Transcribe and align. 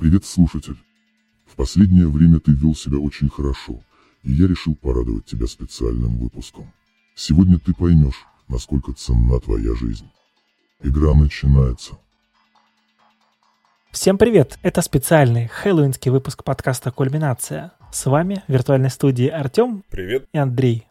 Привет, 0.00 0.24
слушатель. 0.24 0.78
В 1.44 1.56
последнее 1.56 2.08
время 2.08 2.40
ты 2.40 2.52
вел 2.52 2.74
себя 2.74 2.96
очень 2.96 3.28
хорошо, 3.28 3.80
и 4.22 4.32
я 4.32 4.48
решил 4.48 4.74
порадовать 4.74 5.26
тебя 5.26 5.46
специальным 5.46 6.16
выпуском. 6.16 6.72
Сегодня 7.14 7.58
ты 7.58 7.74
поймешь, 7.74 8.24
насколько 8.48 8.94
ценна 8.94 9.38
твоя 9.40 9.74
жизнь. 9.74 10.08
Игра 10.82 11.12
начинается. 11.12 11.98
Всем 13.90 14.16
привет! 14.16 14.58
Это 14.62 14.80
специальный 14.80 15.48
хэллоуинский 15.48 16.10
выпуск 16.10 16.44
подкаста 16.44 16.90
«Кульминация». 16.90 17.72
С 17.92 18.06
вами 18.06 18.42
в 18.48 18.52
виртуальной 18.52 18.88
студии 18.88 19.28
Артем 19.28 19.84
Привет. 19.90 20.26
и 20.32 20.38
Андрей. 20.38 20.86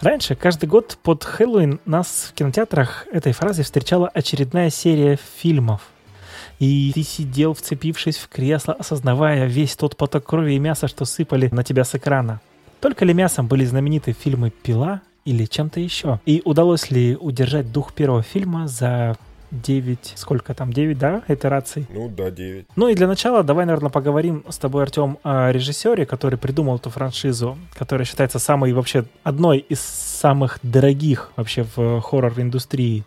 Раньше, 0.00 0.36
каждый 0.36 0.70
год 0.70 0.98
под 1.02 1.22
Хэллоуин 1.22 1.80
нас 1.84 2.30
в 2.30 2.32
кинотеатрах 2.32 3.06
этой 3.12 3.32
фразой 3.32 3.64
встречала 3.64 4.08
очередная 4.08 4.70
серия 4.70 5.16
фильмов. 5.16 5.82
И 6.58 6.92
ты 6.94 7.02
сидел, 7.02 7.54
вцепившись 7.54 8.16
в 8.16 8.28
кресло, 8.28 8.74
осознавая 8.74 9.46
весь 9.46 9.76
тот 9.76 9.96
поток 9.96 10.24
крови 10.24 10.54
и 10.54 10.58
мяса, 10.58 10.88
что 10.88 11.04
сыпали 11.04 11.48
на 11.52 11.64
тебя 11.64 11.84
с 11.84 11.94
экрана. 11.94 12.40
Только 12.80 13.04
ли 13.04 13.14
мясом 13.14 13.46
были 13.46 13.64
знамениты 13.64 14.12
фильмы 14.12 14.50
«Пила» 14.50 15.00
или 15.24 15.46
чем-то 15.46 15.80
еще? 15.80 16.20
И 16.26 16.42
удалось 16.44 16.90
ли 16.90 17.16
удержать 17.16 17.72
дух 17.72 17.94
первого 17.94 18.22
фильма 18.22 18.68
за 18.68 19.16
9, 19.50 20.14
сколько 20.16 20.52
там, 20.54 20.72
9, 20.72 20.98
да, 20.98 21.22
итераций? 21.28 21.86
Ну 21.90 22.08
да, 22.08 22.30
9. 22.30 22.66
Ну 22.76 22.88
и 22.88 22.94
для 22.94 23.06
начала 23.06 23.42
давай, 23.42 23.66
наверное, 23.66 23.90
поговорим 23.90 24.44
с 24.48 24.58
тобой, 24.58 24.82
Артем, 24.82 25.18
о 25.22 25.50
режиссере, 25.50 26.06
который 26.06 26.38
придумал 26.38 26.76
эту 26.76 26.90
франшизу, 26.90 27.56
которая 27.74 28.04
считается 28.04 28.38
самой 28.38 28.72
вообще 28.72 29.04
одной 29.22 29.58
из 29.58 29.80
самых 29.80 30.58
дорогих 30.62 31.30
вообще 31.36 31.64
в 31.76 32.00
хоррор-индустрии. 32.00 33.04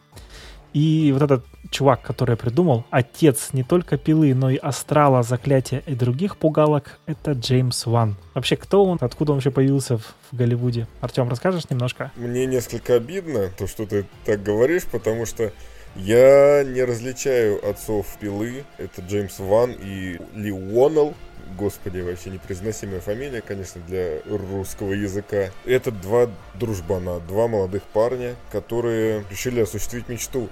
И 0.78 1.12
вот 1.12 1.24
этот 1.24 1.44
чувак, 1.72 2.04
который 2.04 2.38
придумал, 2.38 2.86
отец 2.92 3.50
не 3.52 3.64
только 3.64 3.98
пилы, 3.98 4.36
но 4.36 4.52
и 4.52 4.58
астрала, 4.58 5.24
заклятия 5.24 5.82
и 5.88 5.96
других 5.96 6.38
пугалок, 6.38 7.00
это 7.08 7.32
Джеймс 7.32 7.88
Ван. 7.88 8.16
Вообще, 8.36 8.58
кто 8.58 8.86
он, 8.86 9.00
откуда 9.02 9.32
он 9.32 9.38
вообще 9.38 9.50
появился 9.50 9.98
в, 9.98 10.04
в 10.32 10.38
Голливуде? 10.38 10.88
Артем, 11.02 11.30
расскажешь 11.30 11.68
немножко? 11.72 12.12
Мне 12.16 12.46
несколько 12.46 12.94
обидно, 12.94 13.50
то, 13.58 13.66
что 13.66 13.88
ты 13.88 14.06
так 14.24 14.44
говоришь, 14.44 14.84
потому 14.84 15.26
что 15.26 15.52
я 15.96 16.64
не 16.64 16.84
различаю 16.84 17.68
отцов 17.68 18.16
пилы. 18.20 18.64
Это 18.78 19.02
Джеймс 19.02 19.40
Ван 19.40 19.72
и 19.72 20.20
Ли 20.36 20.52
Уоннелл. 20.52 21.16
Господи, 21.58 22.02
вообще 22.02 22.30
непроизносимая 22.30 23.00
фамилия, 23.00 23.42
конечно, 23.42 23.82
для 23.88 24.20
русского 24.28 24.94
языка. 24.94 25.50
Это 25.66 25.92
два 25.92 26.30
дружбана, 26.54 27.20
два 27.22 27.48
молодых 27.48 27.82
парня, 27.82 28.36
которые 28.52 29.24
решили 29.32 29.62
осуществить 29.62 30.08
мечту. 30.08 30.50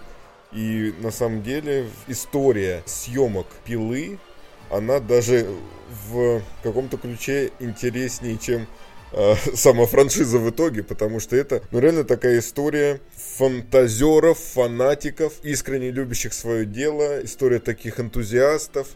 И 0.56 0.94
на 1.02 1.12
самом 1.12 1.44
деле 1.44 1.90
история 2.08 2.82
съемок 2.86 3.48
пилы, 3.66 4.20
она 4.72 5.02
даже 5.02 5.48
в 6.10 6.42
каком-то 6.64 6.98
ключе 6.98 7.52
интереснее, 7.60 8.38
чем 8.38 8.66
э, 9.12 9.36
сама 9.54 9.86
франшиза 9.86 10.40
в 10.40 10.50
итоге, 10.50 10.82
потому 10.82 11.20
что 11.20 11.36
это, 11.36 11.62
ну, 11.72 11.80
реально 11.80 12.06
такая 12.06 12.40
история 12.40 13.02
фантазеров, 13.38 14.40
фанатиков, 14.40 15.34
искренне 15.44 15.92
любящих 15.92 16.34
свое 16.34 16.66
дело, 16.66 17.22
история 17.26 17.60
таких 17.60 18.00
энтузиастов, 18.00 18.88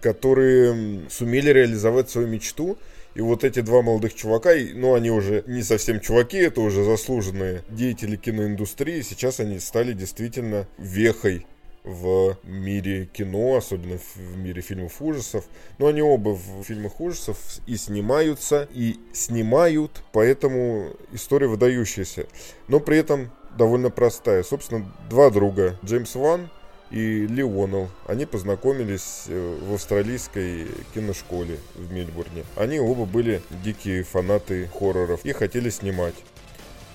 которые 0.00 1.02
сумели 1.10 1.50
реализовать 1.50 2.08
свою 2.08 2.26
мечту. 2.26 2.78
И 3.14 3.20
вот 3.20 3.44
эти 3.44 3.60
два 3.60 3.82
молодых 3.82 4.14
чувака, 4.14 4.50
ну, 4.74 4.94
они 4.94 5.10
уже 5.10 5.44
не 5.46 5.62
совсем 5.62 6.00
чуваки, 6.00 6.38
это 6.38 6.60
уже 6.60 6.84
заслуженные 6.84 7.62
деятели 7.68 8.16
киноиндустрии. 8.16 9.02
Сейчас 9.02 9.40
они 9.40 9.58
стали 9.58 9.92
действительно 9.92 10.66
вехой 10.78 11.46
в 11.84 12.38
мире 12.44 13.06
кино, 13.12 13.56
особенно 13.56 13.98
в 13.98 14.36
мире 14.36 14.62
фильмов 14.62 15.00
ужасов. 15.02 15.44
Но 15.78 15.88
они 15.88 16.00
оба 16.00 16.30
в 16.30 16.62
фильмах 16.62 17.00
ужасов 17.00 17.36
и 17.66 17.76
снимаются, 17.76 18.68
и 18.72 18.96
снимают, 19.12 20.02
поэтому 20.12 20.96
история 21.12 21.48
выдающаяся. 21.48 22.26
Но 22.68 22.80
при 22.80 22.98
этом 22.98 23.30
довольно 23.58 23.90
простая. 23.90 24.42
Собственно, 24.42 24.90
два 25.10 25.30
друга, 25.30 25.78
Джеймс 25.84 26.14
Ван 26.14 26.50
и 26.92 27.42
Уоннелл, 27.42 27.88
они 28.06 28.26
познакомились 28.26 29.24
э, 29.28 29.58
в 29.62 29.74
австралийской 29.74 30.68
киношколе 30.94 31.58
в 31.74 31.90
Мельбурне. 31.90 32.44
Они 32.54 32.78
оба 32.78 33.06
были 33.06 33.40
дикие 33.64 34.02
фанаты 34.02 34.68
хорроров 34.78 35.24
и 35.24 35.32
хотели 35.32 35.70
снимать. 35.70 36.14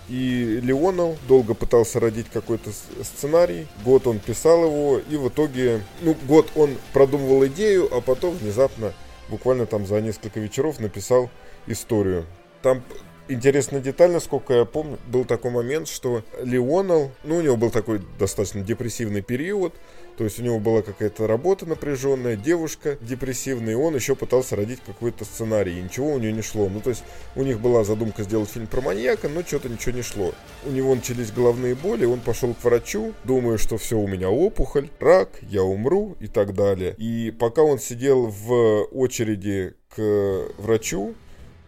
И 0.08 0.62
Леонов 0.64 1.18
долго 1.28 1.54
пытался 1.54 2.00
родить 2.00 2.28
какой-то 2.32 2.70
сценарий. 3.04 3.68
Год 3.84 4.08
он 4.08 4.20
писал 4.20 4.64
его, 4.66 5.00
и 5.00 5.18
в 5.18 5.28
итоге, 5.28 5.82
ну, 6.02 6.16
год 6.28 6.50
он 6.56 6.78
продумывал 6.94 7.46
идею, 7.48 7.90
а 7.94 8.00
потом 8.00 8.38
внезапно, 8.38 8.94
буквально 9.30 9.66
там 9.66 9.86
за 9.86 10.00
несколько 10.00 10.40
вечеров, 10.40 10.80
написал 10.80 11.30
историю. 11.66 12.26
Там 12.62 12.84
интересная 13.28 13.82
деталь, 13.82 14.12
насколько 14.12 14.54
я 14.54 14.66
помню, 14.66 14.98
был 15.08 15.26
такой 15.26 15.52
момент, 15.52 15.88
что 15.88 16.24
Леонел, 16.42 17.12
ну, 17.24 17.38
у 17.38 17.42
него 17.42 17.58
был 17.58 17.70
такой 17.70 18.02
достаточно 18.20 18.62
депрессивный 18.62 19.22
период, 19.22 19.74
то 20.18 20.24
есть 20.24 20.40
у 20.40 20.44
него 20.44 20.60
была 20.60 20.82
какая-то 20.82 21.28
работа 21.28 21.68
напряженная, 21.68 22.36
девушка 22.36 22.98
депрессивная, 23.02 23.74
и 23.74 23.76
он 23.76 23.96
еще 23.96 24.16
пытался 24.16 24.56
родить 24.56 24.80
какой-то 24.84 25.26
сценарий, 25.26 25.80
и 25.80 25.82
ничего 25.84 26.14
у 26.14 26.18
него 26.18 26.36
не 26.36 26.42
шло. 26.42 26.68
Ну, 26.70 26.82
то 26.82 26.90
есть 26.90 27.04
у 27.36 27.44
них 27.44 27.60
была 27.60 27.84
задумка 27.84 28.24
сделать 28.24 28.50
фильм 28.50 28.66
про 28.66 28.82
маньяка, 28.82 29.30
но 29.30 29.44
что-то 29.44 29.70
ничего 29.70 29.96
не 29.96 30.02
шло. 30.02 30.34
У 30.66 30.72
него 30.72 30.96
начались 30.96 31.32
головные 31.32 31.76
боли, 31.76 32.06
он 32.06 32.20
пошел 32.20 32.56
к 32.56 32.64
врачу, 32.64 33.14
думая, 33.26 33.58
что 33.58 33.78
все, 33.78 33.98
у 33.98 34.08
меня 34.08 34.30
опухоль, 34.30 34.90
рак, 35.00 35.30
я 35.44 35.64
умру 35.64 36.18
и 36.20 36.28
так 36.28 36.56
далее. 36.56 36.96
И 36.98 37.30
пока 37.30 37.62
он 37.62 37.78
сидел 37.78 38.26
в 38.26 38.88
очереди 38.92 39.76
к 39.96 40.48
врачу, 40.58 41.14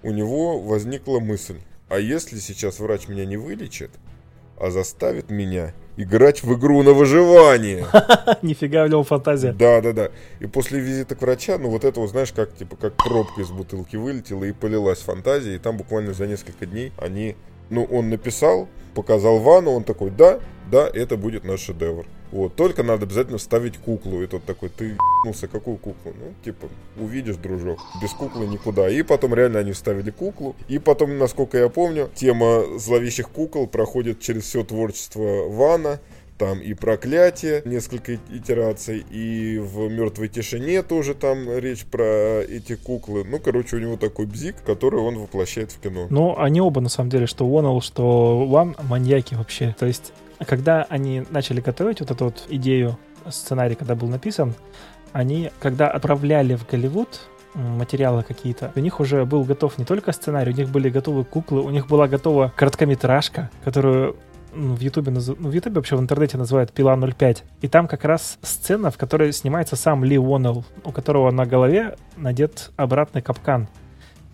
у 0.03 0.11
него 0.11 0.59
возникла 0.59 1.19
мысль, 1.19 1.59
а 1.89 1.99
если 1.99 2.39
сейчас 2.39 2.79
врач 2.79 3.07
меня 3.07 3.25
не 3.25 3.37
вылечит, 3.37 3.91
а 4.57 4.71
заставит 4.71 5.29
меня 5.29 5.73
играть 5.97 6.43
в 6.43 6.53
игру 6.57 6.83
на 6.83 6.91
выживание. 6.93 7.85
Нифига 8.41 8.85
в 8.85 8.89
нем 8.89 9.03
фантазия. 9.03 9.53
Да, 9.53 9.81
да, 9.81 9.93
да. 9.93 10.11
И 10.39 10.47
после 10.47 10.79
визита 10.79 11.15
к 11.15 11.21
врачу, 11.21 11.57
ну 11.57 11.69
вот 11.69 11.83
это, 11.83 11.99
вот, 11.99 12.09
знаешь, 12.09 12.31
как 12.31 12.55
типа 12.55 12.75
как 12.75 12.95
пробка 12.95 13.41
из 13.41 13.49
бутылки 13.49 13.95
вылетела 13.95 14.43
и 14.43 14.51
полилась 14.51 14.99
фантазия. 14.99 15.55
И 15.55 15.59
там 15.59 15.77
буквально 15.77 16.13
за 16.13 16.27
несколько 16.27 16.65
дней 16.65 16.91
они, 16.97 17.35
ну, 17.69 17.83
он 17.85 18.09
написал, 18.09 18.67
показал 18.95 19.39
Вану, 19.39 19.71
он 19.71 19.83
такой, 19.83 20.09
да, 20.09 20.39
да, 20.71 20.89
это 20.93 21.17
будет 21.17 21.43
наш 21.43 21.61
шедевр. 21.61 22.05
Вот, 22.31 22.56
только 22.56 22.84
надо 22.84 23.06
обязательно 23.06 23.38
вставить 23.38 23.78
куклу. 23.78 24.22
И 24.22 24.28
тот 24.28 24.44
такой, 24.44 24.69
ты 24.69 24.95
ебнулся, 25.23 25.47
какую 25.47 25.78
куклу? 25.78 26.13
Ну, 26.19 26.34
типа, 26.44 26.67
увидишь, 27.00 27.38
дружок, 27.38 27.79
без 28.01 28.12
куклы 28.12 28.45
никуда. 28.45 28.90
И 28.90 29.01
потом 29.01 29.34
реально 29.34 29.59
они 29.59 29.72
вставили 29.72 30.12
куклу. 30.12 30.56
И 30.68 30.78
потом, 30.79 31.18
насколько 31.18 31.57
я 31.57 31.69
помню, 31.69 32.09
тема 32.13 32.63
зловещих 32.78 33.29
кукол 33.29 33.68
проходит 33.68 34.19
через 34.19 34.44
все 34.44 34.63
творчество 34.63 35.47
Вана. 35.50 36.00
Там 36.38 36.62
и 36.62 36.73
проклятие, 36.73 37.62
несколько 37.66 38.16
итераций, 38.16 39.06
и 39.12 39.57
в 39.57 39.89
мертвой 39.89 40.29
тишине 40.29 40.84
тоже 40.84 41.13
там 41.13 41.57
речь 41.57 41.84
про 41.84 42.39
эти 42.41 42.75
куклы. 42.78 43.25
Ну, 43.25 43.39
короче, 43.39 43.75
у 43.75 43.79
него 43.79 43.97
такой 43.97 44.25
бзик, 44.25 44.56
который 44.66 45.01
он 45.01 45.19
воплощает 45.19 45.73
в 45.73 45.81
кино. 45.81 46.07
Ну, 46.09 46.39
они 46.39 46.62
оба, 46.62 46.79
на 46.79 46.88
самом 46.88 47.09
деле, 47.09 47.28
что 47.28 47.45
Уоннелл, 47.45 47.81
что 47.81 48.45
Ван, 48.47 48.78
маньяки 48.88 49.35
вообще. 49.35 49.75
То 49.78 49.85
есть 49.85 50.13
когда 50.45 50.85
они 50.89 51.23
начали 51.29 51.61
готовить 51.61 52.00
вот 52.00 52.11
эту 52.11 52.25
вот 52.25 52.45
идею, 52.50 52.97
сценарий, 53.29 53.75
когда 53.75 53.95
был 53.95 54.07
написан, 54.07 54.53
они, 55.11 55.51
когда 55.59 55.89
отправляли 55.89 56.55
в 56.55 56.67
Голливуд 56.67 57.22
материалы 57.53 58.23
какие-то, 58.23 58.72
у 58.75 58.79
них 58.79 59.00
уже 59.00 59.25
был 59.25 59.44
готов 59.44 59.77
не 59.77 59.85
только 59.85 60.11
сценарий, 60.11 60.51
у 60.51 60.55
них 60.55 60.69
были 60.69 60.89
готовы 60.89 61.25
куклы, 61.25 61.61
у 61.61 61.69
них 61.69 61.88
была 61.88 62.07
готова 62.07 62.53
короткометражка, 62.55 63.50
которую 63.63 64.16
в 64.51 64.79
Ютубе, 64.79 65.11
ну, 65.11 65.19
в 65.19 65.51
Ютубе 65.51 65.75
вообще 65.75 65.95
в 65.95 66.00
интернете 66.00 66.38
называют 66.38 66.71
«Пила 66.71 66.95
05». 66.95 67.44
И 67.61 67.67
там 67.67 67.88
как 67.88 68.03
раз 68.03 68.39
сцена, 68.41 68.89
в 68.89 68.97
которой 68.97 69.31
снимается 69.31 69.75
сам 69.75 70.03
Ли 70.03 70.17
Уоннелл, 70.17 70.66
у 70.83 70.91
которого 70.91 71.31
на 71.31 71.45
голове 71.45 71.95
надет 72.17 72.71
обратный 72.75 73.21
капкан. 73.21 73.68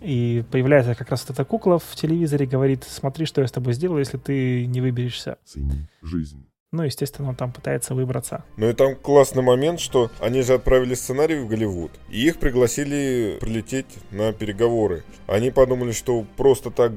И 0.00 0.44
появляется 0.50 0.94
как 0.94 1.10
раз 1.10 1.22
вот 1.26 1.30
эта 1.30 1.44
кукла 1.44 1.78
в 1.78 1.94
телевизоре, 1.94 2.46
говорит, 2.46 2.84
смотри, 2.84 3.26
что 3.26 3.40
я 3.40 3.46
с 3.46 3.52
тобой 3.52 3.72
сделаю, 3.72 4.00
если 4.00 4.18
ты 4.18 4.66
не 4.66 4.80
выберешься. 4.80 5.38
Цени 5.44 5.88
жизнь. 6.02 6.46
Ну, 6.72 6.82
естественно, 6.82 7.28
он 7.28 7.36
там 7.36 7.52
пытается 7.52 7.94
выбраться. 7.94 8.44
Ну 8.56 8.68
и 8.68 8.72
там 8.72 8.96
классный 8.96 9.42
момент, 9.42 9.80
что 9.80 10.10
они 10.20 10.42
же 10.42 10.54
отправили 10.54 10.94
сценарий 10.94 11.36
в 11.36 11.48
Голливуд, 11.48 11.92
и 12.10 12.26
их 12.26 12.38
пригласили 12.38 13.38
прилететь 13.40 13.86
на 14.10 14.32
переговоры. 14.32 15.04
Они 15.26 15.50
подумали, 15.50 15.92
что 15.92 16.26
просто 16.36 16.70
так, 16.70 16.92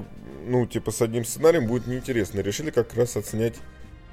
ну, 0.47 0.65
типа, 0.65 0.91
с 0.91 1.01
одним 1.01 1.23
сценарием 1.23 1.67
будет 1.67 1.87
неинтересно. 1.87 2.39
Решили 2.41 2.71
как 2.71 2.93
раз 2.95 3.15
отснять 3.15 3.55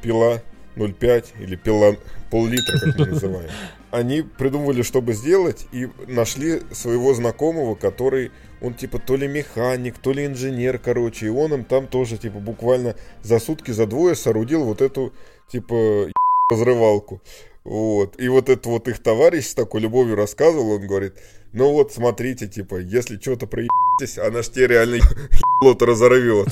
«Пила 0.02 0.42
0,5» 0.76 1.24
или 1.40 1.56
«Пила 1.56 1.96
пол-литра», 2.30 2.78
как 2.78 2.98
мы 2.98 3.06
называем. 3.06 3.50
Они 3.90 4.22
придумывали, 4.22 4.82
чтобы 4.82 5.14
сделать, 5.14 5.66
и 5.72 5.88
нашли 6.06 6.60
своего 6.72 7.14
знакомого, 7.14 7.74
который 7.74 8.30
он 8.60 8.74
типа 8.74 8.98
то 8.98 9.16
ли 9.16 9.28
механик, 9.28 9.98
то 9.98 10.12
ли 10.12 10.26
инженер, 10.26 10.78
короче, 10.78 11.26
и 11.26 11.30
он 11.30 11.54
им 11.54 11.64
там 11.64 11.86
тоже 11.86 12.18
типа 12.18 12.38
буквально 12.38 12.96
за 13.22 13.38
сутки, 13.38 13.70
за 13.70 13.86
двое 13.86 14.14
соорудил 14.14 14.64
вот 14.64 14.82
эту 14.82 15.12
типа 15.48 16.08
разрывалку. 16.50 17.20
Вот. 17.64 18.20
И 18.20 18.28
вот 18.28 18.48
этот 18.48 18.66
вот 18.66 18.88
их 18.88 19.02
товарищ 19.02 19.46
с 19.46 19.54
такой 19.54 19.80
любовью 19.80 20.14
рассказывал, 20.14 20.72
он 20.72 20.86
говорит, 20.86 21.14
Ну 21.52 21.72
вот, 21.72 21.92
смотрите, 21.92 22.46
типа, 22.46 22.76
если 22.76 23.18
что-то 23.18 23.46
проебитесь, 23.46 24.18
она 24.18 24.42
ж 24.42 24.48
тебе 24.48 24.68
реально 24.68 24.98
лот 25.62 25.82
разорвет. 25.82 26.48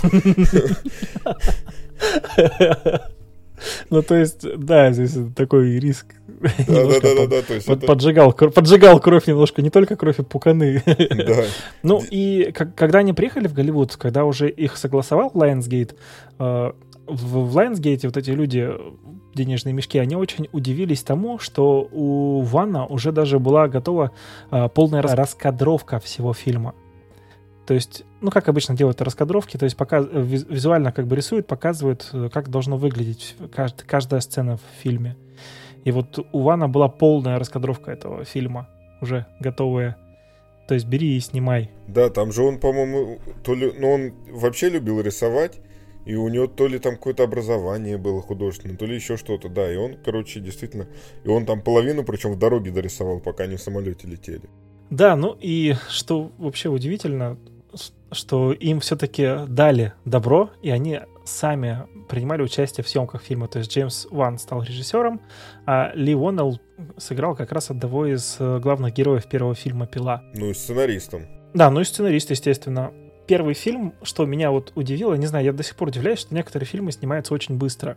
Ну, 3.90 4.02
то 4.02 4.14
есть, 4.14 4.46
да, 4.58 4.93
здесь 4.93 5.16
такой 5.34 5.78
риск. 5.78 6.06
Да, 6.66 6.84
да, 6.87 7.00
да, 7.00 7.26
да, 7.26 7.43
то 7.43 7.55
есть 7.55 7.66
поджигал, 7.87 8.32
поджигал 8.32 9.00
кровь 9.00 9.26
немножко, 9.26 9.62
не 9.62 9.70
только 9.70 9.96
кровь, 9.96 10.19
а 10.19 10.22
пуканы. 10.22 10.82
Ну, 11.82 12.02
и 12.11 12.52
когда 12.52 13.00
они 13.00 13.12
приехали 13.12 13.46
в 13.46 13.55
Голливуд, 13.55 13.96
когда 13.96 14.25
уже 14.25 14.49
их 14.49 14.76
согласовал 14.76 15.31
Lionsgate, 15.34 15.94
э, 16.38 16.72
в 17.06 17.58
Lionsgate 17.58 18.06
вот 18.06 18.16
эти 18.16 18.31
люди, 18.31 18.70
денежные 19.34 19.72
мешки, 19.72 19.99
они 19.99 20.17
очень 20.17 20.49
удивились 20.52 21.02
тому, 21.02 21.38
что 21.38 21.88
у 21.90 22.43
Ванна 22.43 22.87
уже 22.87 23.12
даже 23.12 23.38
была 23.38 23.69
готова 23.69 24.12
э, 24.50 24.69
полная 24.75 25.02
раскадровка 25.02 25.99
всего 26.00 26.32
фильма. 26.32 26.75
То 27.66 27.75
есть, 27.75 28.05
ну, 28.20 28.31
как 28.31 28.49
обычно 28.49 28.76
делают 28.76 29.00
раскадровки, 29.00 29.56
то 29.56 29.64
есть 29.64 29.76
пока 29.76 29.99
э, 29.99 30.06
визуально 30.12 30.93
как 30.93 31.06
бы 31.06 31.16
рисуют, 31.16 31.46
показывают, 31.46 32.11
э, 32.12 32.28
как 32.32 32.50
должно 32.50 32.76
выглядеть 32.76 33.37
кажд, 33.55 33.82
каждая 33.82 34.20
сцена 34.20 34.58
в 34.58 34.82
фильме. 34.82 35.16
И 35.84 35.90
вот 35.90 36.19
у 36.32 36.43
Вана 36.43 36.69
была 36.69 36.88
полная 36.88 37.38
раскадровка 37.38 37.90
этого 37.90 38.25
фильма, 38.25 38.69
уже 39.00 39.26
готовая. 39.40 39.96
То 40.69 40.75
есть 40.75 40.87
бери 40.87 41.16
и 41.16 41.20
снимай. 41.20 41.70
Да, 41.88 42.08
там 42.11 42.32
же 42.32 42.43
он, 42.43 42.58
по-моему, 42.58 43.19
то 43.43 43.55
ли, 43.55 43.72
ну, 43.78 43.93
он 43.93 44.12
вообще 44.31 44.69
любил 44.70 45.00
рисовать, 45.00 45.60
и 46.06 46.14
у 46.17 46.28
него 46.28 46.46
то 46.46 46.67
ли 46.67 46.78
там 46.78 46.96
какое-то 46.96 47.25
образование 47.25 47.96
было 47.96 48.20
художественное, 48.20 48.76
то 48.76 48.84
ли 48.84 48.94
еще 48.94 49.17
что-то, 49.17 49.49
да. 49.49 49.72
И 49.72 49.76
он, 49.76 49.96
короче, 50.05 50.40
действительно, 50.40 50.87
и 51.25 51.28
он 51.28 51.46
там 51.46 51.62
половину, 51.62 52.05
причем 52.05 52.32
в 52.32 52.38
дороге 52.38 52.70
дорисовал, 52.70 53.20
пока 53.20 53.44
они 53.44 53.56
в 53.56 53.60
самолете 53.60 54.06
летели. 54.06 54.49
Да, 54.90 55.17
ну 55.17 55.37
и 55.40 55.75
что 55.88 56.31
вообще 56.38 56.69
удивительно, 56.69 57.38
что 58.14 58.52
им 58.52 58.81
все-таки 58.81 59.46
дали 59.46 59.93
добро, 60.05 60.50
и 60.62 60.70
они 60.70 61.00
сами 61.25 61.87
принимали 62.08 62.43
участие 62.43 62.84
в 62.84 62.88
съемках 62.88 63.22
фильма. 63.22 63.49
То 63.49 63.58
есть 63.58 63.72
Джеймс 63.72 64.06
Ван 64.11 64.38
стал 64.38 64.62
режиссером, 64.62 65.20
а 65.66 65.93
Ли 65.94 66.14
Уоннелл 66.14 66.61
сыграл 66.96 67.34
как 67.34 67.52
раз 67.52 67.70
одного 67.70 68.06
из 68.06 68.37
э, 68.38 68.58
главных 68.58 68.94
героев 68.94 69.26
первого 69.26 69.55
фильма 69.55 69.87
«Пила». 69.87 70.22
Ну 70.34 70.50
и 70.50 70.55
сценаристом. 70.55 71.26
Да, 71.55 71.70
ну 71.70 71.81
и 71.81 71.84
сценарист, 71.84 72.31
естественно. 72.31 72.93
Первый 73.26 73.55
фильм, 73.55 73.94
что 74.02 74.26
меня 74.26 74.50
вот 74.50 74.72
удивило, 74.75 75.14
не 75.14 75.26
знаю, 75.26 75.46
я 75.46 75.52
до 75.52 75.62
сих 75.62 75.76
пор 75.76 75.88
удивляюсь, 75.88 76.19
что 76.19 76.34
некоторые 76.34 76.67
фильмы 76.67 76.93
снимаются 76.93 77.32
очень 77.32 77.56
быстро. 77.56 77.96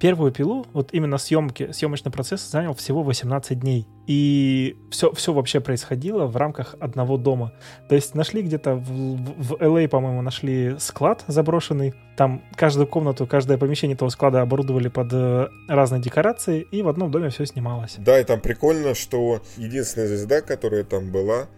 Первую 0.00 0.32
пилу, 0.32 0.66
вот 0.72 0.90
именно 0.92 1.18
съемки, 1.18 1.72
съемочный 1.72 2.10
процесс 2.10 2.48
занял 2.50 2.74
всего 2.74 3.02
18 3.02 3.58
дней. 3.58 3.86
И 4.06 4.76
все, 4.90 5.12
все 5.12 5.32
вообще 5.32 5.60
происходило 5.60 6.26
в 6.26 6.36
рамках 6.36 6.74
одного 6.80 7.16
дома. 7.16 7.52
То 7.88 7.94
есть 7.94 8.14
нашли 8.14 8.42
где-то 8.42 8.74
в, 8.74 8.82
в, 8.84 9.52
LA, 9.54 9.86
а, 9.86 9.88
по-моему, 9.88 10.20
нашли 10.20 10.76
склад 10.78 11.24
заброшенный. 11.26 11.94
Там 12.16 12.42
каждую 12.56 12.86
комнату, 12.86 13.26
каждое 13.26 13.56
помещение 13.56 13.94
этого 13.94 14.08
склада 14.08 14.42
оборудовали 14.42 14.88
под 14.88 15.12
э, 15.12 15.48
разные 15.68 16.02
декорации, 16.02 16.66
и 16.70 16.82
в 16.82 16.88
одном 16.88 17.10
доме 17.10 17.30
все 17.30 17.46
снималось. 17.46 17.96
Да, 17.98 18.20
и 18.20 18.24
там 18.24 18.40
прикольно, 18.40 18.94
что 18.94 19.40
единственная 19.56 20.08
звезда, 20.08 20.42
которая 20.42 20.84
там 20.84 21.10
была, 21.10 21.48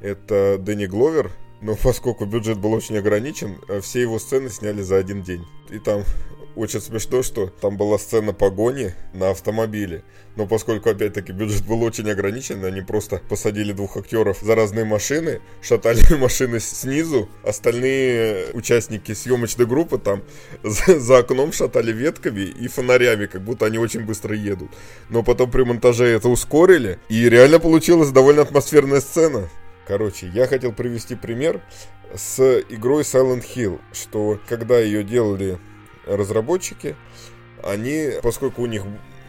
это 0.00 0.56
Дэнни 0.58 0.86
Гловер, 0.86 1.30
но 1.60 1.76
поскольку 1.76 2.24
бюджет 2.24 2.58
был 2.58 2.72
очень 2.72 2.96
ограничен, 2.96 3.58
э, 3.68 3.80
все 3.80 4.00
его 4.00 4.18
сцены 4.18 4.48
сняли 4.48 4.80
за 4.80 4.96
один 4.96 5.22
день. 5.22 5.44
И 5.70 5.78
там 5.78 6.02
очень 6.60 6.80
смешно, 6.80 7.22
что 7.22 7.46
там 7.46 7.76
была 7.76 7.98
сцена 7.98 8.32
погони 8.32 8.94
на 9.14 9.30
автомобиле. 9.30 10.04
Но 10.36 10.46
поскольку, 10.46 10.90
опять-таки, 10.90 11.32
бюджет 11.32 11.66
был 11.66 11.82
очень 11.82 12.08
ограничен, 12.10 12.64
они 12.64 12.82
просто 12.82 13.20
посадили 13.28 13.72
двух 13.72 13.96
актеров 13.96 14.38
за 14.40 14.54
разные 14.54 14.84
машины, 14.84 15.40
шатали 15.62 16.02
машины 16.18 16.60
снизу, 16.60 17.28
остальные 17.42 18.50
участники 18.52 19.12
съемочной 19.12 19.66
группы 19.66 19.98
там 19.98 20.22
за, 20.62 21.00
за 21.00 21.18
окном 21.18 21.52
шатали 21.52 21.92
ветками 21.92 22.42
и 22.42 22.68
фонарями, 22.68 23.26
как 23.26 23.42
будто 23.42 23.66
они 23.66 23.78
очень 23.78 24.04
быстро 24.04 24.36
едут. 24.36 24.70
Но 25.08 25.22
потом 25.22 25.50
при 25.50 25.62
монтаже 25.62 26.06
это 26.06 26.28
ускорили, 26.28 26.98
и 27.08 27.28
реально 27.28 27.58
получилась 27.58 28.10
довольно 28.10 28.42
атмосферная 28.42 29.00
сцена. 29.00 29.48
Короче, 29.86 30.30
я 30.32 30.46
хотел 30.46 30.72
привести 30.72 31.16
пример 31.16 31.60
с 32.14 32.62
игрой 32.68 33.02
Silent 33.02 33.44
Hill, 33.56 33.80
что 33.92 34.38
когда 34.48 34.78
ее 34.78 35.02
делали 35.02 35.58
разработчики, 36.16 36.96
они, 37.62 38.12
поскольку 38.22 38.62
у 38.62 38.66
них 38.66 38.84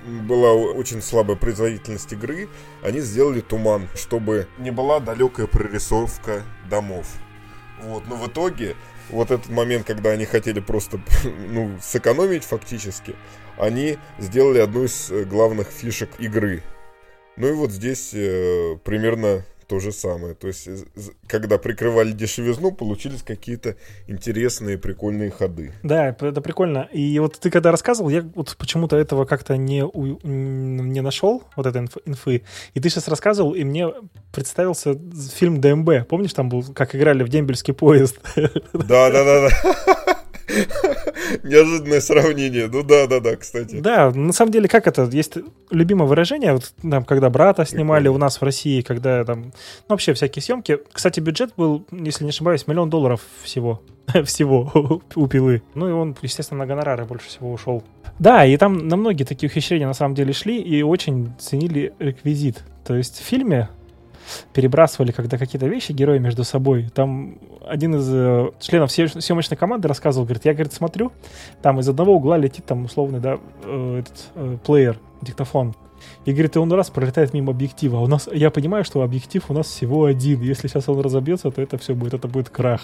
была 0.05 0.53
очень 0.53 1.01
слабая 1.01 1.37
производительность 1.37 2.11
игры, 2.13 2.49
они 2.83 3.01
сделали 3.01 3.41
туман, 3.41 3.87
чтобы 3.95 4.47
не 4.57 4.71
была 4.71 4.99
далекая 4.99 5.47
прорисовка 5.47 6.43
домов. 6.69 7.07
Вот, 7.83 8.03
но 8.07 8.15
в 8.15 8.27
итоге 8.27 8.75
вот 9.09 9.31
этот 9.31 9.49
момент, 9.49 9.85
когда 9.85 10.11
они 10.11 10.25
хотели 10.25 10.59
просто 10.59 10.99
ну, 11.49 11.77
сэкономить 11.81 12.43
фактически, 12.43 13.15
они 13.57 13.97
сделали 14.19 14.59
одну 14.59 14.85
из 14.85 15.11
главных 15.27 15.67
фишек 15.67 16.09
игры. 16.19 16.63
Ну 17.37 17.47
и 17.47 17.53
вот 17.53 17.71
здесь 17.71 18.11
э, 18.13 18.77
примерно 18.83 19.45
то 19.71 19.79
же 19.79 19.93
самое. 19.93 20.33
То 20.33 20.47
есть, 20.47 20.67
когда 21.27 21.57
прикрывали 21.57 22.11
дешевизну, 22.11 22.73
получились 22.73 23.23
какие-то 23.23 23.77
интересные, 24.05 24.77
прикольные 24.77 25.31
ходы. 25.31 25.71
Да, 25.81 26.09
это 26.09 26.41
прикольно. 26.41 26.89
И 26.91 27.17
вот 27.19 27.39
ты 27.39 27.49
когда 27.49 27.71
рассказывал, 27.71 28.09
я 28.09 28.21
вот 28.35 28.57
почему-то 28.57 28.97
этого 28.97 29.23
как-то 29.23 29.55
не, 29.55 29.85
у, 29.85 30.19
не 30.27 30.99
нашел, 30.99 31.43
вот 31.55 31.67
этой 31.67 31.83
инф, 31.83 31.95
инфы. 32.05 32.41
И 32.73 32.81
ты 32.81 32.89
сейчас 32.89 33.07
рассказывал, 33.07 33.53
и 33.53 33.63
мне 33.63 33.87
представился 34.33 34.99
фильм 35.33 35.61
ДМБ. 35.61 36.05
Помнишь, 36.09 36.33
там 36.33 36.49
был, 36.49 36.63
как 36.73 36.93
играли 36.93 37.23
в 37.23 37.29
дембельский 37.29 37.73
поезд? 37.73 38.19
Да, 38.73 39.09
да, 39.09 39.23
да, 39.23 39.49
да. 39.49 40.90
Неожиданное 41.43 42.01
сравнение. 42.01 42.67
Ну 42.67 42.83
да, 42.83 43.07
да, 43.07 43.19
да, 43.19 43.35
кстати. 43.35 43.79
Да, 43.79 44.11
на 44.11 44.33
самом 44.33 44.51
деле, 44.51 44.67
как 44.67 44.87
это? 44.87 45.03
Есть 45.11 45.37
любимое 45.69 46.07
выражение, 46.07 46.53
вот 46.53 46.73
там, 46.81 47.03
когда 47.05 47.29
брата 47.29 47.65
снимали 47.65 48.07
у 48.07 48.17
нас 48.17 48.39
в 48.39 48.43
России, 48.43 48.81
когда 48.81 49.23
там, 49.23 49.43
ну, 49.43 49.51
вообще 49.89 50.13
всякие 50.13 50.43
съемки. 50.43 50.79
Кстати, 50.91 51.19
бюджет 51.19 51.53
был, 51.55 51.85
если 51.91 52.23
не 52.23 52.29
ошибаюсь, 52.29 52.67
миллион 52.67 52.89
долларов 52.89 53.21
всего. 53.43 53.81
всего 54.25 55.01
у 55.15 55.27
пилы. 55.27 55.61
Ну 55.73 55.89
и 55.89 55.91
он, 55.91 56.15
естественно, 56.21 56.59
на 56.59 56.65
гонорары 56.65 57.05
больше 57.05 57.27
всего 57.27 57.51
ушел. 57.51 57.83
Да, 58.19 58.45
и 58.45 58.55
там 58.57 58.87
на 58.87 58.97
многие 58.97 59.23
такие 59.23 59.49
ухищрения 59.49 59.87
на 59.87 59.93
самом 59.93 60.15
деле 60.15 60.33
шли 60.33 60.61
и 60.61 60.81
очень 60.81 61.33
ценили 61.39 61.93
реквизит. 61.99 62.63
То 62.85 62.95
есть 62.95 63.19
в 63.19 63.23
фильме 63.23 63.69
перебрасывали 64.53 65.11
когда 65.11 65.37
какие-то 65.37 65.67
вещи 65.67 65.91
герои 65.91 66.19
между 66.19 66.43
собой. 66.43 66.89
Там 66.93 67.37
один 67.65 67.95
из 67.95 68.09
э, 68.11 68.51
членов 68.59 68.91
съемочной 68.91 69.57
команды 69.57 69.87
рассказывал, 69.87 70.25
говорит, 70.25 70.45
я, 70.45 70.53
говорит, 70.53 70.73
смотрю, 70.73 71.11
там 71.61 71.79
из 71.79 71.89
одного 71.89 72.15
угла 72.15 72.37
летит 72.37 72.65
там 72.65 72.85
условный, 72.85 73.19
да, 73.19 73.37
э, 73.63 73.99
этот 73.99 74.29
э, 74.35 74.57
плеер, 74.65 74.99
диктофон. 75.21 75.75
И 76.25 76.31
говорит, 76.31 76.55
и 76.55 76.59
он 76.59 76.71
раз 76.71 76.89
пролетает 76.89 77.33
мимо 77.33 77.51
объектива. 77.51 77.99
А 77.99 78.01
у 78.01 78.07
нас, 78.07 78.27
я 78.31 78.49
понимаю, 78.49 78.83
что 78.83 79.01
объектив 79.01 79.43
у 79.49 79.53
нас 79.53 79.67
всего 79.67 80.05
один. 80.05 80.41
Если 80.41 80.67
сейчас 80.67 80.89
он 80.89 80.99
разобьется, 80.99 81.51
то 81.51 81.61
это 81.61 81.77
все 81.77 81.93
будет, 81.93 82.13
это 82.13 82.27
будет 82.27 82.49
крах. 82.49 82.81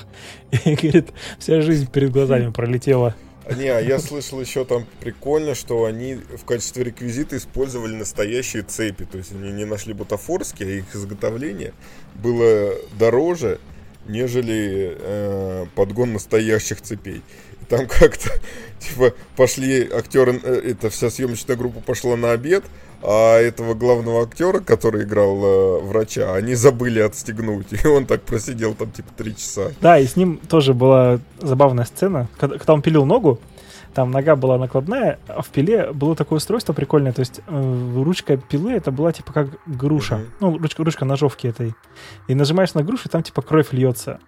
И 0.65 0.75
говорит, 0.75 1.13
вся 1.39 1.61
жизнь 1.61 1.89
перед 1.91 2.11
глазами 2.11 2.51
пролетела. 2.51 3.15
Не, 3.55 3.69
а 3.69 3.79
я 3.79 3.99
слышал 3.99 4.41
еще 4.41 4.65
там 4.65 4.85
прикольно, 4.99 5.55
что 5.55 5.85
они 5.85 6.15
в 6.15 6.43
качестве 6.43 6.83
реквизита 6.83 7.37
использовали 7.37 7.95
настоящие 7.95 8.63
цепи. 8.63 9.05
То 9.05 9.17
есть 9.17 9.31
они 9.31 9.51
не 9.51 9.65
нашли 9.65 9.93
бутафорские, 9.93 10.67
а 10.67 10.71
их 10.71 10.95
изготовление 10.95 11.73
было 12.15 12.73
дороже, 12.99 13.59
нежели 14.07 14.97
э, 14.99 15.65
подгон 15.75 16.13
настоящих 16.13 16.81
цепей. 16.81 17.21
И 17.61 17.65
там 17.69 17.87
как-то, 17.99 18.31
типа, 18.79 19.13
пошли 19.37 19.89
актеры, 19.89 20.41
э, 20.43 20.71
эта 20.71 20.89
вся 20.89 21.09
съемочная 21.09 21.55
группа 21.55 21.79
пошла 21.79 22.17
на 22.17 22.31
обед, 22.31 22.65
а 23.01 23.37
этого 23.37 23.73
главного 23.73 24.23
актера, 24.23 24.59
который 24.59 25.03
играл 25.03 25.43
э, 25.43 25.81
врача, 25.81 26.33
они 26.33 26.55
забыли 26.55 26.99
отстегнуть. 26.99 27.67
И 27.83 27.87
он 27.87 28.05
так 28.05 28.23
просидел 28.23 28.73
там 28.73 28.91
типа 28.91 29.09
три 29.15 29.35
часа. 29.35 29.71
Да, 29.81 29.99
и 29.99 30.05
с 30.05 30.15
ним 30.15 30.37
тоже 30.37 30.73
была 30.73 31.19
забавная 31.39 31.85
сцена. 31.85 32.27
Когда, 32.39 32.57
когда 32.57 32.73
он 32.73 32.81
пилил 32.81 33.05
ногу, 33.05 33.39
там 33.93 34.11
нога 34.11 34.35
была 34.35 34.59
накладная, 34.59 35.17
а 35.27 35.41
в 35.41 35.47
пиле 35.49 35.91
было 35.91 36.15
такое 36.15 36.37
устройство 36.37 36.71
прикольное, 36.71 37.13
то 37.13 37.21
есть 37.21 37.41
э, 37.47 37.93
ручка 37.95 38.37
пилы 38.37 38.73
это 38.73 38.91
была 38.91 39.11
типа 39.11 39.33
как 39.33 39.47
груша, 39.65 40.17
uh-huh. 40.17 40.29
ну 40.39 40.57
ручка, 40.59 40.83
ручка 40.83 41.03
ножовки 41.03 41.47
этой, 41.47 41.73
и 42.27 42.35
нажимаешь 42.35 42.75
на 42.75 42.83
грушу, 42.83 43.07
и 43.07 43.11
там 43.11 43.23
типа 43.23 43.41
кровь 43.41 43.69
льется. 43.71 44.19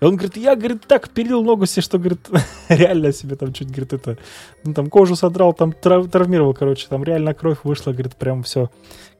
И 0.00 0.04
он 0.04 0.16
говорит, 0.16 0.36
я, 0.36 0.54
говорит, 0.54 0.86
так 0.86 1.08
пилил 1.10 1.42
ногу 1.42 1.66
себе, 1.66 1.82
что, 1.82 1.98
говорит, 1.98 2.20
реально 2.68 3.12
себе 3.12 3.34
там 3.34 3.52
чуть, 3.52 3.68
говорит, 3.68 3.92
это, 3.92 4.16
ну, 4.62 4.72
там 4.72 4.90
кожу 4.90 5.16
содрал, 5.16 5.52
там 5.52 5.72
трав, 5.72 6.08
травмировал, 6.08 6.54
короче, 6.54 6.86
там 6.88 7.02
реально 7.02 7.34
кровь 7.34 7.58
вышла, 7.64 7.92
говорит, 7.92 8.14
прям 8.14 8.44
все, 8.44 8.70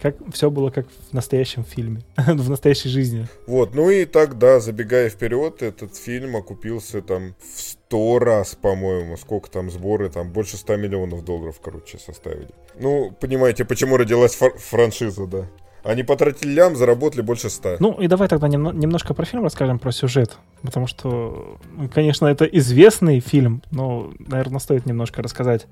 как, 0.00 0.16
все 0.32 0.50
было 0.50 0.70
как 0.70 0.86
в 1.10 1.12
настоящем 1.12 1.64
фильме, 1.64 2.02
в 2.16 2.48
настоящей 2.48 2.90
жизни. 2.90 3.26
Вот, 3.46 3.74
ну 3.74 3.90
и 3.90 4.04
тогда, 4.04 4.60
забегая 4.60 5.08
вперед, 5.10 5.62
этот 5.62 5.96
фильм 5.96 6.36
окупился 6.36 7.02
там 7.02 7.34
в 7.40 7.60
сто 7.60 8.20
раз, 8.20 8.54
по-моему, 8.54 9.16
сколько 9.16 9.50
там 9.50 9.70
сборы, 9.70 10.10
там 10.10 10.30
больше 10.30 10.56
100 10.56 10.76
миллионов 10.76 11.24
долларов, 11.24 11.60
короче, 11.60 11.98
составили. 11.98 12.50
Ну, 12.78 13.10
понимаете, 13.18 13.64
почему 13.64 13.96
родилась 13.96 14.34
франшиза, 14.36 15.26
да. 15.26 15.48
Они 15.84 16.02
потратили 16.02 16.50
лям, 16.50 16.76
заработали 16.76 17.22
больше 17.22 17.48
ста. 17.50 17.76
Ну 17.78 17.92
и 17.92 18.08
давай 18.08 18.28
тогда 18.28 18.48
немно- 18.48 18.72
немножко 18.74 19.14
про 19.14 19.24
фильм 19.24 19.44
расскажем, 19.44 19.78
про 19.78 19.92
сюжет. 19.92 20.36
Потому 20.62 20.86
что, 20.86 21.58
конечно, 21.94 22.26
это 22.26 22.44
известный 22.44 23.20
фильм, 23.20 23.62
но, 23.70 24.12
наверное, 24.18 24.58
стоит 24.58 24.86
немножко 24.86 25.22
рассказать. 25.22 25.66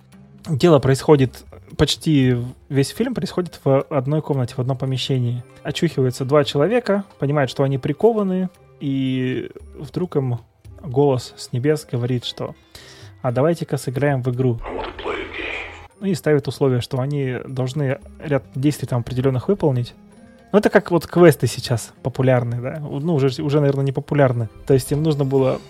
Дело 0.49 0.79
происходит, 0.79 1.45
почти 1.77 2.37
весь 2.69 2.91
фильм 2.91 3.15
происходит 3.15 3.61
в 3.65 3.81
одной 3.91 4.23
комнате, 4.23 4.55
в 4.55 4.61
одном 4.61 4.79
помещении. 4.79 5.43
Очухиваются 5.65 6.25
два 6.25 6.45
человека, 6.45 7.05
понимают, 7.19 7.51
что 7.51 7.65
они 7.65 7.79
прикованы, 7.79 8.49
и 8.79 9.51
вдруг 9.77 10.17
им 10.17 10.39
голос 10.85 11.35
с 11.37 11.53
небес 11.53 11.87
говорит, 11.91 12.25
что 12.25 12.55
«А 13.23 13.33
давайте-ка 13.33 13.77
сыграем 13.77 14.23
в 14.23 14.31
игру». 14.31 14.61
И 16.07 16.15
ставит 16.15 16.47
условие, 16.47 16.81
что 16.81 17.01
они 17.01 17.39
должны 17.47 17.99
ряд 18.21 18.45
действий 18.55 18.87
там 18.87 19.01
определенных 19.01 19.49
выполнить. 19.49 19.95
Ну, 20.53 20.61
это 20.61 20.71
как 20.71 20.91
вот 20.91 21.07
квесты 21.07 21.47
сейчас 21.49 21.93
популярны, 22.03 22.61
да? 22.61 22.79
Ну, 22.79 23.15
уже, 23.15 23.43
уже, 23.43 23.61
наверное, 23.61 23.85
не 23.85 23.93
популярны. 23.93 24.49
То 24.67 24.75
есть 24.75 24.93
им 24.93 25.03
нужно 25.03 25.25
было 25.25 25.61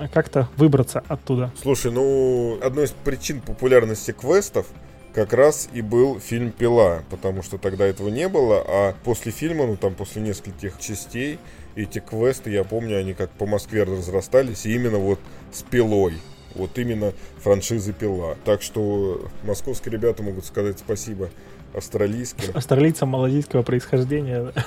э, 0.00 0.08
как-то 0.12 0.48
выбраться 0.56 1.02
оттуда. 1.08 1.50
Слушай, 1.62 1.90
ну, 1.90 2.58
одной 2.62 2.84
из 2.84 2.90
причин 2.90 3.40
популярности 3.40 4.12
квестов 4.12 4.66
как 5.14 5.32
раз 5.32 5.68
и 5.72 5.80
был 5.80 6.20
фильм 6.20 6.52
«Пила», 6.52 7.02
потому 7.10 7.42
что 7.42 7.56
тогда 7.58 7.86
этого 7.86 8.08
не 8.08 8.28
было, 8.28 8.62
а 8.64 8.94
после 9.04 9.32
фильма, 9.32 9.66
ну, 9.66 9.76
там, 9.76 9.94
после 9.94 10.22
нескольких 10.22 10.78
частей, 10.78 11.38
эти 11.74 11.98
квесты, 11.98 12.50
я 12.50 12.62
помню, 12.62 12.98
они 12.98 13.14
как 13.14 13.30
по 13.30 13.46
Москве 13.46 13.84
разрастались, 13.84 14.66
и 14.66 14.74
именно 14.74 14.98
вот 14.98 15.18
с 15.50 15.62
«Пилой». 15.62 16.14
Вот 16.54 16.78
именно 16.78 17.12
франшизы 17.38 17.92
«Пила». 17.92 18.36
Так 18.44 18.62
что 18.62 19.28
московские 19.44 19.92
ребята 19.92 20.22
могут 20.22 20.44
сказать 20.44 20.78
спасибо 20.78 21.28
австралийским. 21.74 22.56
Австралийцам 22.56 23.10
малазийского 23.10 23.62
происхождения. 23.62 24.52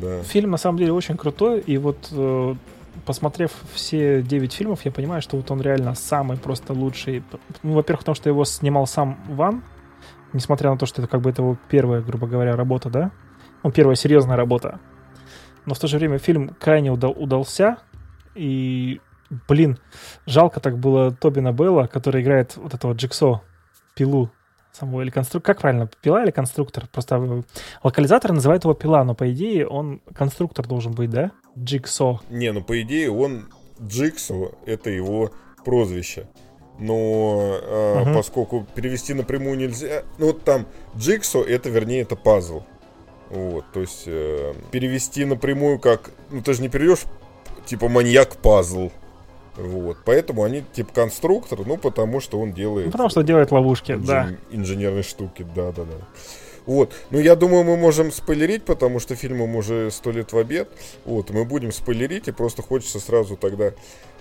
Да. 0.00 0.22
Фильм 0.24 0.50
на 0.50 0.56
самом 0.56 0.78
деле 0.78 0.92
очень 0.92 1.16
крутой, 1.16 1.60
и 1.60 1.78
вот 1.78 2.08
э, 2.12 2.54
посмотрев 3.06 3.52
все 3.74 4.22
9 4.22 4.52
фильмов, 4.52 4.80
я 4.84 4.92
понимаю, 4.92 5.22
что 5.22 5.36
вот 5.36 5.50
он 5.50 5.60
реально 5.60 5.94
самый 5.94 6.36
просто 6.36 6.72
лучший. 6.72 7.22
Ну, 7.62 7.74
во-первых, 7.74 8.00
потому 8.00 8.14
что 8.14 8.28
его 8.28 8.44
снимал 8.44 8.86
сам 8.86 9.18
Ван, 9.28 9.62
несмотря 10.32 10.70
на 10.70 10.78
то, 10.78 10.86
что 10.86 11.02
это 11.02 11.10
как 11.10 11.20
бы 11.22 11.30
это 11.30 11.42
его 11.42 11.56
первая, 11.70 12.02
грубо 12.02 12.26
говоря, 12.26 12.56
работа, 12.56 12.90
да? 12.90 13.10
Ну, 13.62 13.70
первая 13.70 13.96
серьезная 13.96 14.36
работа. 14.36 14.80
Но 15.66 15.74
в 15.74 15.78
то 15.78 15.86
же 15.86 15.98
время 15.98 16.18
фильм 16.18 16.54
крайне 16.58 16.90
удал- 16.90 17.16
удался, 17.16 17.78
и, 18.34 19.00
блин, 19.48 19.78
жалко 20.26 20.60
так 20.60 20.78
было 20.78 21.12
Тобина 21.12 21.52
Белла, 21.52 21.86
который 21.86 22.22
играет 22.22 22.56
вот 22.56 22.74
этого 22.74 22.92
Джексо, 22.92 23.40
пилу 23.94 24.30
самого 24.72 25.02
или 25.02 25.10
конструктор. 25.10 25.54
Как 25.54 25.62
правильно, 25.62 25.88
пила 26.02 26.22
или 26.22 26.30
конструктор? 26.30 26.86
Просто 26.92 27.16
э, 27.16 27.42
локализатор 27.82 28.32
называет 28.32 28.64
его 28.64 28.74
пила, 28.74 29.04
но 29.04 29.14
по 29.14 29.30
идее 29.32 29.66
он 29.66 30.00
конструктор 30.14 30.66
должен 30.66 30.92
быть, 30.92 31.10
да? 31.10 31.32
Джиксо. 31.58 32.20
Не, 32.30 32.52
ну 32.52 32.62
по 32.62 32.80
идее 32.80 33.10
он 33.10 33.48
Джиксо, 33.80 34.52
это 34.66 34.90
его 34.90 35.32
прозвище. 35.64 36.28
Но 36.78 37.58
а, 37.62 38.04
Мгм. 38.04 38.14
поскольку 38.14 38.66
перевести 38.74 39.12
напрямую 39.12 39.58
нельзя, 39.58 40.02
ну 40.18 40.28
вот 40.28 40.44
там 40.44 40.66
Джиксо, 40.96 41.42
это 41.42 41.68
вернее 41.68 42.02
это 42.02 42.16
пазл. 42.16 42.62
Вот, 43.28 43.64
то 43.72 43.80
есть 43.80 44.04
э, 44.06 44.54
перевести 44.70 45.24
напрямую 45.24 45.78
как, 45.78 46.10
ну 46.30 46.42
ты 46.42 46.54
же 46.54 46.62
не 46.62 46.68
переведешь 46.68 47.04
типа 47.66 47.88
маньяк 47.88 48.36
пазл. 48.36 48.90
Вот, 49.62 49.98
поэтому 50.04 50.44
они 50.44 50.62
типа 50.72 50.92
конструктор, 50.92 51.60
ну 51.66 51.76
потому 51.76 52.20
что 52.20 52.40
он 52.40 52.52
делает 52.52 52.90
потому 52.90 53.08
что 53.08 53.22
делает 53.22 53.50
ловушки, 53.52 53.92
инжен- 53.92 54.06
да. 54.06 54.28
инженерные 54.50 55.02
штуки, 55.02 55.46
да, 55.54 55.72
да, 55.72 55.84
да. 55.84 55.96
Вот, 56.66 56.92
ну 57.10 57.18
я 57.18 57.36
думаю, 57.36 57.64
мы 57.64 57.76
можем 57.76 58.12
спойлерить, 58.12 58.64
потому 58.64 59.00
что 59.00 59.16
фильмом 59.16 59.56
уже 59.56 59.90
сто 59.90 60.10
лет 60.10 60.32
в 60.32 60.38
обед. 60.38 60.68
Вот, 61.04 61.30
мы 61.30 61.44
будем 61.44 61.72
спойлерить, 61.72 62.28
и 62.28 62.32
просто 62.32 62.62
хочется 62.62 63.00
сразу 63.00 63.36
тогда 63.36 63.72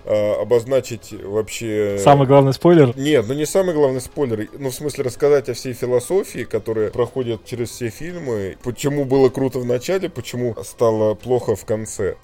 а, 0.05 0.41
обозначить 0.41 1.13
вообще... 1.13 2.00
Самый 2.00 2.27
главный 2.27 2.53
спойлер. 2.53 2.98
Нет, 2.98 3.25
ну 3.27 3.34
не 3.34 3.46
самый 3.46 3.75
главный 3.75 4.01
спойлер, 4.01 4.48
ну 4.58 4.69
в 4.69 4.74
смысле 4.74 5.03
рассказать 5.03 5.50
о 5.50 5.53
всей 5.53 5.74
философии, 5.74 6.43
которая 6.43 6.89
проходит 6.89 7.46
через 7.46 7.69
все 7.69 7.89
фильмы, 7.89 8.58
почему 8.63 9.05
было 9.05 9.29
круто 9.29 9.60
в 9.60 9.65
начале, 9.65 10.10
почему 10.10 10.55
стало 10.63 11.15
плохо 11.15 11.55
в 11.55 11.65
конце. 11.65 12.15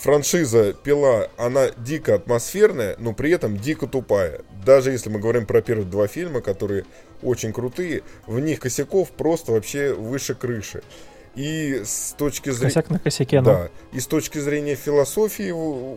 Франшиза 0.00 0.72
«Пила», 0.72 1.28
она 1.36 1.70
дико 1.76 2.14
атмосферная, 2.14 2.96
но 2.98 3.12
при 3.12 3.32
этом 3.32 3.58
дико 3.58 3.86
тупая. 3.86 4.40
Даже 4.64 4.92
если 4.92 5.10
мы 5.10 5.18
говорим 5.18 5.44
про 5.44 5.60
первые 5.60 5.86
два 5.86 6.06
фильма, 6.06 6.40
которые 6.40 6.86
очень 7.22 7.52
крутые, 7.52 8.02
в 8.26 8.40
них 8.40 8.60
косяков 8.60 9.10
просто 9.10 9.52
вообще 9.52 9.92
выше 9.92 10.34
крыши. 10.34 10.82
И 11.34 11.82
с 11.84 12.14
точки 12.16 12.48
зрения... 12.48 12.74
Косяк 12.74 12.90
на 12.90 12.98
косяке, 12.98 13.40
ну. 13.40 13.44
Да, 13.44 13.68
и 13.92 14.00
с 14.00 14.06
точки 14.06 14.38
зрения 14.38 14.74
философии 14.74 15.52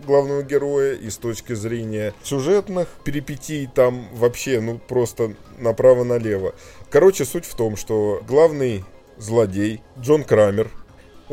главного 0.05 0.43
героя, 0.43 0.93
и 0.95 1.09
с 1.09 1.17
точки 1.17 1.53
зрения 1.53 2.13
сюжетных 2.23 2.89
перипетий, 3.05 3.69
там 3.73 4.09
вообще, 4.13 4.59
ну, 4.59 4.79
просто 4.79 5.33
направо-налево. 5.59 6.53
Короче, 6.89 7.23
суть 7.23 7.45
в 7.45 7.55
том, 7.55 7.77
что 7.77 8.21
главный 8.27 8.83
злодей 9.17 9.81
Джон 9.97 10.23
Крамер, 10.23 10.69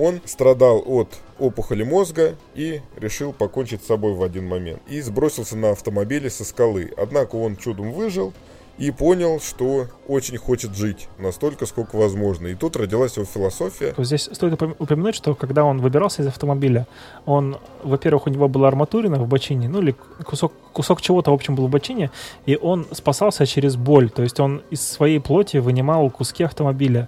он 0.00 0.20
страдал 0.24 0.82
от 0.86 1.18
опухоли 1.38 1.82
мозга 1.82 2.36
и 2.54 2.80
решил 2.96 3.32
покончить 3.32 3.82
с 3.82 3.86
собой 3.86 4.14
в 4.14 4.22
один 4.22 4.46
момент. 4.46 4.80
И 4.88 5.00
сбросился 5.00 5.56
на 5.56 5.70
автомобиле 5.70 6.30
со 6.30 6.44
скалы. 6.44 6.92
Однако 6.96 7.36
он 7.36 7.56
чудом 7.56 7.92
выжил 7.92 8.32
и 8.80 8.90
понял, 8.90 9.40
что 9.40 9.88
очень 10.08 10.38
хочет 10.38 10.74
жить 10.74 11.08
настолько, 11.18 11.66
сколько 11.66 11.96
возможно. 11.96 12.46
И 12.46 12.54
тут 12.54 12.76
родилась 12.76 13.14
его 13.16 13.26
философия. 13.26 13.94
Здесь 13.98 14.30
стоит 14.32 14.54
упом- 14.54 14.74
упомянуть, 14.78 15.14
что 15.14 15.34
когда 15.34 15.64
он 15.64 15.82
выбирался 15.82 16.22
из 16.22 16.28
автомобиля, 16.28 16.86
он, 17.26 17.58
во-первых, 17.84 18.26
у 18.26 18.30
него 18.30 18.48
была 18.48 18.68
арматурина 18.68 19.18
в 19.18 19.28
бочине, 19.28 19.68
ну 19.68 19.82
или 19.82 19.94
кусок, 20.24 20.54
кусок 20.72 21.02
чего-то, 21.02 21.30
в 21.30 21.34
общем, 21.34 21.56
был 21.56 21.66
в 21.66 21.70
бочине, 21.70 22.10
и 22.46 22.56
он 22.56 22.86
спасался 22.92 23.44
через 23.44 23.76
боль, 23.76 24.08
то 24.08 24.22
есть 24.22 24.40
он 24.40 24.62
из 24.70 24.80
своей 24.80 25.20
плоти 25.20 25.58
вынимал 25.58 26.08
куски 26.08 26.42
автомобиля. 26.44 27.06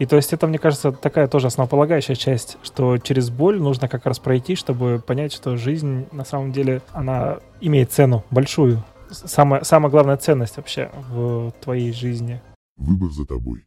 И 0.00 0.06
то 0.06 0.16
есть 0.16 0.32
это, 0.32 0.48
мне 0.48 0.58
кажется, 0.58 0.90
такая 0.90 1.28
тоже 1.28 1.46
основополагающая 1.46 2.16
часть, 2.16 2.58
что 2.64 2.98
через 2.98 3.30
боль 3.30 3.60
нужно 3.60 3.86
как 3.88 4.06
раз 4.06 4.18
пройти, 4.18 4.56
чтобы 4.56 5.00
понять, 5.06 5.32
что 5.32 5.56
жизнь 5.56 6.06
на 6.10 6.24
самом 6.24 6.50
деле, 6.50 6.82
она 6.92 7.38
имеет 7.60 7.92
цену 7.92 8.24
большую. 8.30 8.82
Самая, 9.12 9.64
самая 9.64 9.90
главная 9.90 10.16
ценность 10.16 10.56
вообще 10.56 10.90
в 11.10 11.52
твоей 11.60 11.92
жизни. 11.92 12.40
Выбор 12.76 13.10
за 13.10 13.26
тобой. 13.26 13.64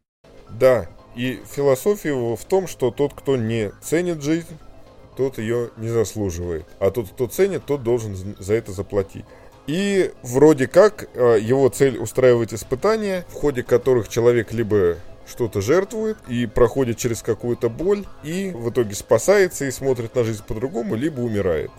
Да, 0.50 0.86
и 1.14 1.40
философия 1.50 2.10
его 2.10 2.36
в 2.36 2.44
том, 2.44 2.66
что 2.66 2.90
тот, 2.90 3.14
кто 3.14 3.36
не 3.36 3.72
ценит 3.80 4.22
жизнь, 4.22 4.58
тот 5.16 5.38
ее 5.38 5.70
не 5.76 5.88
заслуживает. 5.88 6.66
А 6.78 6.90
тот, 6.90 7.08
кто 7.08 7.26
ценит, 7.26 7.64
тот 7.64 7.82
должен 7.82 8.16
за 8.38 8.54
это 8.54 8.72
заплатить. 8.72 9.24
И 9.66 10.12
вроде 10.22 10.68
как 10.68 11.08
э, 11.14 11.38
его 11.40 11.68
цель 11.68 11.98
устраивать 11.98 12.54
испытания, 12.54 13.24
в 13.28 13.34
ходе 13.34 13.62
которых 13.62 14.08
человек 14.08 14.52
либо 14.52 14.96
что-то 15.26 15.60
жертвует 15.60 16.18
и 16.28 16.46
проходит 16.46 16.98
через 16.98 17.22
какую-то 17.22 17.68
боль, 17.68 18.04
и 18.22 18.52
в 18.54 18.70
итоге 18.70 18.94
спасается 18.94 19.64
и 19.64 19.70
смотрит 19.72 20.14
на 20.14 20.22
жизнь 20.22 20.44
по-другому, 20.46 20.94
либо 20.94 21.20
умирает. 21.20 21.70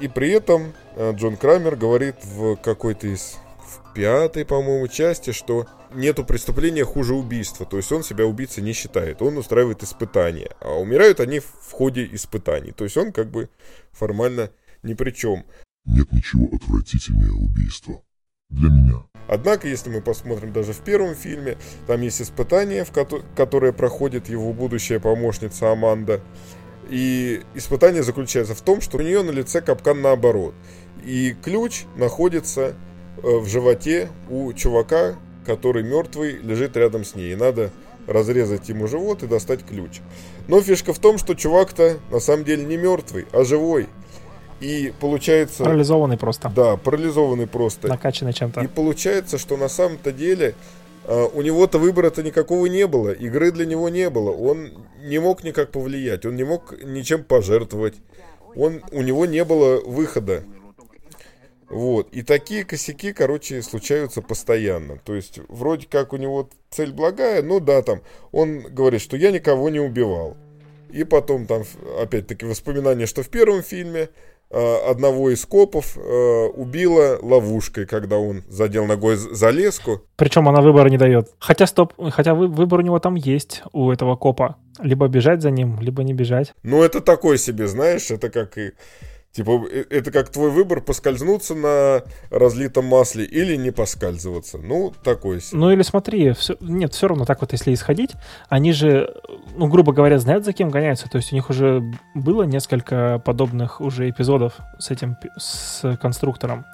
И 0.00 0.08
при 0.08 0.30
этом 0.30 0.72
э, 0.96 1.12
Джон 1.14 1.36
Крамер 1.36 1.76
говорит 1.76 2.16
в 2.24 2.56
какой-то 2.56 3.08
из 3.08 3.36
в 3.58 3.92
пятой, 3.94 4.44
по-моему, 4.44 4.88
части, 4.88 5.32
что 5.32 5.66
нету 5.92 6.24
преступления 6.24 6.84
хуже 6.84 7.14
убийства. 7.14 7.66
То 7.66 7.76
есть 7.76 7.90
он 7.92 8.02
себя 8.02 8.24
убийцей 8.26 8.62
не 8.62 8.72
считает. 8.72 9.22
Он 9.22 9.36
устраивает 9.36 9.82
испытания. 9.82 10.50
А 10.60 10.78
умирают 10.78 11.20
они 11.20 11.40
в 11.40 11.72
ходе 11.72 12.08
испытаний. 12.12 12.72
То 12.72 12.84
есть 12.84 12.96
он 12.96 13.12
как 13.12 13.30
бы 13.30 13.48
формально 13.92 14.50
ни 14.82 14.94
при 14.94 15.10
чем. 15.10 15.44
Нет 15.84 16.10
ничего 16.12 16.48
отвратительнее 16.54 17.32
убийства. 17.32 18.02
Для 18.50 18.70
меня. 18.70 19.02
Однако, 19.28 19.68
если 19.68 19.90
мы 19.90 20.00
посмотрим 20.00 20.54
даже 20.54 20.72
в 20.72 20.80
первом 20.80 21.14
фильме, 21.14 21.58
там 21.86 22.00
есть 22.00 22.22
испытание, 22.22 22.84
в 22.84 22.92
кото- 22.92 23.22
которое 23.36 23.72
проходит 23.72 24.30
его 24.30 24.54
будущая 24.54 25.00
помощница 25.00 25.70
Аманда. 25.70 26.22
И 26.88 27.42
испытание 27.54 28.02
заключается 28.02 28.54
в 28.54 28.62
том, 28.62 28.80
что 28.80 28.98
у 28.98 29.00
нее 29.00 29.22
на 29.22 29.30
лице 29.30 29.60
капкан 29.60 30.00
наоборот. 30.00 30.54
И 31.04 31.36
ключ 31.42 31.84
находится 31.96 32.74
э, 33.22 33.22
в 33.22 33.46
животе 33.46 34.08
у 34.30 34.52
чувака, 34.52 35.16
который 35.44 35.82
мертвый, 35.82 36.38
лежит 36.38 36.76
рядом 36.76 37.04
с 37.04 37.14
ней. 37.14 37.32
И 37.32 37.36
надо 37.36 37.70
разрезать 38.06 38.68
ему 38.68 38.86
живот 38.86 39.22
и 39.22 39.26
достать 39.26 39.64
ключ. 39.64 40.00
Но 40.48 40.62
фишка 40.62 40.92
в 40.92 40.98
том, 40.98 41.18
что 41.18 41.34
чувак-то 41.34 41.98
на 42.10 42.20
самом 42.20 42.44
деле 42.44 42.64
не 42.64 42.76
мертвый, 42.76 43.26
а 43.32 43.44
живой. 43.44 43.86
И 44.60 44.92
получается... 44.98 45.62
Парализованный 45.62 46.16
просто, 46.16 46.50
Да, 46.54 46.76
парализованный 46.76 47.46
просто. 47.46 47.86
накачанный 47.88 48.32
чем-то. 48.32 48.60
И 48.62 48.66
получается, 48.66 49.38
что 49.38 49.56
на 49.56 49.68
самом-то 49.68 50.10
деле 50.10 50.54
у 51.08 51.42
него-то 51.42 51.78
выбора-то 51.78 52.22
никакого 52.22 52.66
не 52.66 52.86
было, 52.86 53.10
игры 53.10 53.50
для 53.50 53.64
него 53.64 53.88
не 53.88 54.10
было, 54.10 54.30
он 54.30 54.86
не 55.02 55.18
мог 55.18 55.42
никак 55.42 55.70
повлиять, 55.70 56.26
он 56.26 56.36
не 56.36 56.44
мог 56.44 56.74
ничем 56.82 57.24
пожертвовать, 57.24 57.94
он, 58.54 58.82
у 58.92 59.02
него 59.02 59.24
не 59.24 59.44
было 59.44 59.80
выхода. 59.80 60.44
Вот. 61.68 62.08
И 62.12 62.22
такие 62.22 62.64
косяки, 62.64 63.12
короче, 63.12 63.62
случаются 63.62 64.22
постоянно. 64.22 64.98
То 65.04 65.14
есть, 65.14 65.38
вроде 65.48 65.86
как 65.86 66.12
у 66.12 66.16
него 66.16 66.48
цель 66.70 66.92
благая, 66.92 67.42
ну 67.42 67.60
да, 67.60 67.82
там, 67.82 68.00
он 68.32 68.60
говорит, 68.60 69.02
что 69.02 69.16
я 69.16 69.30
никого 69.30 69.68
не 69.68 69.80
убивал. 69.80 70.36
И 70.90 71.04
потом 71.04 71.46
там, 71.46 71.62
опять-таки, 72.00 72.46
воспоминания, 72.46 73.06
что 73.06 73.22
в 73.22 73.28
первом 73.28 73.62
фильме 73.62 74.08
э, 74.50 74.90
одного 74.90 75.30
из 75.30 75.44
копов 75.44 75.96
э, 75.96 76.46
убила 76.54 77.18
ловушкой, 77.20 77.86
когда 77.86 78.16
он 78.18 78.42
задел 78.48 78.86
ногой 78.86 79.16
за 79.16 79.50
леску. 79.50 80.02
Причем 80.16 80.48
она 80.48 80.60
выбора 80.60 80.88
не 80.88 80.98
дает. 80.98 81.30
Хотя, 81.38 81.66
стоп, 81.66 81.92
хотя 82.10 82.34
выбор 82.34 82.80
у 82.80 82.82
него 82.82 82.98
там 82.98 83.14
есть, 83.14 83.62
у 83.72 83.90
этого 83.90 84.16
копа. 84.16 84.56
Либо 84.80 85.08
бежать 85.08 85.42
за 85.42 85.50
ним, 85.50 85.80
либо 85.80 86.02
не 86.02 86.14
бежать. 86.14 86.54
Ну, 86.62 86.82
это 86.82 87.00
такой 87.00 87.38
себе, 87.38 87.66
знаешь, 87.66 88.10
это 88.10 88.30
как 88.30 88.56
и 88.58 88.72
Типа, 89.32 89.62
э, 89.70 89.84
это 89.90 90.10
как 90.10 90.30
твой 90.30 90.50
выбор, 90.50 90.80
поскользнуться 90.80 91.54
на 91.54 92.02
разлитом 92.30 92.86
масле 92.86 93.24
или 93.24 93.56
не 93.56 93.70
поскальзываться. 93.70 94.58
Ну, 94.58 94.92
такой 95.04 95.40
себе. 95.40 95.60
Ну, 95.60 95.70
или 95.70 95.82
смотри, 95.82 96.32
все, 96.32 96.56
нет, 96.60 96.94
все 96.94 97.08
равно 97.08 97.24
так 97.24 97.40
вот, 97.40 97.52
если 97.52 97.72
исходить, 97.72 98.12
они 98.48 98.72
же, 98.72 99.14
ну, 99.56 99.68
грубо 99.68 99.92
говоря, 99.92 100.18
знают, 100.18 100.44
за 100.44 100.52
кем 100.52 100.70
гоняются. 100.70 101.08
То 101.08 101.18
есть 101.18 101.32
у 101.32 101.36
них 101.36 101.50
уже 101.50 101.82
было 102.14 102.44
несколько 102.44 103.22
подобных 103.24 103.80
уже 103.80 104.08
эпизодов 104.08 104.54
с 104.78 104.90
этим, 104.90 105.16
с 105.36 105.96
конструктором. 105.98 106.64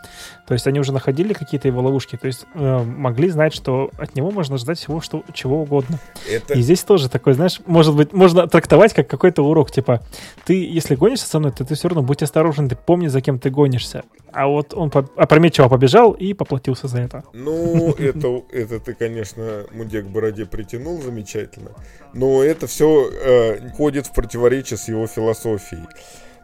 То 0.47 0.55
есть 0.55 0.67
они 0.67 0.81
уже 0.81 0.93
находили 0.93 1.33
какие-то 1.33 1.69
его 1.69 1.83
ловушки. 1.83 2.17
То 2.17 2.29
есть 2.29 2.47
э, 2.55 2.83
могли 2.83 3.29
знать, 3.31 3.53
что 3.53 3.91
от 3.99 4.15
него 4.15 4.31
можно 4.31 4.57
ждать 4.59 4.79
всего, 4.79 5.01
что, 5.01 5.23
чего 5.33 5.63
угодно. 5.63 5.99
Это... 6.31 6.55
И 6.55 6.63
здесь 6.63 6.83
тоже 6.83 7.11
такой, 7.11 7.35
знаешь, 7.35 7.61
может 7.67 7.95
быть, 7.97 8.13
можно 8.13 8.47
трактовать 8.47 8.95
как 8.95 9.09
какой-то 9.09 9.43
урок. 9.43 9.71
Типа, 9.71 10.01
ты, 10.47 10.65
если 10.65 10.95
гонишься 10.95 11.27
со 11.27 11.41
мной, 11.41 11.53
то 11.53 11.65
ты 11.65 11.75
все 11.75 11.89
равно 11.89 12.03
будь 12.03 12.23
осторожен 12.23 12.44
осторожен, 12.45 12.69
ты 12.69 12.77
помни, 12.77 13.09
за 13.09 13.21
кем 13.21 13.39
ты 13.39 13.51
гонишься. 13.51 14.05
А 14.33 14.47
вот 14.47 14.75
он 14.75 14.91
опрометчиво 15.17 15.69
побежал 15.69 16.13
и 16.13 16.35
поплатился 16.35 16.89
за 16.89 17.01
это. 17.01 17.25
Ну, 17.33 17.93
это, 17.93 18.43
это 18.53 18.81
ты, 18.81 18.95
конечно, 18.95 19.65
Мудек 19.73 20.07
Бороде 20.07 20.45
притянул 20.45 21.01
замечательно. 21.01 21.71
Но 22.13 22.43
это 22.43 22.67
все 22.67 23.09
э, 23.11 23.71
ходит 23.77 24.07
в 24.07 24.13
противоречие 24.13 24.77
с 24.77 24.89
его 24.89 25.07
философией. 25.07 25.85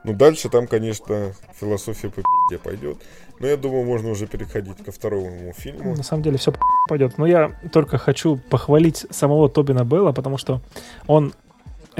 Ну, 0.04 0.14
дальше 0.14 0.48
там, 0.48 0.66
конечно, 0.66 1.32
философия 1.60 2.08
по 2.08 2.22
где 2.48 2.58
пойдет. 2.58 2.96
Но 3.38 3.46
я 3.46 3.56
думаю, 3.56 3.84
можно 3.84 4.10
уже 4.10 4.26
переходить 4.26 4.84
ко 4.84 4.92
второму 4.92 5.52
фильму. 5.56 5.96
На 5.96 6.02
самом 6.02 6.22
деле 6.22 6.38
все 6.38 6.52
пойдет. 6.88 7.18
Но 7.18 7.26
я 7.26 7.50
только 7.72 7.98
хочу 7.98 8.36
похвалить 8.50 9.06
самого 9.10 9.48
Тобина 9.48 9.84
Белла, 9.84 10.12
потому 10.12 10.38
что 10.38 10.60
он 11.06 11.32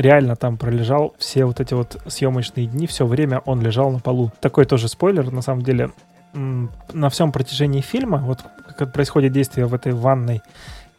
реально 0.01 0.37
там 0.37 0.57
пролежал 0.57 1.15
все 1.19 1.45
вот 1.45 1.61
эти 1.61 1.75
вот 1.75 2.01
съемочные 2.07 2.67
дни, 2.67 2.87
все 2.87 3.07
время 3.07 3.41
он 3.45 3.61
лежал 3.61 3.91
на 3.91 3.99
полу. 3.99 4.33
Такой 4.41 4.65
тоже 4.65 4.89
спойлер, 4.89 5.31
на 5.31 5.43
самом 5.43 5.63
деле, 5.63 5.91
на 6.33 7.11
всем 7.11 7.33
протяжении 7.33 7.81
фильма, 7.81 8.19
вот 8.19 8.41
как 8.79 8.93
происходит 8.93 9.33
действие 9.33 9.67
в 9.67 9.75
этой 9.75 9.93
ванной 9.93 10.43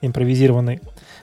импровизированной, 0.02 0.82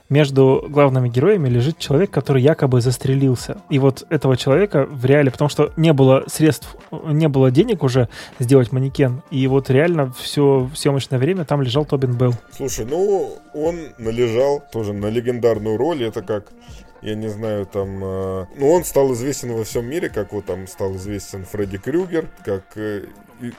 между 0.08 0.64
главными 0.68 1.08
героями 1.08 1.48
лежит 1.48 1.78
человек, 1.78 2.10
который 2.10 2.42
якобы 2.42 2.80
застрелился. 2.80 3.58
И 3.68 3.78
вот 3.78 4.06
этого 4.08 4.36
человека 4.36 4.86
в 4.86 5.04
реале, 5.04 5.30
потому 5.30 5.48
что 5.48 5.72
не 5.76 5.92
было 5.92 6.24
средств, 6.26 6.76
не 6.90 7.28
было 7.28 7.50
денег 7.50 7.82
уже 7.82 8.08
сделать 8.38 8.72
манекен, 8.72 9.22
и 9.30 9.46
вот 9.46 9.70
реально 9.70 10.12
все 10.12 10.70
съемочное 10.74 11.18
время 11.18 11.44
там 11.44 11.62
лежал 11.62 11.84
Тобин 11.84 12.12
Белл. 12.12 12.34
Слушай, 12.52 12.86
ну 12.86 13.38
он 13.54 13.76
належал 13.98 14.62
тоже 14.72 14.92
на 14.92 15.06
легендарную 15.06 15.76
роль, 15.76 16.04
это 16.04 16.22
как 16.22 16.52
я 17.00 17.14
не 17.14 17.28
знаю, 17.28 17.64
там... 17.66 18.02
Э, 18.02 18.46
ну, 18.56 18.72
он 18.72 18.84
стал 18.84 19.12
известен 19.12 19.52
во 19.52 19.62
всем 19.62 19.86
мире, 19.86 20.08
как 20.08 20.32
вот 20.32 20.46
там 20.46 20.66
стал 20.66 20.96
известен 20.96 21.44
Фредди 21.44 21.78
Крюгер, 21.78 22.26
как 22.44 22.64
э, 22.76 23.04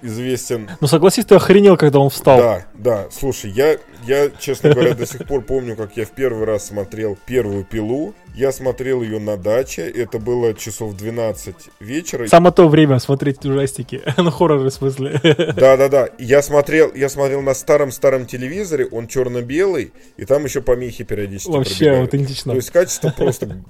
известен... 0.02 0.70
Ну, 0.80 0.88
согласись, 0.88 1.26
ты 1.26 1.36
охренел, 1.36 1.78
когда 1.78 2.00
он 2.00 2.10
встал. 2.10 2.38
Да, 2.38 2.66
да. 2.74 3.08
Слушай, 3.12 3.52
я, 3.52 3.78
я, 4.06 4.30
честно 4.40 4.72
говоря, 4.72 4.94
до 4.94 5.06
сих 5.06 5.26
пор 5.26 5.42
помню, 5.42 5.76
как 5.76 5.98
я 5.98 6.06
в 6.06 6.12
первый 6.12 6.46
раз 6.46 6.68
смотрел 6.68 7.18
первую 7.26 7.64
пилу. 7.64 8.14
Я 8.36 8.52
смотрел 8.52 9.02
ее 9.02 9.20
на 9.20 9.38
даче. 9.38 9.90
Это 9.90 10.20
было 10.20 10.54
часов 10.54 10.96
12 10.96 11.56
вечера. 11.80 12.28
Самое 12.28 12.54
то 12.54 12.68
время 12.68 13.00
смотреть 13.00 13.46
ужастики. 13.46 14.02
ну, 14.18 14.32
хорроры 14.32 14.70
в 14.70 14.74
смысле. 14.74 15.20
Да-да-да. 15.24 16.10
Я 16.18 16.42
смотрел, 16.42 16.94
я 16.94 17.10
смотрел 17.10 17.42
на 17.42 17.54
старом-старом 17.54 18.26
телевизоре. 18.26 18.86
Он 18.86 19.08
черно-белый. 19.08 19.92
И 20.18 20.26
там 20.26 20.46
еще 20.46 20.62
помехи 20.62 21.04
периодически 21.04 21.52
Вообще 21.52 21.76
пробегают. 21.76 22.14
аутентично. 22.14 22.52
То 22.52 22.56
есть 22.58 22.70
качество 22.72 23.14
просто 23.16 23.62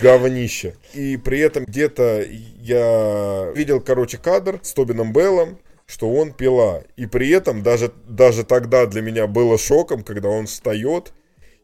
говнище. 0.00 0.74
И 0.92 1.16
при 1.16 1.40
этом 1.40 1.64
где-то 1.64 2.24
я 2.60 3.52
видел, 3.54 3.80
короче, 3.80 4.18
кадр 4.18 4.60
с 4.62 4.72
Тобином 4.72 5.12
Беллом, 5.12 5.58
что 5.86 6.10
он 6.12 6.32
пила. 6.32 6.82
И 6.96 7.06
при 7.06 7.30
этом 7.30 7.62
даже, 7.62 7.92
даже 8.06 8.44
тогда 8.44 8.86
для 8.86 9.02
меня 9.02 9.26
было 9.26 9.58
шоком, 9.58 10.02
когда 10.02 10.28
он 10.28 10.46
встает 10.46 11.12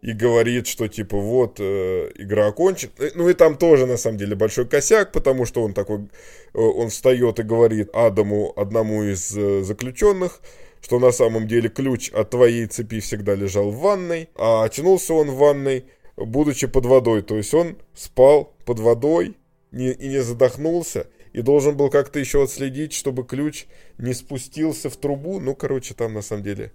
и 0.03 0.13
говорит, 0.13 0.67
что 0.67 0.89
типа 0.89 1.17
вот 1.19 1.57
э, 1.59 2.11
игра 2.15 2.47
окончена. 2.47 2.93
Э, 2.99 3.11
ну 3.15 3.29
и 3.29 3.35
там 3.35 3.57
тоже 3.57 3.87
на 3.87 3.97
самом 3.97 4.19
деле 4.19 4.35
большой 4.35 4.67
косяк, 4.67 5.13
потому 5.13 5.45
что 5.45 5.63
он 5.63 5.75
такой, 5.75 5.99
э, 5.99 6.59
он 6.59 6.89
встает 6.89 7.39
и 7.39 7.43
говорит 7.43 7.91
Адаму, 7.95 8.53
одному 8.57 9.03
из 9.03 9.37
э, 9.37 9.63
заключенных, 9.63 10.41
что 10.81 10.99
на 10.99 11.13
самом 11.13 11.47
деле 11.47 11.69
ключ 11.69 12.11
от 12.11 12.31
твоей 12.31 12.67
цепи 12.67 13.01
всегда 13.01 13.35
лежал 13.35 13.71
в 13.71 13.79
ванной, 13.79 14.31
а 14.37 14.65
очнулся 14.65 15.13
он 15.13 15.31
в 15.31 15.37
ванной 15.37 15.85
будучи 16.25 16.67
под 16.67 16.87
водой. 16.87 17.23
То 17.23 17.37
есть 17.37 17.53
он 17.55 17.77
спал 17.95 18.55
под 18.65 18.79
водой 18.79 19.37
не, 19.73 19.93
и 19.93 20.09
не 20.09 20.23
задохнулся. 20.23 21.07
И 21.33 21.43
должен 21.43 21.77
был 21.77 21.91
как-то 21.91 22.19
еще 22.19 22.43
отследить, 22.43 22.93
чтобы 22.93 23.25
ключ 23.25 23.67
не 23.99 24.15
спустился 24.15 24.91
в 24.91 24.97
трубу. 24.97 25.39
Ну, 25.41 25.55
короче, 25.55 25.95
там 25.95 26.13
на 26.13 26.23
самом 26.23 26.43
деле 26.43 26.73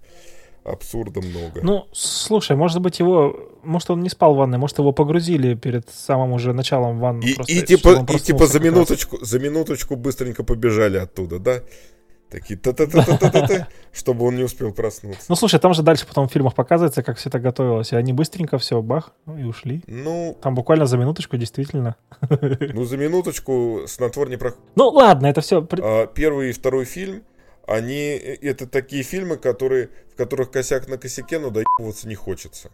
абсурда 0.64 1.20
много. 1.20 1.60
Ну, 1.62 1.86
слушай, 1.92 2.56
может 2.56 2.80
быть 2.80 2.98
его, 2.98 3.36
может 3.62 3.90
он 3.90 4.00
не 4.00 4.08
спал 4.08 4.34
в 4.34 4.38
ванной, 4.38 4.58
может 4.58 4.78
его 4.78 4.92
погрузили 4.92 5.54
перед 5.54 5.88
самым 5.90 6.32
уже 6.32 6.52
началом 6.52 6.98
ванны. 6.98 7.24
И, 7.24 7.34
просто, 7.34 7.52
и 7.52 7.62
типа, 7.62 8.06
и 8.12 8.18
типа 8.18 8.46
за 8.46 8.60
минуточку, 8.60 9.24
за 9.24 9.38
минуточку 9.38 9.96
быстренько 9.96 10.42
побежали 10.42 10.96
оттуда, 10.96 11.38
да? 11.38 11.62
Такие 12.28 12.56
та-та-та-та-та-та, 12.58 13.68
чтобы 13.92 14.26
он 14.26 14.36
не 14.36 14.42
успел 14.42 14.72
проснуться. 14.72 15.26
Ну, 15.28 15.36
слушай, 15.36 15.60
там 15.60 15.74
же 15.74 15.82
дальше 15.82 16.06
потом 16.06 16.28
в 16.28 16.32
фильмах 16.32 16.54
показывается, 16.54 17.02
как 17.02 17.18
все 17.18 17.28
это 17.28 17.38
готовилось. 17.38 17.92
И 17.92 17.96
они 17.96 18.12
быстренько 18.12 18.58
все, 18.58 18.82
бах, 18.82 19.12
и 19.38 19.44
ушли. 19.44 19.82
Ну... 19.86 20.36
Там 20.42 20.54
буквально 20.54 20.86
за 20.86 20.98
минуточку, 20.98 21.36
действительно. 21.36 21.96
Ну, 22.74 22.84
за 22.84 22.96
минуточку 22.96 23.82
снотвор 23.86 24.28
не 24.28 24.36
проходит. 24.36 24.64
Ну, 24.74 24.88
ладно, 24.88 25.26
это 25.26 25.40
все... 25.40 25.66
А, 25.82 26.06
первый 26.06 26.50
и 26.50 26.52
второй 26.52 26.84
фильм, 26.84 27.22
они... 27.66 28.10
Это 28.42 28.66
такие 28.66 29.02
фильмы, 29.02 29.36
которые, 29.36 29.90
в 30.12 30.16
которых 30.16 30.50
косяк 30.50 30.88
на 30.88 30.98
косяке, 30.98 31.38
но 31.38 31.50
доебываться 31.50 32.08
не 32.08 32.14
хочется 32.14 32.70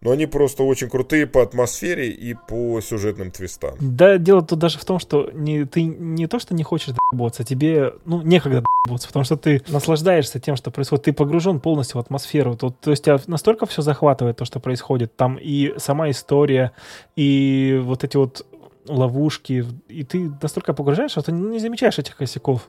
но 0.00 0.10
они 0.10 0.26
просто 0.26 0.62
очень 0.62 0.88
крутые 0.88 1.26
по 1.26 1.42
атмосфере 1.42 2.10
и 2.10 2.34
по 2.34 2.80
сюжетным 2.80 3.30
твистам. 3.30 3.74
Да, 3.80 4.18
дело 4.18 4.42
тут 4.42 4.58
даже 4.58 4.78
в 4.78 4.84
том, 4.84 4.98
что 4.98 5.30
не, 5.32 5.64
ты 5.64 5.84
не 5.84 6.26
то, 6.26 6.38
что 6.38 6.54
не 6.54 6.62
хочешь 6.62 6.94
доебаться, 6.94 7.44
тебе, 7.44 7.94
ну, 8.04 8.22
некогда 8.22 8.62
доебаться, 8.84 9.08
потому 9.08 9.24
что 9.24 9.36
ты 9.36 9.62
наслаждаешься 9.68 10.38
тем, 10.38 10.56
что 10.56 10.70
происходит, 10.70 11.04
ты 11.04 11.12
погружен 11.12 11.60
полностью 11.60 11.98
в 11.98 12.00
атмосферу, 12.00 12.56
то, 12.56 12.70
то 12.70 12.90
есть 12.90 13.04
тебя 13.04 13.18
настолько 13.26 13.66
все 13.66 13.82
захватывает, 13.82 14.36
то, 14.36 14.44
что 14.44 14.60
происходит, 14.60 15.16
там 15.16 15.38
и 15.40 15.74
сама 15.78 16.10
история, 16.10 16.72
и 17.16 17.80
вот 17.82 18.04
эти 18.04 18.16
вот 18.16 18.46
ловушки, 18.88 19.64
и 19.88 20.04
ты 20.04 20.30
настолько 20.40 20.72
погружаешься, 20.72 21.20
что 21.20 21.30
ты 21.30 21.32
не 21.32 21.58
замечаешь 21.58 21.98
этих 21.98 22.16
косяков 22.16 22.68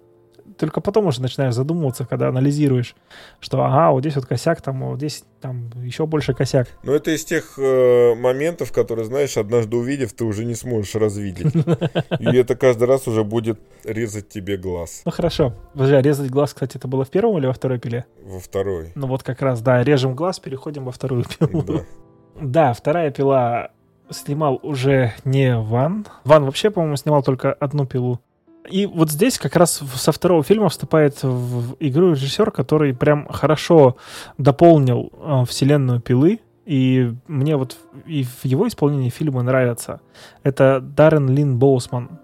только 0.58 0.82
потом 0.82 1.08
уже 1.08 1.22
начинаешь 1.22 1.54
задумываться, 1.54 2.06
когда 2.06 2.28
анализируешь, 2.28 2.96
что 3.40 3.64
ага, 3.64 3.92
вот 3.92 4.02
здесь 4.02 4.16
вот 4.16 4.26
косяк, 4.26 4.62
там 4.62 4.90
вот 4.90 4.98
здесь 4.98 5.24
там 5.42 5.70
еще 5.84 6.06
больше 6.06 6.34
косяк. 6.34 6.68
Ну, 6.84 6.94
это 6.94 7.12
из 7.12 7.24
тех 7.26 7.58
э, 7.58 8.16
моментов, 8.16 8.72
которые, 8.72 9.06
знаешь, 9.06 9.38
однажды 9.38 9.78
увидев, 9.78 10.14
ты 10.14 10.26
уже 10.26 10.46
не 10.46 10.56
сможешь 10.56 10.96
развидеть. 10.96 11.54
И 12.20 12.36
это 12.36 12.56
каждый 12.56 12.88
раз 12.88 13.08
уже 13.08 13.24
будет 13.24 13.60
резать 13.84 14.30
тебе 14.30 14.58
глаз. 14.58 15.02
Ну, 15.06 15.12
хорошо. 15.12 15.54
Подожди, 15.74 15.96
а 15.96 16.02
резать 16.02 16.30
глаз, 16.30 16.54
кстати, 16.54 16.78
это 16.78 16.88
было 16.88 17.06
в 17.06 17.10
первом 17.10 17.38
или 17.38 17.46
во 17.46 17.54
второй 17.54 17.80
пиле? 17.80 18.06
Во 18.24 18.40
второй. 18.40 18.92
Ну, 18.96 19.08
вот 19.08 19.24
как 19.24 19.42
раз, 19.42 19.62
да, 19.62 19.84
режем 19.84 20.16
глаз, 20.16 20.40
переходим 20.40 20.86
во 20.86 20.92
вторую 20.92 21.24
пилу. 21.26 21.64
Да, 21.64 21.84
да 22.42 22.74
вторая 22.74 23.12
пила 23.12 23.72
снимал 24.10 24.60
уже 24.64 25.14
не 25.26 25.58
Ван. 25.58 26.06
Ван 26.24 26.46
вообще, 26.46 26.70
по-моему, 26.70 26.96
снимал 26.96 27.24
только 27.24 27.54
одну 27.54 27.86
пилу. 27.86 28.20
И 28.70 28.86
вот 28.86 29.12
здесь 29.12 29.38
как 29.38 29.56
раз 29.56 29.82
со 29.96 30.12
второго 30.12 30.44
фильма 30.44 30.70
вступает 30.70 31.22
в 31.24 31.76
игру 31.80 32.12
режиссер, 32.12 32.52
который 32.52 32.94
прям 32.94 33.28
хорошо 33.28 33.98
дополнил 34.38 35.12
э, 35.14 35.46
вселенную 35.48 36.02
пилы. 36.02 36.40
И 36.66 37.14
мне 37.28 37.56
вот 37.56 37.78
и 38.06 38.24
в 38.24 38.44
его 38.44 38.68
исполнении 38.68 39.10
фильмы 39.10 39.42
нравятся. 39.42 40.02
Это 40.44 40.82
Даррен 40.82 41.30
Лин 41.30 41.58
Боусман. 41.58 42.20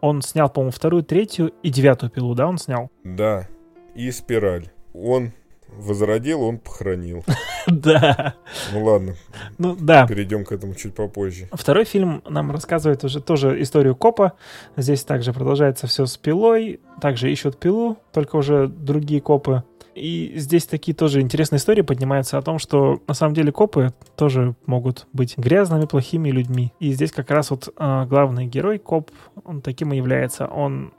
Он 0.00 0.22
снял, 0.22 0.48
по-моему, 0.48 0.70
вторую, 0.70 1.02
третью 1.02 1.52
и 1.62 1.70
девятую 1.70 2.10
пилу, 2.10 2.34
да, 2.34 2.46
он 2.46 2.58
снял? 2.58 2.90
Да. 3.04 3.48
И 3.94 4.10
спираль. 4.12 4.70
Он 4.94 5.32
возродил, 5.80 6.42
он 6.42 6.58
похоронил. 6.58 7.24
Да. 7.66 8.34
Ну 8.72 8.84
ладно, 8.84 9.14
Ну 9.58 9.76
да. 9.78 10.06
перейдем 10.06 10.44
к 10.44 10.52
этому 10.52 10.74
чуть 10.74 10.94
попозже. 10.94 11.46
Второй 11.52 11.84
фильм 11.84 12.22
нам 12.28 12.50
рассказывает 12.50 13.04
уже 13.04 13.20
тоже 13.20 13.60
историю 13.62 13.94
копа. 13.94 14.32
Здесь 14.76 15.04
также 15.04 15.32
продолжается 15.32 15.86
все 15.86 16.06
с 16.06 16.16
пилой. 16.16 16.80
Также 17.00 17.30
ищут 17.30 17.58
пилу, 17.60 17.98
только 18.12 18.36
уже 18.36 18.66
другие 18.66 19.20
копы. 19.20 19.62
И 19.94 20.32
здесь 20.36 20.64
такие 20.66 20.94
тоже 20.94 21.20
интересные 21.20 21.58
истории 21.58 21.82
поднимаются 21.82 22.38
о 22.38 22.42
том, 22.42 22.58
что 22.58 23.02
на 23.06 23.14
самом 23.14 23.34
деле 23.34 23.52
копы 23.52 23.92
тоже 24.16 24.54
могут 24.64 25.06
быть 25.12 25.36
грязными, 25.36 25.84
плохими 25.84 26.30
людьми. 26.30 26.72
И 26.80 26.92
здесь 26.92 27.12
как 27.12 27.30
раз 27.30 27.50
вот 27.50 27.72
а, 27.76 28.06
главный 28.06 28.46
герой, 28.46 28.78
коп, 28.78 29.10
он 29.44 29.60
таким 29.60 29.92
и 29.92 29.96
является. 29.96 30.46
Он 30.46 30.92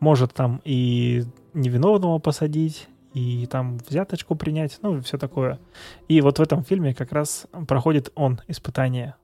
может 0.00 0.32
там 0.34 0.60
и 0.64 1.22
невиновного 1.54 2.18
посадить, 2.18 2.88
и 3.14 3.46
там 3.46 3.78
взяточку 3.88 4.34
принять, 4.34 4.78
ну 4.82 4.98
и 4.98 5.00
все 5.00 5.18
такое. 5.18 5.58
И 6.08 6.20
вот 6.20 6.38
в 6.38 6.42
этом 6.42 6.64
фильме 6.64 6.94
как 6.94 7.12
раз 7.12 7.46
проходит 7.66 8.12
он 8.14 8.40
испытание. 8.48 9.14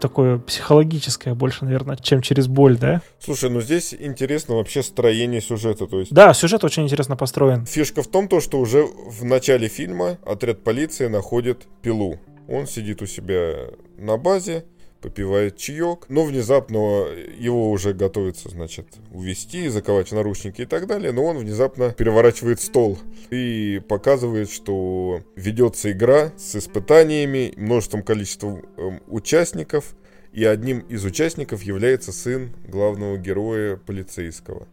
Такое 0.00 0.38
психологическое 0.38 1.34
больше, 1.34 1.64
наверное, 1.64 1.96
чем 1.96 2.20
через 2.20 2.46
боль, 2.46 2.76
да? 2.76 3.00
Слушай, 3.20 3.48
ну 3.48 3.60
здесь 3.62 3.94
интересно 3.94 4.56
вообще 4.56 4.82
строение 4.82 5.40
сюжета. 5.40 5.86
То 5.86 6.00
есть 6.00 6.12
Да, 6.12 6.34
сюжет 6.34 6.62
очень 6.62 6.82
интересно 6.82 7.16
построен. 7.16 7.64
фишка 7.64 8.02
в 8.02 8.08
том, 8.08 8.28
то, 8.28 8.40
что 8.40 8.58
уже 8.58 8.84
в 8.84 9.24
начале 9.24 9.68
фильма 9.68 10.18
отряд 10.26 10.62
полиции 10.62 11.06
находит 11.06 11.66
пилу. 11.80 12.18
Он 12.48 12.66
сидит 12.66 13.00
у 13.00 13.06
себя 13.06 13.70
на 13.96 14.18
базе, 14.18 14.66
попивает 15.04 15.58
чаек, 15.58 16.06
но 16.08 16.24
внезапно 16.24 17.04
его 17.38 17.70
уже 17.70 17.92
готовится, 17.92 18.48
значит, 18.48 18.86
увести, 19.12 19.68
заковать 19.68 20.08
в 20.08 20.14
наручники 20.14 20.62
и 20.62 20.64
так 20.64 20.86
далее, 20.86 21.12
но 21.12 21.26
он 21.26 21.36
внезапно 21.36 21.90
переворачивает 21.90 22.58
стол 22.58 22.98
и 23.28 23.82
показывает, 23.86 24.50
что 24.50 25.20
ведется 25.36 25.92
игра 25.92 26.32
с 26.38 26.56
испытаниями, 26.56 27.52
множеством 27.58 28.02
количеством 28.02 28.62
эм, 28.78 29.02
участников, 29.06 29.94
и 30.32 30.42
одним 30.46 30.78
из 30.78 31.04
участников 31.04 31.62
является 31.62 32.10
сын 32.10 32.54
главного 32.66 33.18
героя 33.18 33.76
полицейского. 33.76 34.66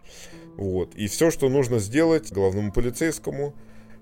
Вот. 0.56 0.96
И 0.96 1.08
все, 1.08 1.30
что 1.30 1.50
нужно 1.50 1.80
сделать 1.80 2.32
главному 2.32 2.72
полицейскому, 2.72 3.54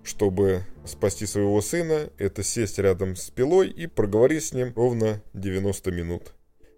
чтобы 0.04 0.64
спасти 0.86 1.26
своего 1.26 1.62
сына, 1.62 2.10
это 2.18 2.44
сесть 2.44 2.80
рядом 2.80 3.16
с 3.16 3.30
пилой 3.30 3.70
и 3.70 3.88
проговорить 3.88 4.46
с 4.46 4.54
ним 4.54 4.74
ровно 4.76 5.22
90 5.34 5.92
минут. 5.92 6.34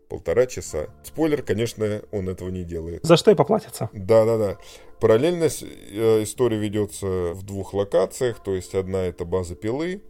Полтора 0.09 0.45
часа. 0.45 0.87
Спойлер, 1.03 1.41
конечно, 1.41 2.01
он 2.11 2.27
этого 2.27 2.49
не 2.49 2.65
делает. 2.65 3.03
За 3.03 3.15
что 3.15 3.31
и 3.31 3.35
поплатится. 3.35 3.89
Да-да-да. 3.93 4.57
Параллельно 4.99 5.45
э, 5.45 6.23
история 6.23 6.57
ведется 6.57 7.33
в 7.33 7.43
двух 7.43 7.73
локациях, 7.73 8.43
то 8.43 8.53
есть 8.53 8.75
одна 8.75 9.03
это 9.03 9.25
база 9.25 9.55
пилы, 9.55 10.03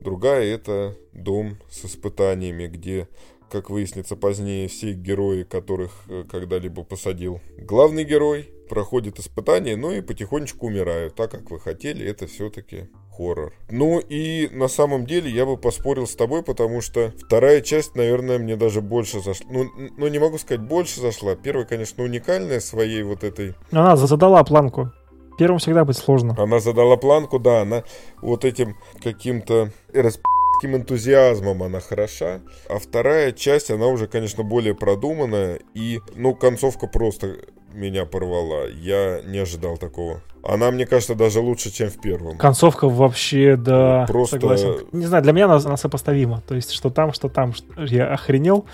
другая 0.00 0.44
это 0.44 0.96
дом 1.12 1.58
с 1.70 1.84
испытаниями, 1.86 2.66
где, 2.66 3.08
как 3.50 3.70
выяснится 3.70 4.14
позднее, 4.14 4.68
все 4.68 4.92
герои, 4.92 5.42
которых 5.42 5.92
э, 6.08 6.24
когда-либо 6.30 6.84
посадил 6.84 7.40
главный 7.56 8.04
герой, 8.04 8.50
проходят 8.68 9.18
испытания, 9.18 9.76
ну 9.76 9.92
и 9.92 10.00
потихонечку 10.00 10.66
умирают, 10.66 11.14
так 11.14 11.30
как 11.30 11.50
вы 11.50 11.60
хотели, 11.60 12.06
это 12.06 12.26
все-таки 12.26 12.88
хоррор. 13.16 13.52
Ну 13.70 13.98
и 13.98 14.48
на 14.52 14.68
самом 14.68 15.06
деле 15.06 15.30
я 15.30 15.46
бы 15.46 15.56
поспорил 15.56 16.06
с 16.06 16.14
тобой, 16.14 16.42
потому 16.42 16.80
что 16.80 17.12
вторая 17.18 17.60
часть, 17.60 17.94
наверное, 17.96 18.38
мне 18.38 18.56
даже 18.56 18.80
больше 18.80 19.20
зашла. 19.20 19.46
Ну, 19.50 19.64
ну 19.96 20.08
не 20.08 20.18
могу 20.18 20.38
сказать 20.38 20.60
больше 20.62 21.00
зашла. 21.00 21.34
Первая, 21.34 21.64
конечно, 21.66 22.04
уникальная 22.04 22.60
своей 22.60 23.02
вот 23.02 23.24
этой 23.24 23.54
она 23.70 23.96
за- 23.96 24.06
задала 24.06 24.44
планку. 24.44 24.92
Первым 25.38 25.58
всегда 25.58 25.84
быть 25.84 25.98
сложно. 25.98 26.34
она 26.38 26.60
задала 26.60 26.96
планку, 26.96 27.38
да, 27.38 27.60
она 27.60 27.84
вот 28.22 28.44
этим 28.46 28.76
каким-то 29.02 29.70
распи***ским 29.92 30.76
энтузиазмом 30.76 31.62
она 31.62 31.80
хороша. 31.80 32.40
А 32.70 32.78
вторая 32.78 33.32
часть, 33.32 33.70
она 33.70 33.86
уже, 33.88 34.06
конечно, 34.06 34.42
более 34.44 34.74
продуманная. 34.74 35.60
И, 35.74 36.00
ну, 36.14 36.34
концовка 36.34 36.86
просто 36.86 37.36
меня 37.76 38.04
порвала. 38.06 38.66
Я 38.68 39.20
не 39.24 39.38
ожидал 39.38 39.76
такого. 39.76 40.20
Она, 40.42 40.70
мне 40.70 40.86
кажется, 40.86 41.14
даже 41.14 41.40
лучше, 41.40 41.70
чем 41.72 41.88
в 41.90 42.00
первом. 42.00 42.38
Концовка 42.38 42.88
вообще, 42.88 43.56
да, 43.56 44.04
Просто- 44.06 44.36
согласен. 44.36 44.86
Не 44.92 45.06
знаю, 45.06 45.22
для 45.22 45.32
меня 45.32 45.46
она, 45.46 45.56
она 45.56 45.76
сопоставима. 45.76 46.42
То 46.46 46.54
есть, 46.54 46.70
что 46.70 46.90
там, 46.90 47.12
что 47.12 47.28
там, 47.28 47.52
что- 47.52 47.82
я 47.84 48.06
охренел. 48.12 48.66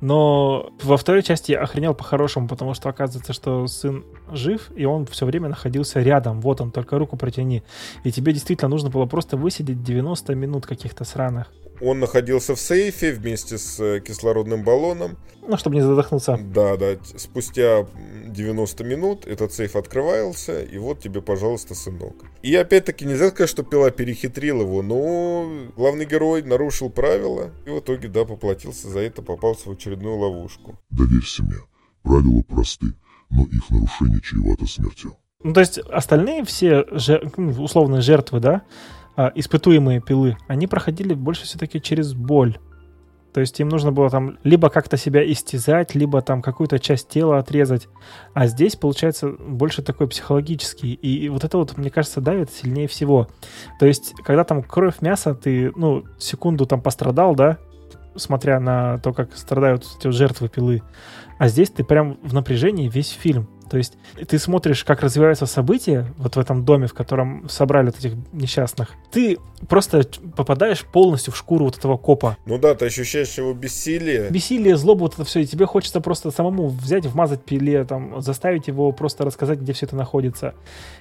Но 0.00 0.70
во 0.82 0.96
второй 0.96 1.22
части 1.24 1.52
я 1.52 1.60
охренел 1.60 1.92
по-хорошему, 1.92 2.46
потому 2.46 2.74
что 2.74 2.88
оказывается, 2.88 3.32
что 3.32 3.66
сын 3.66 4.04
жив, 4.32 4.70
и 4.76 4.84
он 4.84 5.06
все 5.06 5.26
время 5.26 5.48
находился 5.48 6.00
рядом. 6.00 6.40
Вот 6.40 6.60
он, 6.60 6.70
только 6.70 6.98
руку 6.98 7.16
протяни. 7.16 7.62
И 8.04 8.12
тебе 8.12 8.32
действительно 8.32 8.68
нужно 8.68 8.90
было 8.90 9.06
просто 9.06 9.36
высидеть 9.36 9.82
90 9.82 10.34
минут 10.34 10.66
каких-то 10.66 11.04
сраных. 11.04 11.52
Он 11.80 12.00
находился 12.00 12.54
в 12.54 12.60
сейфе 12.60 13.12
вместе 13.12 13.56
с 13.56 13.78
э, 13.78 14.00
кислородным 14.00 14.64
баллоном. 14.64 15.16
Ну, 15.46 15.56
чтобы 15.56 15.76
не 15.76 15.82
задохнуться. 15.82 16.38
Да, 16.52 16.76
да. 16.76 16.96
Спустя 17.16 17.86
м, 17.94 18.32
90 18.32 18.84
минут 18.84 19.26
этот 19.26 19.52
сейф 19.52 19.76
открывался, 19.76 20.60
и 20.62 20.76
вот 20.78 21.00
тебе, 21.00 21.22
пожалуйста, 21.22 21.74
сынок. 21.74 22.14
И 22.42 22.54
опять-таки 22.54 23.04
нельзя 23.04 23.28
сказать, 23.30 23.50
что 23.50 23.62
пила 23.62 23.90
перехитрил 23.90 24.62
его, 24.62 24.82
но 24.82 25.70
главный 25.76 26.04
герой 26.04 26.42
нарушил 26.42 26.90
правила, 26.90 27.52
и 27.64 27.70
в 27.70 27.78
итоге, 27.78 28.08
да, 28.08 28.24
поплатился 28.24 28.88
за 28.88 28.98
это, 29.00 29.22
попался 29.22 29.68
в 29.68 29.72
очередную 29.72 30.16
ловушку. 30.16 30.78
Доверься 30.90 31.44
мне. 31.44 31.56
Правила 32.02 32.42
просты, 32.42 32.86
но 33.30 33.44
их 33.44 33.70
нарушение 33.70 34.20
чревато 34.20 34.66
смертью. 34.66 35.16
Ну, 35.42 35.52
то 35.52 35.60
есть 35.60 35.78
остальные 35.78 36.44
все 36.44 36.82
жер- 36.90 37.32
ну, 37.36 37.50
условные 37.62 38.00
жертвы, 38.00 38.40
да, 38.40 38.62
а, 39.16 39.30
испытуемые 39.34 40.00
пилы, 40.00 40.36
они 40.48 40.66
проходили 40.66 41.14
больше 41.14 41.44
все-таки 41.44 41.80
через 41.80 42.14
боль. 42.14 42.58
То 43.32 43.40
есть 43.40 43.60
им 43.60 43.68
нужно 43.68 43.92
было 43.92 44.10
там 44.10 44.38
либо 44.42 44.70
как-то 44.70 44.96
себя 44.96 45.22
истязать, 45.30 45.94
либо 45.94 46.22
там 46.22 46.42
какую-то 46.42 46.78
часть 46.78 47.08
тела 47.08 47.38
отрезать. 47.38 47.86
А 48.32 48.46
здесь, 48.46 48.74
получается, 48.74 49.28
больше 49.28 49.82
такой 49.82 50.08
психологический. 50.08 50.94
И, 50.94 51.28
вот 51.28 51.44
это 51.44 51.58
вот, 51.58 51.76
мне 51.76 51.90
кажется, 51.90 52.20
давит 52.20 52.50
сильнее 52.50 52.88
всего. 52.88 53.28
То 53.78 53.86
есть, 53.86 54.14
когда 54.24 54.44
там 54.44 54.62
кровь 54.62 55.02
мяса, 55.02 55.34
ты, 55.34 55.72
ну, 55.76 56.04
секунду 56.18 56.66
там 56.66 56.80
пострадал, 56.80 57.34
да, 57.36 57.58
смотря 58.16 58.60
на 58.60 58.98
то, 58.98 59.12
как 59.12 59.36
страдают 59.36 59.84
эти 59.98 60.06
вот 60.06 60.14
жертвы 60.14 60.48
пилы. 60.48 60.82
А 61.38 61.48
здесь 61.48 61.70
ты 61.70 61.84
прям 61.84 62.18
в 62.22 62.34
напряжении 62.34 62.88
весь 62.88 63.10
фильм. 63.10 63.48
То 63.68 63.76
есть 63.76 63.94
ты 64.26 64.38
смотришь, 64.38 64.82
как 64.82 65.02
развиваются 65.02 65.46
события 65.46 66.06
вот 66.16 66.36
в 66.36 66.38
этом 66.38 66.64
доме, 66.64 66.86
в 66.86 66.94
котором 66.94 67.48
собрали 67.48 67.86
вот 67.86 67.98
этих 67.98 68.14
несчастных. 68.32 68.94
Ты 69.10 69.38
просто 69.68 70.04
попадаешь 70.36 70.84
полностью 70.84 71.32
в 71.32 71.36
шкуру 71.36 71.66
вот 71.66 71.76
этого 71.76 71.96
копа. 71.96 72.36
Ну 72.46 72.58
да, 72.58 72.74
ты 72.74 72.86
ощущаешь 72.86 73.36
его 73.36 73.52
бессилие. 73.52 74.30
Бессилие, 74.30 74.76
злоба, 74.76 75.00
вот 75.00 75.14
это 75.14 75.24
все, 75.24 75.40
и 75.40 75.46
тебе 75.46 75.66
хочется 75.66 76.00
просто 76.00 76.30
самому 76.30 76.68
взять, 76.68 77.06
вмазать 77.06 77.44
пиле, 77.44 77.84
там, 77.84 78.20
заставить 78.20 78.68
его 78.68 78.90
просто 78.92 79.24
рассказать, 79.24 79.60
где 79.60 79.72
все 79.72 79.86
это 79.86 79.96
находится. 79.96 80.54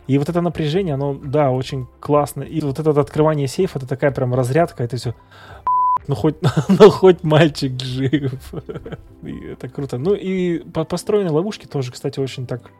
И 0.08 0.18
вот 0.18 0.28
это 0.30 0.42
напряжение, 0.42 0.96
оно, 0.96 1.14
да, 1.14 1.52
очень 1.52 1.88
классно. 2.00 2.44
И 2.44 2.60
вот 2.62 2.80
это 2.80 2.90
открывание 3.00 3.48
сейфа, 3.48 3.80
это 3.80 3.88
такая 3.88 4.12
прям 4.12 4.34
разрядка, 4.34 4.84
это 4.84 4.98
все 4.98 5.16
ну 6.08 6.16
хоть, 6.16 6.36
ну 6.70 6.90
хоть 6.90 7.24
мальчик 7.24 7.80
жив. 7.82 8.34
И 9.24 9.46
это 9.46 9.70
круто. 9.70 9.98
Ну 9.98 10.14
и 10.14 10.60
по- 10.60 10.86
построены 10.86 11.32
ловушки 11.32 11.66
тоже, 11.66 11.92
кстати, 11.92 12.20
очень 12.20 12.48
так 12.48 12.72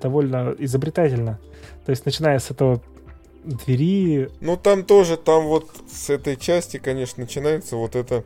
довольно 0.00 0.54
изобретательно. 0.58 1.38
То 1.84 1.90
есть, 1.90 2.04
начиная 2.06 2.38
с 2.38 2.50
этого 2.50 2.82
двери, 3.44 4.28
Ну 4.40 4.56
там 4.56 4.84
тоже, 4.84 5.16
там 5.16 5.46
вот 5.46 5.68
с 5.90 6.10
этой 6.10 6.36
части, 6.36 6.76
конечно, 6.78 7.22
начинается 7.22 7.76
вот 7.76 7.96
это, 7.96 8.24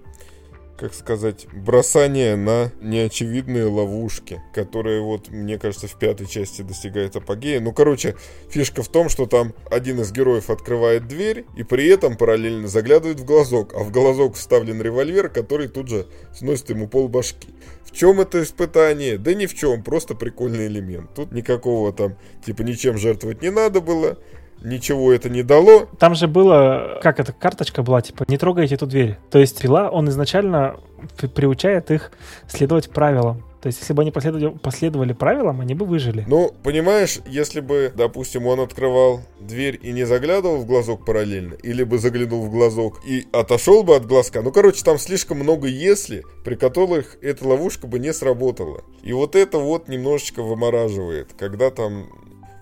как 0.83 0.95
сказать, 0.95 1.47
бросание 1.53 2.35
на 2.35 2.73
неочевидные 2.81 3.67
ловушки, 3.67 4.43
которые 4.53 5.01
вот, 5.01 5.29
мне 5.29 5.57
кажется, 5.57 5.87
в 5.87 5.97
пятой 5.97 6.27
части 6.27 6.63
достигает 6.63 7.15
апогея. 7.15 7.61
Ну, 7.61 7.73
короче, 7.73 8.17
фишка 8.51 8.83
в 8.83 8.89
том, 8.89 9.09
что 9.09 9.27
там 9.27 9.55
один 9.71 10.01
из 10.01 10.11
героев 10.11 10.51
открывает 10.51 11.07
дверь 11.07 11.45
и 11.57 11.63
при 11.63 11.87
этом 11.87 12.17
параллельно 12.17 12.67
заглядывает 12.67 13.21
в 13.21 13.25
глазок, 13.25 13.75
а 13.75 13.85
в 13.85 13.93
глазок 13.93 14.35
вставлен 14.35 14.83
револьвер, 14.83 15.29
который 15.29 15.69
тут 15.69 15.87
же 15.87 16.09
сносит 16.35 16.71
ему 16.71 16.89
полбашки. 16.89 17.47
В 17.85 17.93
чем 17.93 18.21
это 18.21 18.43
испытание? 18.43 19.19
Да 19.19 19.35
ни 19.35 19.47
в 19.47 19.55
чем, 19.55 19.85
просто 19.85 20.17
прикольный 20.17 20.67
элемент. 20.67 21.15
Тут 21.15 21.31
никакого 21.31 21.93
там, 21.93 22.17
типа, 22.45 22.63
ничем 22.63 22.99
жертвовать 22.99 23.41
не 23.41 23.53
надо 23.53 23.81
было, 23.81 24.19
ничего 24.63 25.13
это 25.13 25.29
не 25.29 25.43
дало, 25.43 25.89
Там 25.99 26.15
же 26.15 26.29
было, 26.29 26.99
как 27.03 27.21
эта 27.21 27.33
карточка 27.33 27.83
была, 27.83 28.01
типа, 28.01 28.25
не 28.29 28.39
трогайте 28.39 28.75
эту 28.75 28.87
дверь. 28.87 29.19
То 29.31 29.39
есть 29.39 29.61
пила, 29.61 29.91
он 29.91 30.09
изначально 30.09 30.77
при- 31.17 31.27
приучает 31.27 31.91
их 31.91 32.13
следовать 32.49 32.91
правилам. 32.91 33.45
То 33.63 33.69
есть, 33.69 33.79
если 33.79 33.93
бы 33.93 34.03
они 34.03 34.11
последовали, 34.11 34.49
последовали 34.59 35.13
правилам, 35.13 35.61
они 35.61 35.75
бы 35.75 35.87
выжили. 35.87 36.25
Ну, 36.27 36.53
понимаешь, 36.65 37.21
если 37.27 37.61
бы, 37.61 37.93
допустим, 37.95 38.49
он 38.49 38.59
открывал 38.59 39.21
дверь 39.39 39.79
и 39.81 39.93
не 39.93 40.03
заглядывал 40.03 40.57
в 40.57 40.67
глазок 40.67 41.05
параллельно, 41.05 41.55
или 41.63 41.85
бы 41.85 41.99
заглянул 41.99 42.43
в 42.43 42.51
глазок 42.51 43.01
и 43.07 43.29
отошел 43.33 43.85
бы 43.85 43.95
от 43.95 44.05
глазка, 44.05 44.43
ну, 44.43 44.51
короче, 44.51 44.83
там 44.83 44.99
слишком 44.99 45.39
много 45.39 45.69
«если», 45.69 46.25
при 46.45 46.57
которых 46.57 47.17
эта 47.23 47.47
ловушка 47.47 47.87
бы 47.87 48.01
не 48.01 48.13
сработала. 48.13 48.83
И 49.05 49.13
вот 49.13 49.37
это 49.37 49.59
вот 49.59 49.87
немножечко 49.87 50.43
вымораживает, 50.43 51.29
когда 51.39 51.71
там... 51.71 52.09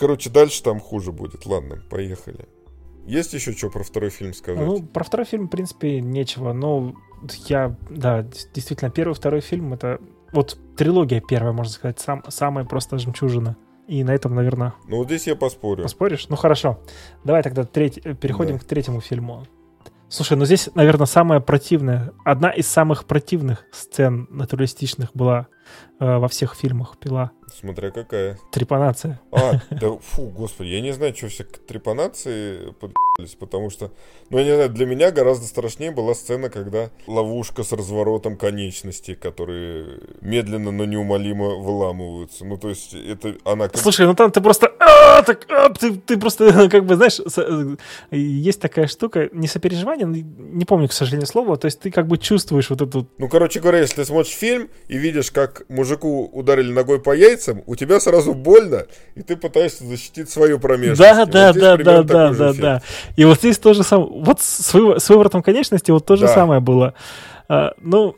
Короче, 0.01 0.31
дальше 0.31 0.63
там 0.63 0.81
хуже 0.81 1.13
будет. 1.13 1.45
Ладно, 1.45 1.83
поехали. 1.91 2.49
Есть 3.05 3.35
еще 3.35 3.53
что 3.53 3.69
про 3.69 3.85
второй 3.85 4.09
фильм 4.09 4.33
сказать? 4.33 4.65
Ну, 4.65 4.83
про 4.83 5.05
второй 5.05 5.27
фильм, 5.27 5.47
в 5.47 5.51
принципе, 5.51 6.01
нечего. 6.01 6.55
Но 6.55 6.95
я, 7.49 7.77
да, 7.91 8.23
действительно, 8.55 8.91
первый, 8.91 9.13
второй 9.13 9.43
фильм 9.43 9.75
это 9.75 10.01
вот 10.33 10.59
трилогия 10.75 11.21
первая, 11.21 11.53
можно 11.53 11.71
сказать, 11.71 12.01
сам, 12.01 12.25
самая 12.29 12.65
просто 12.65 12.99
жемчужина. 12.99 13.59
И 13.89 14.03
на 14.03 14.15
этом, 14.15 14.35
наверное... 14.35 14.73
Ну, 14.89 14.97
вот 14.97 15.09
здесь 15.09 15.27
я 15.27 15.37
поспорю. 15.37 15.83
Поспоришь? 15.83 16.31
Ну, 16.31 16.37
хорошо. 16.37 16.81
Давай 17.23 17.43
тогда 17.43 17.65
треть... 17.65 18.01
переходим 18.21 18.55
да. 18.55 18.61
к 18.61 18.65
третьему 18.65 19.03
фильму. 19.03 19.45
Слушай, 20.09 20.39
ну 20.39 20.47
здесь, 20.47 20.71
наверное, 20.75 21.07
самая 21.07 21.41
противная, 21.41 22.15
одна 22.25 22.51
из 22.51 22.67
самых 22.67 23.05
противных 23.05 23.67
сцен 23.71 24.27
натуралистичных 24.31 25.11
была 25.13 25.49
э, 25.99 26.19
во 26.19 26.29
всех 26.29 26.55
фильмах 26.55 26.97
«Пила». 26.99 27.33
Смотря 27.53 27.91
какая. 27.91 28.39
Трепанация. 28.51 29.21
А, 29.33 29.61
да 29.71 29.97
фу, 29.97 30.27
господи, 30.27 30.69
я 30.69 30.81
не 30.81 30.93
знаю, 30.93 31.15
что 31.17 31.29
все 31.29 31.45
к 31.45 31.59
трепанации 31.59 32.73
подпи***лись, 32.81 33.35
потому 33.35 33.71
что, 33.71 33.91
ну, 34.31 34.39
я 34.39 34.45
не 34.45 34.55
знаю, 34.55 34.71
для 34.71 34.87
меня 34.87 35.11
гораздо 35.11 35.47
страшнее 35.47 35.91
была 35.91 36.15
сцена, 36.15 36.49
когда 36.49 36.91
ловушка 37.07 37.63
с 37.63 37.73
разворотом 37.73 38.37
конечностей, 38.37 39.15
которые 39.15 40.01
медленно, 40.21 40.71
но 40.71 40.85
неумолимо 40.85 41.57
выламываются. 41.57 42.45
Ну, 42.45 42.57
то 42.57 42.69
есть, 42.69 42.95
это 42.95 43.37
она... 43.45 43.69
Как... 43.69 43.79
Слушай, 43.79 44.07
ну 44.07 44.15
там 44.15 44.31
ты 44.31 44.41
просто... 44.41 44.73
А, 44.79 45.23
так, 45.23 45.47
а, 45.51 45.71
ты, 45.71 45.97
ты 45.97 46.19
просто, 46.19 46.69
как 46.71 46.85
бы, 46.85 46.97
знаешь, 46.97 47.21
э, 47.37 47.77
есть 48.17 48.61
такая 48.61 48.87
штука, 48.87 49.29
не 49.33 49.49
сопереживание, 49.49 50.07
не 50.07 50.65
помню, 50.65 50.89
к 50.89 50.93
сожалению, 50.93 51.27
слова, 51.27 51.57
то 51.57 51.67
есть 51.67 51.81
ты 51.81 51.91
как 51.91 52.07
бы 52.07 52.17
чувствуешь 52.17 52.71
вот 52.71 52.81
эту... 52.81 53.09
Ну, 53.19 53.29
короче 53.29 53.61
говоря, 53.61 53.81
если 53.81 53.97
ты 53.97 54.05
смотришь 54.05 54.33
фильм 54.33 54.69
и 54.89 54.97
видишь, 54.97 55.31
как 55.31 55.60
мужику 55.69 56.25
ударили 56.33 56.73
ногой 56.73 57.01
по 57.01 57.15
яйцам, 57.15 57.63
у 57.67 57.77
тебя 57.77 58.01
сразу 58.01 58.35
больно, 58.35 58.87
и 59.15 59.23
ты 59.23 59.37
пытаешься 59.37 59.85
защитить 59.85 60.31
свою 60.31 60.59
промежность. 60.59 61.01
Да, 61.01 61.27
да, 61.27 61.49
вот 61.49 61.59
да, 61.59 61.77
да, 61.77 62.03
да, 62.03 62.33
да, 62.33 62.53
да. 62.53 62.83
И 63.17 63.25
вот 63.25 63.39
здесь 63.39 63.59
тоже 63.59 63.83
самое, 63.83 64.11
вот 64.11 64.41
с, 64.41 64.73
вы, 64.75 64.99
с 64.99 65.09
выворотом 65.09 65.43
конечности 65.43 65.91
вот 65.91 66.07
то 66.07 66.17
же 66.17 66.27
да. 66.27 66.35
самое 66.35 66.61
было. 66.61 66.95
А, 67.49 67.73
ну, 67.81 68.17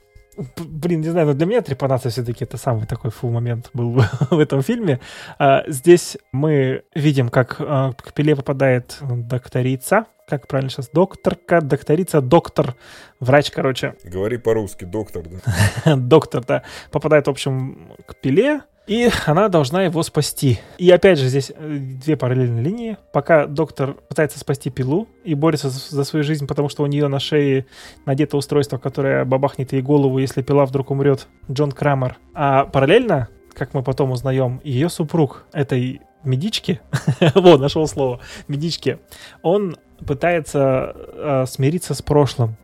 блин, 0.56 1.00
не 1.00 1.08
знаю, 1.08 1.26
но 1.26 1.34
для 1.34 1.46
меня 1.46 1.62
трепанация 1.62 2.10
все-таки 2.10 2.44
это 2.44 2.56
самый 2.56 2.86
такой 2.86 3.10
фу 3.10 3.28
момент 3.28 3.70
был 3.74 3.92
в 4.30 4.38
этом 4.38 4.62
фильме. 4.62 5.00
А, 5.38 5.64
здесь 5.66 6.16
мы 6.32 6.84
видим, 6.94 7.28
как 7.28 7.56
а, 7.58 7.92
к 7.92 8.12
Пеле 8.12 8.34
попадает 8.36 8.98
докторица, 9.00 10.06
как 10.26 10.46
правильно 10.46 10.70
сейчас, 10.70 10.88
докторка, 10.88 11.60
докторица, 11.60 12.20
доктор, 12.20 12.74
врач, 13.20 13.50
короче. 13.50 13.94
Говори 14.04 14.38
по-русски, 14.38 14.84
доктор, 14.84 15.24
да. 15.28 15.96
доктор, 15.96 16.44
да. 16.44 16.62
Попадает, 16.90 17.26
в 17.26 17.30
общем, 17.30 17.92
к 18.06 18.14
Пеле, 18.16 18.62
и 18.86 19.10
она 19.26 19.48
должна 19.48 19.84
его 19.84 20.02
спасти. 20.02 20.58
И 20.76 20.90
опять 20.90 21.18
же, 21.18 21.28
здесь 21.28 21.52
э, 21.54 21.76
две 21.78 22.16
параллельные 22.16 22.64
линии. 22.64 22.96
Пока 23.12 23.46
доктор 23.46 23.94
пытается 23.94 24.38
спасти 24.40 24.70
пилу 24.70 25.08
и 25.24 25.34
борется 25.34 25.68
за 25.70 26.04
свою 26.04 26.24
жизнь, 26.24 26.46
потому 26.48 26.68
что 26.68 26.82
у 26.82 26.86
нее 26.86 27.06
на 27.08 27.20
шее 27.20 27.66
надето 28.06 28.36
устройство, 28.36 28.78
которое 28.78 29.24
бабахнет 29.24 29.72
ей 29.72 29.82
голову, 29.82 30.18
если 30.18 30.42
пила 30.42 30.66
вдруг 30.66 30.90
умрет, 30.90 31.28
Джон 31.50 31.70
Крамер. 31.70 32.16
А 32.34 32.64
параллельно, 32.64 33.28
как 33.52 33.72
мы 33.72 33.82
потом 33.84 34.10
узнаем, 34.10 34.60
ее 34.64 34.88
супруг 34.88 35.44
этой 35.52 36.00
медички, 36.24 36.80
вот, 37.34 37.60
нашел 37.60 37.86
слово, 37.86 38.20
медички, 38.48 38.98
он 39.42 39.76
пытается 40.04 40.94
э, 40.96 41.44
смириться 41.46 41.94
с 41.94 42.02
прошлым. 42.02 42.56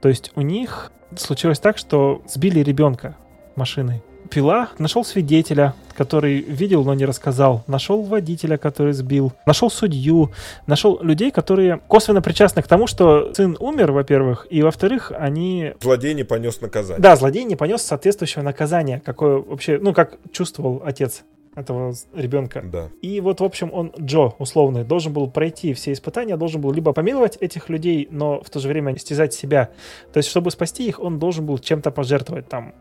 То 0.00 0.08
есть 0.08 0.32
у 0.34 0.40
них 0.40 0.92
случилось 1.16 1.58
так, 1.58 1.76
что 1.76 2.22
сбили 2.26 2.60
ребенка 2.60 3.16
машиной 3.54 4.02
пила, 4.28 4.68
нашел 4.78 5.04
свидетеля, 5.04 5.74
который 5.96 6.40
видел, 6.40 6.84
но 6.84 6.94
не 6.94 7.04
рассказал, 7.04 7.64
нашел 7.66 8.02
водителя, 8.02 8.56
который 8.56 8.92
сбил, 8.92 9.32
нашел 9.46 9.70
судью, 9.70 10.30
нашел 10.66 11.02
людей, 11.02 11.32
которые 11.32 11.80
косвенно 11.88 12.22
причастны 12.22 12.62
к 12.62 12.68
тому, 12.68 12.86
что 12.86 13.34
сын 13.34 13.56
умер, 13.58 13.90
во-первых, 13.90 14.46
и 14.48 14.62
во-вторых, 14.62 15.12
они... 15.16 15.72
Злодей 15.80 16.14
не 16.14 16.22
понес 16.22 16.60
наказание. 16.60 17.02
Да, 17.02 17.16
злодей 17.16 17.44
не 17.44 17.56
понес 17.56 17.82
соответствующего 17.82 18.42
наказания, 18.42 19.02
какое 19.04 19.38
вообще, 19.38 19.78
ну, 19.80 19.92
как 19.92 20.18
чувствовал 20.30 20.82
отец 20.84 21.24
этого 21.58 21.92
ребенка. 22.14 22.62
Да. 22.64 22.88
И 23.02 23.20
вот, 23.20 23.40
в 23.40 23.44
общем, 23.44 23.70
он, 23.72 23.92
Джо, 23.98 24.34
условный, 24.38 24.84
должен 24.84 25.12
был 25.12 25.28
пройти 25.30 25.74
все 25.74 25.92
испытания, 25.92 26.36
должен 26.36 26.60
был 26.60 26.72
либо 26.72 26.92
помиловать 26.92 27.36
этих 27.36 27.68
людей, 27.68 28.08
но 28.10 28.40
в 28.40 28.50
то 28.50 28.60
же 28.60 28.68
время 28.68 28.96
стязать 28.98 29.34
себя. 29.34 29.70
То 30.12 30.18
есть, 30.18 30.28
чтобы 30.28 30.50
спасти 30.50 30.86
их, 30.86 31.00
он 31.00 31.18
должен 31.18 31.46
был 31.46 31.58
чем-то 31.58 31.90
пожертвовать 31.90 32.48
там. 32.48 32.74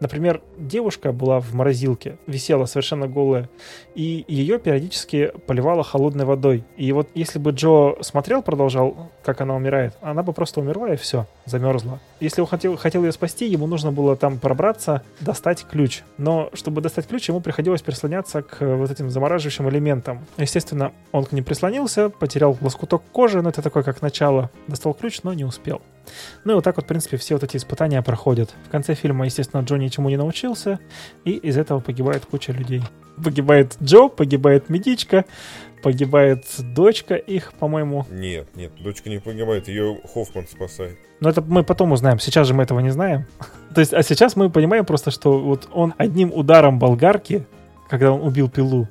Например, 0.00 0.42
девушка 0.58 1.12
была 1.12 1.40
в 1.40 1.54
морозилке, 1.54 2.18
висела 2.26 2.66
совершенно 2.66 3.06
голая, 3.06 3.48
и 3.94 4.24
ее 4.28 4.58
периодически 4.58 5.32
поливала 5.46 5.82
холодной 5.82 6.24
водой. 6.24 6.64
И 6.76 6.92
вот 6.92 7.08
если 7.14 7.38
бы 7.38 7.52
Джо 7.52 7.96
смотрел, 8.00 8.42
продолжал, 8.42 9.10
как 9.22 9.40
она 9.40 9.54
умирает, 9.54 9.94
она 10.00 10.22
бы 10.22 10.32
просто 10.32 10.60
умерла 10.60 10.92
и 10.92 10.96
все, 10.96 11.26
замерзла. 11.44 12.00
Если 12.20 12.40
он 12.40 12.46
хотел, 12.46 12.76
хотел 12.76 13.04
ее 13.04 13.12
спасти, 13.12 13.46
ему 13.46 13.66
нужно 13.66 13.92
было 13.92 14.16
там 14.16 14.38
пробраться, 14.38 15.02
достать 15.20 15.64
ключ. 15.64 16.02
Но 16.18 16.50
чтобы 16.52 16.80
достать 16.80 17.06
ключ, 17.06 17.28
ему 17.28 17.40
приходилось 17.40 17.82
прислоняться 17.82 18.42
к 18.42 18.62
э, 18.62 18.74
вот 18.76 18.90
этим 18.90 19.10
замораживающим 19.10 19.68
элементам. 19.68 20.24
Естественно, 20.36 20.92
он 21.12 21.24
к 21.24 21.32
ним 21.32 21.44
прислонился, 21.44 22.08
потерял 22.08 22.56
лоскуток 22.60 23.02
кожи, 23.12 23.42
но 23.42 23.48
это 23.48 23.62
такое 23.62 23.82
как 23.82 24.02
начало. 24.02 24.50
Достал 24.68 24.94
ключ, 24.94 25.22
но 25.22 25.34
не 25.34 25.44
успел. 25.44 25.82
Ну 26.44 26.52
и 26.52 26.54
вот 26.54 26.64
так 26.64 26.76
вот, 26.76 26.84
в 26.84 26.88
принципе, 26.88 27.16
все 27.16 27.34
вот 27.34 27.44
эти 27.44 27.56
испытания 27.56 28.00
проходят. 28.02 28.54
В 28.66 28.70
конце 28.70 28.94
фильма, 28.94 29.24
естественно, 29.24 29.62
Джо 29.62 29.76
ничему 29.76 30.08
не 30.08 30.16
научился, 30.16 30.78
и 31.24 31.32
из 31.32 31.56
этого 31.56 31.80
погибает 31.80 32.26
куча 32.26 32.52
людей. 32.52 32.82
Погибает 33.22 33.76
Джо, 33.82 34.08
погибает 34.08 34.68
медичка, 34.68 35.24
погибает 35.82 36.44
дочка 36.58 37.14
их, 37.14 37.52
по-моему. 37.54 38.06
Нет, 38.10 38.48
нет, 38.54 38.72
дочка 38.82 39.10
не 39.10 39.20
погибает, 39.20 39.68
ее 39.68 39.98
Хоффман 40.12 40.46
спасает. 40.48 40.98
Но 41.20 41.30
это 41.30 41.42
мы 41.42 41.62
потом 41.62 41.92
узнаем, 41.92 42.18
сейчас 42.18 42.48
же 42.48 42.54
мы 42.54 42.64
этого 42.64 42.80
не 42.80 42.90
знаем. 42.90 43.26
То 43.74 43.80
есть, 43.80 43.92
а 43.92 44.02
сейчас 44.02 44.36
мы 44.36 44.50
понимаем 44.50 44.84
просто, 44.84 45.10
что 45.10 45.38
вот 45.38 45.68
он 45.72 45.94
одним 45.98 46.32
ударом 46.32 46.78
болгарки 46.78 47.46
когда 47.88 48.12
он 48.12 48.26
убил 48.26 48.48
пилу, 48.48 48.88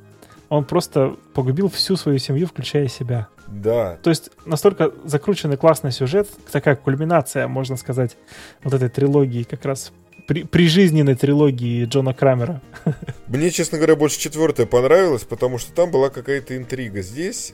он 0.49 0.65
просто 0.65 1.15
погубил 1.33 1.69
всю 1.69 1.95
свою 1.95 2.19
семью, 2.19 2.47
включая 2.47 2.87
себя. 2.87 3.27
Да. 3.61 3.97
То 4.01 4.09
есть 4.09 4.31
настолько 4.45 4.91
закрученный 5.05 5.57
классный 5.57 5.91
сюжет, 5.91 6.27
такая 6.51 6.75
кульминация, 6.75 7.47
можно 7.47 7.77
сказать, 7.77 8.17
вот 8.63 8.73
этой 8.73 8.89
трилогии, 8.89 9.43
как 9.43 9.63
раз 9.65 9.91
при, 10.27 10.43
прижизненной 10.43 11.15
трилогии 11.15 11.85
Джона 11.85 12.13
Крамера. 12.13 12.61
Мне, 13.27 13.51
честно 13.51 13.77
говоря, 13.77 13.95
больше 13.95 14.19
четвертая 14.19 14.65
понравилась, 14.65 15.23
потому 15.23 15.57
что 15.57 15.71
там 15.73 15.91
была 15.91 16.09
какая-то 16.09 16.57
интрига. 16.57 17.01
Здесь 17.01 17.53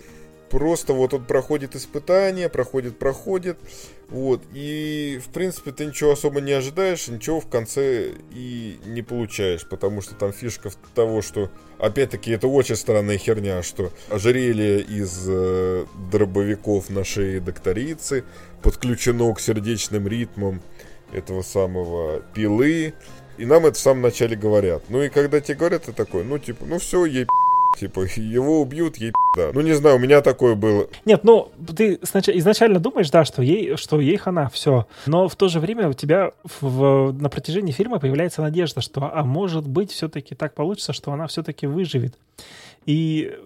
просто 0.49 0.93
вот 0.93 1.13
он 1.13 1.23
проходит 1.23 1.75
испытания, 1.75 2.49
проходит, 2.49 2.97
проходит, 2.97 3.57
вот, 4.09 4.41
и, 4.53 5.21
в 5.23 5.29
принципе, 5.29 5.71
ты 5.71 5.85
ничего 5.85 6.11
особо 6.11 6.41
не 6.41 6.51
ожидаешь, 6.51 7.07
ничего 7.07 7.39
в 7.39 7.47
конце 7.47 8.13
и 8.31 8.79
не 8.85 9.03
получаешь, 9.03 9.67
потому 9.67 10.01
что 10.01 10.15
там 10.15 10.33
фишка 10.33 10.71
того, 10.95 11.21
что, 11.21 11.51
опять-таки, 11.77 12.31
это 12.31 12.47
очень 12.47 12.75
странная 12.75 13.19
херня, 13.19 13.61
что 13.61 13.91
ожерелье 14.09 14.81
из 14.81 15.25
э, 15.27 15.85
дробовиков 16.11 16.89
на 16.89 17.03
шее 17.03 17.39
докторицы 17.39 18.23
подключено 18.63 19.31
к 19.35 19.39
сердечным 19.39 20.07
ритмам 20.07 20.61
этого 21.13 21.43
самого 21.43 22.21
пилы, 22.33 22.95
и 23.37 23.45
нам 23.45 23.65
это 23.67 23.77
в 23.77 23.81
самом 23.81 24.01
начале 24.01 24.35
говорят. 24.35 24.83
Ну 24.89 25.03
и 25.03 25.09
когда 25.09 25.39
тебе 25.39 25.55
говорят, 25.55 25.83
ты 25.83 25.93
такой, 25.93 26.23
ну 26.23 26.39
типа, 26.39 26.65
ну 26.65 26.79
все, 26.79 27.05
ей 27.05 27.27
Типа, 27.77 28.05
его 28.15 28.61
убьют, 28.61 28.97
ей 28.97 29.11
да. 29.35 29.51
Ну, 29.53 29.61
не 29.61 29.73
знаю, 29.73 29.97
у 29.97 29.99
меня 29.99 30.21
такое 30.21 30.55
было. 30.55 30.87
Нет, 31.05 31.23
ну, 31.23 31.51
ты 31.75 31.99
изначально 32.01 32.79
думаешь, 32.79 33.09
да, 33.09 33.23
что 33.25 33.41
ей, 33.41 33.77
что 33.77 33.99
ей 33.99 34.17
хана, 34.17 34.49
все. 34.49 34.87
Но 35.05 35.27
в 35.27 35.35
то 35.35 35.47
же 35.47 35.59
время 35.59 35.89
у 35.89 35.93
тебя 35.93 36.31
в... 36.61 37.11
на 37.13 37.29
протяжении 37.29 37.71
фильма 37.71 37.99
появляется 37.99 38.41
надежда, 38.41 38.81
что, 38.81 39.09
а 39.13 39.23
может 39.23 39.67
быть, 39.67 39.91
все-таки 39.91 40.35
так 40.35 40.55
получится, 40.55 40.93
что 40.93 41.11
она 41.11 41.27
все-таки 41.27 41.67
выживет. 41.67 42.15
И 42.85 43.37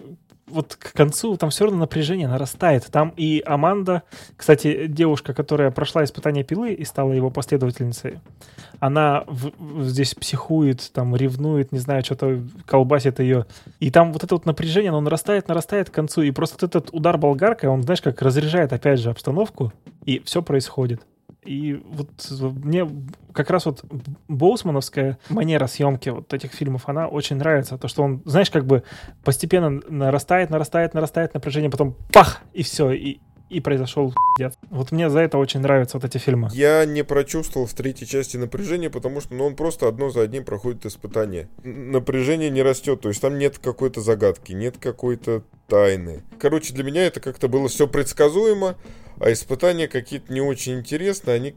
вот 0.48 0.76
к 0.76 0.94
концу 0.94 1.38
там 1.38 1.50
все 1.50 1.66
равно 1.66 1.80
напряжение 1.80 2.28
нарастает. 2.28 2.86
Там 2.92 3.14
и 3.16 3.42
Аманда, 3.46 4.04
кстати, 4.36 4.88
девушка, 4.88 5.34
которая 5.34 5.72
прошла 5.72 6.04
испытание 6.04 6.44
пилы 6.44 6.74
и 6.74 6.84
стала 6.86 7.14
его 7.14 7.30
последовательницей, 7.30 8.20
она 8.80 9.24
в, 9.28 9.52
в, 9.58 9.84
здесь 9.84 10.14
психует, 10.14 10.92
там 10.92 11.16
ревнует, 11.16 11.72
не 11.72 11.80
знаю, 11.80 12.04
что-то 12.04 12.42
колбасит 12.66 13.20
ее. 13.20 13.46
И 13.80 13.92
там 13.92 14.12
вот 14.12 14.24
это 14.24 14.36
вот 14.36 14.46
напряжение, 14.46 14.90
оно 14.90 15.02
нарастает, 15.02 15.48
нарастает 15.48 15.90
к 15.90 15.94
концу. 15.94 16.22
И 16.22 16.32
просто 16.32 16.58
вот 16.60 16.64
этот 16.64 16.94
удар 16.94 17.18
болгаркой, 17.18 17.70
он, 17.70 17.84
знаешь, 17.84 18.02
как 18.02 18.22
разряжает 18.22 18.74
опять 18.74 19.00
же 19.00 19.10
обстановку, 19.10 19.72
и 20.06 20.20
все 20.20 20.42
происходит. 20.42 21.02
И 21.46 21.82
вот 21.86 22.10
мне 22.64 22.88
как 23.34 23.50
раз 23.50 23.66
вот 23.66 23.84
Боусмановская 24.28 25.18
манера 25.30 25.68
съемки 25.68 26.10
вот 26.10 26.34
этих 26.34 26.52
фильмов, 26.54 26.84
она 26.88 27.08
очень 27.08 27.38
нравится. 27.38 27.78
То, 27.78 27.88
что 27.88 28.04
он, 28.04 28.22
знаешь, 28.26 28.52
как 28.52 28.66
бы 28.66 28.84
постепенно 29.24 29.82
нарастает, 29.90 30.50
нарастает, 30.50 30.94
нарастает 30.94 31.34
напряжение, 31.34 31.70
потом 31.70 31.96
пах, 32.12 32.42
и 32.54 32.64
все. 32.64 32.92
И, 32.92 33.20
и 33.54 33.60
произошел 33.60 34.14
пиздец. 34.38 34.58
Вот 34.70 34.92
мне 34.92 35.10
за 35.10 35.20
это 35.20 35.38
очень 35.38 35.60
нравятся 35.60 35.98
вот 35.98 36.06
эти 36.06 36.18
фильмы. 36.18 36.50
Я 36.54 36.86
не 36.86 37.04
прочувствовал 37.04 37.68
в 37.68 37.74
третьей 37.74 38.08
части 38.08 38.36
напряжения, 38.38 38.90
потому 38.90 39.22
что 39.22 39.36
ну, 39.36 39.46
он 39.46 39.56
просто 39.56 39.88
одно 39.88 40.10
за 40.10 40.22
одним 40.22 40.44
проходит 40.44 40.86
испытание. 40.86 41.50
Напряжение 41.64 42.50
не 42.50 42.64
растет, 42.64 43.02
то 43.02 43.10
есть 43.10 43.22
там 43.22 43.38
нет 43.38 43.60
какой-то 43.60 44.02
загадки, 44.02 44.54
нет 44.54 44.78
какой-то 44.80 45.44
тайны. 45.68 46.24
Короче, 46.40 46.74
для 46.74 46.84
меня 46.84 47.06
это 47.06 47.20
как-то 47.20 47.48
было 47.48 47.68
все 47.68 47.88
предсказуемо, 47.88 48.76
а 49.24 49.32
испытания 49.32 49.88
какие-то 49.88 50.34
не 50.34 50.42
очень 50.42 50.80
интересные. 50.80 51.36
Они... 51.36 51.56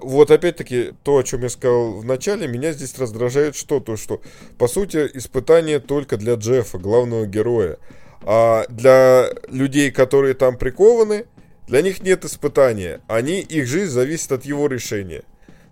Вот 0.00 0.30
опять-таки, 0.30 0.92
то, 1.02 1.16
о 1.16 1.22
чем 1.22 1.44
я 1.44 1.48
сказал 1.48 1.92
в 1.94 2.04
начале, 2.04 2.46
меня 2.46 2.74
здесь 2.74 2.98
раздражает 2.98 3.56
что? 3.56 3.80
То, 3.80 3.96
что, 3.96 4.20
по 4.58 4.68
сути, 4.68 5.08
испытания 5.14 5.80
только 5.80 6.18
для 6.18 6.34
Джеффа, 6.34 6.76
главного 6.76 7.24
героя. 7.24 7.78
А 8.20 8.66
для 8.68 9.30
людей, 9.48 9.90
которые 9.90 10.34
там 10.34 10.58
прикованы, 10.58 11.24
для 11.66 11.80
них 11.80 12.02
нет 12.02 12.26
испытания. 12.26 13.00
Они, 13.08 13.40
их 13.40 13.66
жизнь 13.66 13.92
зависит 13.92 14.32
от 14.32 14.44
его 14.44 14.66
решения. 14.66 15.22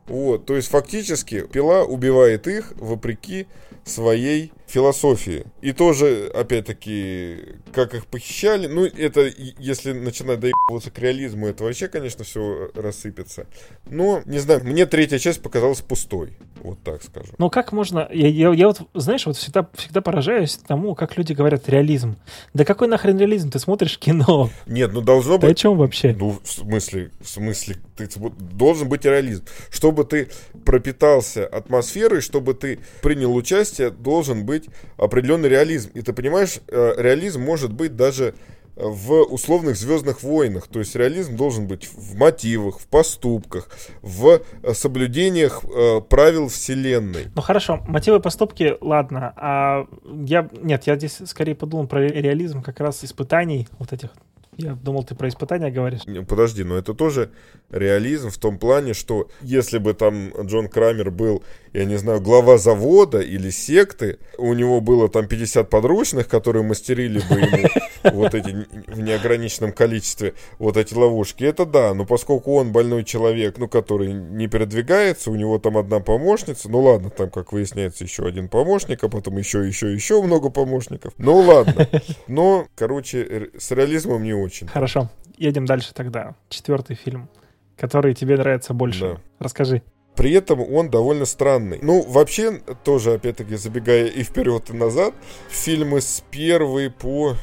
Вот, 0.06 0.46
то 0.46 0.56
есть 0.56 0.68
фактически 0.68 1.46
пила 1.46 1.84
убивает 1.84 2.46
их 2.46 2.72
вопреки 2.76 3.48
своей 3.84 4.50
философии. 4.66 5.44
И 5.60 5.72
тоже, 5.72 6.30
опять-таки, 6.34 7.56
как 7.72 7.94
их 7.94 8.06
похищали, 8.06 8.66
ну, 8.66 8.84
это, 8.84 9.30
если 9.58 9.92
начинать 9.92 10.40
доебываться 10.40 10.90
к 10.90 10.98
реализму, 10.98 11.46
это 11.46 11.64
вообще, 11.64 11.88
конечно, 11.88 12.24
все 12.24 12.70
рассыпется. 12.74 13.46
Но, 13.86 14.22
не 14.24 14.38
знаю, 14.38 14.62
мне 14.64 14.86
третья 14.86 15.18
часть 15.18 15.42
показалась 15.42 15.80
пустой. 15.80 16.30
Вот 16.62 16.82
так 16.82 17.02
скажу. 17.02 17.32
Ну, 17.38 17.50
как 17.50 17.72
можно... 17.72 18.08
Я, 18.10 18.28
я, 18.28 18.52
я 18.52 18.68
вот, 18.68 18.80
знаешь, 18.94 19.26
вот 19.26 19.36
всегда, 19.36 19.68
всегда 19.74 20.00
поражаюсь 20.00 20.58
тому, 20.66 20.94
как 20.94 21.16
люди 21.18 21.34
говорят 21.34 21.68
реализм. 21.68 22.16
Да 22.54 22.64
какой 22.64 22.88
нахрен 22.88 23.18
реализм? 23.18 23.50
Ты 23.50 23.58
смотришь 23.58 23.98
кино. 23.98 24.50
Нет, 24.66 24.92
ну 24.92 25.02
должно 25.02 25.34
быть... 25.34 25.42
Ты 25.42 25.52
о 25.52 25.54
чем 25.54 25.76
вообще? 25.76 26.16
Ну, 26.18 26.38
в 26.42 26.48
смысле, 26.48 27.10
в 27.20 27.28
смысле, 27.28 27.76
ты, 27.96 28.08
должен 28.38 28.88
быть 28.88 29.04
реализм. 29.04 29.44
Чтобы 29.70 30.04
ты 30.04 30.28
пропитался 30.64 31.46
атмосферой, 31.46 32.22
чтобы 32.22 32.54
ты 32.54 32.78
принял 33.02 33.34
участие, 33.34 33.90
должен 33.90 34.46
быть 34.46 34.53
определенный 34.96 35.48
реализм. 35.48 35.90
И 35.94 36.02
ты 36.02 36.12
понимаешь, 36.12 36.60
э, 36.68 36.94
реализм 36.96 37.42
может 37.42 37.72
быть 37.72 37.96
даже 37.96 38.34
в 38.76 39.22
условных 39.22 39.76
звездных 39.76 40.22
войнах. 40.22 40.66
То 40.66 40.80
есть 40.80 40.96
реализм 40.96 41.36
должен 41.36 41.66
быть 41.66 41.86
в 41.86 42.16
мотивах, 42.16 42.80
в 42.80 42.86
поступках, 42.86 43.68
в 44.02 44.40
э, 44.62 44.74
соблюдениях 44.74 45.62
э, 45.64 46.00
правил 46.00 46.48
вселенной. 46.48 47.26
Ну 47.34 47.42
хорошо, 47.42 47.80
мотивы 47.86 48.20
поступки, 48.20 48.76
ладно. 48.80 49.32
А 49.36 49.86
я 50.04 50.48
нет, 50.60 50.84
я 50.86 50.96
здесь 50.96 51.20
скорее 51.26 51.54
подумал 51.54 51.86
про 51.86 52.06
реализм 52.06 52.62
как 52.62 52.80
раз 52.80 53.04
испытаний 53.04 53.68
вот 53.78 53.92
этих 53.92 54.10
я 54.56 54.74
думал, 54.74 55.02
ты 55.02 55.14
про 55.14 55.28
испытания 55.28 55.70
говоришь. 55.70 56.02
Подожди, 56.28 56.64
но 56.64 56.76
это 56.76 56.94
тоже 56.94 57.30
реализм 57.70 58.30
в 58.30 58.38
том 58.38 58.58
плане, 58.58 58.94
что 58.94 59.28
если 59.40 59.78
бы 59.78 59.94
там 59.94 60.30
Джон 60.46 60.68
Крамер 60.68 61.10
был, 61.10 61.42
я 61.74 61.84
не 61.84 61.96
знаю, 61.96 62.20
глава 62.20 62.56
завода 62.56 63.20
или 63.20 63.50
секты, 63.50 64.18
у 64.38 64.54
него 64.54 64.80
было 64.80 65.08
там 65.08 65.26
50 65.26 65.68
подручных, 65.68 66.28
которые 66.28 66.62
мастерили 66.62 67.18
бы 67.18 67.40
ему 67.40 67.68
вот 68.12 68.34
эти 68.34 68.66
в 68.86 69.00
неограниченном 69.00 69.72
количестве 69.72 70.34
вот 70.60 70.76
эти 70.76 70.94
ловушки, 70.94 71.42
это 71.42 71.66
да, 71.66 71.92
но 71.92 72.06
поскольку 72.06 72.54
он 72.54 72.70
больной 72.70 73.02
человек, 73.02 73.58
ну, 73.58 73.68
который 73.68 74.12
не 74.12 74.46
передвигается, 74.46 75.32
у 75.32 75.34
него 75.34 75.58
там 75.58 75.76
одна 75.76 75.98
помощница, 75.98 76.70
ну 76.70 76.80
ладно, 76.80 77.10
там, 77.10 77.28
как 77.28 77.52
выясняется, 77.52 78.04
еще 78.04 78.24
один 78.24 78.48
помощник, 78.48 79.02
а 79.02 79.08
потом 79.08 79.36
еще, 79.36 79.66
еще, 79.66 79.92
еще 79.92 80.22
много 80.22 80.50
помощников, 80.50 81.12
ну 81.18 81.38
ладно. 81.38 81.88
Но, 82.28 82.68
короче, 82.76 83.50
с 83.58 83.72
реализмом 83.72 84.22
не 84.22 84.32
очень. 84.32 84.68
Хорошо, 84.68 85.10
едем 85.36 85.66
дальше 85.66 85.92
тогда. 85.92 86.36
Четвертый 86.48 86.94
фильм, 86.94 87.28
который 87.76 88.14
тебе 88.14 88.36
нравится 88.36 88.74
больше. 88.74 89.00
Да. 89.00 89.20
Расскажи. 89.40 89.82
При 90.16 90.32
этом 90.32 90.60
он 90.60 90.90
довольно 90.90 91.24
странный. 91.24 91.78
Ну, 91.82 92.02
вообще, 92.02 92.60
тоже, 92.84 93.14
опять-таки, 93.14 93.56
забегая 93.56 94.06
и 94.06 94.22
вперед, 94.22 94.70
и 94.70 94.72
назад, 94.72 95.14
фильмы 95.48 96.00
с 96.00 96.22
первой 96.30 96.90
по 96.90 97.36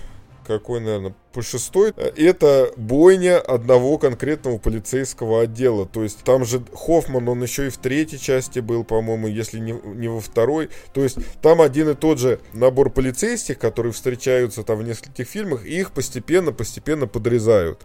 какой, 0.45 0.81
наверное, 0.81 1.13
по 1.33 1.41
шестой, 1.41 1.93
это 1.95 2.71
бойня 2.75 3.39
одного 3.39 3.97
конкретного 3.97 4.57
полицейского 4.57 5.41
отдела. 5.41 5.85
То 5.85 6.03
есть 6.03 6.23
там 6.23 6.43
же 6.45 6.61
Хоффман, 6.73 7.27
он 7.29 7.41
еще 7.41 7.67
и 7.67 7.69
в 7.69 7.77
третьей 7.77 8.19
части 8.19 8.59
был, 8.59 8.83
по-моему, 8.83 9.27
если 9.27 9.59
не, 9.59 9.73
не 9.95 10.07
во 10.09 10.19
второй. 10.19 10.69
То 10.93 11.03
есть 11.03 11.17
там 11.41 11.61
один 11.61 11.89
и 11.89 11.95
тот 11.95 12.19
же 12.19 12.39
набор 12.53 12.89
полицейских, 12.89 13.59
которые 13.59 13.93
встречаются 13.93 14.63
там 14.63 14.79
в 14.79 14.83
нескольких 14.83 15.27
фильмах, 15.27 15.65
и 15.65 15.79
их 15.79 15.91
постепенно-постепенно 15.91 17.07
подрезают. 17.07 17.81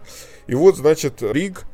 И 0.47 0.55
вот, 0.55 0.77
значит, 0.77 1.23
Риг, 1.23 1.65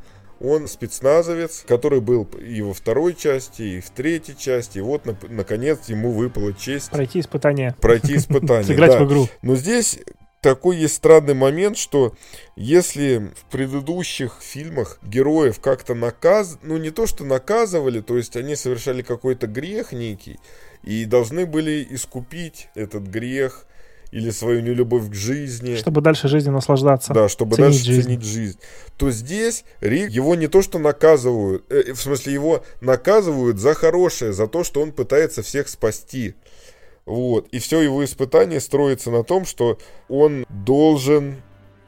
он 0.42 0.66
спецназовец, 0.66 1.64
который 1.66 2.00
был 2.00 2.24
и 2.24 2.60
во 2.62 2.74
второй 2.74 3.14
части, 3.14 3.62
и 3.62 3.80
в 3.80 3.90
третьей 3.90 4.36
части. 4.36 4.78
И 4.78 4.80
вот, 4.80 5.02
наконец, 5.28 5.88
ему 5.88 6.10
выпала 6.10 6.52
честь... 6.52 6.90
Пройти 6.90 7.20
испытание. 7.20 7.76
Пройти 7.80 8.16
испытание, 8.16 8.64
Сыграть 8.66 8.98
в 8.98 9.06
игру. 9.06 9.28
Но 9.42 9.54
здесь 9.54 10.00
такой 10.40 10.78
есть 10.78 10.96
странный 10.96 11.34
момент, 11.34 11.76
что 11.76 12.14
если 12.56 13.30
в 13.36 13.50
предыдущих 13.50 14.38
фильмах 14.40 14.98
героев 15.02 15.60
как-то 15.60 15.94
наказ... 15.94 16.58
Ну, 16.62 16.76
не 16.76 16.90
то, 16.90 17.06
что 17.06 17.24
наказывали, 17.24 18.00
то 18.00 18.16
есть 18.16 18.36
они 18.36 18.56
совершали 18.56 19.02
какой-то 19.02 19.46
грех 19.46 19.92
некий, 19.92 20.40
и 20.82 21.04
должны 21.04 21.46
были 21.46 21.86
искупить 21.88 22.68
этот 22.74 23.04
грех 23.04 23.66
или 24.12 24.30
свою 24.30 24.60
нелюбовь 24.60 25.08
к 25.08 25.14
жизни. 25.14 25.74
Чтобы 25.74 26.02
дальше 26.02 26.28
жизнью 26.28 26.52
наслаждаться. 26.52 27.12
Да, 27.14 27.28
чтобы 27.28 27.56
ценить 27.56 27.70
дальше 27.70 27.84
жизнь. 27.84 28.02
ценить 28.02 28.22
жизнь. 28.22 28.58
То 28.98 29.10
здесь 29.10 29.64
Рик, 29.80 30.10
его 30.10 30.34
не 30.34 30.46
то 30.46 30.62
что 30.62 30.78
наказывают, 30.78 31.64
э, 31.70 31.92
в 31.94 32.00
смысле 32.00 32.32
его 32.34 32.64
наказывают 32.80 33.58
за 33.58 33.74
хорошее, 33.74 34.32
за 34.32 34.46
то, 34.46 34.64
что 34.64 34.82
он 34.82 34.92
пытается 34.92 35.42
всех 35.42 35.68
спасти. 35.68 36.34
Вот. 37.06 37.48
И 37.48 37.58
все 37.58 37.80
его 37.80 38.04
испытание 38.04 38.60
строится 38.60 39.10
на 39.10 39.24
том, 39.24 39.46
что 39.46 39.78
он 40.08 40.44
должен 40.50 41.36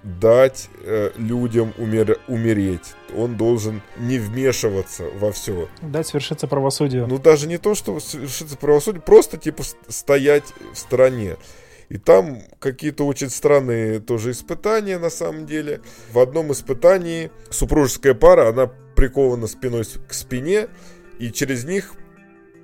дать 0.02 0.68
э, 0.82 1.12
людям 1.16 1.72
умер, 1.78 2.18
умереть. 2.28 2.94
Он 3.16 3.36
должен 3.36 3.82
не 3.98 4.18
вмешиваться 4.18 5.04
во 5.18 5.30
все. 5.30 5.68
Дать 5.82 6.06
свершиться 6.06 6.46
правосудию. 6.46 7.06
Ну, 7.06 7.18
даже 7.18 7.46
не 7.46 7.58
то, 7.58 7.74
что 7.74 8.00
свершиться 8.00 8.56
правосудие, 8.56 9.02
просто, 9.02 9.38
типа, 9.38 9.62
стоять 9.88 10.44
в 10.72 10.78
стороне. 10.78 11.36
И 11.94 11.96
там 11.96 12.42
какие-то 12.58 13.06
очень 13.06 13.30
странные 13.30 14.00
тоже 14.00 14.32
испытания, 14.32 14.98
на 14.98 15.10
самом 15.10 15.46
деле. 15.46 15.80
В 16.10 16.18
одном 16.18 16.50
испытании 16.50 17.30
супружеская 17.50 18.14
пара, 18.14 18.48
она 18.48 18.66
прикована 18.66 19.46
спиной 19.46 19.84
к 20.08 20.12
спине, 20.12 20.66
и 21.20 21.30
через 21.30 21.62
них 21.62 21.94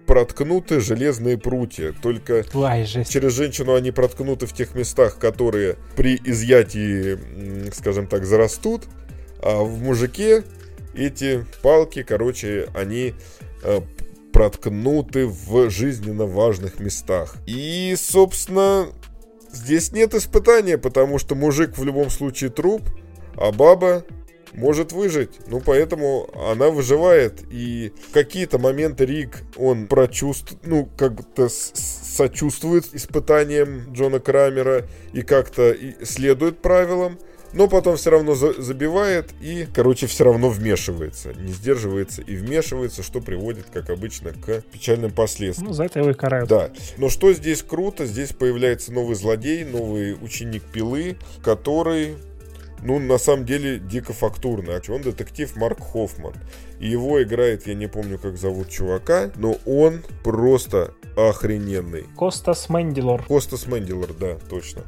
проткнуты 0.04 0.80
железные 0.80 1.38
прутья. 1.38 1.94
Только 2.02 2.44
Ой, 2.54 2.84
через 3.08 3.32
женщину 3.32 3.76
они 3.76 3.92
проткнуты 3.92 4.46
в 4.46 4.52
тех 4.52 4.74
местах, 4.74 5.20
которые 5.20 5.76
при 5.94 6.20
изъятии, 6.24 7.70
скажем 7.70 8.08
так, 8.08 8.24
зарастут. 8.24 8.86
А 9.44 9.62
в 9.62 9.80
мужике 9.80 10.42
эти 10.92 11.46
палки, 11.62 12.02
короче, 12.02 12.68
они 12.74 13.14
э, 13.62 13.80
проткнуты 14.32 15.28
в 15.28 15.70
жизненно 15.70 16.26
важных 16.26 16.80
местах. 16.80 17.36
И, 17.46 17.94
собственно, 17.96 18.88
здесь 19.52 19.92
нет 19.92 20.14
испытания, 20.14 20.78
потому 20.78 21.18
что 21.18 21.34
мужик 21.34 21.76
в 21.76 21.84
любом 21.84 22.10
случае 22.10 22.50
труп, 22.50 22.82
а 23.36 23.52
баба 23.52 24.04
может 24.52 24.92
выжить. 24.92 25.38
Ну, 25.46 25.60
поэтому 25.60 26.28
она 26.50 26.70
выживает. 26.70 27.42
И 27.50 27.92
какие-то 28.12 28.58
моменты 28.58 29.06
Рик, 29.06 29.42
он 29.56 29.86
прочувствует, 29.86 30.60
ну, 30.66 30.88
как-то 30.96 31.48
сочувствует 31.48 32.86
испытаниям 32.92 33.92
Джона 33.92 34.20
Крамера 34.20 34.86
и 35.12 35.22
как-то 35.22 35.76
следует 36.02 36.60
правилам. 36.60 37.18
Но 37.52 37.68
потом 37.68 37.96
все 37.96 38.10
равно 38.10 38.34
за 38.34 38.60
забивает 38.60 39.30
и, 39.40 39.66
короче, 39.72 40.06
все 40.06 40.24
равно 40.24 40.48
вмешивается. 40.50 41.32
Не 41.34 41.52
сдерживается 41.52 42.22
и 42.22 42.36
вмешивается, 42.36 43.02
что 43.02 43.20
приводит, 43.20 43.66
как 43.72 43.90
обычно, 43.90 44.32
к 44.32 44.62
печальным 44.72 45.10
последствиям. 45.10 45.68
Ну, 45.68 45.74
за 45.74 45.84
это 45.84 46.00
его 46.00 46.10
и 46.10 46.14
карают. 46.14 46.48
Да. 46.48 46.70
Но 46.96 47.08
что 47.08 47.32
здесь 47.32 47.62
круто, 47.62 48.06
здесь 48.06 48.32
появляется 48.32 48.92
новый 48.92 49.16
злодей, 49.16 49.64
новый 49.64 50.16
ученик 50.20 50.62
пилы, 50.64 51.16
который 51.42 52.16
ну, 52.82 52.98
на 52.98 53.18
самом 53.18 53.44
деле, 53.44 53.78
дико 53.78 54.12
фактурный. 54.12 54.80
Он 54.88 55.02
детектив 55.02 55.54
Марк 55.56 55.80
Хоффман. 55.80 56.34
И 56.78 56.88
его 56.88 57.22
играет, 57.22 57.66
я 57.66 57.74
не 57.74 57.88
помню, 57.88 58.18
как 58.18 58.38
зовут 58.38 58.70
чувака, 58.70 59.30
но 59.36 59.58
он 59.66 60.02
просто 60.24 60.94
охрененный. 61.16 62.06
Костас 62.16 62.70
Мендилор. 62.70 63.22
Костас 63.24 63.66
Мендилор, 63.66 64.14
да, 64.18 64.38
точно. 64.48 64.82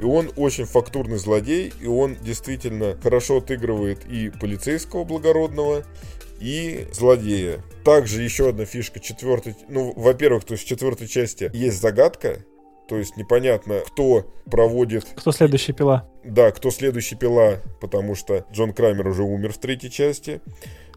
И 0.00 0.04
он 0.04 0.30
очень 0.36 0.64
фактурный 0.64 1.18
злодей, 1.18 1.72
и 1.80 1.86
он 1.86 2.16
действительно 2.16 2.96
хорошо 3.02 3.38
отыгрывает 3.38 4.06
и 4.06 4.30
полицейского 4.30 5.04
благородного, 5.04 5.84
и 6.40 6.86
злодея. 6.92 7.64
Также 7.84 8.22
еще 8.22 8.50
одна 8.50 8.64
фишка 8.64 9.00
четвертой... 9.00 9.56
Ну, 9.68 9.92
во-первых, 9.96 10.44
то 10.44 10.52
есть 10.52 10.64
в 10.64 10.68
четвертой 10.68 11.08
части 11.08 11.50
есть 11.52 11.80
загадка, 11.80 12.38
То 12.88 12.96
есть 12.96 13.16
непонятно, 13.18 13.80
кто 13.86 14.24
проводит... 14.50 15.04
Кто 15.14 15.30
следующий 15.30 15.72
пила? 15.72 16.08
Да, 16.24 16.50
кто 16.50 16.70
следующий 16.70 17.16
пила, 17.16 17.58
потому 17.80 18.14
что 18.14 18.46
Джон 18.50 18.72
Крамер 18.72 19.06
уже 19.08 19.22
умер 19.22 19.52
в 19.52 19.58
третьей 19.58 19.90
части. 19.90 20.40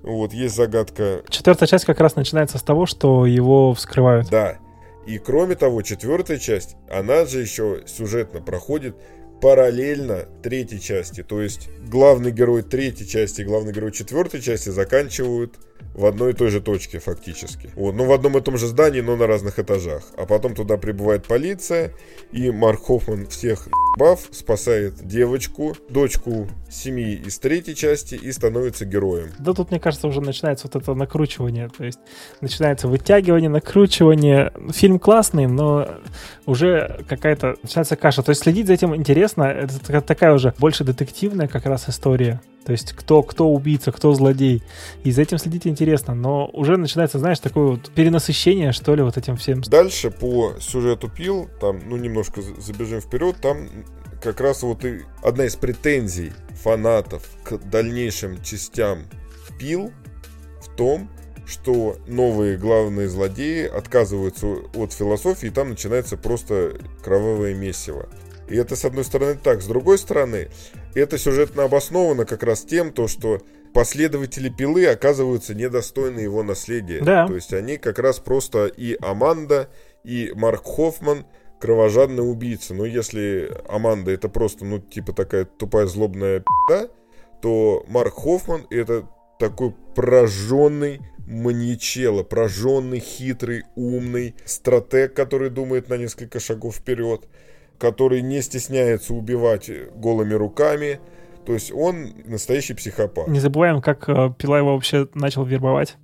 Вот, 0.01 0.31
есть 0.33 0.55
загадка. 0.55 1.21
Четвертая 1.29 1.67
часть 1.67 1.85
как 1.85 1.99
раз 1.99 2.15
начинается 2.15 2.57
с 2.57 2.63
того, 2.63 2.85
что 2.85 3.25
его 3.25 3.73
вскрывают. 3.73 4.29
Да. 4.29 4.57
И 5.05 5.17
кроме 5.17 5.55
того, 5.55 5.81
четвертая 5.81 6.37
часть, 6.37 6.75
она 6.89 7.25
же 7.25 7.41
еще 7.41 7.83
сюжетно 7.85 8.41
проходит 8.41 8.95
параллельно 9.41 10.27
третьей 10.43 10.79
части. 10.79 11.23
То 11.23 11.41
есть 11.41 11.69
главный 11.87 12.31
герой 12.31 12.61
третьей 12.61 13.07
части 13.07 13.41
и 13.41 13.45
главный 13.45 13.73
герой 13.73 13.91
четвертой 13.91 14.41
части 14.41 14.69
заканчивают 14.69 15.55
в 15.93 16.05
одной 16.05 16.31
и 16.31 16.33
той 16.33 16.49
же 16.49 16.61
точке 16.61 16.99
фактически. 16.99 17.71
Вот, 17.75 17.95
ну 17.95 18.05
в 18.05 18.11
одном 18.11 18.37
и 18.37 18.41
том 18.41 18.57
же 18.57 18.67
здании, 18.67 19.01
но 19.01 19.15
на 19.15 19.27
разных 19.27 19.59
этажах. 19.59 20.03
А 20.17 20.25
потом 20.25 20.55
туда 20.55 20.77
прибывает 20.77 21.27
полиция, 21.27 21.93
и 22.31 22.51
Марк 22.51 22.85
Хоффман 22.85 23.27
всех 23.27 23.67
баф 23.97 24.27
спасает 24.31 25.05
девочку, 25.05 25.75
дочку 25.89 26.47
семьи 26.69 27.15
из 27.15 27.39
третьей 27.39 27.75
части 27.75 28.15
и 28.15 28.31
становится 28.31 28.85
героем. 28.85 29.31
Да 29.39 29.53
тут, 29.53 29.71
мне 29.71 29.79
кажется, 29.79 30.07
уже 30.07 30.21
начинается 30.21 30.67
вот 30.67 30.81
это 30.81 30.93
накручивание, 30.93 31.69
то 31.69 31.83
есть 31.83 31.99
начинается 32.39 32.87
вытягивание, 32.87 33.49
накручивание. 33.49 34.53
Фильм 34.71 34.99
классный, 34.99 35.47
но 35.47 35.87
уже 36.45 37.03
какая-то 37.07 37.55
начинается 37.61 37.95
каша. 37.95 38.23
То 38.23 38.29
есть 38.31 38.43
следить 38.43 38.67
за 38.67 38.73
этим 38.73 38.95
интересно, 38.95 39.43
это 39.43 40.01
такая 40.01 40.33
уже 40.33 40.53
больше 40.57 40.83
детективная 40.83 41.47
как 41.47 41.65
раз 41.65 41.89
история. 41.89 42.41
То 42.65 42.71
есть 42.71 42.93
кто, 42.93 43.23
кто 43.23 43.49
убийца, 43.49 43.91
кто 43.91 44.13
злодей. 44.13 44.63
И 45.03 45.11
за 45.11 45.23
этим 45.23 45.37
следить 45.37 45.67
интересно. 45.67 46.13
Но 46.13 46.49
уже 46.53 46.77
начинается, 46.77 47.19
знаешь, 47.19 47.39
такое 47.39 47.71
вот 47.71 47.91
перенасыщение, 47.91 48.71
что 48.71 48.95
ли, 48.95 49.01
вот 49.01 49.17
этим 49.17 49.37
всем. 49.37 49.61
Дальше 49.61 50.11
по 50.11 50.53
сюжету 50.59 51.09
Пил, 51.09 51.49
там, 51.59 51.81
ну, 51.87 51.97
немножко 51.97 52.41
забежим 52.41 53.01
вперед, 53.01 53.37
там 53.41 53.67
как 54.21 54.39
раз 54.39 54.61
вот 54.61 54.85
и 54.85 55.01
одна 55.23 55.45
из 55.45 55.55
претензий 55.55 56.31
фанатов 56.63 57.27
к 57.43 57.57
дальнейшим 57.57 58.41
частям 58.43 59.05
Пил 59.59 59.91
в 60.61 60.75
том, 60.75 61.09
что 61.47 61.97
новые 62.07 62.57
главные 62.57 63.09
злодеи 63.09 63.65
отказываются 63.65 64.47
от 64.75 64.93
философии, 64.93 65.47
и 65.47 65.51
там 65.51 65.69
начинается 65.69 66.17
просто 66.17 66.77
кровавое 67.03 67.53
месиво. 67.53 68.07
И 68.47 68.55
это, 68.55 68.75
с 68.75 68.85
одной 68.85 69.03
стороны, 69.03 69.35
так. 69.35 69.61
С 69.61 69.65
другой 69.65 69.97
стороны, 69.97 70.49
это 70.95 71.17
сюжетно 71.17 71.63
обосновано 71.63 72.25
как 72.25 72.43
раз 72.43 72.61
тем, 72.61 72.91
то, 72.91 73.07
что 73.07 73.41
последователи 73.73 74.49
пилы 74.49 74.85
оказываются 74.87 75.55
недостойны 75.55 76.19
его 76.19 76.43
наследия. 76.43 77.01
Да. 77.01 77.27
То 77.27 77.35
есть 77.35 77.53
они 77.53 77.77
как 77.77 77.99
раз 77.99 78.19
просто 78.19 78.65
и 78.67 78.97
Аманда, 79.01 79.69
и 80.03 80.31
Марк 80.35 80.63
Хоффман 80.65 81.25
кровожадные 81.59 82.23
убийцы. 82.23 82.73
Но 82.73 82.85
если 82.85 83.51
Аманда 83.67 84.11
это 84.11 84.29
просто, 84.29 84.65
ну, 84.65 84.79
типа 84.79 85.13
такая 85.13 85.45
тупая 85.45 85.85
злобная 85.85 86.39
пи***да, 86.39 86.89
то 87.41 87.85
Марк 87.87 88.15
Хоффман 88.15 88.67
это 88.69 89.07
такой 89.39 89.73
прожженный 89.95 91.01
маньячело, 91.25 92.23
прожженный, 92.23 92.99
хитрый, 92.99 93.63
умный 93.75 94.35
стратег, 94.45 95.13
который 95.13 95.49
думает 95.49 95.87
на 95.87 95.95
несколько 95.95 96.39
шагов 96.39 96.75
вперед 96.75 97.27
который 97.81 98.21
не 98.21 98.41
стесняется 98.43 99.15
убивать 99.15 99.69
голыми 99.95 100.35
руками. 100.35 100.99
То 101.47 101.53
есть 101.53 101.71
он 101.73 102.13
настоящий 102.25 102.75
психопат. 102.75 103.27
Не 103.27 103.39
забываем, 103.39 103.81
как 103.81 104.07
э, 104.07 104.31
Пила 104.37 104.59
его 104.59 104.75
вообще 104.75 105.07
начал 105.15 105.43
вербовать. 105.43 105.97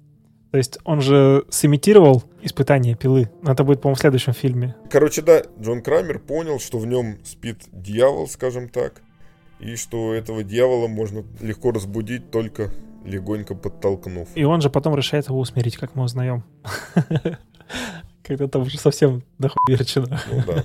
То 0.51 0.57
есть 0.57 0.79
он 0.85 1.01
же 1.01 1.45
сымитировал 1.49 2.23
испытание 2.41 2.95
пилы. 2.95 3.29
Это 3.45 3.63
будет, 3.63 3.81
по-моему, 3.81 3.95
в 3.95 3.99
следующем 3.99 4.33
фильме. 4.33 4.75
Короче, 4.89 5.21
да, 5.21 5.43
Джон 5.61 5.83
Крамер 5.83 6.17
понял, 6.17 6.59
что 6.59 6.79
в 6.79 6.87
нем 6.87 7.19
спит 7.23 7.59
дьявол, 7.71 8.27
скажем 8.27 8.69
так, 8.69 9.03
и 9.59 9.75
что 9.75 10.15
этого 10.15 10.43
дьявола 10.43 10.87
можно 10.87 11.23
легко 11.41 11.71
разбудить 11.71 12.31
только 12.31 12.71
легонько 13.05 13.53
подтолкнув. 13.53 14.29
И 14.33 14.43
он 14.45 14.61
же 14.61 14.71
потом 14.71 14.95
решает 14.95 15.27
его 15.27 15.39
усмирить, 15.39 15.77
как 15.77 15.93
мы 15.93 16.05
узнаем. 16.05 16.43
Когда 18.23 18.47
там 18.47 18.63
уже 18.63 18.79
совсем 18.79 19.23
дохуерчено. 19.37 20.19
Ну 20.31 20.43
да. 20.47 20.63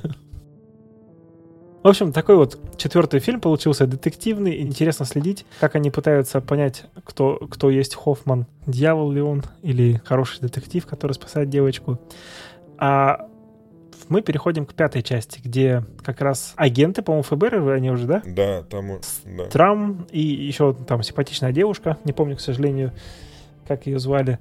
В 1.83 1.89
общем, 1.89 2.13
такой 2.13 2.37
вот 2.37 2.59
четвертый 2.77 3.19
фильм 3.19 3.41
получился 3.41 3.89
детективный. 3.89 4.63
Интересно 4.63 5.05
следить, 5.05 5.45
как 5.59 5.75
они 5.75 5.91
пытаются 5.91 6.41
понять, 6.41 6.85
кто, 7.05 7.37
кто 7.51 7.71
есть 7.71 7.97
Хоффман. 7.97 8.47
Дьявол 8.67 9.11
ли 9.11 9.21
он 9.21 9.43
или 9.63 10.01
хороший 10.05 10.41
детектив, 10.41 10.87
который 10.87 11.13
спасает 11.13 11.51
девочку. 11.51 11.99
А 12.79 13.27
мы 14.09 14.23
переходим 14.23 14.65
к 14.65 14.75
пятой 14.75 15.03
части, 15.03 15.41
где 15.43 15.85
как 16.05 16.21
раз 16.21 16.53
агенты, 16.57 17.03
по-моему, 17.03 17.25
ФБР, 17.25 17.71
они 17.71 17.91
уже, 17.91 18.07
да? 18.07 18.23
Да, 18.25 18.63
там... 18.63 19.01
Да. 19.25 19.45
Трам 19.47 20.07
и 20.13 20.21
еще 20.21 20.75
там 20.75 21.03
симпатичная 21.03 21.51
девушка, 21.51 21.99
не 22.05 22.13
помню, 22.13 22.37
к 22.37 22.41
сожалению, 22.41 22.93
как 23.67 23.87
ее 23.87 23.99
звали 23.99 24.39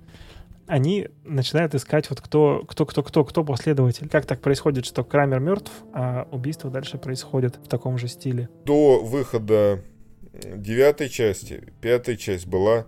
они 0.72 1.10
начинают 1.26 1.76
искать 1.76 2.10
вот 2.10 2.22
кто, 2.22 2.64
кто, 2.66 2.86
кто, 2.86 3.04
кто, 3.04 3.26
кто 3.26 3.44
последователь. 3.44 4.08
Как 4.08 4.26
так 4.26 4.40
происходит, 4.40 4.86
что 4.86 5.04
Крамер 5.04 5.42
мертв, 5.42 5.72
а 5.94 6.30
убийство 6.32 6.70
дальше 6.70 6.98
происходит 6.98 7.58
в 7.58 7.68
таком 7.68 7.98
же 7.98 8.08
стиле? 8.08 8.48
До 8.64 9.04
выхода 9.04 9.84
девятой 10.34 11.10
части, 11.10 11.62
пятая 11.82 12.16
часть 12.16 12.48
была 12.48 12.86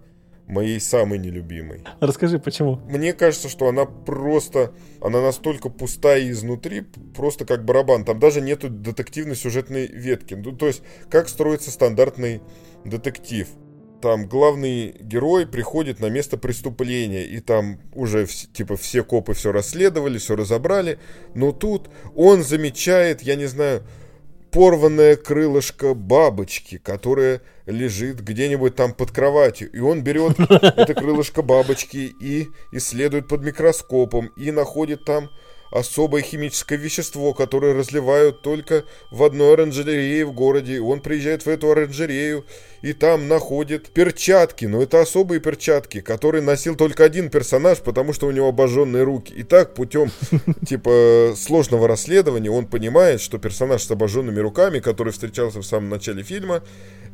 моей 0.48 0.80
самой 0.80 1.20
нелюбимой. 1.20 1.84
Расскажи, 2.00 2.40
почему? 2.40 2.78
Мне 2.88 3.12
кажется, 3.12 3.50
что 3.50 3.68
она 3.68 3.86
просто, 3.86 4.72
она 5.02 5.22
настолько 5.22 5.68
пустая 5.68 6.30
изнутри, 6.30 6.86
просто 7.16 7.46
как 7.46 7.66
барабан. 7.66 8.06
Там 8.06 8.18
даже 8.18 8.40
нету 8.40 8.70
детективной 8.70 9.36
сюжетной 9.36 9.88
ветки. 9.88 10.36
Ну, 10.36 10.54
то 10.54 10.68
есть, 10.68 10.84
как 11.10 11.28
строится 11.28 11.70
стандартный 11.70 12.42
детектив 12.86 13.50
там 14.04 14.28
главный 14.28 14.98
герой 15.00 15.48
приходит 15.48 16.02
на 16.02 16.08
место 16.08 16.36
преступления, 16.36 17.24
и 17.24 17.40
там 17.40 17.80
уже 17.94 18.26
типа 18.26 18.76
все 18.76 19.02
копы 19.02 19.34
все 19.34 19.54
расследовали, 19.54 20.18
все 20.18 20.36
разобрали, 20.36 21.00
но 21.36 21.54
тут 21.54 21.90
он 22.14 22.44
замечает, 22.44 23.22
я 23.22 23.36
не 23.36 23.46
знаю, 23.46 23.82
порванное 24.52 25.16
крылышко 25.16 25.94
бабочки, 25.94 26.80
которое 26.80 27.44
лежит 27.66 28.20
где-нибудь 28.20 28.76
там 28.76 28.94
под 28.94 29.12
кроватью. 29.12 29.72
И 29.72 29.80
он 29.80 30.04
берет 30.04 30.38
это 30.38 30.94
крылышко 30.94 31.42
бабочки 31.42 32.14
и 32.20 32.50
исследует 32.74 33.30
под 33.30 33.42
микроскопом, 33.42 34.28
и 34.36 34.52
находит 34.52 35.06
там 35.06 35.30
особое 35.74 36.22
химическое 36.22 36.78
вещество, 36.78 37.34
которое 37.34 37.74
разливают 37.74 38.42
только 38.42 38.86
в 39.10 39.24
одной 39.24 39.54
оранжерее 39.54 40.24
в 40.26 40.32
городе. 40.32 40.80
Он 40.80 41.02
приезжает 41.02 41.46
в 41.46 41.50
эту 41.50 41.72
оранжерею 41.72 42.46
и 42.82 42.94
там 42.94 43.28
находит 43.28 43.90
перчатки. 43.90 44.66
Но 44.66 44.82
это 44.84 45.02
особые 45.02 45.42
перчатки, 45.42 46.02
которые 46.02 46.44
носил 46.44 46.76
только 46.76 47.04
один 47.04 47.30
персонаж, 47.30 47.80
потому 47.80 48.14
что 48.14 48.28
у 48.28 48.32
него 48.32 48.50
обожженные 48.50 49.04
руки. 49.04 49.34
И 49.34 49.44
так 49.44 49.74
путем 49.74 50.12
типа 50.68 51.34
сложного 51.36 51.88
расследования 51.88 52.52
он 52.52 52.68
понимает, 52.68 53.20
что 53.20 53.40
персонаж 53.40 53.82
с 53.84 53.90
обожженными 53.90 54.40
руками, 54.40 54.80
который 54.80 55.12
встречался 55.12 55.60
в 55.60 55.66
самом 55.66 55.90
начале 55.90 56.22
фильма, 56.22 56.64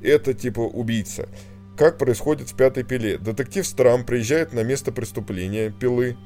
это 0.04 0.34
типа 0.34 0.60
убийца. 0.62 1.30
Как 1.78 1.98
происходит 1.98 2.50
в 2.50 2.58
пятой 2.58 2.84
пиле? 2.84 3.18
Детектив 3.18 3.66
Страм 3.66 4.04
приезжает 4.04 4.52
на 4.52 4.64
место 4.64 4.92
преступления 4.92 5.70
пилы 5.72 6.18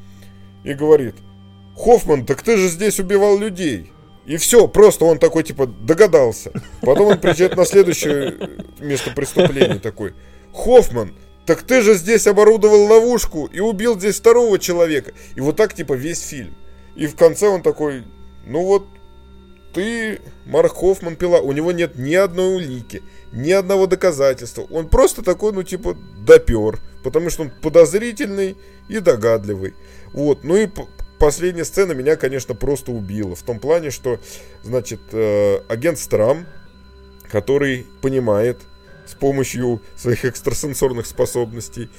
и 0.63 0.73
говорит– 0.73 1.15
Хоффман, 1.75 2.25
так 2.25 2.41
ты 2.41 2.57
же 2.57 2.67
здесь 2.67 2.99
убивал 2.99 3.37
людей. 3.37 3.91
И 4.25 4.37
все, 4.37 4.67
просто 4.67 5.05
он 5.05 5.19
такой, 5.19 5.43
типа, 5.43 5.67
догадался. 5.67 6.51
Потом 6.81 7.07
он 7.07 7.19
приезжает 7.19 7.57
на 7.57 7.65
следующее 7.65 8.35
место 8.79 9.11
преступления 9.11 9.79
такой. 9.79 10.13
Хоффман, 10.53 11.13
так 11.45 11.63
ты 11.63 11.81
же 11.81 11.95
здесь 11.95 12.25
оборудовал 12.27 12.85
ловушку 12.85 13.45
и 13.47 13.59
убил 13.59 13.99
здесь 13.99 14.17
второго 14.17 14.59
человека. 14.59 15.11
И 15.35 15.41
вот 15.41 15.57
так, 15.57 15.73
типа, 15.73 15.93
весь 15.93 16.21
фильм. 16.21 16.55
И 16.95 17.07
в 17.07 17.15
конце 17.15 17.47
он 17.47 17.61
такой, 17.61 18.05
ну 18.45 18.63
вот, 18.63 18.85
ты, 19.73 20.21
Марк 20.45 20.75
Хоффман, 20.75 21.15
пила. 21.15 21.39
У 21.39 21.51
него 21.51 21.71
нет 21.71 21.97
ни 21.97 22.13
одной 22.13 22.55
улики, 22.55 23.01
ни 23.33 23.51
одного 23.51 23.87
доказательства. 23.87 24.65
Он 24.69 24.87
просто 24.87 25.21
такой, 25.21 25.51
ну, 25.51 25.63
типа, 25.63 25.97
допер. 26.25 26.79
Потому 27.03 27.29
что 27.29 27.43
он 27.43 27.51
подозрительный 27.61 28.55
и 28.87 28.99
догадливый. 28.99 29.73
Вот, 30.13 30.43
ну 30.43 30.55
и 30.55 30.69
последняя 31.23 31.63
сцена 31.63 31.93
меня, 31.93 32.17
конечно, 32.17 32.53
просто 32.53 32.91
убила. 32.91 33.33
В 33.33 33.43
том 33.43 33.57
плане, 33.57 33.91
что, 33.91 34.19
значит, 34.61 34.99
э, 35.13 35.61
агент 35.69 35.97
Страм, 35.97 36.45
который 37.31 37.87
понимает 38.01 38.59
с 39.05 39.13
помощью 39.13 39.81
своих 39.95 40.25
экстрасенсорных 40.25 41.05
способностей, 41.05 41.89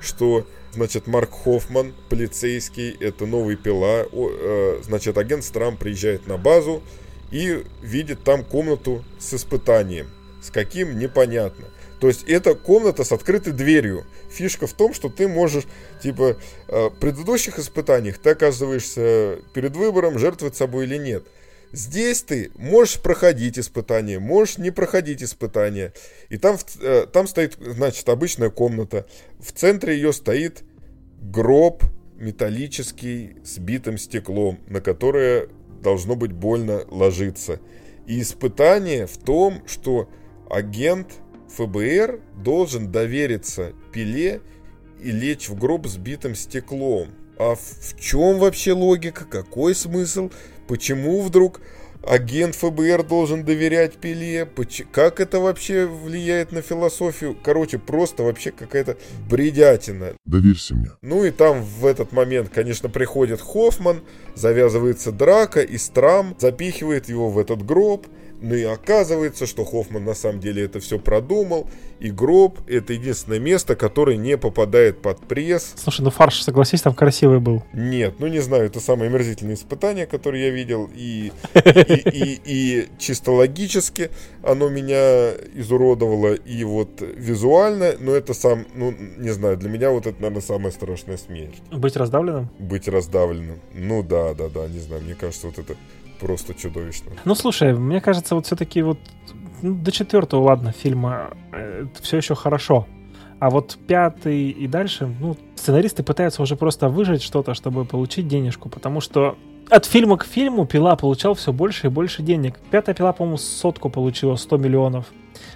что, 0.00 0.48
значит, 0.74 1.06
Марк 1.06 1.30
Хоффман, 1.30 1.94
полицейский, 2.08 2.90
это 2.98 3.24
новый 3.24 3.54
пила, 3.54 4.04
о, 4.10 4.30
э, 4.32 4.80
значит, 4.82 5.16
агент 5.16 5.44
Страм 5.44 5.76
приезжает 5.76 6.26
на 6.26 6.36
базу 6.36 6.82
и 7.30 7.62
видит 7.82 8.24
там 8.24 8.42
комнату 8.42 9.04
с 9.20 9.32
испытанием. 9.32 10.08
С 10.42 10.50
каким, 10.50 10.98
непонятно. 10.98 11.66
То 12.00 12.08
есть 12.08 12.24
это 12.24 12.56
комната 12.56 13.04
с 13.04 13.12
открытой 13.12 13.52
дверью. 13.52 14.04
Фишка 14.32 14.66
в 14.66 14.72
том, 14.72 14.94
что 14.94 15.08
ты 15.08 15.28
можешь, 15.28 15.64
типа, 16.02 16.36
э, 16.68 16.86
в 16.88 16.98
предыдущих 16.98 17.58
испытаниях 17.58 18.18
ты 18.18 18.30
оказываешься 18.30 19.38
перед 19.54 19.76
выбором, 19.76 20.18
жертвовать 20.18 20.56
собой 20.56 20.84
или 20.84 20.96
нет. 20.96 21.24
Здесь 21.72 22.22
ты 22.22 22.50
можешь 22.56 23.00
проходить 23.00 23.58
испытания, 23.58 24.18
можешь 24.18 24.58
не 24.58 24.70
проходить 24.70 25.22
испытания. 25.22 25.94
И 26.28 26.36
там, 26.36 26.58
э, 26.80 27.06
там 27.10 27.26
стоит, 27.26 27.56
значит, 27.58 28.08
обычная 28.08 28.50
комната. 28.50 29.06
В 29.40 29.52
центре 29.52 29.94
ее 29.94 30.12
стоит 30.12 30.64
гроб 31.20 31.82
металлический 32.16 33.36
с 33.44 33.58
битым 33.58 33.96
стеклом, 33.96 34.58
на 34.68 34.80
которое 34.80 35.48
должно 35.82 36.14
быть 36.14 36.32
больно 36.32 36.84
ложиться. 36.88 37.58
И 38.06 38.20
испытание 38.20 39.06
в 39.06 39.16
том, 39.16 39.62
что 39.66 40.10
агент 40.50 41.08
ФБР 41.56 42.20
должен 42.36 42.90
довериться 42.90 43.72
пиле 43.92 44.40
и 45.02 45.10
лечь 45.10 45.48
в 45.48 45.58
гроб 45.58 45.86
с 45.86 45.96
битым 45.96 46.34
стеклом. 46.34 47.08
А 47.38 47.54
в, 47.54 47.60
в 47.60 48.00
чем 48.00 48.38
вообще 48.38 48.72
логика? 48.72 49.24
Какой 49.24 49.74
смысл? 49.74 50.30
Почему 50.68 51.22
вдруг 51.22 51.60
агент 52.06 52.54
ФБР 52.54 53.04
должен 53.04 53.44
доверять 53.44 53.94
Пеле? 53.94 54.48
Как 54.92 55.20
это 55.20 55.40
вообще 55.40 55.86
влияет 55.86 56.52
на 56.52 56.62
философию? 56.62 57.36
Короче, 57.42 57.78
просто 57.78 58.22
вообще 58.22 58.52
какая-то 58.52 58.96
бредятина. 59.28 60.14
Доверься 60.24 60.74
мне. 60.74 60.90
Ну 61.02 61.24
и 61.24 61.30
там 61.30 61.62
в 61.62 61.86
этот 61.86 62.12
момент, 62.12 62.50
конечно, 62.50 62.88
приходит 62.88 63.40
Хоффман, 63.40 64.02
завязывается 64.34 65.10
драка, 65.12 65.60
и 65.60 65.78
Страм 65.78 66.36
запихивает 66.38 67.08
его 67.08 67.28
в 67.30 67.38
этот 67.38 67.64
гроб. 67.64 68.06
Ну 68.42 68.56
и 68.56 68.64
оказывается, 68.64 69.46
что 69.46 69.64
Хоффман 69.64 70.04
на 70.04 70.14
самом 70.14 70.40
деле 70.40 70.64
это 70.64 70.80
все 70.80 70.98
продумал, 70.98 71.70
и 72.00 72.10
гроб 72.10 72.58
это 72.66 72.92
единственное 72.92 73.38
место, 73.38 73.76
которое 73.76 74.16
не 74.16 74.36
попадает 74.36 75.00
под 75.00 75.20
пресс. 75.20 75.74
Слушай, 75.76 76.02
ну 76.02 76.10
фарш, 76.10 76.42
согласись, 76.42 76.82
там 76.82 76.92
красивый 76.92 77.38
был. 77.38 77.62
Нет, 77.72 78.16
ну 78.18 78.26
не 78.26 78.40
знаю, 78.40 78.64
это 78.64 78.80
самое 78.80 79.08
омерзительное 79.08 79.54
испытание, 79.54 80.06
которое 80.06 80.46
я 80.46 80.50
видел, 80.50 80.90
и, 80.92 81.30
и, 81.54 81.60
и, 82.12 82.40
и 82.44 82.88
чисто 82.98 83.30
логически 83.30 84.10
оно 84.42 84.68
меня 84.68 85.34
изуродовало, 85.54 86.34
и 86.34 86.64
вот 86.64 87.00
визуально, 87.00 87.92
но 88.00 88.12
это 88.12 88.34
сам, 88.34 88.66
ну 88.74 88.92
не 89.18 89.30
знаю, 89.30 89.56
для 89.56 89.70
меня 89.70 89.90
вот 89.90 90.08
это, 90.08 90.20
наверное, 90.20 90.42
самая 90.42 90.72
страшная 90.72 91.16
смерть. 91.16 91.62
Быть 91.70 91.94
раздавленным? 91.96 92.50
Быть 92.58 92.88
раздавленным. 92.88 93.60
Ну 93.72 94.02
да, 94.02 94.34
да, 94.34 94.48
да, 94.48 94.66
не 94.66 94.80
знаю, 94.80 95.02
мне 95.02 95.14
кажется, 95.14 95.46
вот 95.46 95.58
это 95.60 95.76
просто 96.22 96.54
чудовищно. 96.54 97.10
Ну, 97.24 97.34
слушай, 97.34 97.74
мне 97.74 98.00
кажется, 98.00 98.34
вот 98.34 98.46
все-таки 98.46 98.82
вот 98.82 98.98
ну, 99.60 99.74
до 99.74 99.90
четвертого, 99.90 100.42
ладно, 100.42 100.72
фильма 100.72 101.30
э, 101.52 101.86
все 102.00 102.16
еще 102.18 102.34
хорошо. 102.34 102.86
А 103.40 103.50
вот 103.50 103.76
пятый 103.88 104.50
и 104.50 104.68
дальше, 104.68 105.12
ну, 105.20 105.36
сценаристы 105.56 106.04
пытаются 106.04 106.42
уже 106.42 106.54
просто 106.54 106.88
выжать 106.88 107.22
что-то, 107.22 107.54
чтобы 107.54 107.84
получить 107.84 108.28
денежку, 108.28 108.68
потому 108.68 109.00
что 109.00 109.36
от 109.68 109.84
фильма 109.84 110.16
к 110.16 110.24
фильму 110.24 110.64
Пила 110.64 110.94
получал 110.94 111.34
все 111.34 111.52
больше 111.52 111.88
и 111.88 111.90
больше 111.90 112.22
денег. 112.22 112.60
Пятая 112.70 112.94
Пила, 112.94 113.12
по-моему, 113.12 113.38
сотку 113.38 113.90
получила, 113.90 114.36
100 114.36 114.58
миллионов. 114.58 115.06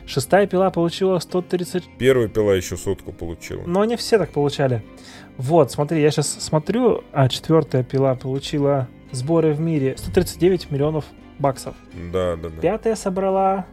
Шестая 0.05 0.47
Пила 0.47 0.71
получила 0.71 1.19
130... 1.21 1.85
Первая 1.99 2.29
Пила 2.29 2.55
еще 2.55 2.77
сотку 2.77 3.13
получила. 3.13 3.63
Но 3.67 3.83
они 3.83 3.97
все 3.97 4.19
так 4.19 4.31
получали. 4.31 4.83
Вот, 5.37 5.71
смотри, 5.71 6.01
я 6.01 6.11
сейчас 6.11 6.29
смотрю, 6.29 7.05
а 7.13 7.29
четвертая 7.29 7.85
Пила 7.85 8.15
получила 8.15 8.89
сборы 9.13 9.53
в 9.53 9.61
мире 9.61 9.97
139 9.97 10.71
миллионов 10.71 11.05
баксов. 11.39 11.75
Да, 12.13 12.37
да, 12.37 12.49
да. 12.49 12.61
Пятая 12.61 12.97
собрала 12.97 13.67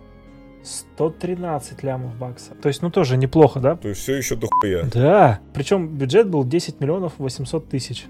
113 0.63 1.83
лямов 1.83 2.15
баксов. 2.15 2.57
То 2.61 2.67
есть, 2.67 2.81
ну, 2.81 2.89
тоже 2.89 3.17
неплохо, 3.17 3.59
да? 3.59 3.75
То 3.75 3.89
есть, 3.89 4.01
все 4.01 4.15
еще 4.15 4.35
дохуя. 4.35 4.83
Да. 4.93 5.39
Причем 5.53 5.87
бюджет 5.87 6.29
был 6.29 6.43
10 6.43 6.79
миллионов 6.79 7.13
800 7.17 7.69
тысяч. 7.69 8.05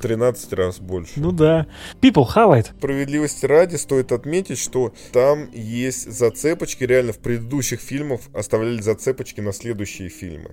13 0.00 0.52
раз 0.54 0.80
больше. 0.80 1.12
Ну 1.16 1.32
да. 1.32 1.66
People 2.00 2.24
хавает. 2.24 2.72
Справедливости 2.78 3.44
ради 3.44 3.76
стоит 3.76 4.12
отметить, 4.12 4.58
что 4.58 4.92
там 5.12 5.50
есть 5.52 6.10
зацепочки. 6.10 6.84
Реально 6.84 7.12
в 7.12 7.18
предыдущих 7.18 7.80
фильмах 7.80 8.20
оставляли 8.32 8.80
зацепочки 8.80 9.40
на 9.40 9.52
следующие 9.52 10.08
фильмы. 10.08 10.52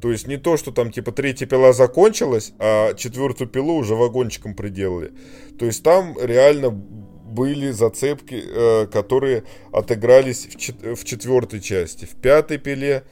То 0.00 0.10
есть 0.10 0.26
не 0.26 0.36
то, 0.36 0.56
что 0.56 0.70
там 0.70 0.90
типа 0.90 1.12
третья 1.12 1.46
пила 1.46 1.72
закончилась, 1.72 2.52
а 2.58 2.94
четвертую 2.94 3.48
пилу 3.48 3.74
уже 3.74 3.94
вагончиком 3.94 4.54
приделали. 4.54 5.12
То 5.58 5.66
есть 5.66 5.82
там 5.82 6.16
реально 6.20 6.70
были 6.70 7.70
зацепки, 7.70 8.42
э, 8.46 8.86
которые 8.86 9.44
отыгрались 9.72 10.46
в, 10.46 10.56
чет- 10.56 11.04
четвертой 11.04 11.60
части. 11.60 12.04
В 12.04 12.14
пятой 12.20 12.58
пиле 12.58 13.04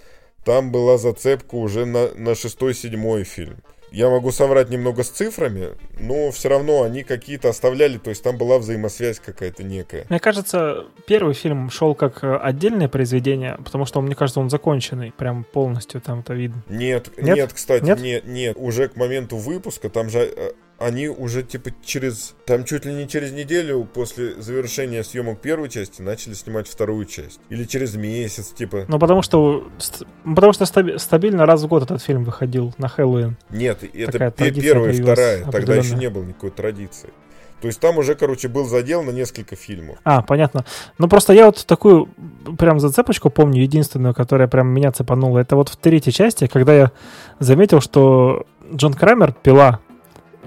там 0.44 0.70
была 0.70 0.98
зацепка 0.98 1.54
уже 1.54 1.86
на, 1.86 2.12
на 2.14 2.34
шестой-седьмой 2.34 3.24
фильм. 3.24 3.62
Я 3.93 4.09
могу 4.09 4.32
соврать 4.32 4.70
немного 4.70 5.03
с 5.03 5.11
цифрами, 5.11 5.68
но 6.01 6.30
все 6.30 6.49
равно 6.49 6.82
они 6.82 7.03
какие-то 7.03 7.51
оставляли, 7.51 7.99
то 7.99 8.09
есть 8.09 8.22
там 8.22 8.38
была 8.38 8.59
взаимосвязь 8.59 9.20
какая-то 9.20 9.62
некая. 9.64 10.07
Мне 10.09 10.18
кажется, 10.18 10.86
первый 11.07 11.34
фильм 11.34 11.68
шел 11.70 11.95
как 11.95 12.24
э, 12.24 12.36
отдельное 12.36 12.88
произведение, 12.88 13.59
потому 13.62 13.84
что, 13.84 14.01
мне 14.01 14.14
кажется, 14.14 14.40
он 14.40 14.49
законченный, 14.49 15.12
прям 15.12 15.45
полностью 15.45 16.01
там 16.01 16.20
это 16.20 16.32
видно. 16.32 16.62
Нет, 16.70 17.11
нет, 17.18 17.36
нет 17.36 17.53
кстати, 17.53 17.84
нет? 17.84 18.01
нет, 18.01 18.26
нет. 18.26 18.57
Уже 18.59 18.88
к 18.88 18.97
моменту 18.97 19.36
выпуска 19.36 19.90
там 19.90 20.09
же 20.09 20.20
э, 20.20 20.53
они 20.84 21.08
уже 21.08 21.42
типа 21.42 21.70
через, 21.84 22.34
там 22.46 22.64
чуть 22.64 22.84
ли 22.84 22.92
не 22.92 23.08
через 23.08 23.32
неделю 23.32 23.88
после 23.92 24.40
завершения 24.40 25.04
съемок 25.04 25.40
первой 25.40 25.68
части 25.68 26.02
начали 26.02 26.34
снимать 26.34 26.68
вторую 26.68 27.04
часть. 27.04 27.40
Или 27.48 27.64
через 27.64 27.94
месяц, 27.94 28.48
типа. 28.52 28.84
Ну, 28.88 28.98
потому 28.98 29.22
что, 29.22 29.68
потому 30.24 30.52
что 30.52 30.66
стабильно 30.66 31.46
раз 31.46 31.62
в 31.62 31.68
год 31.68 31.84
этот 31.84 32.02
фильм 32.02 32.24
выходил 32.24 32.74
на 32.78 32.88
Хэллоуин. 32.88 33.36
Нет, 33.50 33.84
это 33.94 34.30
первая 34.30 34.92
и 34.92 35.02
вторая. 35.02 35.44
Тогда 35.50 35.74
еще 35.76 35.94
не 35.94 36.10
было 36.10 36.24
никакой 36.24 36.50
традиции. 36.50 37.10
То 37.60 37.68
есть 37.68 37.78
там 37.78 37.96
уже, 37.96 38.16
короче, 38.16 38.48
был 38.48 38.64
задел 38.64 39.04
на 39.04 39.10
несколько 39.10 39.54
фильмов. 39.54 39.96
А, 40.02 40.22
понятно. 40.22 40.64
Ну 40.98 41.08
просто 41.08 41.32
я 41.32 41.46
вот 41.46 41.64
такую 41.64 42.08
прям 42.58 42.80
зацепочку 42.80 43.30
помню, 43.30 43.62
единственную, 43.62 44.14
которая 44.14 44.48
прям 44.48 44.66
меня 44.66 44.90
цепанула. 44.90 45.38
Это 45.38 45.54
вот 45.54 45.68
в 45.68 45.76
третьей 45.76 46.12
части, 46.12 46.48
когда 46.48 46.74
я 46.74 46.90
заметил, 47.38 47.80
что 47.80 48.46
Джон 48.74 48.94
Крамер, 48.94 49.32
пила, 49.32 49.78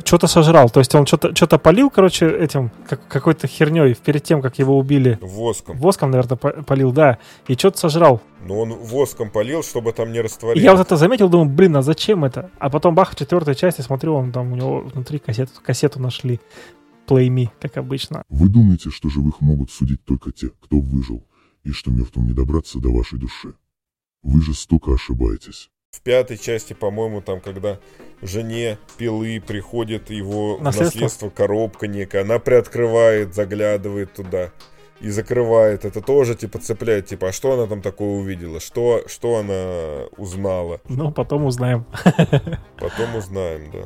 что-то 0.03 0.27
сожрал. 0.27 0.69
То 0.69 0.79
есть 0.79 0.93
он 0.95 1.05
что-то 1.05 1.35
что 1.35 1.57
полил, 1.57 1.89
короче, 1.89 2.27
этим 2.27 2.71
как, 2.87 3.07
какой-то 3.07 3.47
херней 3.47 3.95
перед 3.95 4.23
тем, 4.23 4.41
как 4.41 4.59
его 4.59 4.77
убили. 4.77 5.17
Воском. 5.21 5.77
Воском, 5.77 6.11
наверное, 6.11 6.37
полил, 6.37 6.91
да. 6.91 7.17
И 7.47 7.53
что-то 7.53 7.79
сожрал. 7.79 8.21
Ну, 8.45 8.59
он 8.59 8.73
воском 8.73 9.29
полил, 9.31 9.63
чтобы 9.63 9.93
там 9.93 10.11
не 10.11 10.21
растворилось. 10.21 10.63
Я 10.63 10.73
вот 10.73 10.81
это 10.81 10.97
заметил, 10.97 11.29
думаю, 11.29 11.49
блин, 11.49 11.77
а 11.77 11.81
зачем 11.81 12.25
это? 12.25 12.51
А 12.59 12.69
потом 12.69 12.95
бах, 12.95 13.11
в 13.11 13.15
четвертой 13.15 13.55
части 13.55 13.81
смотрю, 13.81 14.15
он 14.15 14.31
там 14.31 14.51
у 14.51 14.55
него 14.55 14.81
внутри 14.81 15.19
кассету, 15.19 15.51
кассету 15.63 15.99
нашли. 15.99 16.39
Play 17.07 17.27
Me, 17.27 17.49
как 17.61 17.77
обычно. 17.77 18.23
Вы 18.29 18.49
думаете, 18.49 18.89
что 18.89 19.09
живых 19.09 19.39
могут 19.39 19.69
судить 19.71 20.03
только 20.05 20.31
те, 20.31 20.49
кто 20.49 20.79
выжил, 20.79 21.23
и 21.63 21.71
что 21.71 21.91
мертвым 21.91 22.27
не 22.27 22.33
добраться 22.33 22.79
до 22.79 22.91
вашей 22.91 23.19
души? 23.19 23.53
Вы 24.23 24.41
жестоко 24.41 24.93
ошибаетесь. 24.93 25.69
В 25.95 26.01
пятой 26.01 26.37
части, 26.37 26.73
по-моему, 26.73 27.21
там, 27.21 27.39
когда 27.39 27.79
жене 28.21 28.77
пилы 28.97 29.41
приходит 29.45 30.09
его 30.09 30.57
наследство, 30.59 30.83
наследство 30.83 31.29
коробка 31.29 31.87
некая, 31.87 32.23
она 32.23 32.37
приоткрывает, 32.37 33.33
заглядывает 33.33 34.13
туда 34.13 34.51
и 34.99 35.09
закрывает. 35.09 35.85
Это 35.85 36.01
тоже, 36.01 36.35
типа, 36.35 36.59
цепляет, 36.59 37.05
типа, 37.05 37.29
а 37.29 37.31
что 37.31 37.53
она 37.53 37.65
там 37.65 37.81
такое 37.81 38.09
увидела? 38.09 38.59
Что, 38.59 39.03
что 39.07 39.37
она 39.37 40.07
узнала? 40.17 40.81
Ну, 40.89 41.13
потом 41.13 41.45
узнаем. 41.45 41.85
Потом 42.77 43.15
узнаем, 43.15 43.71
да. 43.71 43.79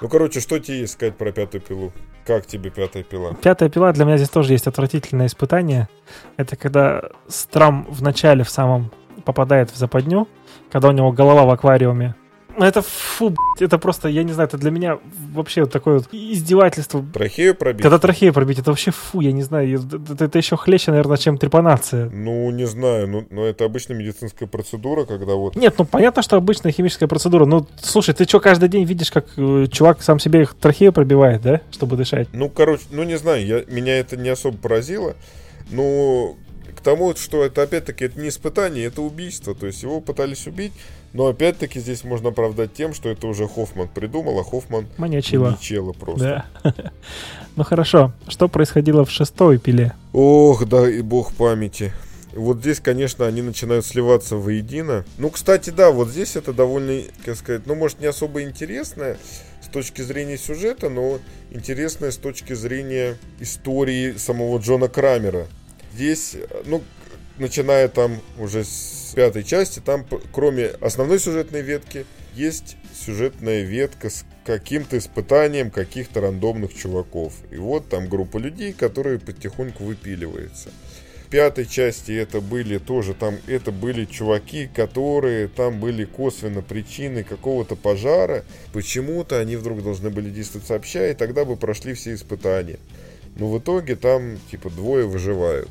Ну, 0.00 0.08
короче, 0.08 0.38
что 0.38 0.60
тебе 0.60 0.86
сказать 0.86 1.16
про 1.16 1.32
пятую 1.32 1.62
пилу? 1.62 1.92
Как 2.24 2.46
тебе 2.46 2.70
пятая 2.70 3.02
пила? 3.02 3.34
Пятая 3.34 3.68
пила 3.70 3.92
для 3.92 4.04
меня 4.04 4.18
здесь 4.18 4.30
тоже 4.30 4.52
есть 4.52 4.68
отвратительное 4.68 5.26
испытание. 5.26 5.88
Это 6.36 6.54
когда 6.54 7.10
Страм 7.26 7.86
в 7.90 8.02
начале 8.02 8.44
в 8.44 8.50
самом 8.50 8.92
попадает 9.24 9.70
в 9.70 9.76
западню, 9.76 10.28
когда 10.74 10.88
у 10.88 10.92
него 10.92 11.12
голова 11.12 11.44
в 11.44 11.50
аквариуме. 11.50 12.16
Это 12.58 12.82
фу, 12.82 13.30
блядь, 13.30 13.62
это 13.62 13.78
просто, 13.78 14.08
я 14.08 14.24
не 14.24 14.32
знаю, 14.32 14.48
это 14.48 14.58
для 14.58 14.72
меня 14.72 14.98
вообще 15.32 15.60
вот 15.60 15.70
такое 15.72 15.98
вот 15.98 16.08
издевательство. 16.10 17.04
Трахею 17.12 17.54
пробить? 17.54 17.82
Когда 17.82 18.00
трахею 18.00 18.32
пробить, 18.32 18.58
это 18.58 18.72
вообще 18.72 18.90
фу, 18.90 19.20
я 19.20 19.30
не 19.30 19.42
знаю, 19.42 19.80
это, 19.80 20.24
это 20.24 20.36
еще 20.36 20.56
хлеще, 20.56 20.90
наверное, 20.90 21.16
чем 21.16 21.38
трепанация. 21.38 22.10
Ну, 22.10 22.50
не 22.50 22.64
знаю, 22.66 23.06
ну, 23.06 23.24
но 23.30 23.44
это 23.44 23.64
обычная 23.64 23.96
медицинская 23.96 24.48
процедура, 24.48 25.04
когда 25.04 25.34
вот... 25.34 25.54
Нет, 25.54 25.76
ну 25.78 25.84
понятно, 25.84 26.22
что 26.22 26.36
обычная 26.36 26.72
химическая 26.72 27.08
процедура, 27.08 27.44
ну, 27.44 27.68
слушай, 27.80 28.12
ты 28.12 28.24
что, 28.24 28.40
каждый 28.40 28.68
день 28.68 28.84
видишь, 28.84 29.12
как 29.12 29.26
э, 29.36 29.66
чувак 29.70 30.02
сам 30.02 30.18
себе 30.18 30.42
их 30.42 30.54
трахею 30.54 30.92
пробивает, 30.92 31.42
да, 31.42 31.60
чтобы 31.70 31.96
дышать? 31.96 32.26
Ну, 32.32 32.48
короче, 32.48 32.82
ну, 32.90 33.04
не 33.04 33.16
знаю, 33.16 33.46
я, 33.46 33.62
меня 33.68 33.96
это 33.96 34.16
не 34.16 34.28
особо 34.28 34.56
поразило, 34.56 35.14
но 35.70 36.34
тому, 36.84 37.14
что 37.16 37.44
это 37.44 37.62
опять-таки 37.62 38.04
это 38.04 38.20
не 38.20 38.28
испытание, 38.28 38.86
это 38.86 39.02
убийство. 39.02 39.54
То 39.54 39.66
есть 39.66 39.82
его 39.82 40.00
пытались 40.00 40.46
убить, 40.46 40.72
но 41.12 41.26
опять-таки 41.26 41.80
здесь 41.80 42.04
можно 42.04 42.28
оправдать 42.28 42.74
тем, 42.74 42.94
что 42.94 43.08
это 43.08 43.26
уже 43.26 43.48
Хоффман 43.48 43.88
придумал, 43.88 44.38
а 44.38 44.44
Хоффман 44.44 44.86
Маньячила. 44.96 45.46
маньячила 45.46 45.92
просто. 45.92 46.44
Да. 46.62 46.74
ну 47.56 47.64
хорошо, 47.64 48.12
что 48.28 48.48
происходило 48.48 49.04
в 49.04 49.10
шестой 49.10 49.58
пиле? 49.58 49.94
Ох, 50.12 50.66
да 50.66 50.88
и 50.88 51.00
бог 51.02 51.32
памяти. 51.32 51.92
Вот 52.32 52.58
здесь, 52.58 52.80
конечно, 52.80 53.26
они 53.26 53.42
начинают 53.42 53.86
сливаться 53.86 54.36
воедино. 54.36 55.04
Ну, 55.18 55.30
кстати, 55.30 55.70
да, 55.70 55.92
вот 55.92 56.08
здесь 56.08 56.34
это 56.34 56.52
довольно, 56.52 57.02
как 57.24 57.36
сказать, 57.36 57.62
ну, 57.66 57.76
может, 57.76 58.00
не 58.00 58.06
особо 58.06 58.42
интересное 58.42 59.18
точки 59.74 60.02
зрения 60.02 60.38
сюжета, 60.38 60.88
но 60.88 61.18
интересная 61.50 62.12
с 62.12 62.16
точки 62.16 62.52
зрения 62.52 63.16
истории 63.40 64.14
самого 64.16 64.58
Джона 64.58 64.86
Крамера. 64.86 65.48
Здесь, 65.94 66.36
ну, 66.64 66.82
начиная 67.38 67.86
там 67.88 68.20
уже 68.36 68.64
с 68.64 69.12
пятой 69.14 69.44
части, 69.44 69.78
там 69.78 70.04
кроме 70.32 70.66
основной 70.66 71.20
сюжетной 71.20 71.62
ветки, 71.62 72.04
есть 72.34 72.76
сюжетная 72.92 73.62
ветка 73.62 74.10
с 74.10 74.24
каким-то 74.44 74.98
испытанием 74.98 75.70
каких-то 75.70 76.20
рандомных 76.20 76.74
чуваков. 76.74 77.34
И 77.52 77.56
вот 77.56 77.88
там 77.88 78.08
группа 78.08 78.38
людей, 78.38 78.72
которые 78.72 79.20
потихоньку 79.20 79.84
выпиливается. 79.84 80.70
В 81.26 81.30
пятой 81.30 81.64
части 81.66 82.10
это 82.10 82.40
были 82.40 82.78
тоже 82.78 83.14
там, 83.14 83.36
это 83.46 83.70
были 83.70 84.04
чуваки, 84.04 84.68
которые 84.74 85.46
там 85.46 85.78
были 85.78 86.04
косвенно 86.04 86.60
причины 86.60 87.22
какого-то 87.22 87.76
пожара. 87.76 88.44
Почему-то 88.72 89.38
они 89.38 89.54
вдруг 89.54 89.82
должны 89.84 90.10
были 90.10 90.28
действовать 90.30 90.66
сообща, 90.66 91.08
и 91.08 91.14
тогда 91.14 91.44
бы 91.44 91.56
прошли 91.56 91.94
все 91.94 92.14
испытания. 92.14 92.78
Но 93.36 93.50
в 93.50 93.58
итоге 93.58 93.96
там 93.96 94.38
типа 94.50 94.70
двое 94.70 95.06
выживают. 95.06 95.70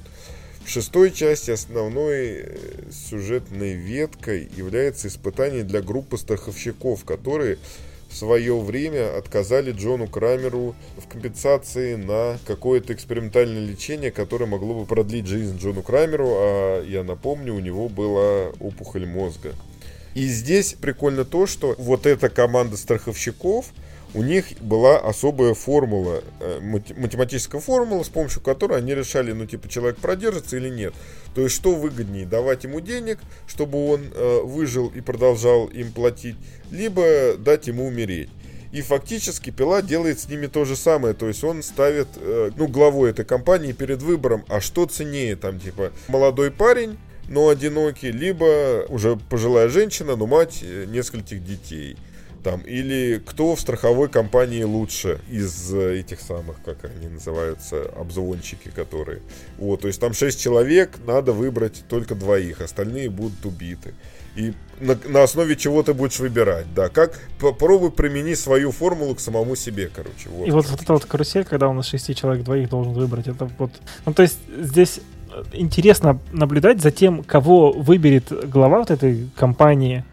В 0.65 0.69
шестой 0.69 1.11
части 1.11 1.51
основной 1.51 2.37
э, 2.37 2.57
сюжетной 2.91 3.73
веткой 3.73 4.49
является 4.55 5.09
испытание 5.09 5.63
для 5.63 5.81
группы 5.81 6.17
страховщиков, 6.17 7.03
которые 7.03 7.57
в 8.09 8.15
свое 8.15 8.57
время 8.57 9.17
отказали 9.17 9.71
Джону 9.71 10.07
Крамеру 10.07 10.73
в 10.97 11.07
компенсации 11.07 11.95
на 11.95 12.39
какое-то 12.47 12.93
экспериментальное 12.93 13.65
лечение, 13.65 14.11
которое 14.11 14.45
могло 14.45 14.73
бы 14.73 14.85
продлить 14.85 15.27
жизнь 15.27 15.57
Джону 15.57 15.81
Крамеру, 15.81 16.29
а 16.29 16.83
я 16.83 17.03
напомню, 17.03 17.55
у 17.55 17.59
него 17.59 17.89
была 17.89 18.49
опухоль 18.59 19.05
мозга. 19.05 19.53
И 20.13 20.25
здесь 20.27 20.75
прикольно 20.79 21.25
то, 21.25 21.45
что 21.45 21.75
вот 21.77 22.05
эта 22.05 22.29
команда 22.29 22.77
страховщиков– 22.77 23.65
у 24.13 24.21
них 24.21 24.45
была 24.61 24.97
особая 24.99 25.53
формула, 25.53 26.23
э, 26.39 26.59
математическая 26.61 27.59
формула, 27.59 28.03
с 28.03 28.09
помощью 28.09 28.41
которой 28.41 28.77
они 28.77 28.93
решали, 28.93 29.31
ну, 29.31 29.45
типа, 29.45 29.67
человек 29.67 29.97
продержится 29.97 30.57
или 30.57 30.69
нет. 30.69 30.93
То 31.33 31.41
есть, 31.41 31.55
что 31.55 31.73
выгоднее, 31.73 32.25
давать 32.25 32.63
ему 32.63 32.79
денег, 32.79 33.19
чтобы 33.47 33.89
он 33.89 34.01
э, 34.13 34.41
выжил 34.43 34.87
и 34.89 35.01
продолжал 35.01 35.65
им 35.67 35.91
платить, 35.91 36.35
либо 36.69 37.35
дать 37.37 37.67
ему 37.67 37.87
умереть. 37.87 38.29
И 38.71 38.81
фактически 38.81 39.51
Пила 39.51 39.81
делает 39.81 40.19
с 40.19 40.27
ними 40.27 40.47
то 40.47 40.65
же 40.65 40.75
самое. 40.75 41.13
То 41.13 41.27
есть 41.27 41.43
он 41.43 41.63
ставит, 41.63 42.07
э, 42.17 42.51
ну, 42.55 42.67
главой 42.67 43.11
этой 43.11 43.25
компании 43.25 43.71
перед 43.71 44.01
выбором, 44.01 44.45
а 44.47 44.61
что 44.61 44.85
ценнее, 44.85 45.35
там, 45.35 45.59
типа, 45.59 45.91
молодой 46.07 46.51
парень, 46.51 46.97
но 47.29 47.49
одинокий, 47.49 48.11
либо 48.11 48.85
уже 48.89 49.15
пожилая 49.15 49.69
женщина, 49.69 50.15
но 50.15 50.27
мать 50.27 50.59
э, 50.61 50.85
нескольких 50.87 51.43
детей 51.43 51.97
там, 52.43 52.61
или 52.61 53.21
кто 53.25 53.55
в 53.55 53.59
страховой 53.59 54.09
компании 54.09 54.63
лучше 54.63 55.19
из 55.29 55.73
э, 55.73 55.99
этих 55.99 56.19
самых, 56.19 56.57
как 56.63 56.77
они 56.85 57.07
называются, 57.07 57.83
обзвончики, 57.97 58.69
которые. 58.69 59.21
Вот, 59.57 59.81
то 59.81 59.87
есть 59.87 59.99
там 59.99 60.13
6 60.13 60.39
человек, 60.39 60.91
надо 61.07 61.31
выбрать 61.31 61.83
только 61.87 62.15
двоих, 62.15 62.61
остальные 62.61 63.09
будут 63.09 63.45
убиты. 63.45 63.93
И 64.35 64.53
на, 64.79 64.97
на 65.07 65.23
основе 65.23 65.55
чего 65.55 65.83
ты 65.83 65.93
будешь 65.93 66.19
выбирать, 66.19 66.65
да. 66.73 66.89
Как 66.89 67.19
попробуй 67.39 67.91
примени 67.91 68.33
свою 68.33 68.71
формулу 68.71 69.15
к 69.15 69.19
самому 69.19 69.55
себе, 69.55 69.89
короче. 69.93 70.29
Вот. 70.29 70.47
И 70.47 70.51
вот, 70.51 70.67
вот 70.67 70.81
эта 70.81 70.93
вот 70.93 71.05
карусель, 71.05 71.45
когда 71.45 71.69
у 71.69 71.73
нас 71.73 71.87
6 71.87 72.15
человек 72.15 72.43
двоих 72.43 72.69
должен 72.69 72.93
выбрать, 72.93 73.27
это 73.27 73.49
вот. 73.57 73.71
Ну, 74.05 74.13
то 74.13 74.23
есть 74.23 74.39
здесь 74.57 74.99
э, 75.31 75.43
интересно 75.53 76.19
наблюдать 76.31 76.81
за 76.81 76.91
тем, 76.91 77.23
кого 77.23 77.71
выберет 77.71 78.49
глава 78.49 78.79
вот 78.79 78.91
этой 78.91 79.29
компании 79.35 80.03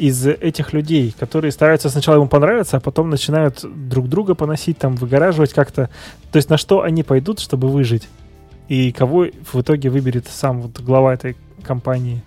из 0.00 0.26
этих 0.26 0.72
людей, 0.72 1.14
которые 1.18 1.52
стараются 1.52 1.90
сначала 1.90 2.16
ему 2.16 2.26
понравиться, 2.26 2.78
а 2.78 2.80
потом 2.80 3.10
начинают 3.10 3.60
друг 3.62 4.08
друга 4.08 4.34
поносить, 4.34 4.78
там, 4.78 4.96
выгораживать 4.96 5.52
как-то. 5.52 5.90
То 6.32 6.36
есть 6.36 6.48
на 6.48 6.56
что 6.56 6.82
они 6.82 7.02
пойдут, 7.02 7.38
чтобы 7.38 7.68
выжить? 7.68 8.08
И 8.68 8.92
кого 8.92 9.26
в 9.52 9.60
итоге 9.60 9.90
выберет 9.90 10.26
сам 10.28 10.62
вот 10.62 10.80
глава 10.80 11.12
этой 11.12 11.36
компании? 11.62 12.22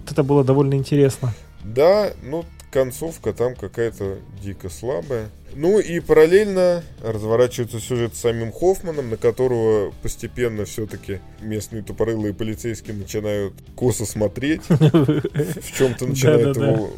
Вот 0.00 0.10
это 0.10 0.24
было 0.24 0.42
довольно 0.42 0.74
интересно. 0.74 1.32
Да, 1.62 2.10
ну, 2.22 2.44
концовка 2.72 3.32
там 3.32 3.54
какая-то 3.54 4.18
дико 4.42 4.68
слабая. 4.68 5.28
Ну 5.54 5.78
и 5.78 6.00
параллельно 6.00 6.82
разворачивается 7.02 7.78
сюжет 7.78 8.16
с 8.16 8.20
самим 8.20 8.50
Хоффманом, 8.52 9.10
на 9.10 9.16
которого 9.16 9.92
постепенно 10.02 10.64
все-таки 10.64 11.20
местные 11.40 11.82
тупорылые 11.82 12.34
полицейские 12.34 12.96
начинают 12.96 13.52
косо 13.76 14.06
смотреть, 14.06 14.62
в 14.68 15.76
чем-то 15.76 16.06
начинают 16.06 16.56
его 16.56 16.90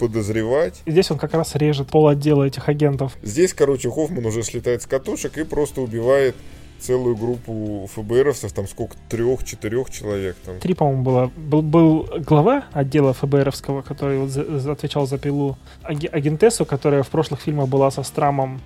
подозревать. 0.00 0.82
Здесь 0.86 1.10
он 1.10 1.18
как 1.18 1.34
раз 1.34 1.54
режет 1.54 1.88
пол 1.88 2.08
отдела 2.08 2.44
этих 2.44 2.68
агентов. 2.68 3.16
Здесь, 3.22 3.52
короче, 3.54 3.90
Хоффман 3.90 4.24
уже 4.24 4.42
слетает 4.42 4.82
с 4.82 4.86
катушек 4.86 5.36
и 5.38 5.44
просто 5.44 5.82
убивает 5.82 6.34
целую 6.80 7.14
группу 7.14 7.88
ФБРовцев, 7.94 8.52
там 8.52 8.66
сколько, 8.66 8.96
трех-четырех 9.10 9.90
человек 9.90 10.36
там. 10.44 10.58
Три, 10.58 10.74
по-моему, 10.74 11.02
было. 11.02 11.30
Был, 11.36 11.62
был 11.62 12.08
глава 12.26 12.64
отдела 12.72 13.12
ФБРовского, 13.12 13.82
который 13.82 14.18
вот 14.18 14.30
за, 14.30 14.72
отвечал 14.72 15.06
за 15.06 15.18
пилу, 15.18 15.58
агентессу, 15.82 16.64
которая 16.64 17.02
в 17.02 17.08
прошлых 17.08 17.40
фильмах 17.40 17.68
была 17.68 17.90
со 17.90 18.02
Страмом, 18.02 18.60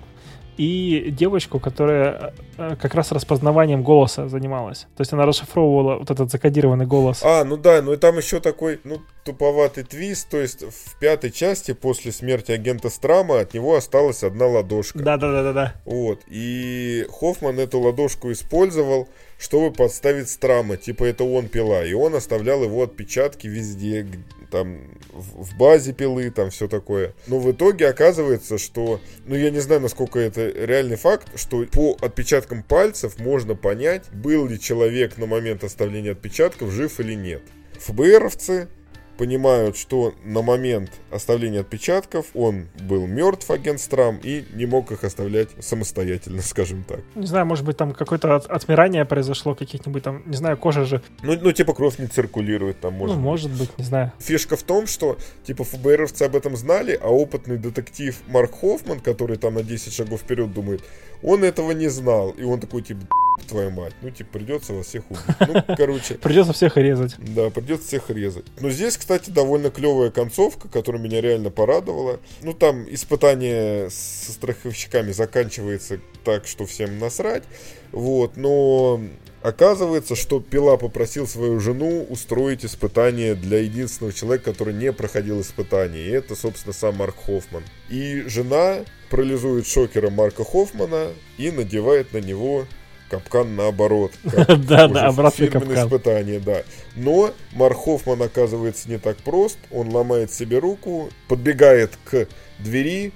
и 0.56 1.10
девочку, 1.10 1.58
которая 1.58 2.34
э, 2.56 2.76
как 2.80 2.94
раз 2.94 3.12
распознаванием 3.12 3.82
голоса 3.82 4.28
занималась. 4.28 4.86
То 4.96 5.00
есть 5.00 5.12
она 5.12 5.26
расшифровывала 5.26 5.98
вот 5.98 6.10
этот 6.10 6.30
закодированный 6.30 6.86
голос. 6.86 7.20
А, 7.22 7.44
ну 7.44 7.56
да, 7.56 7.82
ну 7.82 7.92
и 7.92 7.96
там 7.96 8.16
еще 8.16 8.40
такой, 8.40 8.80
ну, 8.84 9.00
туповатый 9.24 9.84
твист, 9.84 10.28
то 10.28 10.38
есть 10.38 10.62
в 10.62 10.98
пятой 10.98 11.30
части 11.30 11.72
после 11.72 12.12
смерти 12.12 12.52
агента 12.52 12.90
Страма 12.90 13.40
от 13.40 13.54
него 13.54 13.74
осталась 13.74 14.22
одна 14.22 14.46
ладошка. 14.46 14.98
Да-да-да-да-да. 14.98 15.74
Вот, 15.84 16.20
и 16.28 17.06
Хоффман 17.10 17.58
эту 17.58 17.80
ладошку 17.80 18.30
использовал, 18.32 19.08
чтобы 19.38 19.72
подставить 19.72 20.30
Страма, 20.30 20.76
типа 20.76 21.04
это 21.04 21.24
он 21.24 21.48
пила, 21.48 21.84
и 21.84 21.92
он 21.94 22.14
оставлял 22.14 22.62
его 22.62 22.82
отпечатки 22.82 23.46
везде, 23.46 24.06
там 24.54 24.78
в 25.12 25.56
базе 25.56 25.92
пилы, 25.92 26.30
там 26.30 26.50
все 26.50 26.68
такое. 26.68 27.12
Но 27.26 27.40
в 27.40 27.50
итоге 27.50 27.88
оказывается, 27.88 28.56
что, 28.56 29.00
ну 29.26 29.34
я 29.34 29.50
не 29.50 29.58
знаю, 29.58 29.80
насколько 29.80 30.20
это 30.20 30.48
реальный 30.48 30.94
факт, 30.94 31.26
что 31.34 31.66
по 31.66 31.96
отпечаткам 32.00 32.62
пальцев 32.62 33.18
можно 33.18 33.56
понять, 33.56 34.04
был 34.12 34.46
ли 34.46 34.60
человек 34.60 35.18
на 35.18 35.26
момент 35.26 35.64
оставления 35.64 36.12
отпечатков 36.12 36.70
жив 36.70 37.00
или 37.00 37.14
нет. 37.14 37.42
ФБРовцы 37.80 38.68
понимают, 39.16 39.76
что 39.76 40.14
на 40.24 40.42
момент 40.42 40.90
оставления 41.10 41.60
отпечатков 41.60 42.26
он 42.34 42.68
был 42.80 43.06
мертв, 43.06 43.50
агент 43.50 43.80
Страм, 43.80 44.18
и 44.22 44.44
не 44.54 44.66
мог 44.66 44.90
их 44.92 45.04
оставлять 45.04 45.50
самостоятельно, 45.60 46.42
скажем 46.42 46.84
так. 46.84 47.00
Не 47.14 47.26
знаю, 47.26 47.46
может 47.46 47.64
быть, 47.64 47.76
там 47.76 47.92
какое-то 47.92 48.34
от, 48.36 48.46
отмирание 48.46 49.04
произошло, 49.04 49.54
каких-нибудь 49.54 50.02
там, 50.02 50.22
не 50.26 50.36
знаю, 50.36 50.56
кожа 50.56 50.84
же... 50.84 51.02
Ну, 51.22 51.38
ну 51.40 51.52
типа 51.52 51.74
кровь 51.74 51.98
не 51.98 52.06
циркулирует 52.06 52.80
там, 52.80 52.94
может 52.94 53.16
Ну, 53.16 53.20
быть. 53.22 53.24
может 53.24 53.50
быть, 53.50 53.78
не 53.78 53.84
знаю. 53.84 54.12
Фишка 54.18 54.56
в 54.56 54.62
том, 54.62 54.86
что, 54.86 55.18
типа, 55.44 55.64
ФБРовцы 55.64 56.22
об 56.22 56.36
этом 56.36 56.56
знали, 56.56 56.98
а 57.00 57.08
опытный 57.08 57.58
детектив 57.58 58.16
Марк 58.28 58.52
Хоффман, 58.60 59.00
который 59.00 59.36
там 59.36 59.54
на 59.54 59.62
10 59.62 59.92
шагов 59.92 60.20
вперед 60.20 60.52
думает, 60.52 60.82
он 61.22 61.44
этого 61.44 61.72
не 61.72 61.88
знал. 61.88 62.30
И 62.30 62.42
он 62.44 62.60
такой, 62.60 62.82
типа, 62.82 63.00
твою 63.48 63.70
мать, 63.70 63.94
ну, 64.02 64.10
типа, 64.10 64.38
придется 64.38 64.72
вас 64.72 64.86
всех 64.86 65.04
убить. 65.10 65.22
Ну, 65.40 65.62
короче. 65.76 66.14
Придется 66.14 66.52
всех 66.52 66.76
резать. 66.76 67.14
Да, 67.18 67.50
придется 67.50 67.86
всех 67.86 68.10
резать. 68.10 68.44
Но 68.60 68.70
здесь, 68.70 68.96
кстати, 68.96 69.30
довольно 69.30 69.70
клевая 69.70 70.10
концовка, 70.10 70.68
которая 70.68 71.02
меня 71.02 71.20
реально 71.20 71.50
порадовала. 71.50 72.20
Ну, 72.42 72.52
там 72.52 72.86
испытание 72.92 73.90
со 73.90 74.32
страховщиками 74.32 75.12
заканчивается 75.12 76.00
так, 76.24 76.46
что 76.46 76.66
всем 76.66 76.98
насрать. 76.98 77.44
Вот, 77.92 78.36
но 78.36 79.00
Оказывается, 79.44 80.16
что 80.16 80.40
Пила 80.40 80.78
попросил 80.78 81.28
свою 81.28 81.60
жену 81.60 82.06
устроить 82.08 82.64
испытание 82.64 83.34
для 83.34 83.58
единственного 83.58 84.14
человека, 84.14 84.52
который 84.52 84.72
не 84.72 84.90
проходил 84.90 85.38
испытание. 85.42 86.02
И 86.02 86.10
это, 86.12 86.34
собственно, 86.34 86.72
сам 86.72 86.96
Марк 86.96 87.16
Хоффман. 87.26 87.62
И 87.90 88.22
жена 88.22 88.86
парализует 89.10 89.66
шокером 89.66 90.14
Марка 90.14 90.44
Хоффмана 90.44 91.10
и 91.36 91.50
надевает 91.50 92.14
на 92.14 92.22
него 92.22 92.64
капкан 93.08 93.56
наоборот. 93.56 94.12
Да, 94.24 94.88
да, 94.88 95.06
обратный 95.06 95.48
капкан. 95.48 95.86
испытание, 95.86 96.40
да. 96.40 96.62
Но 96.96 97.32
Марк 97.52 97.78
Хоффман 97.84 98.22
оказывается 98.22 98.88
не 98.88 98.98
так 98.98 99.16
прост. 99.18 99.58
Он 99.70 99.88
ломает 99.92 100.32
себе 100.32 100.58
руку, 100.58 101.10
подбегает 101.28 101.92
к 102.04 102.26
двери 102.58 103.12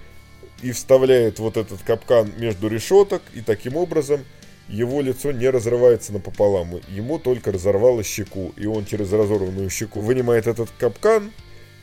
и 0.63 0.73
вставляет 0.73 1.39
вот 1.39 1.57
этот 1.57 1.83
капкан 1.83 2.33
между 2.37 2.69
решеток. 2.69 3.23
И 3.35 3.41
таким 3.41 3.77
образом 3.77 4.25
его 4.69 5.01
лицо 5.01 5.33
не 5.33 5.49
разрывается 5.49 6.13
напополам. 6.13 6.81
Ему 6.89 7.19
только 7.19 7.53
разорвало 7.53 8.03
щеку. 8.05 8.53
И 8.57 8.67
он 8.67 8.85
через 8.85 9.13
разорванную 9.13 9.71
щеку 9.71 10.01
вынимает 10.01 10.47
этот 10.47 10.71
капкан 10.79 11.33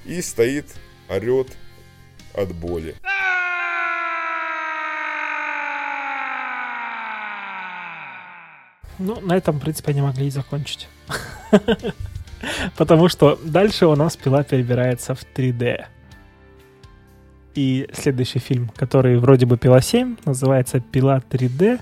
и 0.06 0.22
стоит, 0.22 0.68
орет 1.10 1.48
от 2.34 2.54
боли. 2.54 2.96
Ну, 9.00 9.20
на 9.22 9.36
этом, 9.36 9.58
в 9.58 9.62
принципе, 9.62 9.92
они 9.92 10.02
могли 10.02 10.28
и 10.28 10.32
закончить. 10.32 10.88
Потому 12.78 13.10
что 13.10 13.40
дальше 13.44 13.88
у 13.88 13.96
нас 13.96 14.16
пила 14.16 14.44
перебирается 14.44 15.16
в 15.16 15.26
3D. 15.36 15.86
И 17.56 17.88
следующий 17.94 18.40
фильм, 18.40 18.70
который 18.76 19.18
вроде 19.18 19.46
бы 19.46 19.58
«Пила 19.58 19.80
7», 19.80 20.20
называется 20.26 20.82
«Пила 20.82 21.22
3D». 21.30 21.80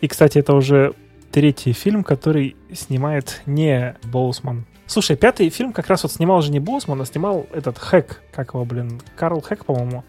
И, 0.00 0.08
кстати, 0.08 0.38
это 0.38 0.54
уже 0.54 0.92
третий 1.30 1.72
фильм, 1.72 2.02
который 2.02 2.56
снимает 2.72 3.40
не 3.46 3.96
Боусман. 4.02 4.66
Слушай, 4.86 5.16
пятый 5.16 5.48
фильм 5.50 5.72
как 5.72 5.86
раз 5.88 6.02
вот 6.02 6.12
снимал 6.12 6.38
уже 6.38 6.50
не 6.50 6.60
Боусман, 6.60 7.00
а 7.00 7.06
снимал 7.06 7.46
этот 7.52 7.78
Хэк, 7.78 8.22
как 8.32 8.54
его, 8.54 8.64
блин, 8.64 9.00
Карл 9.16 9.40
Хэк, 9.40 9.64
по-моему. 9.64 10.04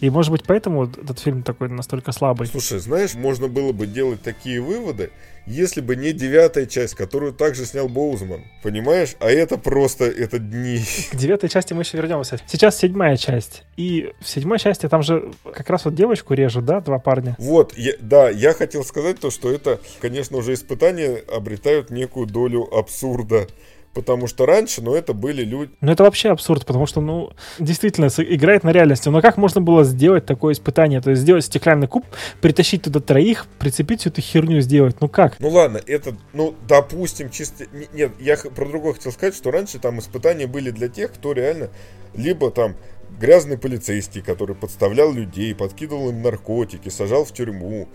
И, 0.00 0.08
может 0.08 0.32
быть, 0.32 0.44
поэтому 0.44 0.84
этот 0.84 1.18
фильм 1.18 1.42
такой 1.42 1.68
настолько 1.68 2.12
слабый. 2.12 2.46
Слушай, 2.46 2.78
знаешь, 2.78 3.14
можно 3.14 3.48
было 3.48 3.72
бы 3.72 3.86
делать 3.86 4.22
такие 4.22 4.60
выводы, 4.60 5.10
если 5.46 5.80
бы 5.80 5.96
не 5.96 6.12
девятая 6.12 6.66
часть, 6.66 6.94
которую 6.94 7.32
также 7.32 7.66
снял 7.66 7.88
Боузман. 7.88 8.44
Понимаешь? 8.62 9.16
А 9.20 9.30
это 9.30 9.58
просто, 9.58 10.04
это 10.04 10.38
дни. 10.38 10.80
К 11.10 11.16
девятой 11.16 11.50
части 11.50 11.74
мы 11.74 11.82
еще 11.82 11.98
вернемся. 11.98 12.38
Сейчас 12.46 12.78
седьмая 12.78 13.16
часть. 13.16 13.64
И 13.76 14.12
в 14.20 14.28
седьмой 14.28 14.58
части 14.58 14.88
там 14.88 15.02
же 15.02 15.32
как 15.52 15.68
раз 15.68 15.84
вот 15.84 15.94
девочку 15.94 16.34
режут, 16.34 16.64
да, 16.64 16.80
два 16.80 16.98
парня? 16.98 17.36
Вот, 17.38 17.76
я, 17.76 17.92
да, 18.00 18.30
я 18.30 18.54
хотел 18.54 18.84
сказать 18.84 19.20
то, 19.20 19.30
что 19.30 19.50
это, 19.50 19.80
конечно, 20.00 20.38
уже 20.38 20.54
испытания 20.54 21.16
обретают 21.16 21.90
некую 21.90 22.26
долю 22.26 22.62
абсурда. 22.72 23.46
Потому 23.92 24.28
что 24.28 24.46
раньше, 24.46 24.82
ну, 24.82 24.94
это 24.94 25.14
были 25.14 25.42
люди... 25.42 25.72
Ну, 25.80 25.90
это 25.90 26.04
вообще 26.04 26.30
абсурд, 26.30 26.64
потому 26.64 26.86
что, 26.86 27.00
ну, 27.00 27.32
действительно, 27.58 28.06
играет 28.06 28.62
на 28.62 28.70
реальности. 28.70 29.08
Но 29.08 29.20
как 29.20 29.36
можно 29.36 29.60
было 29.60 29.82
сделать 29.82 30.26
такое 30.26 30.54
испытание? 30.54 31.00
То 31.00 31.10
есть 31.10 31.22
сделать 31.22 31.44
стеклянный 31.44 31.88
куб, 31.88 32.04
притащить 32.40 32.82
туда 32.82 33.00
троих, 33.00 33.46
прицепить 33.58 34.00
всю 34.00 34.10
эту 34.10 34.20
херню 34.20 34.60
сделать? 34.60 35.00
Ну 35.00 35.08
как? 35.08 35.40
Ну, 35.40 35.48
ладно, 35.48 35.80
это, 35.84 36.16
ну, 36.32 36.54
допустим, 36.68 37.30
чисто... 37.30 37.66
Нет, 37.92 38.12
я 38.20 38.36
про 38.36 38.66
другое 38.66 38.92
хотел 38.92 39.10
сказать, 39.10 39.34
что 39.34 39.50
раньше 39.50 39.80
там 39.80 39.98
испытания 39.98 40.46
были 40.46 40.70
для 40.70 40.88
тех, 40.88 41.12
кто 41.12 41.32
реально 41.32 41.70
либо 42.14 42.50
там 42.52 42.76
грязный 43.18 43.58
полицейский, 43.58 44.22
который 44.22 44.54
подставлял 44.54 45.12
людей, 45.12 45.54
подкидывал 45.54 46.10
им 46.10 46.22
наркотики, 46.22 46.88
сажал 46.88 47.24
в 47.24 47.32
тюрьму, 47.32 47.88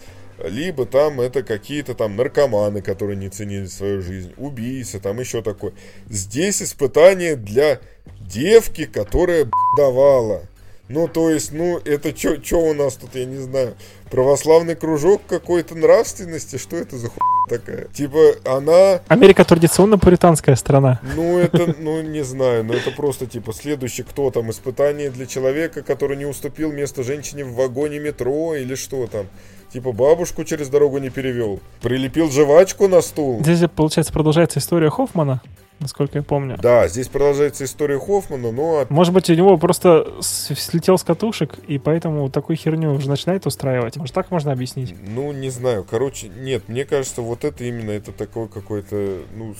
либо 0.44 0.86
там 0.86 1.22
это 1.22 1.44
какие-то 1.44 1.96
там 1.96 2.16
наркоманы, 2.16 2.82
которые 2.82 3.18
не 3.18 3.30
ценили 3.30 3.66
свою 3.66 4.02
жизнь, 4.02 4.34
убийцы, 4.38 5.00
там 5.00 5.20
еще 5.20 5.42
такое. 5.42 5.74
Здесь 6.10 6.62
испытание 6.62 7.36
для 7.36 7.80
девки, 8.22 8.86
которая 8.86 9.50
давала. 9.78 10.44
Ну, 10.88 11.08
то 11.08 11.32
есть, 11.32 11.52
ну, 11.52 11.80
это 11.84 12.16
что 12.16 12.60
у 12.60 12.74
нас 12.74 12.96
тут, 12.96 13.16
я 13.16 13.26
не 13.26 13.38
знаю, 13.38 13.76
православный 14.12 14.76
кружок 14.76 15.24
какой-то 15.28 15.74
нравственности? 15.74 16.58
Что 16.58 16.78
это 16.78 16.98
за 16.98 17.08
хуйня 17.10 17.48
такая? 17.50 17.86
Типа, 17.86 18.20
она... 18.46 19.02
Америка 19.08 19.44
традиционно 19.46 19.98
пуританская 19.98 20.56
страна. 20.56 21.00
Ну, 21.16 21.40
это, 21.40 21.74
ну, 21.80 22.02
не 22.02 22.24
знаю, 22.24 22.64
но 22.64 22.74
это 22.76 22.92
просто, 22.92 23.26
типа, 23.26 23.52
следующий 23.52 24.04
кто 24.04 24.30
там, 24.30 24.52
испытание 24.52 25.10
для 25.10 25.26
человека, 25.26 25.82
который 25.82 26.18
не 26.18 26.26
уступил 26.26 26.72
место 26.72 27.04
женщине 27.04 27.44
в 27.46 27.56
вагоне 27.56 28.00
метро 28.00 28.56
или 28.56 28.76
что 28.76 29.08
там. 29.08 29.26
Типа 29.74 29.92
бабушку 29.92 30.46
через 30.46 30.70
дорогу 30.70 31.00
не 31.00 31.10
перевел. 31.10 31.60
Прилепил 31.82 32.32
жвачку 32.32 32.88
на 32.88 33.02
стул. 33.02 33.42
Здесь, 33.44 33.68
получается, 33.76 34.14
продолжается 34.14 34.60
история 34.60 34.90
Хоффмана 34.90 35.42
насколько 35.80 36.18
я 36.18 36.24
помню. 36.24 36.58
Да, 36.62 36.88
здесь 36.88 37.08
продолжается 37.08 37.66
история 37.66 38.00
Хоффмана, 38.00 38.52
но... 38.52 38.86
Может 38.90 39.14
быть, 39.14 39.30
у 39.30 39.34
него 39.34 39.58
просто 39.58 40.08
слетел 40.22 40.98
с 40.98 41.04
катушек, 41.04 41.60
и 41.68 41.78
поэтому 41.78 42.30
такую 42.30 42.56
херню 42.56 42.94
уже 42.94 43.10
начинает 43.10 43.46
устраивать. 43.46 43.98
Может, 43.98 44.16
так 44.16 44.32
можно 44.32 44.52
объяснить? 44.52 44.96
Ну, 45.08 45.32
не 45.32 45.50
знаю. 45.50 45.86
Короче, 45.90 46.30
нет, 46.30 46.68
мне 46.68 46.86
кажется, 46.86 47.22
вот 47.22 47.44
это 47.44 47.64
именно, 47.64 47.92
это 47.92 48.12
такой 48.12 48.48
какой-то, 48.48 49.24
ну, 49.36 49.56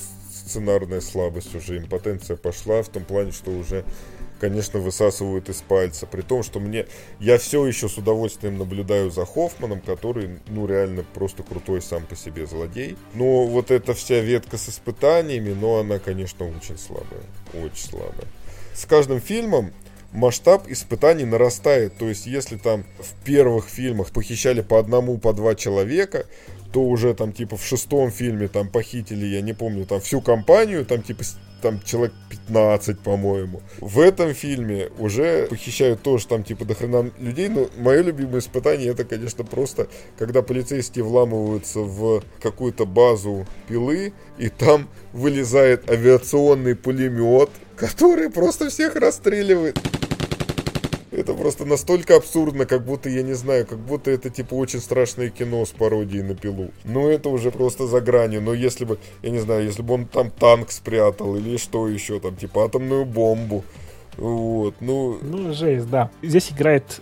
сценарная 0.46 1.02
слабость 1.02 1.56
уже, 1.56 1.78
импотенция 1.80 2.38
пошла 2.38 2.82
в 2.84 2.90
том 2.90 3.04
плане, 3.04 3.32
что 3.32 3.52
уже 3.52 3.84
конечно, 4.40 4.80
высасывают 4.80 5.50
из 5.50 5.62
пальца. 5.62 6.06
При 6.06 6.22
том, 6.22 6.44
что 6.44 6.60
мне... 6.60 6.86
Я 7.20 7.38
все 7.38 7.66
еще 7.66 7.90
с 7.90 7.98
удовольствием 7.98 8.58
наблюдаю 8.58 9.12
за 9.12 9.26
Хоффманом, 9.26 9.82
который, 9.82 10.40
ну, 10.48 10.68
реально 10.68 11.04
просто 11.14 11.44
крутой 11.44 11.82
сам 11.82 12.06
по 12.06 12.16
себе 12.16 12.46
злодей. 12.46 12.98
Но 13.14 13.46
вот 13.46 13.72
эта 13.72 13.94
вся 13.94 14.20
ветка 14.20 14.58
с 14.58 14.70
испытаниями, 14.70 15.54
но 15.54 15.80
она, 15.80 16.00
конечно, 16.00 16.48
очень 16.48 16.78
слабая. 16.78 17.24
Очень 17.54 17.90
слабая. 17.90 18.28
С 18.74 18.86
каждым 18.86 19.22
фильмом 19.22 19.72
масштаб 20.12 20.68
испытаний 20.68 21.26
нарастает. 21.26 21.98
То 21.98 22.08
есть, 22.08 22.26
если 22.26 22.58
там 22.58 22.84
в 23.00 23.24
первых 23.24 23.68
фильмах 23.68 24.12
похищали 24.12 24.62
по 24.62 24.80
одному, 24.80 25.18
по 25.18 25.34
два 25.34 25.56
человека, 25.56 26.26
то 26.76 26.82
уже 26.82 27.14
там 27.14 27.32
типа 27.32 27.56
в 27.56 27.64
шестом 27.64 28.12
фильме 28.12 28.50
там 28.50 28.68
похитили, 28.68 29.26
я 29.26 29.42
не 29.42 29.54
помню, 29.54 29.86
там 29.86 30.02
всю 30.02 30.20
компанию, 30.20 30.86
там 30.86 31.02
типа 31.02 31.24
там 31.62 31.82
человек 31.82 32.14
15, 32.30 33.00
по-моему. 33.00 33.62
В 33.80 34.00
этом 34.00 34.34
фильме 34.34 34.90
уже 34.98 35.48
похищают 35.48 36.02
тоже 36.02 36.28
там 36.28 36.44
типа 36.44 36.66
дохрена 36.66 37.12
людей, 37.20 37.50
но 37.50 37.68
мое 37.78 38.02
любимое 38.02 38.40
испытание 38.40 38.92
это, 38.92 39.04
конечно, 39.04 39.44
просто, 39.44 39.88
когда 40.18 40.42
полицейские 40.42 41.06
вламываются 41.06 41.80
в 41.80 42.24
какую-то 42.42 42.86
базу 42.86 43.48
пилы, 43.68 44.14
и 44.38 44.50
там 44.50 44.90
вылезает 45.14 45.90
авиационный 45.90 46.76
пулемет, 46.76 47.50
который 47.76 48.30
просто 48.30 48.70
всех 48.70 48.96
расстреливает. 48.96 49.80
Это 51.16 51.34
просто 51.34 51.64
настолько 51.64 52.18
абсурдно, 52.18 52.66
как 52.66 52.84
будто, 52.84 53.10
я 53.10 53.24
не 53.24 53.34
знаю, 53.34 53.66
как 53.66 53.80
будто 53.80 54.12
это 54.12 54.30
типа 54.30 54.56
очень 54.56 54.82
страшное 54.82 55.30
кино 55.30 55.66
с 55.66 55.70
пародией 55.70 56.24
на 56.24 56.36
пилу. 56.36 56.72
Ну, 56.84 57.08
это 57.08 57.30
уже 57.30 57.52
просто 57.52 57.88
за 57.88 58.02
гранью. 58.02 58.42
Но 58.42 58.54
если 58.54 58.84
бы, 58.84 59.00
я 59.22 59.30
не 59.30 59.40
знаю, 59.40 59.64
если 59.64 59.82
бы 59.82 59.94
он 59.94 60.06
там 60.08 60.30
танк 60.30 60.72
спрятал 60.72 61.38
или 61.38 61.56
что 61.56 61.88
еще, 61.88 62.20
там, 62.20 62.36
типа 62.36 62.66
атомную 62.66 63.06
бомбу. 63.06 63.64
Вот, 64.18 64.76
ну... 64.82 65.18
Ну, 65.22 65.54
жесть, 65.54 65.90
да. 65.90 66.10
Здесь 66.22 66.52
играет 66.52 67.02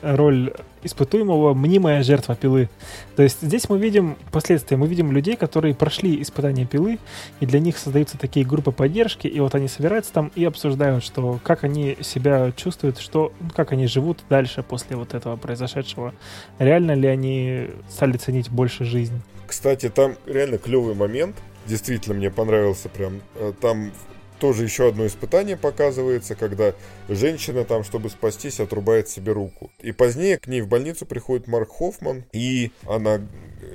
роль 0.00 0.54
испытуемого 0.82 1.54
мнимая 1.54 2.02
жертва 2.02 2.34
пилы. 2.34 2.68
То 3.16 3.22
есть 3.22 3.42
здесь 3.42 3.68
мы 3.68 3.78
видим 3.78 4.16
последствия, 4.30 4.76
мы 4.76 4.86
видим 4.86 5.12
людей, 5.12 5.36
которые 5.36 5.74
прошли 5.74 6.20
испытание 6.22 6.66
пилы, 6.66 6.98
и 7.40 7.46
для 7.46 7.60
них 7.60 7.78
создаются 7.78 8.18
такие 8.18 8.46
группы 8.46 8.72
поддержки, 8.72 9.26
и 9.26 9.40
вот 9.40 9.54
они 9.54 9.68
собираются 9.68 10.12
там 10.12 10.32
и 10.34 10.44
обсуждают, 10.44 11.04
что 11.04 11.38
как 11.42 11.64
они 11.64 11.96
себя 12.00 12.52
чувствуют, 12.56 12.98
что, 12.98 13.32
ну, 13.40 13.50
как 13.54 13.72
они 13.72 13.86
живут 13.86 14.24
дальше 14.28 14.62
после 14.62 14.96
вот 14.96 15.14
этого 15.14 15.36
произошедшего. 15.36 16.14
Реально 16.58 16.92
ли 16.92 17.08
они 17.08 17.68
стали 17.88 18.16
ценить 18.16 18.50
больше 18.50 18.84
жизнь? 18.84 19.20
Кстати, 19.46 19.88
там 19.88 20.14
реально 20.26 20.58
клевый 20.58 20.94
момент, 20.94 21.36
действительно 21.66 22.16
мне 22.16 22.30
понравился 22.30 22.88
прям. 22.88 23.20
Э, 23.34 23.52
там 23.60 23.92
тоже 24.40 24.64
еще 24.64 24.88
одно 24.88 25.06
испытание 25.06 25.56
показывается, 25.56 26.34
когда 26.34 26.74
женщина 27.08 27.64
там, 27.64 27.84
чтобы 27.84 28.10
спастись, 28.10 28.58
отрубает 28.58 29.08
себе 29.08 29.32
руку. 29.32 29.70
И 29.80 29.92
позднее 29.92 30.38
к 30.38 30.46
ней 30.48 30.62
в 30.62 30.68
больницу 30.68 31.06
приходит 31.06 31.46
Марк 31.46 31.70
Хоффман, 31.70 32.24
и 32.32 32.72
она 32.86 33.20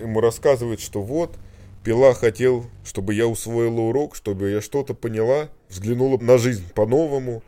ему 0.01 0.19
рассказывает, 0.19 0.81
что 0.81 1.01
вот, 1.01 1.37
Пила 1.83 2.15
хотел, 2.15 2.65
чтобы 2.83 3.13
я 3.13 3.27
усвоила 3.27 3.81
урок, 3.81 4.15
чтобы 4.15 4.49
я 4.49 4.59
что-то 4.59 4.95
поняла, 4.95 5.49
взглянула 5.69 6.17
на 6.17 6.39
жизнь 6.39 6.65
по-новому. 6.73 7.43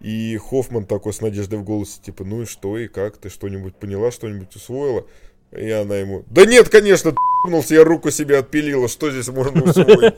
И 0.00 0.36
Хоффман 0.38 0.86
такой 0.86 1.12
с 1.12 1.20
надеждой 1.20 1.58
в 1.58 1.64
голосе, 1.64 2.00
типа, 2.02 2.24
ну 2.24 2.42
и 2.42 2.44
что, 2.46 2.78
и 2.78 2.88
как, 2.88 3.18
ты 3.18 3.28
что-нибудь 3.28 3.76
поняла, 3.76 4.10
что-нибудь 4.10 4.56
усвоила? 4.56 5.06
И 5.52 5.70
она 5.70 5.96
ему, 5.96 6.24
да 6.30 6.46
нет, 6.46 6.70
конечно, 6.70 7.14
ты 7.42 7.74
я 7.74 7.84
руку 7.84 8.10
себе 8.10 8.38
отпилила, 8.38 8.88
что 8.88 9.10
здесь 9.10 9.28
можно 9.28 9.62
усвоить? 9.62 10.14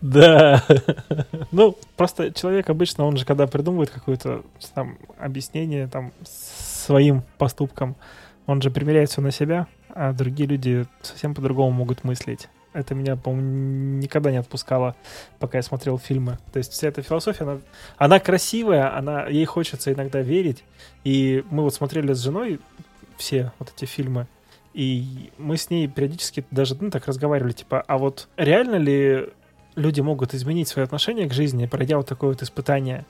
Да. 0.00 0.64
Ну, 1.52 1.76
просто 1.96 2.32
человек 2.32 2.70
обычно, 2.70 3.04
он 3.04 3.16
же 3.16 3.24
когда 3.24 3.46
придумывает 3.46 3.90
какое-то 3.90 4.42
там 4.74 4.98
объяснение 5.18 5.86
там 5.86 6.12
своим 6.24 7.22
поступкам, 7.38 7.94
он 8.46 8.60
же 8.60 8.70
примеряет 8.70 9.10
все 9.10 9.20
на 9.20 9.30
себя, 9.30 9.68
а 9.90 10.12
другие 10.12 10.48
люди 10.48 10.86
совсем 11.02 11.34
по-другому 11.34 11.70
могут 11.70 12.04
мыслить. 12.04 12.48
Это 12.72 12.94
меня, 12.94 13.16
по-моему, 13.16 13.98
никогда 13.98 14.30
не 14.30 14.38
отпускало, 14.38 14.96
пока 15.38 15.58
я 15.58 15.62
смотрел 15.62 15.98
фильмы. 15.98 16.38
То 16.52 16.58
есть 16.58 16.72
вся 16.72 16.88
эта 16.88 17.02
философия, 17.02 17.44
она, 17.44 17.58
она 17.98 18.18
красивая, 18.18 18.96
она, 18.96 19.26
ей 19.26 19.44
хочется 19.44 19.92
иногда 19.92 20.20
верить. 20.22 20.64
И 21.04 21.44
мы 21.50 21.62
вот 21.64 21.74
смотрели 21.74 22.14
с 22.14 22.20
женой 22.20 22.60
все 23.18 23.52
вот 23.58 23.70
эти 23.76 23.84
фильмы, 23.84 24.26
и 24.74 25.30
мы 25.38 25.56
с 25.56 25.70
ней 25.70 25.86
периодически 25.86 26.44
даже 26.50 26.76
ну, 26.80 26.90
так 26.90 27.06
разговаривали, 27.06 27.52
типа, 27.52 27.82
а 27.86 27.98
вот 27.98 28.28
реально 28.36 28.76
ли 28.76 29.28
люди 29.74 30.00
могут 30.00 30.34
изменить 30.34 30.68
свое 30.68 30.84
отношение 30.84 31.28
к 31.28 31.32
жизни, 31.32 31.66
пройдя 31.66 31.96
вот 31.96 32.06
такое 32.06 32.30
вот 32.30 32.42
испытание. 32.42 33.04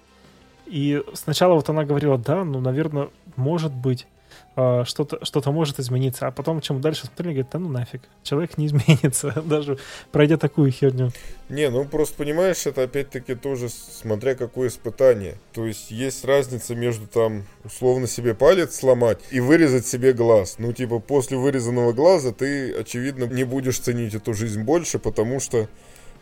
И 0.66 1.02
сначала 1.14 1.54
вот 1.54 1.68
она 1.68 1.84
говорила, 1.84 2.18
да, 2.18 2.44
ну, 2.44 2.60
наверное, 2.60 3.10
может 3.36 3.72
быть, 3.72 4.06
что-то 4.54 5.24
что 5.24 5.52
может 5.52 5.78
измениться. 5.78 6.26
А 6.26 6.30
потом, 6.30 6.60
чем 6.60 6.80
дальше 6.80 7.06
смотрели, 7.06 7.34
говорит, 7.34 7.52
да 7.52 7.58
ну 7.58 7.68
нафиг, 7.68 8.02
человек 8.22 8.58
не 8.58 8.66
изменится, 8.68 9.32
даже 9.44 9.78
пройдя 10.10 10.36
такую 10.36 10.70
херню. 10.70 11.10
Не, 11.48 11.70
ну 11.70 11.84
просто 11.84 12.16
понимаешь, 12.16 12.66
это 12.66 12.82
опять-таки 12.82 13.34
тоже 13.34 13.68
смотря 13.68 14.34
какое 14.34 14.68
испытание. 14.68 15.36
То 15.52 15.66
есть 15.66 15.90
есть 15.90 16.24
разница 16.24 16.74
между 16.74 17.06
там 17.06 17.44
условно 17.64 18.06
себе 18.06 18.34
палец 18.34 18.76
сломать 18.76 19.18
и 19.30 19.40
вырезать 19.40 19.86
себе 19.86 20.12
глаз. 20.12 20.56
Ну 20.58 20.72
типа 20.72 20.98
после 20.98 21.36
вырезанного 21.36 21.92
глаза 21.92 22.32
ты, 22.32 22.74
очевидно, 22.74 23.24
не 23.24 23.44
будешь 23.44 23.78
ценить 23.78 24.14
эту 24.14 24.34
жизнь 24.34 24.62
больше, 24.62 24.98
потому 24.98 25.40
что 25.40 25.68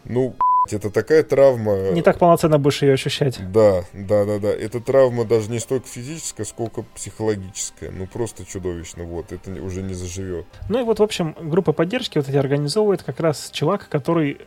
ну, 0.05 0.35
это 0.69 0.91
такая 0.91 1.23
травма. 1.23 1.91
Не 1.91 2.03
так 2.03 2.19
полноценно 2.19 2.59
будешь 2.59 2.83
ее 2.83 2.95
ощущать. 2.95 3.39
Да, 3.53 3.85
да, 3.93 4.25
да, 4.25 4.39
да. 4.39 4.49
Это 4.49 4.81
травма 4.81 5.25
даже 5.25 5.51
не 5.51 5.59
столько 5.59 5.87
физическая, 5.87 6.47
сколько 6.47 6.83
психологическая. 6.95 7.91
Ну, 7.91 8.07
просто 8.07 8.45
чудовищно, 8.45 9.05
вот. 9.05 9.33
Это 9.33 9.51
уже 9.63 9.83
не 9.83 9.95
заживет. 9.95 10.47
Ну 10.69 10.81
и 10.81 10.85
вот, 10.85 10.99
в 10.99 11.03
общем, 11.03 11.35
группа 11.41 11.73
поддержки 11.73 12.19
вот 12.19 12.29
эти 12.29 12.37
организовывает 12.37 13.03
как 13.03 13.21
раз 13.21 13.51
чувак, 13.53 13.89
который 13.89 14.39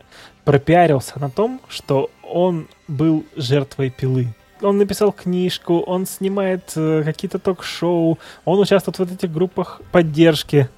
пропиарился 0.44 1.18
на 1.18 1.30
том, 1.30 1.60
что 1.68 2.10
он 2.22 2.68
был 2.88 3.24
жертвой 3.36 3.90
пилы. 3.90 4.28
Он 4.62 4.78
написал 4.78 5.12
книжку, 5.12 5.80
он 5.80 6.06
снимает 6.06 6.72
э, 6.76 7.02
какие-то 7.04 7.38
ток-шоу, 7.38 8.18
он 8.44 8.60
участвует 8.60 8.98
в 8.98 9.14
этих 9.14 9.32
группах 9.32 9.82
поддержки. 9.92 10.68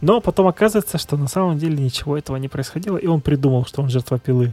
Но 0.00 0.20
потом 0.20 0.46
оказывается, 0.46 0.98
что 0.98 1.16
на 1.16 1.28
самом 1.28 1.58
деле 1.58 1.78
ничего 1.78 2.18
этого 2.18 2.36
не 2.36 2.48
происходило, 2.48 2.96
и 2.96 3.06
он 3.06 3.20
придумал, 3.20 3.64
что 3.64 3.82
он 3.82 3.88
жертва 3.88 4.18
пилы. 4.18 4.52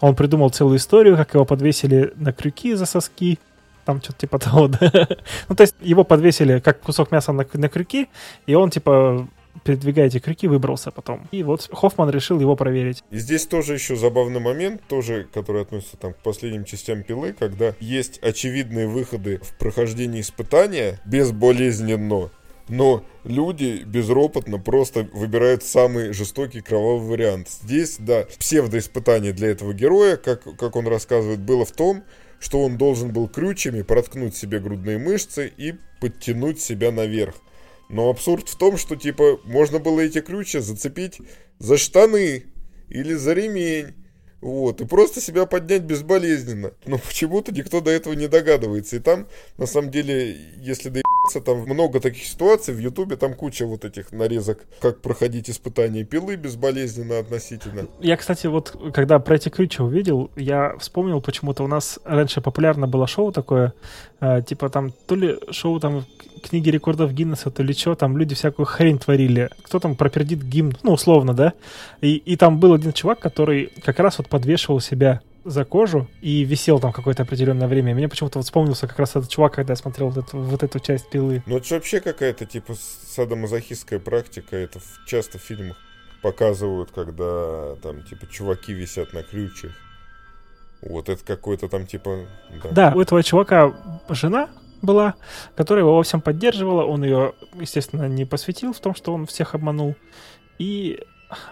Он 0.00 0.14
придумал 0.14 0.50
целую 0.50 0.78
историю, 0.78 1.16
как 1.16 1.34
его 1.34 1.44
подвесили 1.44 2.12
на 2.16 2.32
крюки 2.32 2.74
за 2.74 2.86
соски. 2.86 3.38
Там 3.84 4.00
что-то 4.00 4.20
типа 4.20 4.38
того, 4.38 4.68
да. 4.80 5.08
ну, 5.48 5.54
то 5.54 5.62
есть 5.62 5.74
его 5.80 6.04
подвесили 6.04 6.58
как 6.58 6.80
кусок 6.80 7.10
мяса 7.10 7.32
на, 7.32 7.46
на 7.52 7.68
крюки, 7.68 8.08
и 8.46 8.54
он 8.54 8.70
типа 8.70 9.28
передвигая 9.62 10.06
эти 10.06 10.18
крюки, 10.18 10.48
выбрался 10.48 10.90
потом. 10.90 11.28
И 11.30 11.42
вот 11.42 11.68
Хоффман 11.72 12.10
решил 12.10 12.40
его 12.40 12.56
проверить. 12.56 13.04
И 13.10 13.18
здесь 13.18 13.46
тоже 13.46 13.74
еще 13.74 13.96
забавный 13.96 14.40
момент, 14.40 14.82
тоже, 14.88 15.28
который 15.32 15.62
относится 15.62 15.96
там 15.96 16.12
к 16.12 16.18
последним 16.18 16.64
частям 16.64 17.02
пилы, 17.02 17.32
когда 17.32 17.74
есть 17.80 18.18
очевидные 18.22 18.88
выходы 18.88 19.40
в 19.42 19.56
прохождении 19.58 20.20
испытания 20.20 21.00
безболезненно 21.04 22.30
но 22.68 23.04
люди 23.24 23.82
безропотно 23.84 24.58
просто 24.58 25.08
выбирают 25.12 25.62
самый 25.62 26.12
жестокий 26.12 26.60
кровавый 26.60 27.08
вариант. 27.08 27.48
Здесь, 27.48 27.96
да, 27.98 28.26
псевдоиспытание 28.38 29.32
для 29.32 29.48
этого 29.48 29.74
героя, 29.74 30.16
как, 30.16 30.42
как 30.56 30.76
он 30.76 30.86
рассказывает, 30.86 31.40
было 31.40 31.64
в 31.64 31.72
том, 31.72 32.04
что 32.40 32.60
он 32.60 32.76
должен 32.76 33.12
был 33.12 33.28
крючьями 33.28 33.82
проткнуть 33.82 34.36
себе 34.36 34.60
грудные 34.60 34.98
мышцы 34.98 35.52
и 35.56 35.74
подтянуть 36.00 36.60
себя 36.60 36.90
наверх. 36.90 37.34
Но 37.88 38.08
абсурд 38.08 38.48
в 38.48 38.56
том, 38.56 38.76
что, 38.76 38.96
типа, 38.96 39.40
можно 39.44 39.78
было 39.78 40.00
эти 40.00 40.20
крючья 40.20 40.60
зацепить 40.60 41.18
за 41.58 41.76
штаны 41.76 42.44
или 42.88 43.14
за 43.14 43.34
ремень. 43.34 43.94
Вот, 44.40 44.82
и 44.82 44.86
просто 44.86 45.22
себя 45.22 45.46
поднять 45.46 45.82
безболезненно. 45.82 46.72
Но 46.84 46.98
почему-то 46.98 47.52
никто 47.52 47.80
до 47.80 47.90
этого 47.90 48.12
не 48.12 48.28
догадывается. 48.28 48.96
И 48.96 48.98
там, 48.98 49.26
на 49.56 49.66
самом 49.66 49.90
деле, 49.90 50.36
если 50.58 50.90
до 50.90 51.00
там 51.44 51.60
много 51.60 52.00
таких 52.00 52.24
ситуаций 52.24 52.74
в 52.74 52.78
Ютубе, 52.78 53.16
там 53.16 53.34
куча 53.34 53.66
вот 53.66 53.84
этих 53.84 54.12
нарезок, 54.12 54.64
как 54.80 55.00
проходить 55.00 55.48
испытания 55.50 56.04
пилы 56.04 56.36
безболезненно 56.36 57.18
относительно. 57.18 57.86
Я, 58.00 58.16
кстати, 58.16 58.46
вот 58.46 58.76
когда 58.92 59.18
про 59.18 59.36
эти 59.36 59.48
крючи 59.48 59.82
увидел, 59.82 60.30
я 60.36 60.76
вспомнил, 60.78 61.20
почему-то 61.20 61.64
у 61.64 61.66
нас 61.66 61.98
раньше 62.04 62.40
популярно 62.40 62.86
было 62.86 63.06
шоу 63.06 63.32
такое, 63.32 63.72
э, 64.20 64.42
типа 64.42 64.68
там 64.68 64.92
то 65.06 65.14
ли 65.14 65.38
шоу 65.50 65.80
там 65.80 66.04
книги 66.42 66.68
рекордов 66.68 67.12
Гиннесса, 67.12 67.50
то 67.50 67.62
ли 67.62 67.72
что, 67.72 67.94
там 67.94 68.18
люди 68.18 68.34
всякую 68.34 68.66
хрень 68.66 68.98
творили. 68.98 69.50
Кто 69.62 69.80
там 69.80 69.96
пропердит 69.96 70.42
гимн, 70.42 70.76
ну, 70.82 70.92
условно, 70.92 71.32
да? 71.32 71.54
И, 72.00 72.16
и 72.16 72.36
там 72.36 72.60
был 72.60 72.74
один 72.74 72.92
чувак, 72.92 73.20
который 73.20 73.72
как 73.82 73.98
раз 73.98 74.18
вот 74.18 74.28
подвешивал 74.28 74.80
себя 74.80 75.20
за 75.44 75.64
кожу 75.64 76.08
и 76.20 76.44
висел 76.44 76.80
там 76.80 76.92
какое-то 76.92 77.22
определенное 77.22 77.68
время. 77.68 77.94
Мне 77.94 78.08
почему-то 78.08 78.38
вот 78.38 78.44
вспомнился 78.44 78.86
как 78.86 78.98
раз 78.98 79.10
этот 79.10 79.28
чувак, 79.28 79.54
когда 79.54 79.72
я 79.72 79.76
смотрел 79.76 80.08
вот 80.08 80.26
эту, 80.26 80.38
вот 80.38 80.62
эту 80.62 80.80
часть 80.80 81.10
пилы. 81.10 81.42
Ну 81.46 81.56
это 81.58 81.66
же 81.66 81.74
вообще 81.74 82.00
какая-то 82.00 82.46
типа 82.46 82.74
садомазохистская 82.74 83.98
практика. 83.98 84.56
Это 84.56 84.80
часто 85.06 85.38
в 85.38 85.42
фильмах 85.42 85.76
показывают, 86.22 86.90
когда 86.90 87.76
там 87.82 88.02
типа 88.02 88.26
чуваки 88.26 88.72
висят 88.72 89.12
на 89.12 89.22
крючьях. 89.22 89.72
Вот 90.80 91.08
это 91.08 91.24
какой-то 91.24 91.68
там 91.68 91.86
типа... 91.86 92.26
Да. 92.62 92.70
да, 92.70 92.92
у 92.94 93.00
этого 93.00 93.22
чувака 93.22 93.72
жена 94.08 94.48
была, 94.82 95.14
которая 95.56 95.84
его 95.84 95.96
во 95.96 96.02
всем 96.02 96.20
поддерживала. 96.20 96.84
Он 96.84 97.04
ее, 97.04 97.34
естественно, 97.54 98.08
не 98.08 98.24
посвятил 98.24 98.72
в 98.72 98.80
том, 98.80 98.94
что 98.94 99.12
он 99.12 99.26
всех 99.26 99.54
обманул. 99.54 99.96
И 100.58 101.00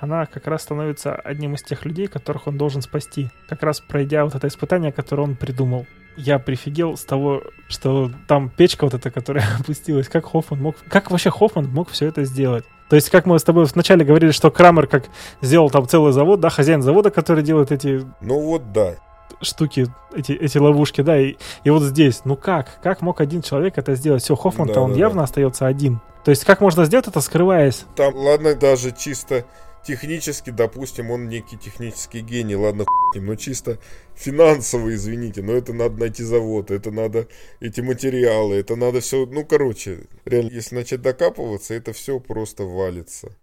она 0.01 0.27
как 0.27 0.47
раз 0.47 0.63
становится 0.63 1.15
одним 1.15 1.55
из 1.55 1.63
тех 1.63 1.85
людей, 1.85 2.07
которых 2.07 2.47
он 2.47 2.59
должен 2.59 2.83
спасти, 2.83 3.31
как 3.49 3.63
раз 3.63 3.81
пройдя 3.81 4.25
вот 4.25 4.35
это 4.35 4.47
испытание, 4.49 4.93
которое 4.93 5.23
он 5.23 5.37
придумал. 5.37 5.87
Я 6.17 6.39
прифигел 6.39 6.97
с 6.97 7.05
того, 7.05 7.43
что 7.69 8.11
там 8.29 8.51
печка 8.51 8.85
вот 8.85 8.95
эта, 8.95 9.11
которая 9.11 9.47
опустилась, 9.61 10.09
как 10.09 10.27
Хоффман 10.27 10.61
мог... 10.61 10.77
Как 10.89 11.11
вообще 11.11 11.31
Хоффман 11.31 11.69
мог 11.69 11.91
все 11.91 12.07
это 12.07 12.25
сделать? 12.25 12.65
То 12.89 12.97
есть, 12.97 13.09
как 13.09 13.25
мы 13.25 13.39
с 13.39 13.45
тобой 13.45 13.65
вначале 13.65 14.05
говорили, 14.05 14.33
что 14.33 14.51
Крамер 14.51 14.87
как 14.87 15.05
сделал 15.41 15.71
там 15.71 15.89
целый 15.89 16.13
завод, 16.13 16.41
да, 16.41 16.51
хозяин 16.51 16.83
завода, 16.83 17.11
который 17.11 17.43
делает 17.43 17.73
эти... 17.73 18.03
Ну 18.21 18.41
вот 18.41 18.73
да 18.73 18.97
штуки, 19.41 19.87
эти, 20.15 20.33
эти 20.33 20.59
ловушки, 20.59 21.01
да, 21.01 21.19
и, 21.19 21.37
и 21.65 21.71
вот 21.71 21.83
здесь, 21.83 22.23
ну 22.25 22.37
как, 22.37 22.81
как 22.83 23.01
мог 23.01 23.21
один 23.21 23.43
человек 23.43 23.79
это 23.79 23.95
сделать? 23.95 24.23
Все, 24.23 24.37
Хоффман-то 24.37 24.75
да, 24.75 24.81
он 24.83 24.93
да, 24.93 24.99
явно 24.99 25.19
да. 25.19 25.25
остается 25.25 25.67
один. 25.67 26.01
То 26.25 26.31
есть 26.31 26.45
как 26.45 26.61
можно 26.61 26.85
сделать 26.85 27.09
это, 27.09 27.21
скрываясь? 27.21 27.85
Там, 27.97 28.15
ладно, 28.15 28.55
даже 28.55 28.93
чисто 28.93 29.45
технически, 29.87 30.51
допустим, 30.51 31.11
он 31.11 31.29
некий 31.29 31.57
технический 31.57 32.21
гений, 32.21 32.57
ладно, 32.57 32.85
ним, 33.15 33.27
но 33.27 33.37
чисто 33.37 33.79
финансово, 34.15 34.95
извините, 34.95 35.43
но 35.43 35.53
это 35.53 35.73
надо 35.73 35.99
найти 35.99 36.23
завод, 36.23 36.71
это 36.71 36.91
надо 36.91 37.29
эти 37.61 37.81
материалы, 37.81 38.57
это 38.57 38.77
надо 38.77 39.01
все, 39.01 39.27
ну, 39.27 39.45
короче, 39.45 40.05
реально, 40.25 40.51
если 40.51 40.75
начать 40.75 41.03
докапываться, 41.03 41.75
это 41.75 41.93
все 41.93 42.21
просто 42.21 42.65
валится. 42.65 43.37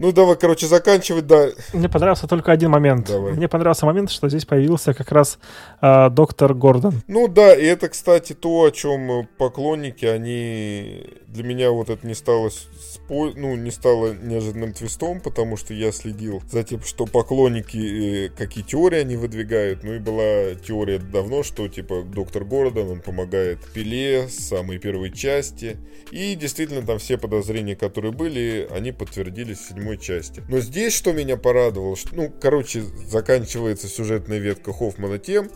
Ну, 0.00 0.12
давай, 0.12 0.36
короче, 0.36 0.68
заканчивать, 0.68 1.26
да. 1.26 1.48
Мне 1.72 1.88
понравился 1.88 2.28
только 2.28 2.52
один 2.52 2.70
момент. 2.70 3.08
Давай. 3.08 3.32
Мне 3.32 3.48
понравился 3.48 3.84
момент, 3.84 4.12
что 4.12 4.28
здесь 4.28 4.44
появился 4.44 4.94
как 4.94 5.10
раз 5.10 5.40
э, 5.82 6.08
доктор 6.10 6.54
Гордон. 6.54 7.02
Ну 7.08 7.26
да, 7.26 7.52
и 7.52 7.64
это, 7.64 7.88
кстати, 7.88 8.32
то, 8.32 8.62
о 8.62 8.70
чем 8.70 9.28
поклонники, 9.38 10.06
они... 10.06 11.04
Для 11.26 11.42
меня 11.42 11.72
вот 11.72 11.90
это 11.90 12.06
не 12.06 12.14
стало 12.14 12.48
спо... 12.48 13.32
ну, 13.34 13.56
не 13.56 13.72
стало 13.72 14.14
неожиданным 14.14 14.72
твистом, 14.72 15.20
потому 15.20 15.56
что 15.56 15.74
я 15.74 15.90
следил 15.90 16.42
за 16.48 16.62
тем, 16.62 16.80
что 16.82 17.06
поклонники, 17.06 18.26
э, 18.26 18.28
какие 18.28 18.62
теории 18.62 19.00
они 19.00 19.16
выдвигают. 19.16 19.82
Ну 19.82 19.94
и 19.94 19.98
была 19.98 20.54
теория 20.64 21.00
давно, 21.00 21.42
что, 21.42 21.66
типа, 21.66 22.04
доктор 22.04 22.44
Гордон, 22.44 22.88
он 22.88 23.00
помогает 23.00 23.58
Пиле 23.74 24.28
с 24.28 24.48
самой 24.48 24.78
первой 24.78 25.10
части. 25.10 25.76
И 26.12 26.36
действительно, 26.36 26.86
там 26.86 27.00
все 27.00 27.18
подозрения, 27.18 27.74
которые 27.74 28.12
были, 28.12 28.68
они 28.70 28.92
подтвердились 28.92 29.58
в 29.58 29.68
седьмой 29.68 29.87
седьмой 29.88 29.98
части. 29.98 30.42
Но 30.48 30.60
здесь, 30.60 30.94
что 30.94 31.12
меня 31.12 31.36
порадовало, 31.36 31.96
что, 31.96 32.14
ну, 32.14 32.32
короче, 32.40 32.82
заканчивается 33.06 33.88
сюжетная 33.88 34.38
ветка 34.38 34.72
Хоффмана 34.72 35.18
тем, 35.18 35.48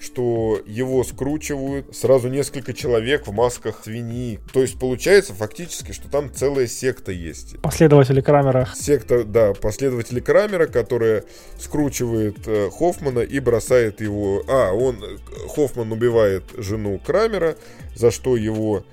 что 0.00 0.60
его 0.66 1.02
скручивают 1.04 1.96
сразу 1.96 2.28
несколько 2.28 2.74
человек 2.74 3.26
в 3.26 3.32
масках 3.32 3.82
свиньи. 3.84 4.40
То 4.52 4.60
есть 4.60 4.78
получается 4.78 5.32
фактически, 5.32 5.92
что 5.92 6.08
там 6.08 6.30
целая 6.32 6.66
секта 6.66 7.12
есть. 7.12 7.58
Последователи 7.62 8.20
Крамера. 8.20 8.68
Секта, 8.74 9.24
да, 9.24 9.54
последователи 9.54 10.20
Крамера, 10.20 10.66
которая 10.66 11.24
скручивает 11.58 12.46
э, 12.46 12.68
Хоффмана 12.70 13.20
и 13.20 13.40
бросает 13.40 14.00
его... 14.00 14.42
А, 14.48 14.72
он... 14.72 15.02
Хоффман 15.54 15.90
убивает 15.92 16.44
жену 16.58 17.00
Крамера, 17.04 17.56
за 17.94 18.10
что 18.10 18.36
его 18.36 18.84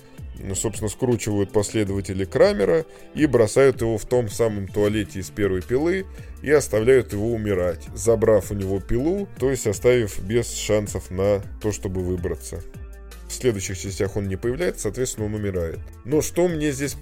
собственно, 0.55 0.89
скручивают 0.89 1.51
последователи 1.51 2.25
Крамера 2.25 2.85
и 3.13 3.25
бросают 3.25 3.81
его 3.81 3.97
в 3.97 4.05
том 4.05 4.29
самом 4.29 4.67
туалете 4.67 5.19
из 5.19 5.29
первой 5.29 5.61
пилы 5.61 6.05
и 6.41 6.51
оставляют 6.51 7.13
его 7.13 7.31
умирать, 7.31 7.87
забрав 7.93 8.51
у 8.51 8.55
него 8.55 8.79
пилу, 8.79 9.27
то 9.39 9.49
есть 9.49 9.67
оставив 9.67 10.19
без 10.21 10.51
шансов 10.53 11.11
на 11.11 11.41
то, 11.61 11.71
чтобы 11.71 12.01
выбраться. 12.01 12.61
В 13.27 13.35
следующих 13.35 13.79
частях 13.79 14.15
он 14.15 14.27
не 14.27 14.35
появляется, 14.35 14.83
соответственно, 14.83 15.25
он 15.25 15.33
умирает. 15.33 15.79
Но 16.05 16.21
что 16.21 16.47
мне 16.47 16.71
здесь 16.71 16.95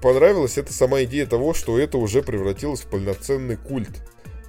понравилось, 0.00 0.56
это 0.56 0.72
сама 0.72 1.02
идея 1.04 1.26
того, 1.26 1.52
что 1.52 1.78
это 1.78 1.98
уже 1.98 2.22
превратилось 2.22 2.80
в 2.80 2.86
полноценный 2.86 3.56
культ. 3.56 3.90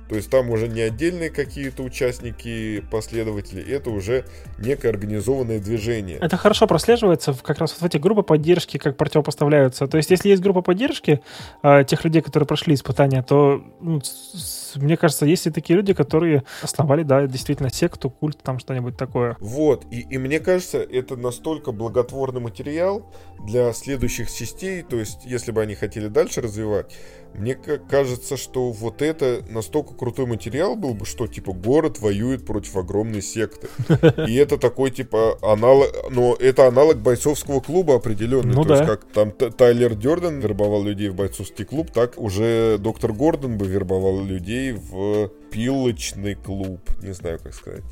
То 0.09 0.15
есть 0.15 0.29
там 0.29 0.49
уже 0.49 0.67
не 0.67 0.81
отдельные 0.81 1.29
какие-то 1.29 1.83
участники, 1.83 2.83
последователи, 2.91 3.63
это 3.63 3.89
уже 3.89 4.25
некое 4.59 4.89
организованное 4.89 5.59
движение. 5.59 6.17
Это 6.21 6.37
хорошо 6.37 6.67
прослеживается 6.67 7.35
как 7.41 7.59
раз 7.59 7.73
вот 7.73 7.81
в 7.81 7.85
эти 7.85 7.97
группы 7.97 8.23
поддержки, 8.23 8.77
как 8.77 8.97
противопоставляются. 8.97 9.87
То 9.87 9.97
есть 9.97 10.11
если 10.11 10.29
есть 10.29 10.41
группа 10.41 10.61
поддержки 10.61 11.21
э, 11.63 11.83
тех 11.85 12.03
людей, 12.05 12.21
которые 12.21 12.47
прошли 12.47 12.75
испытания, 12.75 13.23
то, 13.23 13.63
ну, 13.81 14.01
с, 14.01 14.73
мне 14.75 14.97
кажется, 14.97 15.25
есть 15.25 15.47
и 15.47 15.51
такие 15.51 15.75
люди, 15.75 15.93
которые 15.93 16.43
основали, 16.61 17.03
да, 17.03 17.25
действительно 17.25 17.69
секту, 17.69 18.09
культ, 18.09 18.37
там 18.43 18.59
что-нибудь 18.59 18.97
такое. 18.97 19.37
Вот, 19.39 19.85
и, 19.91 20.01
и 20.01 20.17
мне 20.17 20.39
кажется, 20.39 20.79
это 20.79 21.15
настолько 21.15 21.71
благотворный 21.71 22.41
материал 22.41 23.11
для 23.39 23.73
следующих 23.73 24.31
частей, 24.31 24.83
то 24.83 24.97
есть 24.97 25.25
если 25.25 25.51
бы 25.51 25.61
они 25.61 25.75
хотели 25.75 26.07
дальше 26.07 26.41
развивать, 26.41 26.93
Мне 27.37 27.55
кажется, 27.55 28.37
что 28.37 28.71
вот 28.71 29.01
это 29.01 29.43
настолько 29.49 29.93
крутой 29.93 30.25
материал 30.25 30.75
был 30.75 30.93
бы, 30.93 31.05
что 31.05 31.27
типа 31.27 31.53
город 31.53 31.99
воюет 31.99 32.45
против 32.45 32.75
огромной 32.77 33.21
секты. 33.21 33.67
И 34.27 34.35
это 34.35 34.57
такой 34.57 34.91
типа 34.91 35.37
аналог, 35.41 35.89
но 36.11 36.35
это 36.39 36.67
аналог 36.67 36.97
бойцовского 36.97 37.59
клуба 37.59 37.95
определенный. 37.95 38.53
Ну 38.53 38.63
То 38.63 38.69
да. 38.69 38.75
есть 38.75 38.87
как 38.87 39.05
там 39.05 39.31
Тайлер 39.31 39.95
Дёрден 39.95 40.39
вербовал 40.39 40.83
людей 40.83 41.09
в 41.09 41.15
бойцовский 41.15 41.65
клуб, 41.65 41.91
так 41.91 42.19
уже 42.19 42.77
доктор 42.79 43.13
Гордон 43.13 43.57
бы 43.57 43.65
вербовал 43.65 44.23
людей 44.23 44.71
в 44.71 45.29
пилочный 45.51 46.35
клуб. 46.35 46.81
Не 47.01 47.13
знаю, 47.13 47.39
как 47.41 47.53
сказать. 47.53 47.83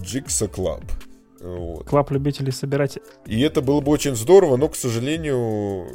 Jigsaw 0.00 0.48
Club. 0.48 0.84
Вот. 1.40 1.86
Club 1.86 2.10
любителей 2.12 2.52
собирать. 2.52 2.98
И 3.26 3.40
это 3.40 3.62
было 3.62 3.80
бы 3.80 3.90
очень 3.90 4.14
здорово, 4.14 4.56
но, 4.56 4.68
к 4.68 4.76
сожалению, 4.76 5.88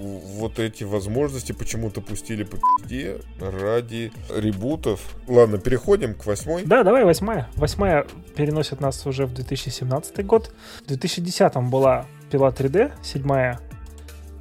вот 0.00 0.58
эти 0.58 0.84
возможности 0.84 1.52
почему-то 1.52 2.00
пустили 2.00 2.44
по 2.44 2.56
пизде 2.78 3.20
ради 3.40 4.12
ребутов. 4.34 5.00
Ладно, 5.28 5.58
переходим 5.58 6.14
к 6.14 6.26
восьмой. 6.26 6.64
Да, 6.64 6.82
давай 6.82 7.04
восьмая. 7.04 7.48
Восьмая 7.56 8.06
переносит 8.36 8.80
нас 8.80 9.06
уже 9.06 9.26
в 9.26 9.34
2017 9.34 10.24
год. 10.26 10.52
В 10.84 10.88
2010 10.88 11.56
была 11.70 12.06
пила 12.30 12.48
3D, 12.50 12.92
седьмая. 13.02 13.60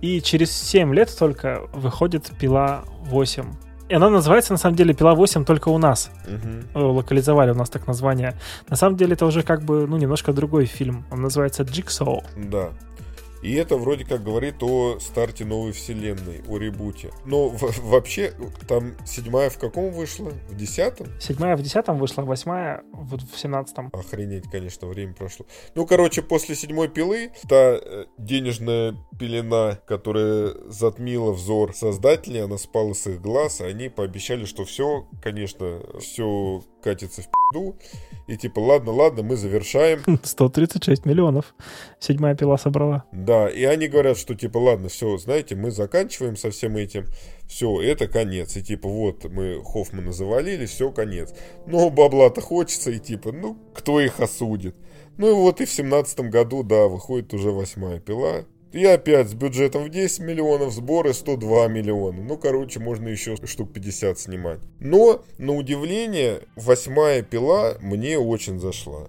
И 0.02 0.22
через 0.22 0.52
7 0.52 0.94
лет 0.94 1.14
только 1.18 1.62
выходит 1.74 2.32
пила 2.40 2.84
8. 3.02 3.46
И 3.90 3.94
она 3.96 4.10
называется, 4.10 4.54
на 4.54 4.60
самом 4.60 4.76
деле, 4.76 4.94
пила 4.94 5.16
8 5.16 5.46
только 5.46 5.70
у 5.70 5.80
нас. 5.80 6.12
Э, 6.28 6.80
Локализовали 6.80 7.52
у 7.52 7.56
нас 7.56 7.70
так 7.70 7.88
название. 7.88 8.36
На 8.70 8.76
самом 8.76 8.98
деле 8.98 9.14
это 9.14 9.26
уже 9.26 9.42
как 9.42 9.64
бы, 9.64 9.88
ну, 9.88 9.98
немножко 9.98 10.32
другой 10.32 10.66
фильм. 10.68 11.06
Он 11.12 11.24
называется 11.24 11.64
Jigsaw. 11.64 12.24
Да. 12.38 12.70
И 13.42 13.54
это 13.54 13.78
вроде 13.78 14.06
как 14.06 14.24
говорит 14.24 14.62
о 14.62 15.00
старте 15.00 15.46
новой 15.46 15.72
вселенной, 15.72 16.42
о 16.48 16.58
ребуте. 16.58 17.12
Но 17.26 17.50
в- 17.50 17.80
вообще, 17.84 18.34
там 18.68 18.96
седьмая 19.06 19.50
в 19.50 19.58
каком 19.58 19.92
вышла? 19.92 20.30
В 20.50 20.56
десятом? 20.56 21.08
Седьмая 21.20 21.56
в 21.56 21.62
десятом 21.62 21.98
вышла, 21.98 22.24
восьмая 22.24 22.84
в, 22.92 23.18
в 23.18 23.40
семнадцатом. 23.40 23.90
Охренеть, 23.94 24.50
конечно, 24.52 24.88
время 24.88 25.14
прошло. 25.14 25.46
Ну, 25.76 25.86
короче, 25.86 26.22
после 26.22 26.56
седьмой 26.56 26.90
пилы, 26.90 27.32
та 27.48 27.80
э, 27.82 28.06
денежная 28.18 28.96
пелена, 29.18 29.80
которая 29.88 30.54
затмила 30.68 31.32
взор 31.32 31.74
создателей, 31.74 32.44
она 32.44 32.58
спала 32.58 32.94
с 32.94 33.08
их 33.08 33.22
глаз, 33.22 33.62
и 33.62 33.66
они 33.66 33.90
пообещали, 33.90 34.46
что 34.46 34.66
все, 34.66 35.08
конечно, 35.22 35.82
все 36.00 36.62
катится 36.82 37.22
в 37.22 37.26
пизду. 37.26 37.76
И 38.28 38.38
типа, 38.38 38.60
ладно, 38.60 38.92
ладно, 38.92 39.24
мы 39.24 39.36
завершаем. 39.36 40.02
136 40.24 41.06
миллионов. 41.06 41.56
Седьмая 42.00 42.36
пила 42.36 42.58
собрала. 42.58 43.04
Да, 43.12 43.50
и 43.50 43.64
они 43.64 43.88
говорят, 43.88 44.18
что 44.18 44.36
типа, 44.36 44.58
ладно, 44.58 44.90
все, 44.90 45.18
знаете, 45.18 45.56
мы 45.56 45.72
заканчиваем 45.72 46.36
со 46.36 46.52
всем 46.52 46.78
этим, 46.78 47.06
все, 47.48 47.82
это 47.82 48.08
конец. 48.08 48.56
И 48.56 48.64
типа, 48.64 48.88
вот, 48.88 49.26
мы 49.26 49.62
Хоффмана 49.64 50.12
завалили, 50.12 50.66
все, 50.66 50.92
конец. 50.92 51.34
Но 51.66 51.90
бабла-то 51.90 52.42
хочется, 52.42 52.92
и 52.92 53.00
типа, 53.00 53.32
ну, 53.32 53.58
кто 53.74 54.00
их 54.00 54.20
осудит? 54.20 54.76
Ну 55.18 55.30
и 55.30 55.34
вот 55.34 55.60
и 55.60 55.66
в 55.66 55.72
семнадцатом 55.72 56.30
году, 56.30 56.64
да, 56.64 56.88
выходит 56.88 57.34
уже 57.34 57.52
восьмая 57.52 58.00
пила. 58.00 58.46
И 58.72 58.86
опять 58.86 59.30
с 59.30 59.34
бюджетом 59.34 59.84
в 59.84 59.90
10 59.90 60.20
миллионов, 60.20 60.74
сборы 60.74 61.14
102 61.14 61.68
миллиона. 61.70 62.22
Ну, 62.22 62.38
короче, 62.38 62.80
можно 62.80 63.08
еще 63.08 63.36
штук 63.46 63.74
50 63.74 64.20
снимать. 64.20 64.60
Но, 64.80 65.24
на 65.40 65.56
удивление, 65.56 66.42
восьмая 66.56 67.24
пила 67.24 67.78
мне 67.82 68.20
очень 68.20 68.60
зашла. 68.60 69.08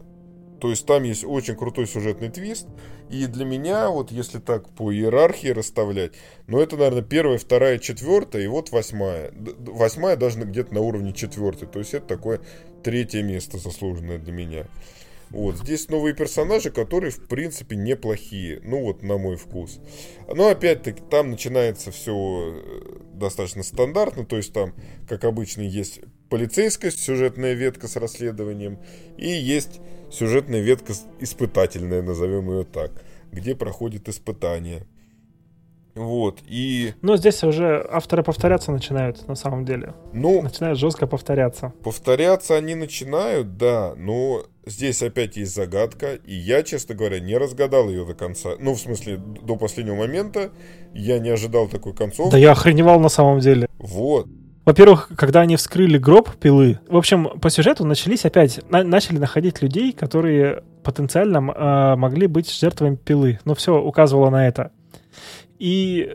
То 0.60 0.70
есть 0.70 0.86
там 0.86 1.04
есть 1.04 1.24
очень 1.24 1.56
крутой 1.56 1.86
сюжетный 1.86 2.30
твист. 2.30 2.66
И 3.10 3.26
для 3.26 3.44
меня, 3.44 3.90
вот 3.90 4.12
если 4.12 4.38
так 4.38 4.68
по 4.70 4.92
иерархии 4.92 5.48
расставлять, 5.48 6.12
ну 6.46 6.60
это, 6.60 6.76
наверное, 6.76 7.02
первая, 7.02 7.38
вторая, 7.38 7.78
четвертая, 7.78 8.42
и 8.42 8.46
вот 8.46 8.70
восьмая. 8.70 9.32
Восьмая 9.58 10.16
даже 10.16 10.38
где-то 10.40 10.72
на 10.72 10.80
уровне 10.80 11.12
четвертой. 11.12 11.66
То 11.66 11.80
есть 11.80 11.92
это 11.92 12.06
такое 12.06 12.40
третье 12.82 13.22
место 13.22 13.58
заслуженное 13.58 14.18
для 14.18 14.32
меня. 14.32 14.66
Вот, 15.30 15.58
здесь 15.58 15.88
новые 15.88 16.14
персонажи, 16.14 16.70
которые, 16.70 17.12
в 17.12 17.26
принципе, 17.28 17.76
неплохие. 17.76 18.60
Ну, 18.64 18.82
вот, 18.82 19.02
на 19.02 19.16
мой 19.16 19.36
вкус. 19.36 19.78
Но, 20.28 20.48
опять-таки, 20.48 21.02
там 21.08 21.30
начинается 21.30 21.92
все 21.92 22.62
достаточно 23.14 23.62
стандартно. 23.62 24.24
То 24.24 24.36
есть, 24.36 24.52
там, 24.52 24.74
как 25.08 25.24
обычно, 25.24 25.62
есть 25.62 26.00
полицейская 26.30 26.90
сюжетная 26.90 27.54
ветка 27.54 27.86
с 27.86 27.94
расследованием. 27.96 28.78
И 29.16 29.28
есть 29.28 29.80
сюжетная 30.10 30.60
ветка 30.60 30.94
испытательная, 31.20 32.02
назовем 32.02 32.50
ее 32.50 32.64
так. 32.64 32.90
Где 33.30 33.54
проходит 33.54 34.08
испытание. 34.08 34.86
Вот, 35.94 36.40
и... 36.46 36.94
Но 37.02 37.16
здесь 37.16 37.42
уже 37.42 37.86
авторы 37.90 38.22
повторяться 38.22 38.70
начинают, 38.72 39.26
на 39.26 39.34
самом 39.34 39.64
деле. 39.64 39.94
Ну, 40.12 40.40
Начинают 40.40 40.78
жестко 40.78 41.06
повторяться. 41.06 41.72
Повторяться 41.82 42.56
они 42.56 42.74
начинают, 42.74 43.56
да, 43.56 43.94
но 43.96 44.44
здесь 44.66 45.02
опять 45.02 45.36
есть 45.36 45.54
загадка, 45.54 46.14
и 46.14 46.34
я, 46.34 46.62
честно 46.62 46.94
говоря, 46.94 47.20
не 47.20 47.36
разгадал 47.36 47.88
ее 47.88 48.04
до 48.04 48.14
конца. 48.14 48.50
Ну, 48.58 48.74
в 48.74 48.80
смысле, 48.80 49.16
до 49.16 49.56
последнего 49.56 49.94
момента 49.94 50.50
я 50.94 51.18
не 51.18 51.30
ожидал 51.30 51.68
такой 51.68 51.94
концовки. 51.94 52.32
Да 52.32 52.38
я 52.38 52.52
охреневал 52.52 53.00
на 53.00 53.08
самом 53.08 53.40
деле. 53.40 53.68
Вот. 53.78 54.26
Во-первых, 54.66 55.10
когда 55.16 55.40
они 55.40 55.56
вскрыли 55.56 55.98
гроб 55.98 56.36
пилы, 56.36 56.78
в 56.88 56.96
общем, 56.96 57.40
по 57.40 57.50
сюжету 57.50 57.84
начались 57.84 58.24
опять, 58.24 58.60
на- 58.70 58.84
начали 58.84 59.18
находить 59.18 59.62
людей, 59.62 59.92
которые 59.92 60.62
потенциально 60.84 61.38
э, 61.38 61.96
могли 61.96 62.26
быть 62.26 62.52
жертвами 62.52 62.96
пилы. 62.96 63.40
Но 63.44 63.54
все 63.54 63.80
указывало 63.80 64.30
на 64.30 64.46
это. 64.46 64.70
И 65.58 66.14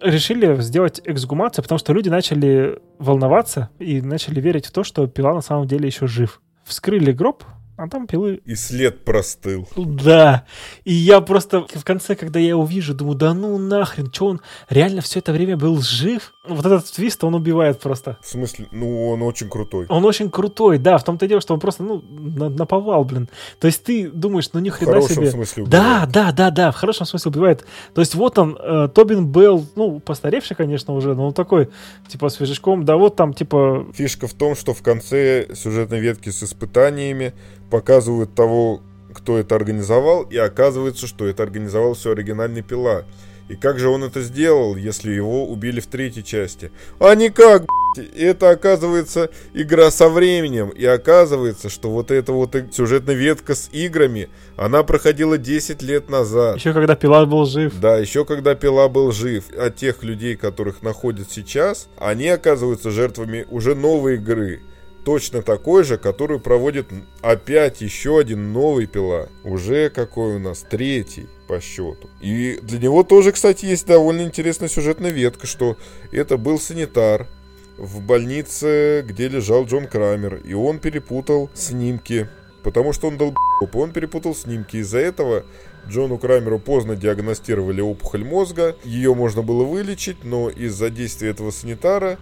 решили 0.00 0.60
сделать 0.60 1.00
эксгумацию, 1.04 1.62
потому 1.62 1.78
что 1.78 1.92
люди 1.92 2.08
начали 2.08 2.78
волноваться 2.98 3.70
и 3.78 4.00
начали 4.00 4.40
верить 4.40 4.66
в 4.66 4.72
то, 4.72 4.84
что 4.84 5.06
пила 5.06 5.34
на 5.34 5.40
самом 5.42 5.66
деле 5.66 5.86
еще 5.86 6.06
жив. 6.06 6.40
Вскрыли 6.64 7.12
гроб, 7.12 7.44
а 7.76 7.88
там 7.88 8.06
пилы 8.06 8.40
И 8.44 8.54
след 8.54 9.04
простыл. 9.04 9.68
да. 9.76 10.44
И 10.84 10.92
я 10.92 11.20
просто 11.20 11.66
в 11.74 11.84
конце, 11.84 12.14
когда 12.14 12.38
я 12.38 12.50
его 12.50 12.64
вижу, 12.64 12.94
думаю, 12.94 13.16
да 13.16 13.34
ну 13.34 13.56
нахрен, 13.58 14.12
что 14.12 14.26
он 14.26 14.40
реально 14.68 15.00
все 15.00 15.18
это 15.20 15.32
время 15.32 15.56
был 15.56 15.80
жив? 15.80 16.32
Вот 16.46 16.66
этот 16.66 16.84
твист, 16.92 17.22
он 17.24 17.34
убивает 17.34 17.80
просто. 17.80 18.18
В 18.20 18.26
смысле, 18.26 18.66
ну, 18.72 19.10
он 19.10 19.22
очень 19.22 19.48
крутой. 19.48 19.86
Он 19.88 20.04
очень 20.04 20.28
крутой, 20.28 20.78
да, 20.78 20.98
в 20.98 21.04
том-то 21.04 21.26
дело, 21.28 21.40
что 21.40 21.54
он 21.54 21.60
просто, 21.60 21.82
ну, 21.84 22.02
на- 22.02 22.48
наповал, 22.50 23.04
блин. 23.04 23.28
То 23.60 23.68
есть 23.68 23.84
ты 23.84 24.10
думаешь, 24.10 24.50
ну 24.52 24.58
ни 24.60 24.70
В 24.70 24.74
хрена 24.74 24.92
хорошем 24.94 25.16
себе. 25.16 25.30
смысле 25.30 25.64
Да, 25.66 25.78
убивает. 25.80 26.10
да, 26.12 26.32
да, 26.32 26.50
да, 26.50 26.70
в 26.72 26.76
хорошем 26.76 27.06
смысле 27.06 27.30
убивает. 27.30 27.64
То 27.94 28.00
есть 28.00 28.14
вот 28.16 28.38
он, 28.38 28.58
э, 28.60 28.88
Тобин 28.94 29.26
Белл, 29.32 29.64
ну, 29.76 30.00
постаревший, 30.00 30.56
конечно, 30.56 30.94
уже, 30.94 31.14
но 31.14 31.28
он 31.28 31.32
такой, 31.32 31.68
типа, 32.08 32.28
свежачком, 32.28 32.84
да 32.84 32.96
вот 32.96 33.14
там, 33.16 33.32
типа, 33.34 33.86
Фишка 33.94 34.26
в 34.26 34.34
том, 34.34 34.56
что 34.56 34.74
в 34.74 34.82
конце 34.82 35.46
сюжетной 35.54 36.00
ветки 36.00 36.28
с 36.30 36.42
испытаниями 36.42 37.32
показывают 37.72 38.34
того, 38.34 38.82
кто 39.14 39.38
это 39.38 39.56
организовал, 39.56 40.24
и 40.24 40.36
оказывается, 40.36 41.06
что 41.06 41.26
это 41.26 41.42
организовал 41.42 41.94
все 41.94 42.12
оригинальный 42.12 42.60
пила. 42.60 43.04
И 43.48 43.56
как 43.56 43.78
же 43.78 43.88
он 43.88 44.04
это 44.04 44.20
сделал, 44.20 44.76
если 44.76 45.10
его 45.10 45.46
убили 45.48 45.80
в 45.80 45.86
третьей 45.86 46.22
части? 46.22 46.70
А 47.00 47.14
никак, 47.14 47.62
б***ь. 47.62 48.06
это 48.14 48.50
оказывается 48.50 49.30
игра 49.54 49.90
со 49.90 50.10
временем. 50.10 50.68
И 50.68 50.84
оказывается, 50.84 51.70
что 51.70 51.90
вот 51.90 52.10
эта 52.10 52.32
вот 52.32 52.54
и- 52.54 52.70
сюжетная 52.70 53.14
ветка 53.14 53.54
с 53.54 53.70
играми, 53.72 54.28
она 54.56 54.82
проходила 54.82 55.38
10 55.38 55.80
лет 55.82 56.10
назад. 56.10 56.56
еще 56.56 56.74
когда 56.74 56.94
Пилат 56.94 57.26
был 57.28 57.46
жив. 57.46 57.72
Да, 57.80 57.96
еще 57.96 58.26
когда 58.26 58.54
Пила 58.54 58.88
был 58.88 59.12
жив, 59.12 59.44
а 59.58 59.70
тех 59.70 60.02
людей, 60.02 60.36
которых 60.36 60.82
находят 60.82 61.30
сейчас, 61.30 61.88
они 61.98 62.28
оказываются 62.28 62.90
жертвами 62.90 63.46
уже 63.50 63.74
новой 63.74 64.16
игры. 64.16 64.60
Точно 65.04 65.42
такой 65.42 65.82
же, 65.82 65.98
которую 65.98 66.38
проводит 66.38 66.86
опять 67.22 67.80
еще 67.80 68.20
один 68.20 68.52
новый 68.52 68.86
Пила. 68.86 69.28
Уже 69.42 69.90
какой 69.90 70.36
у 70.36 70.38
нас? 70.38 70.64
Третий 70.68 71.26
по 71.48 71.60
счету. 71.60 72.08
И 72.20 72.58
для 72.62 72.78
него 72.78 73.02
тоже, 73.02 73.32
кстати, 73.32 73.64
есть 73.66 73.86
довольно 73.86 74.22
интересная 74.22 74.68
сюжетная 74.68 75.10
ветка, 75.10 75.46
что 75.46 75.76
это 76.12 76.36
был 76.36 76.60
санитар 76.60 77.26
в 77.76 78.00
больнице, 78.00 79.04
где 79.06 79.28
лежал 79.28 79.64
Джон 79.64 79.88
Крамер, 79.88 80.36
и 80.36 80.54
он 80.54 80.78
перепутал 80.78 81.50
снимки, 81.54 82.28
потому 82.62 82.92
что 82.92 83.08
он 83.08 83.18
дал 83.18 83.34
он 83.72 83.92
перепутал 83.92 84.34
снимки. 84.34 84.76
Из-за 84.76 84.98
этого 84.98 85.44
Джону 85.88 86.18
Крамеру 86.18 86.58
поздно 86.58 86.96
диагностировали 86.96 87.80
опухоль 87.80 88.24
мозга. 88.24 88.76
Ее 88.84 89.14
можно 89.14 89.42
было 89.42 89.64
вылечить, 89.64 90.24
но 90.24 90.48
из-за 90.48 90.90
действия 90.90 91.30
этого 91.30 91.50
санитара 91.50 92.18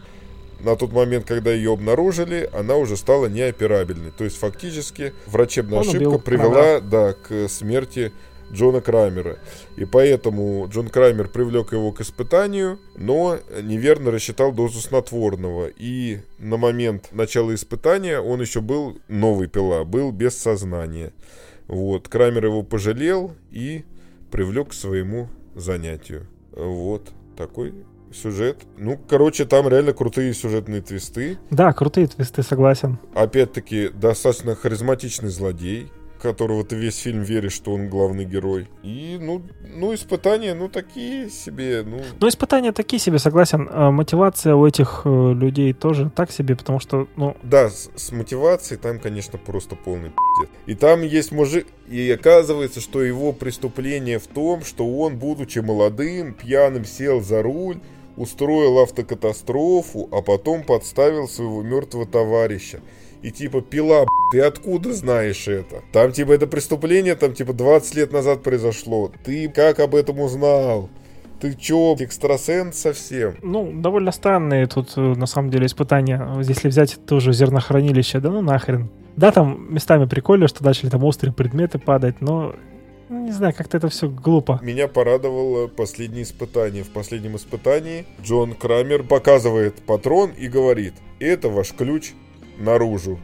на 0.62 0.76
тот 0.76 0.92
момент, 0.92 1.26
когда 1.26 1.52
ее 1.52 1.72
обнаружили, 1.72 2.48
она 2.52 2.76
уже 2.76 2.96
стала 2.96 3.26
неоперабельной. 3.26 4.11
То 4.11 4.24
есть 4.24 4.36
фактически 4.36 5.12
врачебная 5.26 5.80
Он 5.80 5.88
ошибка 5.88 6.08
убил 6.08 6.18
привела 6.20 6.80
да, 6.80 7.14
к 7.14 7.48
смерти 7.48 8.12
Джона 8.52 8.80
Крамера. 8.80 9.38
И 9.76 9.84
поэтому 9.84 10.66
Джон 10.68 10.88
Крамер 10.88 11.28
привлек 11.28 11.72
его 11.72 11.92
к 11.92 12.00
испытанию, 12.00 12.78
но 12.96 13.38
неверно 13.62 14.11
рассчитал 14.11 14.52
дозу 14.52 14.80
снотворного. 14.80 15.68
И 15.76 16.20
на 16.38 16.56
момент 16.56 17.08
начала 17.12 17.54
испытания 17.54 18.20
он 18.20 18.40
еще 18.40 18.61
был 18.61 18.98
новый 19.08 19.48
пила, 19.48 19.84
был 19.84 20.11
без 20.12 20.36
сознания. 20.36 21.12
Вот. 21.68 22.08
Крамер 22.08 22.46
его 22.46 22.62
пожалел 22.62 23.32
и 23.50 23.84
привлек 24.30 24.70
к 24.70 24.74
своему 24.74 25.28
занятию. 25.54 26.26
Вот 26.52 27.08
такой 27.36 27.72
сюжет. 28.12 28.58
Ну, 28.76 28.98
короче, 29.08 29.44
там 29.44 29.68
реально 29.68 29.92
крутые 29.92 30.34
сюжетные 30.34 30.82
твисты. 30.82 31.38
Да, 31.50 31.72
крутые 31.72 32.06
твисты, 32.06 32.42
согласен. 32.42 32.98
Опять-таки, 33.14 33.88
достаточно 33.88 34.54
харизматичный 34.54 35.30
злодей 35.30 35.90
которого 36.20 36.64
ты 36.64 36.76
весь 36.76 36.98
фильм 36.98 37.22
веришь, 37.22 37.52
что 37.52 37.72
он 37.72 37.88
главный 37.88 38.24
герой. 38.24 38.68
И, 38.82 39.18
ну, 39.20 39.42
ну 39.74 39.94
испытания, 39.94 40.54
ну, 40.54 40.68
такие 40.68 41.30
себе, 41.30 41.82
ну... 41.84 42.00
Ну, 42.20 42.28
испытания 42.28 42.72
такие 42.72 43.00
себе, 43.00 43.18
согласен. 43.18 43.68
А 43.70 43.90
мотивация 43.90 44.54
у 44.54 44.66
этих 44.66 45.02
э, 45.04 45.32
людей 45.32 45.72
тоже 45.72 46.11
так 46.14 46.30
себе, 46.30 46.54
потому 46.56 46.78
что, 46.78 47.08
ну... 47.16 47.36
Да, 47.42 47.70
с, 47.70 47.90
с 47.96 48.12
мотивацией 48.12 48.78
там, 48.78 49.00
конечно, 49.00 49.38
просто 49.38 49.76
полный 49.76 50.11
пиздец. 50.11 50.54
И 50.66 50.74
там 50.74 51.02
есть 51.02 51.32
мужик... 51.32 51.66
И 51.88 52.08
оказывается, 52.12 52.80
что 52.80 53.02
его 53.02 53.32
преступление 53.32 54.20
в 54.20 54.28
том, 54.28 54.62
что 54.62 54.86
он, 54.86 55.18
будучи 55.18 55.58
молодым, 55.58 56.34
пьяным, 56.34 56.84
сел 56.84 57.20
за 57.20 57.42
руль, 57.42 57.80
устроил 58.20 58.78
автокатастрофу, 58.78 60.08
а 60.12 60.22
потом 60.22 60.62
подставил 60.62 61.28
своего 61.28 61.62
мертвого 61.62 62.06
товарища 62.06 62.80
и 63.22 63.30
типа 63.30 63.60
пила, 63.60 64.04
ты 64.32 64.40
откуда 64.40 64.92
знаешь 64.92 65.48
это? 65.48 65.82
Там 65.92 66.12
типа 66.12 66.32
это 66.32 66.46
преступление, 66.46 67.14
там 67.14 67.34
типа 67.34 67.52
20 67.52 67.94
лет 67.94 68.12
назад 68.12 68.42
произошло. 68.42 69.10
Ты 69.24 69.48
как 69.48 69.80
об 69.80 69.94
этом 69.94 70.20
узнал? 70.20 70.88
Ты 71.40 71.54
чё, 71.54 71.96
экстрасенс 71.98 72.76
совсем? 72.76 73.34
Ну, 73.42 73.72
довольно 73.74 74.12
странные 74.12 74.66
тут, 74.66 74.92
э, 74.96 75.00
на 75.00 75.24
самом 75.24 75.50
деле, 75.50 75.66
испытания. 75.66 76.22
Если 76.42 76.68
взять 76.68 76.98
тоже 77.06 77.32
зернохранилище, 77.32 78.20
да 78.20 78.30
ну 78.30 78.42
нахрен. 78.42 78.90
Да, 79.16 79.32
там 79.32 79.72
местами 79.72 80.04
прикольно, 80.04 80.48
что 80.48 80.62
начали 80.62 80.90
там 80.90 81.02
острые 81.02 81.32
предметы 81.32 81.78
падать, 81.78 82.20
но 82.20 82.54
не 83.11 83.32
знаю, 83.32 83.52
как-то 83.54 83.76
это 83.76 83.88
все 83.88 84.08
глупо. 84.08 84.61
Меня 84.62 84.88
порадовало 84.88 85.66
последнее 85.66 86.22
испытание. 86.22 86.84
В 86.84 86.90
последнем 86.90 87.36
испытании 87.36 88.06
Джон 88.22 88.54
Крамер 88.54 89.02
показывает 89.02 89.82
патрон 89.82 90.30
и 90.30 90.48
говорит, 90.48 90.94
это 91.18 91.48
ваш 91.48 91.72
ключ 91.72 92.12
наружу 92.58 93.18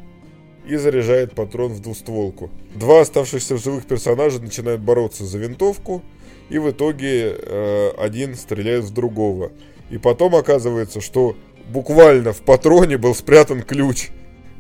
и 0.67 0.77
заряжает 0.77 1.35
патрон 1.35 1.73
в 1.73 1.81
двустволку. 1.81 2.51
Два 2.75 3.03
оставшихся 3.03 3.55
в 3.55 3.63
живых 3.63 3.87
персонажа 3.87 4.41
начинают 4.41 4.81
бороться 4.81 5.25
за 5.25 5.39
винтовку, 5.39 6.03
и 6.49 6.59
в 6.59 6.71
итоге 6.71 7.37
э, 7.39 7.91
один 7.97 8.35
стреляет 8.35 8.85
в 8.85 8.93
другого. 8.93 9.53
И 9.91 9.99
потом 9.99 10.35
оказывается, 10.35 11.01
что 11.01 11.37
буквально 11.73 12.33
в 12.33 12.43
патроне 12.43 12.99
был 12.99 13.15
спрятан 13.15 13.63
ключ, 13.63 14.11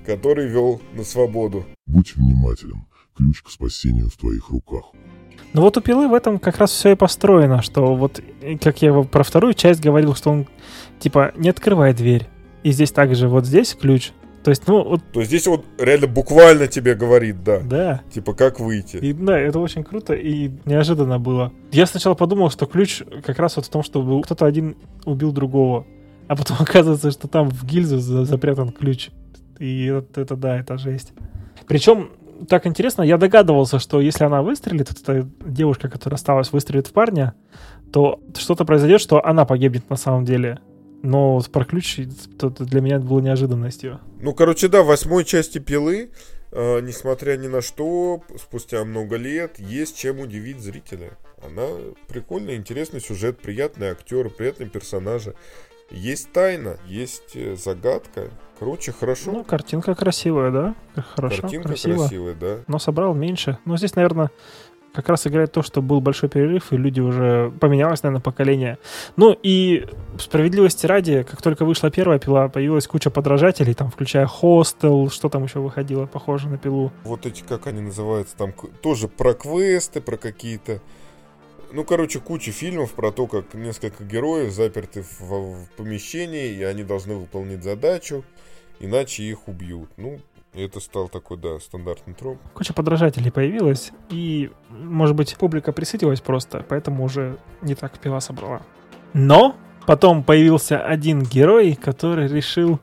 который 0.05 0.47
вел 0.47 0.81
на 0.95 1.03
свободу. 1.03 1.64
Будь 1.87 2.14
внимателен, 2.14 2.87
ключ 3.16 3.43
к 3.43 3.51
спасению 3.51 4.09
в 4.09 4.16
твоих 4.16 4.51
руках. 4.51 4.93
Ну 5.53 5.62
вот 5.62 5.77
у 5.77 5.81
пилы 5.81 6.09
в 6.09 6.14
этом 6.14 6.39
как 6.39 6.59
раз 6.59 6.70
все 6.70 6.93
и 6.93 6.95
построено, 6.97 7.62
что 7.62 7.95
вот, 7.95 8.20
как 8.61 8.83
я 8.83 8.93
про 9.03 9.22
вторую 9.22 9.55
часть 9.55 9.81
говорил, 9.81 10.14
что 10.14 10.31
он 10.31 10.47
типа 10.99 11.33
не 11.37 11.49
открывает 11.49 11.97
дверь. 11.97 12.29
И 12.62 12.72
здесь 12.72 12.91
также 12.91 13.29
вот 13.29 13.47
здесь 13.47 13.74
ключ, 13.74 14.12
то 14.47 14.51
есть, 14.51 14.68
ну, 14.68 14.85
вот... 14.85 15.01
То 15.12 15.18
есть 15.18 15.31
здесь 15.31 15.49
вот 15.49 15.64
реально 15.77 16.07
буквально 16.07 16.68
тебе 16.68 16.95
говорит, 16.95 17.43
да. 17.43 17.59
Да. 17.64 18.03
Типа, 18.12 18.33
как 18.33 18.61
выйти. 18.61 18.99
И 18.99 19.12
да, 19.12 19.37
это 19.37 19.59
очень 19.59 19.83
круто 19.83 20.14
и 20.14 20.53
неожиданно 20.64 21.18
было. 21.18 21.53
Я 21.72 21.85
сначала 21.85 22.14
подумал, 22.14 22.49
что 22.51 22.66
ключ 22.66 23.03
как 23.24 23.41
раз 23.41 23.57
вот 23.57 23.66
в 23.66 23.68
том, 23.68 23.83
что 23.83 24.20
кто-то 24.20 24.47
один 24.47 24.77
убил 25.05 25.33
другого. 25.33 25.85
А 26.29 26.37
потом 26.37 26.59
оказывается, 26.61 27.11
что 27.11 27.27
там 27.27 27.51
в 27.51 27.64
гильзу 27.64 27.99
запрятан 27.99 28.70
ключ. 28.70 29.09
И 29.59 29.87
это, 29.87 30.20
это 30.20 30.37
да, 30.37 30.61
это 30.61 30.79
жесть. 30.79 31.12
Причем, 31.66 32.11
так 32.49 32.66
интересно, 32.66 33.03
я 33.03 33.18
догадывался, 33.18 33.78
что 33.78 34.01
если 34.01 34.24
она 34.24 34.43
выстрелит, 34.43 34.91
эта 34.91 35.28
девушка, 35.45 35.89
которая 35.89 36.16
осталась, 36.16 36.53
выстрелит 36.53 36.87
в 36.87 36.93
парня, 36.93 37.34
то 37.93 38.20
что-то 38.37 38.64
произойдет, 38.64 39.01
что 39.01 39.24
она 39.24 39.45
погибнет 39.45 39.89
на 39.91 39.97
самом 39.97 40.24
деле. 40.24 40.59
Но 41.03 41.41
про 41.53 41.64
ключ 41.64 41.99
для 41.99 42.80
меня 42.80 42.97
это 42.97 43.05
было 43.05 43.20
неожиданностью. 43.20 44.01
Ну, 44.20 44.34
короче, 44.34 44.68
да, 44.68 44.82
в 44.82 44.87
восьмой 44.87 45.24
части 45.24 45.59
пилы, 45.59 46.11
э, 46.51 46.80
несмотря 46.80 47.37
ни 47.37 47.47
на 47.47 47.61
что, 47.61 48.22
спустя 48.41 48.84
много 48.84 49.16
лет, 49.16 49.59
есть 49.59 49.97
чем 49.97 50.20
удивить 50.20 50.61
зрителя. 50.61 51.16
Она 51.45 51.66
прикольная, 52.09 52.57
интересный 52.57 53.01
сюжет, 53.01 53.39
приятный 53.39 53.89
актер, 53.89 54.30
приятные 54.30 54.68
персонажи. 54.68 55.34
Есть 55.91 56.32
тайна, 56.32 56.76
есть 56.87 57.34
э, 57.37 57.57
загадка. 57.57 58.30
Короче, 58.59 58.93
хорошо. 58.93 59.32
Ну, 59.32 59.45
картинка 59.45 59.95
красивая, 59.95 60.51
да? 60.51 60.74
Хорошо, 61.14 61.43
Картинка 61.43 61.68
красиво. 61.68 61.97
красивая, 61.99 62.34
да. 62.34 62.57
Но 62.66 62.78
собрал 62.78 63.14
меньше. 63.14 63.59
Но 63.66 63.76
здесь, 63.76 63.95
наверное, 63.95 64.30
как 64.97 65.11
раз 65.11 65.26
играет 65.26 65.53
то, 65.53 65.62
что 65.62 65.82
был 65.82 66.01
большой 66.01 66.30
перерыв, 66.30 66.72
и 66.72 66.76
люди 66.78 67.01
уже 67.01 67.53
поменялось, 67.61 68.03
наверное, 68.03 68.22
поколение. 68.22 68.78
Ну 69.16 69.37
и 69.43 69.87
справедливости 70.18 70.87
ради, 70.87 71.22
как 71.22 71.43
только 71.43 71.66
вышла 71.66 71.91
первая 71.91 72.18
пила, 72.18 72.49
появилась 72.49 72.87
куча 72.87 73.11
подражателей, 73.11 73.74
там, 73.74 73.91
включая 73.91 74.26
Хостел, 74.26 75.11
что 75.11 75.28
там 75.28 75.45
еще 75.45 75.61
выходило, 75.61 76.07
похоже 76.07 76.49
на 76.49 76.57
пилу. 76.57 76.91
Вот 77.05 77.26
эти, 77.26 77.43
как 77.43 77.66
они 77.66 77.82
называются, 77.82 78.34
там 78.37 78.55
тоже 78.80 79.07
про 79.07 79.34
квесты, 79.34 80.01
про 80.01 80.16
какие-то 80.16 80.80
ну, 81.73 81.85
короче, 81.85 82.21
куча 82.21 82.53
фильмов 82.53 82.93
про 82.93 83.11
то, 83.12 83.27
как 83.27 83.55
несколько 83.55 84.05
героев 84.05 84.53
заперты 84.53 85.03
в, 85.03 85.21
в 85.21 85.69
помещении, 85.77 86.53
и 86.53 86.62
они 86.62 86.85
должны 86.85 87.14
выполнить 87.14 87.62
задачу, 87.62 88.25
иначе 88.81 89.23
их 89.25 89.49
убьют. 89.49 89.91
Ну, 89.97 90.19
это 90.55 90.81
стал 90.81 91.09
такой, 91.09 91.37
да, 91.37 91.61
стандартный 91.61 92.14
троп. 92.14 92.39
Куча 92.55 92.73
подражателей 92.73 93.31
появилась, 93.31 93.93
и, 94.11 94.51
может 94.71 95.14
быть, 95.14 95.37
публика 95.37 95.73
присытилась 95.73 96.21
просто, 96.21 96.64
поэтому 96.69 97.05
уже 97.05 97.39
не 97.62 97.75
так 97.75 97.99
пила 97.99 98.21
собрала. 98.21 98.62
Но 99.12 99.57
потом 99.87 100.25
появился 100.25 100.81
один 100.81 101.23
герой, 101.23 101.75
который 101.75 102.29
решил 102.29 102.81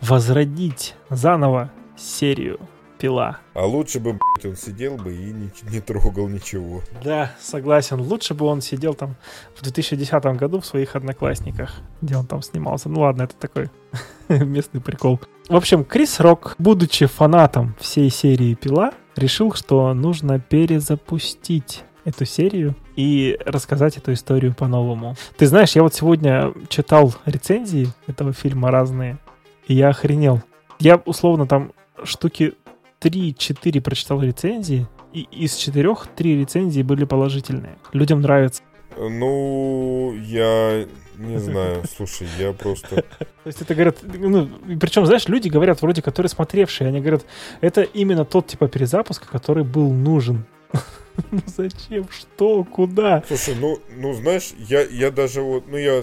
возродить 0.00 0.94
заново 1.10 1.70
серию 1.96 2.60
пила. 2.98 3.38
А 3.54 3.64
лучше 3.66 4.00
бы, 4.00 4.12
блядь, 4.12 4.46
он 4.46 4.56
сидел 4.56 4.96
бы 4.96 5.14
и 5.14 5.32
не, 5.32 5.50
не 5.70 5.80
трогал 5.80 6.28
ничего. 6.28 6.82
Да, 7.02 7.32
согласен. 7.40 8.00
Лучше 8.00 8.34
бы 8.34 8.46
он 8.46 8.60
сидел 8.60 8.94
там 8.94 9.16
в 9.54 9.62
2010 9.62 10.24
году 10.36 10.60
в 10.60 10.66
своих 10.66 10.96
одноклассниках, 10.96 11.80
где 12.02 12.16
он 12.16 12.26
там 12.26 12.42
снимался. 12.42 12.88
Ну 12.88 13.00
ладно, 13.00 13.22
это 13.22 13.36
такой 13.36 13.70
местный 14.28 14.80
прикол. 14.80 15.20
В 15.48 15.56
общем, 15.56 15.84
Крис 15.84 16.20
Рок, 16.20 16.54
будучи 16.58 17.06
фанатом 17.06 17.76
всей 17.78 18.10
серии 18.10 18.54
«Пила», 18.54 18.92
решил, 19.14 19.54
что 19.54 19.94
нужно 19.94 20.40
перезапустить 20.40 21.84
эту 22.04 22.24
серию 22.24 22.74
и 22.94 23.36
рассказать 23.44 23.96
эту 23.96 24.12
историю 24.12 24.54
по-новому. 24.54 25.16
Ты 25.36 25.46
знаешь, 25.46 25.72
я 25.72 25.82
вот 25.82 25.94
сегодня 25.94 26.52
читал 26.68 27.14
рецензии 27.26 27.88
этого 28.06 28.32
фильма 28.32 28.70
разные, 28.70 29.18
и 29.66 29.74
я 29.74 29.88
охренел. 29.88 30.42
Я 30.78 31.02
условно 31.04 31.46
там 31.46 31.72
штуки 32.04 32.54
3-4 33.00 33.80
прочитал 33.80 34.22
рецензии, 34.22 34.86
и 35.12 35.26
из 35.30 35.54
четырех 35.56 36.06
три 36.14 36.38
рецензии 36.38 36.82
были 36.82 37.04
положительные. 37.04 37.78
Людям 37.92 38.20
нравится. 38.20 38.62
Ну, 38.96 40.14
я 40.24 40.86
не 41.16 41.38
знаю, 41.38 41.84
слушай, 41.96 42.26
я 42.38 42.52
просто... 42.52 42.96
То 43.18 43.26
есть 43.46 43.62
это 43.62 43.74
говорят, 43.74 43.98
ну, 44.02 44.48
причем, 44.80 45.06
знаешь, 45.06 45.28
люди 45.28 45.48
говорят, 45.48 45.82
вроде, 45.82 46.02
которые 46.02 46.30
смотревшие, 46.30 46.88
они 46.88 47.00
говорят, 47.00 47.24
это 47.60 47.82
именно 47.82 48.24
тот 48.24 48.46
типа 48.46 48.68
перезапуск, 48.68 49.28
который 49.28 49.64
был 49.64 49.92
нужен. 49.92 50.46
Ну 51.30 51.40
зачем? 51.46 52.06
Что? 52.10 52.62
Куда? 52.64 53.24
Слушай, 53.26 53.54
ну, 53.58 53.78
ну 53.96 54.12
знаешь, 54.12 54.52
я, 54.58 54.82
я 54.82 55.10
даже 55.10 55.40
вот, 55.40 55.66
ну 55.66 55.78
я 55.78 56.02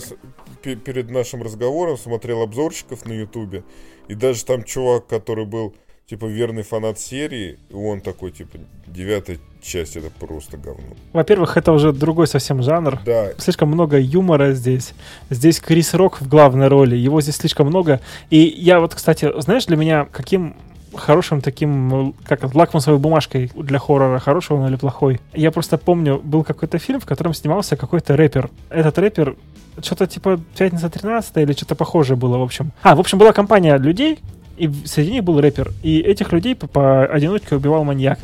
перед 0.63 1.11
нашим 1.11 1.43
разговором 1.43 1.97
смотрел 1.99 2.41
обзорщиков 2.41 3.05
на 3.05 3.13
Ютубе, 3.13 3.63
и 4.07 4.15
даже 4.15 4.43
там 4.43 4.63
чувак, 4.63 5.05
который 5.05 5.45
был 5.45 5.75
типа 6.07 6.25
верный 6.25 6.63
фанат 6.63 6.99
серии, 6.99 7.57
и 7.69 7.73
он 7.73 8.01
такой, 8.01 8.31
типа, 8.31 8.57
девятая 8.87 9.37
часть 9.61 9.95
это 9.95 10.09
просто 10.09 10.57
говно. 10.57 10.95
Во-первых, 11.13 11.57
это 11.57 11.71
уже 11.71 11.93
другой 11.93 12.27
совсем 12.27 12.61
жанр. 12.61 12.99
Да. 13.05 13.31
Слишком 13.37 13.69
много 13.69 13.97
юмора 13.97 14.53
здесь. 14.53 14.93
Здесь 15.29 15.59
Крис 15.59 15.93
Рок 15.93 16.21
в 16.21 16.27
главной 16.27 16.67
роли. 16.67 16.95
Его 16.95 17.21
здесь 17.21 17.37
слишком 17.37 17.67
много. 17.67 18.01
И 18.29 18.37
я 18.39 18.79
вот, 18.79 18.93
кстати, 18.93 19.31
знаешь, 19.39 19.65
для 19.65 19.77
меня 19.77 20.05
каким 20.11 20.55
хорошим 20.95 21.41
таким, 21.41 22.13
как 22.23 22.53
лакмусовой 22.53 22.99
бумажкой 22.99 23.51
для 23.55 23.79
хоррора, 23.79 24.19
хороший 24.19 24.55
он 24.55 24.67
или 24.67 24.75
плохой. 24.75 25.19
Я 25.33 25.51
просто 25.51 25.77
помню, 25.77 26.19
был 26.23 26.43
какой-то 26.43 26.77
фильм, 26.77 26.99
в 26.99 27.05
котором 27.05 27.33
снимался 27.33 27.75
какой-то 27.75 28.15
рэпер. 28.15 28.49
Этот 28.69 28.97
рэпер 28.99 29.35
что-то 29.81 30.05
типа 30.05 30.39
«Пятница 30.57 30.89
13 30.89 31.37
или 31.37 31.53
что-то 31.53 31.75
похожее 31.75 32.15
было, 32.15 32.37
в 32.37 32.43
общем. 32.43 32.71
А, 32.83 32.95
в 32.95 32.99
общем, 32.99 33.17
была 33.17 33.33
компания 33.33 33.75
людей, 33.77 34.19
и 34.57 34.69
среди 34.85 35.11
них 35.11 35.23
был 35.23 35.39
рэпер. 35.39 35.71
И 35.81 35.99
этих 35.99 36.31
людей 36.31 36.55
по, 36.55 37.05
одиночке 37.05 37.55
убивал 37.55 37.83
маньяк. 37.83 38.19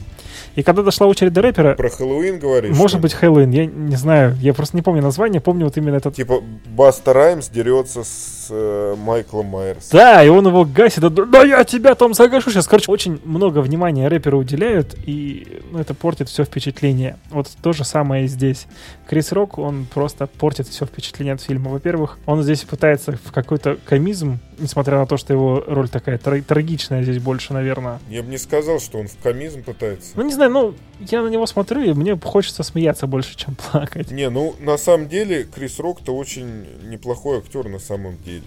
И 0.59 0.61
когда 0.61 0.83
дошла 0.83 1.07
очередь 1.07 1.31
до 1.31 1.41
рэпера... 1.41 1.75
Про 1.75 1.89
Хэллоуин 1.89 2.37
говоришь? 2.37 2.75
Может 2.75 2.95
что? 2.95 2.99
быть, 2.99 3.13
Хэллоуин, 3.13 3.49
я 3.51 3.65
не 3.65 3.95
знаю. 3.95 4.35
Я 4.41 4.53
просто 4.53 4.75
не 4.75 4.81
помню 4.81 5.01
название, 5.01 5.39
помню 5.39 5.63
вот 5.63 5.77
именно 5.77 5.95
этот... 5.95 6.15
Типа 6.15 6.43
Баста 6.65 7.13
Раймс 7.13 7.47
дерется 7.47 8.03
с 8.03 8.47
э, 8.49 8.95
Майклом 8.97 9.45
Майерсом. 9.45 9.89
Да, 9.93 10.21
и 10.21 10.27
он 10.27 10.45
его 10.45 10.65
гасит. 10.65 10.99
Да, 10.99 11.09
да 11.09 11.43
я 11.43 11.63
тебя 11.63 11.95
там 11.95 12.13
загашу 12.13 12.51
сейчас. 12.51 12.67
Короче, 12.67 12.91
очень 12.91 13.21
много 13.23 13.59
внимания 13.59 14.09
рэперу 14.09 14.37
уделяют, 14.37 14.97
и 15.05 15.61
ну, 15.71 15.79
это 15.79 15.93
портит 15.93 16.27
все 16.27 16.43
впечатление. 16.43 17.15
Вот 17.29 17.47
то 17.61 17.71
же 17.71 17.85
самое 17.85 18.25
и 18.25 18.27
здесь. 18.27 18.67
Крис 19.07 19.31
Рок, 19.31 19.59
он 19.59 19.87
просто 19.91 20.27
портит 20.27 20.67
все 20.67 20.85
впечатление 20.85 21.35
от 21.35 21.41
фильма. 21.41 21.71
Во-первых, 21.71 22.19
он 22.25 22.43
здесь 22.43 22.63
пытается 22.63 23.13
в 23.23 23.31
какой-то 23.31 23.77
комизм, 23.85 24.39
несмотря 24.57 24.97
на 24.97 25.05
то, 25.05 25.15
что 25.15 25.31
его 25.31 25.63
роль 25.65 25.87
такая 25.87 26.17
тр- 26.17 26.41
трагичная 26.41 27.01
здесь 27.01 27.19
больше, 27.19 27.53
наверное. 27.53 27.99
Я 28.09 28.23
бы 28.23 28.29
не 28.29 28.37
сказал, 28.37 28.81
что 28.81 28.97
он 28.97 29.07
в 29.07 29.17
комизм 29.23 29.63
пытается. 29.63 30.11
Ну, 30.15 30.23
не 30.23 30.33
знаю, 30.33 30.48
ну, 30.49 30.75
я 30.99 31.21
на 31.21 31.27
него 31.29 31.45
смотрю, 31.45 31.81
и 31.81 31.93
мне 31.93 32.17
хочется 32.17 32.63
смеяться 32.63 33.07
больше, 33.07 33.35
чем 33.37 33.55
плакать. 33.55 34.11
Не, 34.11 34.29
ну, 34.29 34.55
на 34.59 34.77
самом 34.77 35.07
деле, 35.07 35.43
Крис 35.43 35.79
Рок-то 35.79 36.15
очень 36.15 36.65
неплохой 36.89 37.39
актер 37.39 37.67
на 37.69 37.79
самом 37.79 38.17
деле. 38.23 38.43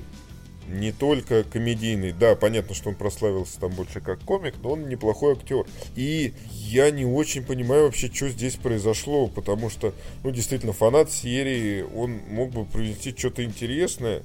Не 0.68 0.92
только 0.92 1.42
комедийный, 1.44 2.12
да, 2.12 2.34
понятно, 2.34 2.74
что 2.74 2.90
он 2.90 2.94
прославился 2.94 3.60
там 3.60 3.72
больше 3.72 4.00
как 4.00 4.20
комик, 4.20 4.54
но 4.62 4.72
он 4.72 4.88
неплохой 4.88 5.32
актер. 5.32 5.66
И 5.96 6.32
я 6.50 6.90
не 6.90 7.04
очень 7.04 7.44
понимаю 7.44 7.86
вообще, 7.86 8.10
что 8.12 8.28
здесь 8.28 8.54
произошло, 8.54 9.26
потому 9.26 9.70
что, 9.70 9.92
ну, 10.22 10.30
действительно, 10.30 10.72
фанат 10.72 11.10
серии, 11.10 11.84
он 11.94 12.20
мог 12.28 12.50
бы 12.50 12.64
привнести 12.64 13.14
что-то 13.16 13.44
интересное, 13.44 14.22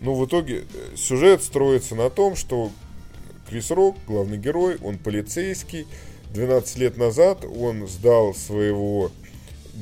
но 0.00 0.14
в 0.14 0.26
итоге 0.26 0.64
э, 0.64 0.96
сюжет 0.96 1.42
строится 1.42 1.94
на 1.94 2.10
том, 2.10 2.36
что 2.36 2.70
Крис 3.48 3.70
Рок, 3.70 3.96
главный 4.06 4.38
герой, 4.38 4.76
он 4.82 4.98
полицейский. 4.98 5.86
12 6.34 6.78
лет 6.78 6.96
назад 6.96 7.44
он 7.44 7.86
сдал 7.88 8.34
своего 8.34 9.10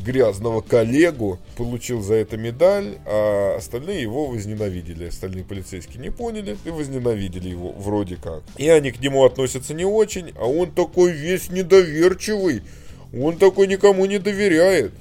грязного 0.04 0.60
коллегу, 0.60 1.38
получил 1.56 2.02
за 2.02 2.14
это 2.14 2.36
медаль, 2.36 2.98
а 3.06 3.56
остальные 3.56 4.02
его 4.02 4.26
возненавидели. 4.26 5.06
Остальные 5.06 5.44
полицейские 5.44 6.00
не 6.00 6.10
поняли 6.10 6.56
и 6.64 6.70
возненавидели 6.70 7.48
его 7.48 7.72
вроде 7.72 8.16
как. 8.16 8.42
И 8.56 8.68
они 8.68 8.90
к 8.90 9.00
нему 9.00 9.24
относятся 9.24 9.74
не 9.74 9.84
очень, 9.84 10.32
а 10.36 10.46
он 10.46 10.70
такой 10.70 11.12
весь 11.12 11.50
недоверчивый. 11.50 12.62
Он 13.16 13.36
такой 13.36 13.66
никому 13.68 14.04
не 14.06 14.18
доверяет. 14.18 14.92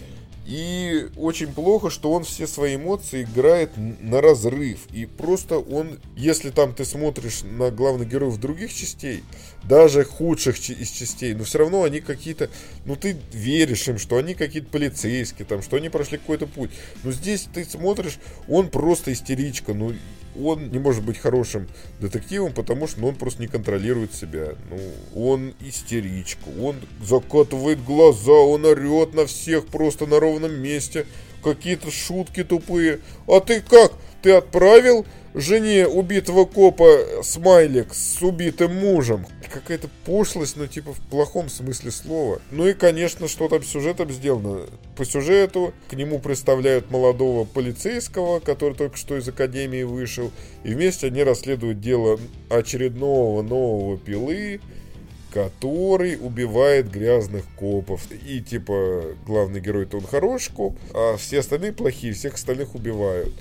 И 0.45 1.07
очень 1.15 1.53
плохо, 1.53 1.89
что 1.89 2.11
он 2.11 2.25
все 2.25 2.47
свои 2.47 2.75
эмоции 2.75 3.23
играет 3.23 3.71
на 3.77 4.19
разрыв. 4.19 4.79
И 4.91 5.05
просто 5.05 5.57
он, 5.57 5.99
если 6.17 6.49
там 6.49 6.73
ты 6.73 6.83
смотришь 6.83 7.43
на 7.43 7.71
главных 7.71 8.09
героев 8.09 8.37
других 8.37 8.73
частей, 8.73 9.23
даже 9.63 10.03
худших 10.03 10.57
из 10.69 10.91
частей, 10.91 11.33
но 11.33 11.45
все 11.45 11.59
равно 11.59 11.83
они 11.83 12.01
какие-то, 12.01 12.49
ну 12.83 12.97
ты 12.97 13.15
веришь 13.31 13.87
им, 13.87 13.97
что 13.97 14.17
они 14.17 14.33
какие-то 14.33 14.67
полицейские, 14.69 15.45
там, 15.45 15.61
что 15.61 15.77
они 15.77 15.87
прошли 15.87 16.17
какой-то 16.17 16.45
путь. 16.47 16.71
Но 17.03 17.11
здесь 17.13 17.47
ты 17.53 17.63
смотришь, 17.63 18.19
он 18.49 18.69
просто 18.69 19.13
истеричка, 19.13 19.73
ну 19.73 19.93
он 20.41 20.69
не 20.69 20.79
может 20.79 21.03
быть 21.03 21.17
хорошим 21.17 21.67
детективом, 21.99 22.53
потому 22.53 22.87
что 22.87 23.01
ну, 23.01 23.07
он 23.07 23.15
просто 23.15 23.41
не 23.41 23.47
контролирует 23.47 24.13
себя. 24.13 24.53
Ну, 24.69 25.29
он 25.29 25.53
истеричка, 25.59 26.49
он 26.61 26.75
закатывает 27.03 27.83
глаза, 27.83 28.31
он 28.31 28.65
орет 28.65 29.13
на 29.13 29.25
всех 29.25 29.67
просто 29.67 30.05
на 30.05 30.19
ровном 30.19 30.53
месте. 30.53 31.05
Какие-то 31.43 31.91
шутки 31.91 32.43
тупые. 32.43 32.99
А 33.27 33.39
ты 33.39 33.61
как? 33.61 33.93
Ты 34.21 34.31
отправил 34.31 35.05
жене 35.33 35.87
убитого 35.87 36.45
копа 36.45 37.21
смайлик 37.23 37.93
с 37.93 38.21
убитым 38.21 38.75
мужем. 38.75 39.25
Какая-то 39.51 39.87
пошлость, 40.05 40.57
но 40.57 40.65
типа 40.65 40.93
в 40.93 41.01
плохом 41.09 41.49
смысле 41.49 41.91
слова. 41.91 42.41
Ну 42.49 42.67
и, 42.67 42.73
конечно, 42.73 43.27
что 43.27 43.47
там 43.47 43.63
сюжетом 43.63 44.11
сделано. 44.11 44.65
По 44.95 45.05
сюжету 45.05 45.73
к 45.89 45.93
нему 45.93 46.19
представляют 46.19 46.89
молодого 46.89 47.45
полицейского, 47.45 48.39
который 48.39 48.75
только 48.75 48.97
что 48.97 49.17
из 49.17 49.27
академии 49.27 49.83
вышел. 49.83 50.31
И 50.63 50.73
вместе 50.73 51.07
они 51.07 51.23
расследуют 51.23 51.81
дело 51.81 52.19
очередного 52.49 53.41
нового 53.43 53.97
пилы, 53.97 54.59
который 55.33 56.17
убивает 56.21 56.91
грязных 56.91 57.43
копов. 57.55 58.01
И 58.11 58.41
типа 58.41 59.15
главный 59.25 59.59
герой-то 59.59 59.97
он 59.97 60.03
хороший 60.03 60.53
коп, 60.53 60.77
а 60.93 61.17
все 61.17 61.39
остальные 61.39 61.73
плохие, 61.73 62.13
всех 62.13 62.35
остальных 62.35 62.75
убивают 62.75 63.33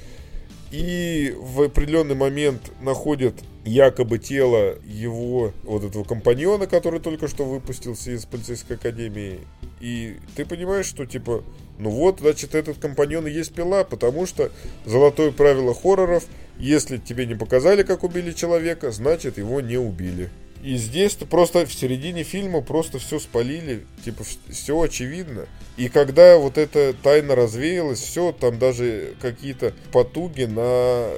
и 0.72 1.36
в 1.38 1.62
определенный 1.62 2.14
момент 2.14 2.72
находят 2.80 3.34
якобы 3.64 4.18
тело 4.18 4.78
его 4.84 5.52
вот 5.64 5.84
этого 5.84 6.02
компаньона, 6.02 6.66
который 6.66 6.98
только 6.98 7.28
что 7.28 7.44
выпустился 7.44 8.10
из 8.10 8.24
полицейской 8.24 8.76
академии. 8.76 9.40
И 9.80 10.16
ты 10.34 10.46
понимаешь, 10.46 10.86
что 10.86 11.04
типа, 11.04 11.44
ну 11.78 11.90
вот, 11.90 12.20
значит, 12.20 12.54
этот 12.54 12.78
компаньон 12.78 13.26
и 13.26 13.30
есть 13.30 13.52
пила, 13.52 13.84
потому 13.84 14.26
что 14.26 14.50
золотое 14.86 15.30
правило 15.30 15.74
хорроров, 15.74 16.24
если 16.58 16.96
тебе 16.96 17.26
не 17.26 17.34
показали, 17.34 17.82
как 17.82 18.02
убили 18.02 18.32
человека, 18.32 18.90
значит, 18.92 19.36
его 19.36 19.60
не 19.60 19.76
убили. 19.76 20.30
И 20.62 20.76
здесь-то 20.76 21.26
просто 21.26 21.66
в 21.66 21.74
середине 21.74 22.22
фильма 22.22 22.60
просто 22.60 23.00
все 23.00 23.18
спалили, 23.18 23.84
типа 24.04 24.22
все 24.48 24.80
очевидно. 24.80 25.48
И 25.76 25.88
когда 25.88 26.38
вот 26.38 26.56
эта 26.56 26.94
тайна 26.94 27.34
развеялась, 27.34 27.98
все, 27.98 28.30
там 28.30 28.60
даже 28.60 29.16
какие-то 29.20 29.74
потуги 29.90 30.44
на 30.44 31.10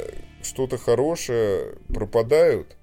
что-то 0.43 0.79
хорошее 0.79 1.75
пропадают. 1.89 2.75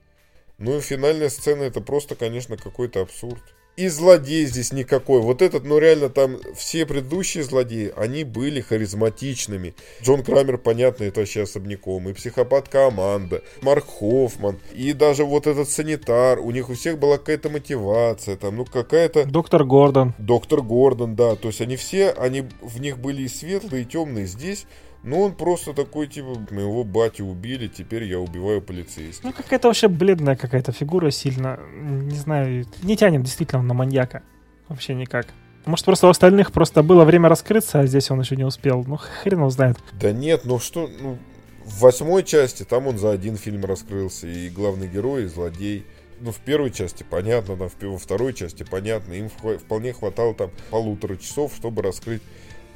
Ну 0.59 0.77
и 0.77 0.81
финальная 0.81 1.29
сцена 1.29 1.63
это 1.63 1.81
просто, 1.81 2.15
конечно, 2.15 2.57
какой-то 2.57 3.01
абсурд. 3.01 3.41
И 3.77 3.87
злодей 3.87 4.45
здесь 4.45 4.73
никакой. 4.73 5.21
Вот 5.21 5.41
этот, 5.41 5.63
ну 5.63 5.77
реально 5.77 6.09
там 6.09 6.37
все 6.55 6.85
предыдущие 6.85 7.43
злодеи, 7.43 7.93
они 7.95 8.25
были 8.25 8.59
харизматичными. 8.59 9.75
Джон 10.03 10.23
Крамер, 10.23 10.57
понятно, 10.57 11.05
это 11.05 11.21
вообще 11.21 11.43
особняком. 11.43 12.09
И 12.09 12.13
психопатка 12.13 12.87
Аманда, 12.87 13.41
Марк 13.61 13.85
Хоффман, 13.87 14.59
и 14.73 14.91
даже 14.93 15.23
вот 15.23 15.47
этот 15.47 15.69
санитар. 15.69 16.39
У 16.39 16.51
них 16.51 16.69
у 16.69 16.73
всех 16.73 16.99
была 16.99 17.17
какая-то 17.17 17.49
мотивация, 17.49 18.35
там, 18.35 18.57
ну 18.57 18.65
какая-то... 18.65 19.25
Доктор 19.25 19.63
Гордон. 19.63 20.13
Доктор 20.17 20.61
Гордон, 20.61 21.15
да. 21.15 21.35
То 21.35 21.47
есть 21.47 21.61
они 21.61 21.77
все, 21.77 22.11
они 22.11 22.43
в 22.61 22.81
них 22.81 22.99
были 22.99 23.23
и 23.23 23.27
светлые, 23.29 23.83
и 23.83 23.85
темные. 23.85 24.25
Здесь 24.25 24.65
ну, 25.03 25.21
он 25.21 25.33
просто 25.33 25.73
такой, 25.73 26.07
типа, 26.07 26.45
моего 26.51 26.83
батю 26.83 27.25
убили, 27.25 27.67
теперь 27.67 28.03
я 28.03 28.19
убиваю 28.19 28.61
полицейских. 28.61 29.23
Ну, 29.23 29.33
какая-то 29.33 29.67
вообще 29.67 29.87
бледная 29.87 30.35
какая-то 30.35 30.71
фигура 30.71 31.09
сильно, 31.09 31.59
не 31.73 32.17
знаю, 32.17 32.65
не 32.83 32.95
тянет 32.95 33.23
действительно 33.23 33.63
на 33.63 33.73
маньяка. 33.73 34.21
Вообще 34.67 34.93
никак. 34.93 35.27
Может, 35.65 35.85
просто 35.85 36.07
у 36.07 36.09
остальных 36.09 36.51
просто 36.51 36.83
было 36.83 37.03
время 37.03 37.29
раскрыться, 37.29 37.79
а 37.79 37.85
здесь 37.87 38.11
он 38.11 38.21
еще 38.21 38.35
не 38.35 38.43
успел. 38.43 38.83
Ну, 38.85 38.97
хрен 38.97 39.39
его 39.39 39.49
знает. 39.49 39.77
Да 39.93 40.11
нет, 40.11 40.41
ну 40.45 40.59
что, 40.59 40.87
ну, 40.99 41.17
в 41.65 41.79
восьмой 41.81 42.23
части 42.23 42.63
там 42.63 42.87
он 42.87 42.97
за 42.97 43.11
один 43.11 43.37
фильм 43.37 43.65
раскрылся, 43.65 44.27
и 44.27 44.49
главный 44.49 44.87
герой, 44.87 45.23
и 45.23 45.27
злодей. 45.27 45.85
Ну, 46.19 46.31
в 46.31 46.37
первой 46.37 46.69
части 46.69 47.03
понятно, 47.07 47.57
там, 47.57 47.69
во 47.91 47.97
второй 47.97 48.33
части 48.33 48.63
понятно. 48.63 49.13
Им 49.13 49.29
вполне 49.29 49.93
хватало 49.93 50.35
там 50.35 50.51
полутора 50.69 51.17
часов, 51.17 51.53
чтобы 51.55 51.81
раскрыть 51.81 52.21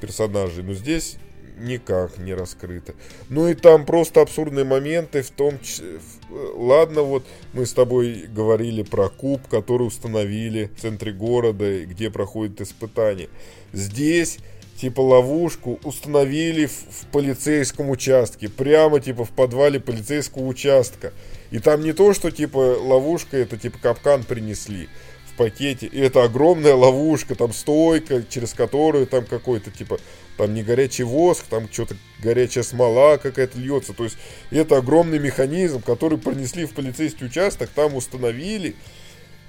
персонажей. 0.02 0.64
Но 0.64 0.74
здесь 0.74 1.18
никак 1.58 2.18
не 2.18 2.34
раскрыто. 2.34 2.94
Ну 3.30 3.48
и 3.48 3.54
там 3.54 3.86
просто 3.86 4.22
абсурдные 4.22 4.66
моменты 4.66 5.22
в 5.22 5.32
том 5.32 5.60
числе... 5.60 6.00
Ладно, 6.30 7.02
вот 7.02 7.26
мы 7.54 7.66
с 7.66 7.74
тобой 7.74 8.26
говорили 8.28 8.84
про 8.84 9.10
куб, 9.10 9.48
который 9.48 9.88
установили 9.88 10.72
в 10.76 10.82
центре 10.82 11.12
города, 11.12 11.86
где 11.86 12.10
проходит 12.10 12.62
испытание. 12.62 13.30
Здесь 13.74 14.40
типа 14.78 15.02
ловушку 15.02 15.80
установили 15.84 16.66
в, 16.66 16.72
в 16.72 17.06
полицейском 17.12 17.90
участке, 17.90 18.50
прямо 18.50 19.00
типа 19.00 19.26
в 19.26 19.32
подвале 19.32 19.80
полицейского 19.80 20.46
участка. 20.46 21.14
И 21.52 21.60
там 21.60 21.82
не 21.82 21.94
то, 21.94 22.14
что 22.14 22.32
типа 22.32 22.78
ловушка, 22.82 23.38
это 23.38 23.58
типа 23.58 23.78
капкан 23.80 24.24
принесли 24.24 24.90
пакете. 25.36 25.88
И 25.88 26.00
это 26.00 26.24
огромная 26.24 26.76
ловушка, 26.76 27.36
там 27.36 27.54
стойка, 27.54 28.24
через 28.30 28.54
которую 28.54 29.08
там 29.08 29.26
какой-то 29.26 29.72
типа 29.72 30.00
там 30.38 30.54
не 30.54 30.64
горячий 30.64 31.04
воск, 31.04 31.46
там 31.50 31.72
что-то 31.72 31.96
горячая 32.22 32.64
смола 32.64 33.18
какая-то 33.18 33.58
льется. 33.58 33.94
То 33.94 34.04
есть 34.04 34.18
это 34.52 34.78
огромный 34.78 35.20
механизм, 35.20 35.82
который 35.82 36.18
пронесли 36.18 36.66
в 36.66 36.74
полицейский 36.74 37.28
участок, 37.28 37.70
там 37.70 37.96
установили, 37.96 38.76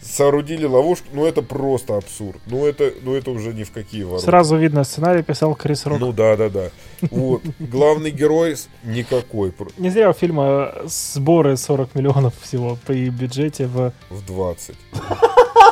соорудили 0.01 0.65
ловушку. 0.65 1.09
Ну 1.13 1.27
это 1.27 1.43
просто 1.43 1.97
абсурд. 1.97 2.41
Ну 2.47 2.67
это, 2.67 2.93
ну 3.03 3.15
это 3.15 3.31
уже 3.31 3.53
ни 3.53 3.65
в 3.65 3.73
какие 3.73 4.05
ворота. 4.05 4.27
Сразу 4.27 4.57
видно, 4.57 4.85
сценарий 4.85 5.23
писал 5.23 5.55
Крис 5.55 5.87
Рок. 5.87 5.99
Ну 5.99 6.13
да, 6.13 6.37
да, 6.37 6.49
да. 6.49 6.71
Вот. 7.11 7.43
Главный 7.59 8.11
герой 8.11 8.57
никакой. 8.85 9.53
Не 9.79 9.91
зря 9.91 10.11
у 10.11 10.13
фильма 10.13 10.73
сборы 10.85 11.57
40 11.57 11.95
миллионов 11.95 12.35
всего 12.41 12.79
при 12.87 13.09
бюджете 13.09 13.67
в... 13.67 13.93
В 14.11 14.25
20. 14.25 14.75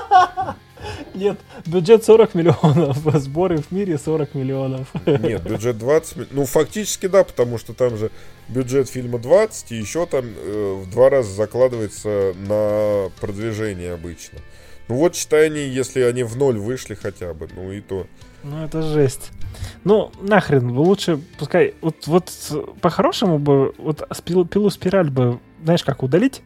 Нет, 1.14 1.38
бюджет 1.66 2.04
40 2.04 2.34
миллионов, 2.34 2.98
сборы 3.20 3.58
в 3.58 3.70
мире 3.70 3.98
40 3.98 4.34
миллионов. 4.34 4.88
Нет, 5.06 5.42
бюджет 5.42 5.78
20, 5.78 6.32
ну 6.32 6.44
фактически 6.44 7.06
да, 7.06 7.24
потому 7.24 7.58
что 7.58 7.74
там 7.74 7.96
же 7.96 8.10
бюджет 8.48 8.88
фильма 8.88 9.18
20, 9.18 9.72
и 9.72 9.76
еще 9.76 10.06
там 10.06 10.24
э, 10.26 10.82
в 10.82 10.90
два 10.90 11.10
раза 11.10 11.32
закладывается 11.34 12.34
на 12.46 13.10
продвижение 13.20 13.92
обычно. 13.92 14.38
Ну 14.88 14.96
вот, 14.96 15.16
считай 15.16 15.46
они, 15.46 15.60
если 15.60 16.00
они 16.02 16.24
в 16.24 16.36
ноль 16.36 16.58
вышли 16.58 16.94
хотя 16.94 17.32
бы, 17.32 17.48
ну 17.54 17.72
и 17.72 17.80
то. 17.80 18.06
Ну 18.42 18.62
это 18.62 18.82
жесть. 18.82 19.30
Ну, 19.84 20.12
нахрен, 20.20 20.70
лучше, 20.70 21.18
пускай, 21.38 21.74
вот, 21.80 22.06
вот 22.06 22.30
по-хорошему 22.80 23.38
бы, 23.38 23.72
вот 23.78 24.02
пилу, 24.24 24.44
пилу 24.44 24.68
спираль 24.68 25.08
бы, 25.08 25.40
знаешь, 25.62 25.84
как 25.84 26.02
удалить, 26.02 26.42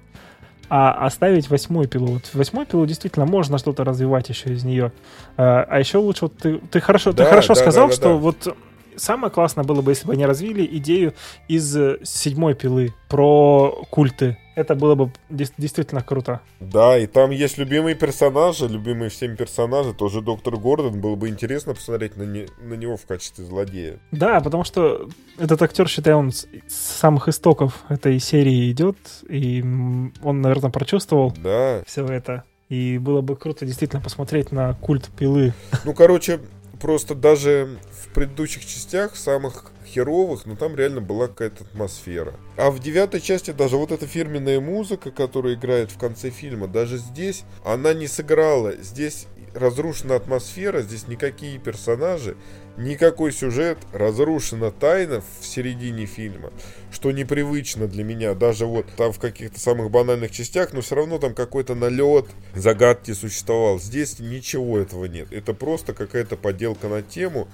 а 0.69 0.93
оставить 1.07 1.51
восьмую 1.51 1.89
пилу. 1.89 2.15
Вот 2.15 2.31
восьмую 2.35 2.67
пилу 2.67 2.87
действительно 2.87 3.27
можно 3.27 3.59
что-то 3.59 3.85
развивать 3.85 4.29
еще 4.29 4.53
из 4.53 4.65
нее. 4.65 4.93
А, 5.37 5.67
а 5.69 5.79
еще 5.79 5.99
лучше, 5.99 6.27
вот 6.27 6.37
ты, 6.37 6.59
ты 6.59 6.81
хорошо, 6.81 7.13
да, 7.13 7.25
ты 7.25 7.31
хорошо 7.31 7.55
да, 7.55 7.61
сказал, 7.61 7.87
да, 7.87 7.91
да, 7.91 7.97
что 7.97 8.09
да. 8.09 8.15
вот 8.15 8.57
самое 8.97 9.33
классное 9.33 9.65
было 9.65 9.83
бы, 9.83 9.93
если 9.93 10.07
бы 10.07 10.13
они 10.13 10.27
развили 10.27 10.67
идею 10.79 11.15
из 11.49 11.77
седьмой 12.03 12.55
пилы 12.55 12.95
про 13.09 13.85
культы 13.91 14.39
это 14.59 14.75
было 14.75 14.95
бы 14.97 15.13
действительно 15.31 16.03
круто. 16.03 16.41
Да, 16.59 16.99
и 16.99 17.07
там 17.07 17.31
есть 17.31 17.59
любимые 17.59 17.95
персонажи, 17.95 18.67
любимые 18.67 19.09
всеми 19.09 19.37
персонажи, 19.37 19.95
тоже 19.95 20.21
доктор 20.21 20.57
Гордон. 20.57 21.01
Было 21.01 21.15
бы 21.15 21.29
интересно 21.29 21.75
посмотреть 21.75 22.17
на, 22.17 22.25
не, 22.25 22.47
на 22.61 22.75
него 22.75 22.97
в 22.97 23.07
качестве 23.07 23.45
злодея. 23.45 23.99
Да, 24.11 24.41
потому 24.41 24.65
что 24.65 25.09
этот 25.39 25.63
актер, 25.63 25.89
считай, 25.89 26.15
он 26.15 26.33
с, 26.33 26.49
с 26.67 26.75
самых 26.75 27.29
истоков 27.29 27.85
этой 27.89 28.19
серии 28.19 28.71
идет, 28.73 28.97
и 29.29 29.61
он, 29.61 30.41
наверное, 30.41 30.71
прочувствовал 30.71 31.33
да. 31.37 31.83
все 31.87 32.05
это. 32.07 32.43
И 32.69 32.99
было 32.99 33.21
бы 33.21 33.37
круто 33.37 33.65
действительно 33.65 34.03
посмотреть 34.03 34.51
на 34.51 34.75
культ 34.75 35.09
пилы. 35.17 35.55
Ну, 35.85 35.95
короче, 35.95 36.41
просто 36.81 37.15
даже 37.15 37.79
в 37.93 38.13
предыдущих 38.13 38.67
частях, 38.67 39.17
самых 39.17 39.71
херовых, 39.89 40.47
но 40.47 40.57
там 40.57 40.77
реально 40.77 41.01
была 41.01 41.29
какая-то 41.29 41.65
атмосфера. 41.65 42.35
А 42.57 42.71
в 42.71 42.79
девятой 42.79 43.21
части 43.21 43.51
даже 43.51 43.77
вот 43.77 43.93
эта 43.93 44.07
фирменная 44.07 44.61
музыка, 44.61 45.11
которая 45.11 45.55
играет 45.55 45.91
в 45.91 45.99
конце 45.99 46.31
фильма, 46.31 46.69
даже 46.69 46.99
здесь 46.99 47.45
она 47.65 47.95
не 47.95 48.07
сыграла. 48.07 48.75
Здесь 48.81 49.27
разрушена 49.55 50.17
атмосфера, 50.17 50.83
здесь 50.83 51.09
никакие 51.09 51.59
персонажи, 51.59 52.37
никакой 52.77 53.33
сюжет, 53.33 53.79
разрушена 53.93 54.71
тайна 54.71 55.23
в 55.41 55.45
середине 55.45 56.07
фильма, 56.07 56.53
что 56.91 57.11
непривычно 57.11 57.89
для 57.89 58.05
меня, 58.05 58.35
даже 58.35 58.67
вот 58.67 58.87
там 58.97 59.13
в 59.13 59.19
каких-то 59.19 59.59
самых 59.59 59.91
банальных 59.91 60.31
частях, 60.31 60.73
но 60.73 60.81
все 60.81 60.95
равно 60.95 61.19
там 61.19 61.35
какой-то 61.35 61.75
налет 61.75 62.27
загадки 62.55 63.13
существовал. 63.13 63.81
Здесь 63.81 64.19
ничего 64.19 64.79
этого 64.79 65.07
нет. 65.07 65.33
Это 65.33 65.55
просто 65.55 65.93
какая-то 65.93 66.37
поделка 66.37 66.89
на 66.89 67.03
тему, 67.03 67.49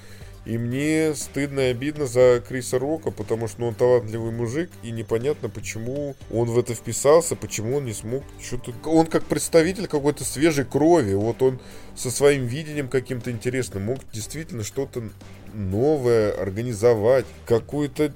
и 0.45 0.59
мне 0.59 1.15
стыдно 1.15 1.61
и 1.61 1.71
обидно 1.71 2.07
за 2.07 2.43
Криса 2.47 2.79
Рока, 2.79 3.11
потому 3.11 3.49
что 3.49 3.61
ну, 3.61 3.69
он 3.69 3.75
талантливый 3.75 4.33
мужик, 4.33 4.71
и 4.83 4.91
непонятно, 4.91 5.49
почему 5.49 6.17
он 6.31 6.49
в 6.51 6.59
это 6.59 6.75
вписался, 6.75 7.37
почему 7.37 7.77
он 7.77 7.87
не 7.87 7.93
смог 7.93 8.23
что-то... 8.43 8.73
Он 8.85 9.07
как 9.07 9.25
представитель 9.25 9.87
какой-то 9.87 10.25
свежей 10.25 10.65
крови, 10.65 11.15
вот 11.15 11.41
он 11.43 11.61
со 11.97 12.11
своим 12.11 12.47
видением 12.47 12.89
каким-то 12.89 13.31
интересным 13.31 13.85
мог 13.85 13.99
действительно 14.13 14.65
что-то 14.65 15.09
новое 15.55 16.33
организовать, 16.33 17.27
какую-то 17.47 18.13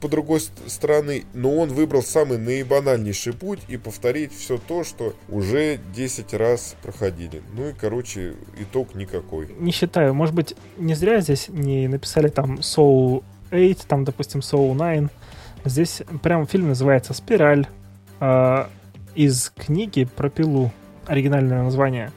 по 0.00 0.08
другой 0.08 0.40
стороны, 0.40 1.24
но 1.32 1.56
он 1.56 1.70
выбрал 1.70 2.02
самый 2.02 2.38
наибанальнейший 2.38 3.32
путь 3.32 3.60
и 3.68 3.76
повторить 3.76 4.32
все 4.32 4.58
то, 4.58 4.84
что 4.84 5.14
уже 5.28 5.80
10 5.94 6.34
раз 6.34 6.76
проходили. 6.82 7.42
Ну 7.54 7.68
и, 7.68 7.72
короче, 7.72 8.34
итог 8.58 8.94
никакой. 8.94 9.48
Не 9.58 9.72
считаю. 9.72 10.14
Может 10.14 10.34
быть, 10.34 10.54
не 10.76 10.94
зря 10.94 11.20
здесь 11.20 11.48
не 11.48 11.88
написали 11.88 12.28
там 12.28 12.56
Soul 12.56 13.24
8, 13.50 13.76
там, 13.88 14.04
допустим, 14.04 14.40
Soul 14.40 14.76
9. 14.76 15.10
Здесь 15.64 16.02
прям 16.22 16.46
фильм 16.46 16.68
называется 16.68 17.14
«Спираль» 17.14 17.66
э, 18.20 18.66
из 19.14 19.50
книги 19.50 20.04
про 20.04 20.30
пилу. 20.30 20.72
Оригинальное 21.06 21.62
название. 21.62 22.12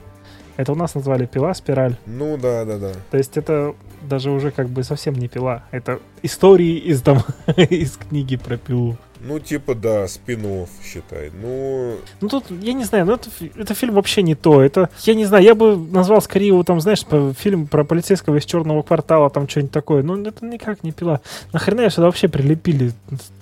Это 0.56 0.72
у 0.72 0.76
нас 0.76 0.94
назвали 0.94 1.26
пила, 1.26 1.54
спираль. 1.54 1.96
Ну 2.06 2.38
да, 2.38 2.64
да, 2.64 2.78
да. 2.78 2.92
То 3.10 3.18
есть 3.18 3.38
это 3.38 3.74
даже 4.08 4.32
уже 4.32 4.52
как 4.52 4.70
бы 4.70 4.84
совсем 4.84 5.14
не 5.16 5.28
пила. 5.28 5.64
Это 5.72 6.00
истории 6.22 6.78
из 6.78 7.02
там 7.02 7.20
из 7.58 7.98
книги 7.98 8.36
про 8.38 8.58
пилу. 8.58 8.98
Ну, 9.26 9.40
типа, 9.40 9.74
да, 9.74 10.08
спин 10.08 10.44
считай. 10.84 11.32
Ну... 11.42 11.96
Ну, 12.20 12.28
тут, 12.28 12.46
я 12.52 12.74
не 12.74 12.84
знаю, 12.84 13.06
ну, 13.06 13.14
это, 13.14 13.30
это 13.56 13.74
фильм 13.74 13.96
вообще 13.96 14.22
не 14.22 14.36
то. 14.36 14.62
Это, 14.62 14.90
я 15.04 15.14
не 15.14 15.26
знаю, 15.26 15.44
я 15.44 15.56
бы 15.56 15.78
назвал 15.78 16.22
скорее 16.22 16.48
его, 16.48 16.64
там, 16.64 16.82
знаешь, 16.82 17.06
фильм 17.38 17.68
про 17.68 17.86
полицейского 17.86 18.36
из 18.36 18.46
черного 18.46 18.82
квартала, 18.82 19.30
там, 19.30 19.48
что-нибудь 19.48 19.72
такое. 19.72 20.04
Ну, 20.04 20.22
это 20.22 20.46
никак 20.46 20.84
не 20.84 20.92
пила. 20.92 21.22
Нахрена 21.54 21.90
сюда 21.90 22.08
вообще 22.08 22.28
прилепили 22.28 22.92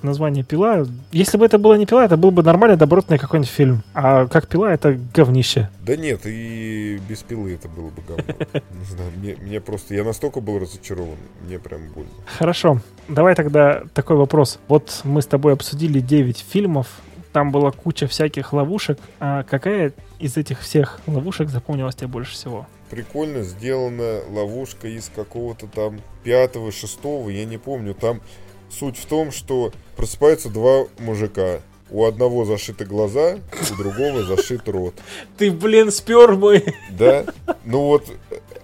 название 0.04 0.44
пила? 0.44 0.86
Если 1.12 1.38
бы 1.38 1.46
это 1.46 1.58
было 1.58 1.74
не 1.74 1.86
пила, 1.86 2.06
это 2.06 2.18
был 2.18 2.32
бы 2.32 2.44
нормальный, 2.44 2.78
добротный 2.78 3.18
какой-нибудь 3.18 3.52
фильм. 3.52 3.84
А 3.94 4.28
как 4.28 4.48
пила, 4.48 4.72
это 4.72 5.00
говнище. 5.14 5.70
Да 5.84 5.96
нет, 5.96 6.22
и 6.26 7.00
без 7.10 7.24
пилы 7.24 7.56
это 7.56 7.68
было 7.68 7.90
бы 7.90 8.02
говно. 8.08 8.24
Не 8.54 8.86
знаю, 8.86 9.12
мне, 9.18 9.36
мне 9.42 9.60
просто, 9.60 9.96
я 9.96 10.04
настолько 10.04 10.42
был 10.42 10.60
разочарован, 10.60 11.18
мне 11.46 11.58
прям 11.58 11.82
больно. 11.94 12.12
Хорошо, 12.38 12.82
давай 13.08 13.36
тогда 13.36 13.84
такой 13.94 14.16
вопрос. 14.16 14.60
Вот 14.68 15.02
мы 15.04 15.22
с 15.22 15.26
тобой 15.26 15.54
обсудили 15.54 15.92
обсудили 15.92 16.00
9 16.00 16.46
фильмов, 16.50 16.88
там 17.34 17.52
была 17.52 17.72
куча 17.72 18.08
всяких 18.08 18.54
ловушек. 18.54 19.00
А 19.20 19.44
какая 19.44 19.94
из 20.20 20.38
этих 20.38 20.60
всех 20.60 21.00
ловушек 21.08 21.50
запомнилась 21.50 21.96
тебе 21.96 22.08
больше 22.08 22.34
всего? 22.34 22.68
Прикольно 22.90 23.44
сделана 23.44 24.20
ловушка 24.30 24.88
из 24.88 25.10
какого-то 25.16 25.68
там 25.68 26.02
пятого, 26.24 26.72
шестого, 26.72 27.30
я 27.30 27.46
не 27.46 27.58
помню. 27.58 27.94
Там 27.94 28.22
суть 28.70 28.98
в 28.98 29.06
том, 29.06 29.32
что 29.32 29.72
просыпаются 29.96 30.50
два 30.50 30.88
мужика. 31.00 31.62
У 31.90 32.06
одного 32.06 32.46
зашиты 32.46 32.86
глаза, 32.86 33.38
у 33.72 33.76
другого 33.76 34.24
зашит 34.24 34.68
рот. 34.70 34.96
Ты, 35.38 35.52
блин, 35.52 35.92
спер 35.92 36.36
мой. 36.36 36.64
Да? 36.90 37.26
Ну 37.66 37.86
вот, 37.86 38.06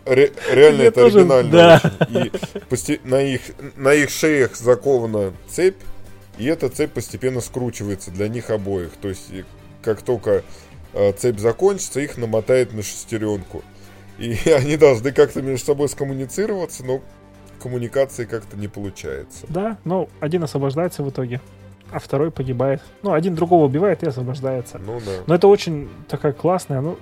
ре, 0.07 0.31
реально 0.51 0.81
я 0.81 0.87
это 0.87 1.01
тоже, 1.01 1.19
оригинально. 1.19 1.51
Да. 1.51 1.81
И 2.09 2.31
пости, 2.69 2.99
на, 3.03 3.21
их, 3.21 3.41
на 3.75 3.93
их 3.93 4.09
шеях 4.09 4.55
закована 4.55 5.33
цепь, 5.49 5.77
и 6.37 6.45
эта 6.45 6.69
цепь 6.69 6.91
постепенно 6.91 7.41
скручивается 7.41 8.11
для 8.11 8.27
них 8.27 8.49
обоих. 8.49 8.91
То 9.01 9.09
есть, 9.09 9.31
как 9.81 10.01
только 10.01 10.43
э, 10.93 11.11
цепь 11.13 11.39
закончится, 11.39 11.99
их 11.99 12.17
намотает 12.17 12.73
на 12.73 12.83
шестеренку. 12.83 13.63
И 14.17 14.37
они 14.57 14.77
должны 14.77 15.11
как-то 15.11 15.41
между 15.41 15.65
собой 15.65 15.89
скоммуницироваться, 15.89 16.83
но 16.83 17.01
коммуникации 17.61 18.25
как-то 18.25 18.57
не 18.57 18.67
получается. 18.67 19.45
Да, 19.49 19.77
но 19.83 20.09
один 20.19 20.43
освобождается 20.43 21.03
в 21.03 21.09
итоге, 21.09 21.41
а 21.91 21.99
второй 21.99 22.31
погибает. 22.31 22.81
Ну, 23.01 23.13
один 23.13 23.35
другого 23.35 23.65
убивает 23.65 24.03
и 24.03 24.07
освобождается. 24.07 24.79
Ну 24.79 24.99
да. 24.99 25.23
Но 25.25 25.35
это 25.35 25.47
очень 25.47 25.89
такая 26.07 26.33
классная, 26.33 26.81
ну, 26.81 26.97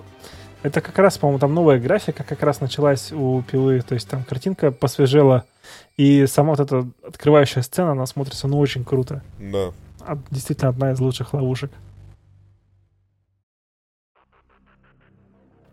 это 0.65 0.81
как 0.81 0.97
раз, 0.97 1.19
по-моему, 1.19 1.37
там 1.37 1.53
новая 1.53 1.79
графика 1.79 2.23
как 2.23 2.41
раз 2.41 2.59
началась 2.59 3.11
у 3.11 3.43
пилы, 3.43 3.81
то 3.81 3.93
есть 3.93 4.09
там 4.09 4.23
картинка 4.23 4.71
посвежела, 4.71 5.45
и 5.95 6.25
сама 6.25 6.55
вот 6.55 6.59
эта 6.59 6.87
открывающая 7.07 7.61
сцена, 7.61 7.91
она 7.91 8.07
смотрится, 8.07 8.47
ну, 8.47 8.57
очень 8.57 8.83
круто. 8.83 9.21
Да. 9.37 9.71
Действительно, 10.31 10.69
одна 10.69 10.91
из 10.91 10.99
лучших 10.99 11.35
ловушек. 11.35 11.71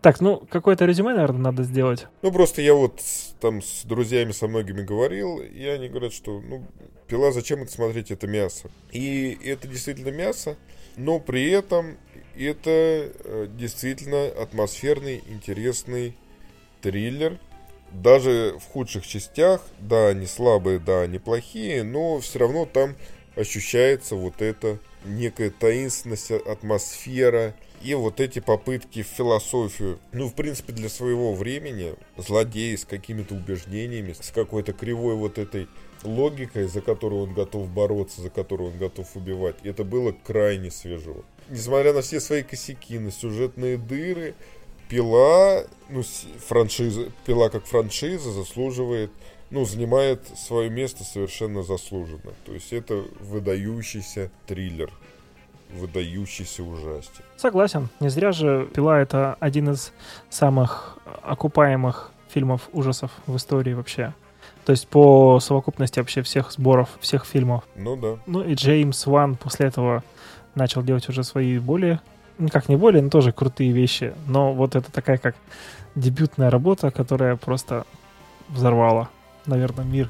Так, 0.01 0.21
ну, 0.21 0.43
какое-то 0.47 0.85
резюме, 0.85 1.13
наверное, 1.15 1.41
надо 1.41 1.63
сделать. 1.63 2.05
Ну, 2.21 2.31
просто 2.31 2.61
я 2.61 2.75
вот 2.75 3.01
там 3.39 3.63
с 3.63 3.85
друзьями 3.85 4.31
со 4.31 4.47
многими 4.47 4.83
говорил, 4.83 5.39
и 5.39 5.65
они 5.65 5.89
говорят, 5.89 6.13
что, 6.13 6.39
ну, 6.39 6.67
пила, 7.07 7.31
зачем 7.31 7.63
это 7.63 7.71
смотреть, 7.71 8.11
это 8.11 8.27
мясо. 8.27 8.69
И 8.91 9.39
это 9.43 9.67
действительно 9.67 10.09
мясо, 10.09 10.55
но 10.97 11.19
при 11.19 11.49
этом 11.49 11.97
это 12.37 12.69
э, 12.69 13.47
действительно 13.57 14.25
атмосферный, 14.27 15.23
интересный 15.27 16.15
триллер. 16.81 17.39
Даже 17.91 18.55
в 18.59 18.71
худших 18.71 19.05
частях, 19.05 19.61
да, 19.79 20.07
они 20.07 20.25
слабые, 20.25 20.79
да, 20.79 21.01
они 21.01 21.19
плохие, 21.19 21.83
но 21.83 22.19
все 22.19 22.39
равно 22.39 22.65
там 22.65 22.95
ощущается 23.35 24.15
вот 24.15 24.41
эта 24.41 24.79
некая 25.05 25.51
таинственность, 25.51 26.31
атмосфера 26.31 27.55
и 27.83 27.93
вот 27.93 28.19
эти 28.19 28.39
попытки 28.39 29.03
в 29.03 29.07
философию. 29.07 29.99
Ну, 30.11 30.27
в 30.27 30.33
принципе, 30.33 30.73
для 30.73 30.89
своего 30.89 31.35
времени 31.35 31.93
злодей 32.17 32.75
с 32.77 32.85
какими-то 32.85 33.35
убеждениями, 33.35 34.13
с 34.13 34.31
какой-то 34.31 34.73
кривой 34.73 35.15
вот 35.15 35.37
этой 35.37 35.67
логикой, 36.03 36.67
за 36.67 36.81
которую 36.81 37.23
он 37.23 37.33
готов 37.33 37.69
бороться, 37.69 38.21
за 38.21 38.29
которую 38.29 38.71
он 38.71 38.77
готов 38.77 39.15
убивать, 39.15 39.57
это 39.63 39.83
было 39.83 40.13
крайне 40.23 40.71
свежо 40.71 41.23
несмотря 41.49 41.93
на 41.93 42.01
все 42.01 42.19
свои 42.19 42.43
косяки, 42.43 42.99
на 42.99 43.11
сюжетные 43.11 43.77
дыры, 43.77 44.35
пила, 44.89 45.63
ну, 45.89 46.03
франшиза, 46.47 47.11
пила 47.25 47.49
как 47.49 47.65
франшиза 47.65 48.31
заслуживает, 48.31 49.11
ну, 49.49 49.65
занимает 49.65 50.21
свое 50.37 50.69
место 50.69 51.03
совершенно 51.03 51.63
заслуженно. 51.63 52.33
То 52.45 52.53
есть 52.53 52.73
это 52.73 53.03
выдающийся 53.19 54.31
триллер, 54.47 54.91
выдающийся 55.73 56.63
ужастик. 56.63 57.23
Согласен. 57.37 57.89
Не 57.99 58.09
зря 58.09 58.31
же 58.31 58.69
«Пила»— 58.73 58.99
это 59.01 59.37
один 59.39 59.71
из 59.71 59.91
самых 60.29 60.97
окупаемых 61.23 62.11
фильмов 62.29 62.69
ужасов 62.73 63.11
в 63.27 63.35
истории 63.35 63.73
вообще. 63.73 64.13
То 64.65 64.71
есть 64.71 64.87
по 64.87 65.39
совокупности 65.39 65.99
вообще 65.99 66.21
всех 66.21 66.51
сборов, 66.51 66.89
всех 66.99 67.25
фильмов. 67.25 67.63
Ну 67.75 67.95
да. 67.95 68.17
Ну 68.25 68.43
и 68.43 68.53
Джеймс 68.53 69.05
Ван 69.05 69.35
после 69.35 69.67
этого 69.67 70.03
начал 70.55 70.83
делать 70.83 71.07
уже 71.09 71.23
свои 71.23 71.57
более 71.59 71.99
никак 72.37 72.69
не 72.69 72.75
более, 72.75 73.01
но 73.01 73.09
тоже 73.09 73.31
крутые 73.31 73.71
вещи. 73.71 74.13
Но 74.27 74.53
вот 74.53 74.75
это 74.75 74.91
такая 74.91 75.17
как 75.17 75.35
дебютная 75.95 76.49
работа, 76.49 76.91
которая 76.91 77.35
просто 77.35 77.85
взорвала, 78.49 79.09
наверное, 79.45 79.85
мир. 79.85 80.09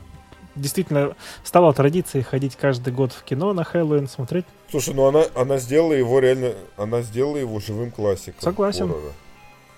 Действительно, 0.56 1.16
стала 1.44 1.74
традицией 1.74 2.24
ходить 2.24 2.56
каждый 2.56 2.94
год 2.94 3.12
в 3.12 3.24
кино 3.24 3.54
на 3.54 3.64
Хэллоуин, 3.64 4.08
смотреть. 4.08 4.46
Слушай, 4.70 4.94
ну 4.94 5.08
она, 5.08 5.24
она 5.34 5.58
сделала 5.58 5.94
его 5.94 6.20
реально, 6.20 6.54
она 6.78 7.02
сделала 7.02 7.38
его 7.38 7.60
живым 7.60 7.90
классиком. 7.90 8.42
Согласен. 8.42 8.88
хоррора. 8.88 9.14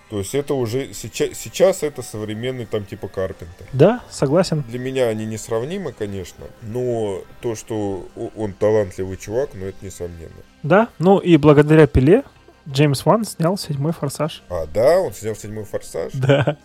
То 0.10 0.20
есть 0.20 0.36
это 0.36 0.54
уже 0.54 0.94
сейчас, 0.94 1.38
сейчас 1.38 1.84
это 1.84 2.02
современный 2.02 2.66
там 2.66 2.86
типа 2.86 3.08
Карпентер. 3.08 3.66
Да, 3.74 4.02
согласен. 4.10 4.64
Для 4.68 4.80
меня 4.80 5.08
они 5.08 5.26
несравнимы, 5.26 5.94
конечно, 5.94 6.46
но 6.62 7.24
то, 7.42 7.56
что 7.56 8.08
он 8.36 8.54
талантливый 8.54 9.18
чувак, 9.18 9.52
ну 9.54 9.66
это 9.66 9.84
несомненно. 9.84 10.32
Да, 10.64 10.90
ну 11.00 11.18
и 11.18 11.38
благодаря 11.38 11.88
Пиле 11.88 12.24
Джеймс 12.68 13.06
Ван 13.06 13.26
снял 13.26 13.58
седьмой 13.58 13.94
форсаж. 13.94 14.44
А, 14.50 14.66
да, 14.68 15.00
он 15.00 15.14
снял 15.14 15.36
седьмой 15.36 15.66
форсаж. 15.66 16.12
Да. 16.14 16.58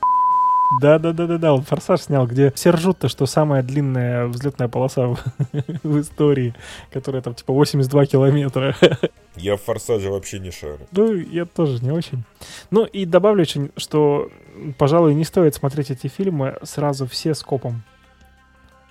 Да, 0.78 1.01
да, 1.01 1.12
да, 1.12 1.26
да, 1.26 1.38
да, 1.38 1.52
он 1.52 1.62
форсаж 1.62 2.02
снял, 2.02 2.26
где 2.26 2.52
все 2.52 2.70
ржут-то, 2.70 3.09
что 3.09 3.26
самая 3.26 3.62
длинная 3.62 4.26
взлетная 4.26 4.68
полоса 4.68 5.09
в, 5.09 5.18
в 5.82 6.01
истории, 6.01 6.55
которая 6.92 7.22
там 7.22 7.34
типа 7.34 7.52
82 7.52 8.06
километра. 8.06 8.76
Я 9.36 9.56
в 9.56 9.62
форсаже 9.62 10.10
вообще 10.10 10.38
не 10.38 10.51
шарю. 10.51 10.78
Ну, 10.92 11.14
я 11.14 11.44
тоже 11.44 11.82
не 11.82 11.90
очень. 11.90 12.24
Ну, 12.70 12.84
и 12.84 13.05
добавлю 13.05 13.42
очень, 13.42 13.70
что, 13.76 14.28
пожалуй, 14.76 15.14
не 15.14 15.24
стоит 15.24 15.55
смотреть 15.55 15.90
эти 15.90 16.09
фильмы 16.09 16.59
сразу 16.62 17.06
все 17.06 17.34
скопом. 17.34 17.82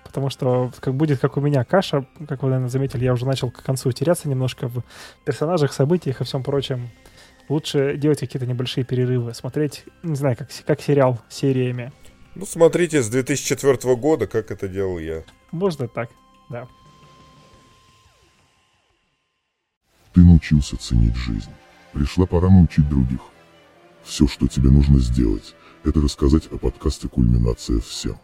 Потому 0.03 0.29
что 0.29 0.71
как 0.79 0.95
будет, 0.95 1.19
как 1.19 1.37
у 1.37 1.41
меня, 1.41 1.63
каша, 1.63 2.05
как 2.27 2.41
вы, 2.41 2.49
наверное, 2.49 2.69
заметили, 2.69 3.03
я 3.03 3.13
уже 3.13 3.27
начал 3.27 3.51
к 3.51 3.61
концу 3.61 3.91
теряться 3.91 4.27
немножко 4.27 4.67
в 4.67 4.81
персонажах, 5.23 5.71
событиях 5.71 6.21
и 6.21 6.23
всем 6.23 6.41
прочем. 6.41 6.89
Лучше 7.49 7.97
делать 7.97 8.19
какие-то 8.19 8.45
небольшие 8.45 8.83
перерывы, 8.85 9.33
смотреть, 9.33 9.83
не 10.03 10.15
знаю, 10.15 10.37
как, 10.37 10.51
с- 10.51 10.61
как 10.61 10.81
сериал 10.81 11.19
сериями. 11.29 11.91
Ну, 12.35 12.45
смотрите, 12.45 13.01
с 13.01 13.09
2004 13.09 13.95
года, 13.95 14.27
как 14.27 14.51
это 14.51 14.67
делал 14.67 14.99
я. 14.99 15.23
Можно 15.51 15.87
так, 15.87 16.09
да. 16.49 16.67
Ты 20.13 20.21
научился 20.21 20.77
ценить 20.77 21.15
жизнь. 21.15 21.49
Пришла 21.93 22.25
пора 22.27 22.49
научить 22.49 22.87
других. 22.87 23.19
Все, 24.03 24.27
что 24.27 24.47
тебе 24.47 24.69
нужно 24.69 24.99
сделать, 24.99 25.55
это 25.83 26.01
рассказать 26.01 26.47
о 26.51 26.57
подкасте 26.57 27.07
«Кульминация 27.07 27.79
всем». 27.79 28.17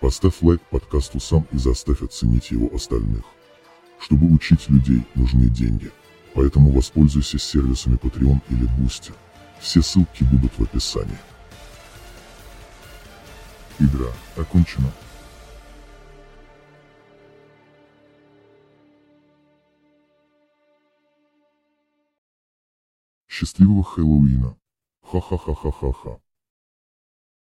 Поставь 0.00 0.34
лайк 0.42 0.60
подкасту 0.70 1.20
сам 1.20 1.46
и 1.52 1.56
заставь 1.58 2.02
оценить 2.02 2.50
его 2.50 2.68
остальных. 2.74 3.22
Чтобы 4.00 4.26
учить 4.32 4.68
людей, 4.68 5.02
нужны 5.14 5.46
деньги. 5.46 5.92
Поэтому 6.34 6.72
воспользуйся 6.72 7.38
сервисами 7.38 7.96
Patreon 7.96 8.40
или 8.48 8.66
Boosty. 8.78 9.14
Все 9.60 9.82
ссылки 9.82 10.24
будут 10.24 10.52
в 10.58 10.62
описании. 10.62 11.18
Игра 13.78 14.10
окончена. 14.36 14.90
Счастливого 23.28 23.84
Хэллоуина. 23.84 24.56
Ха-ха-ха-ха-ха-ха. 25.02 26.18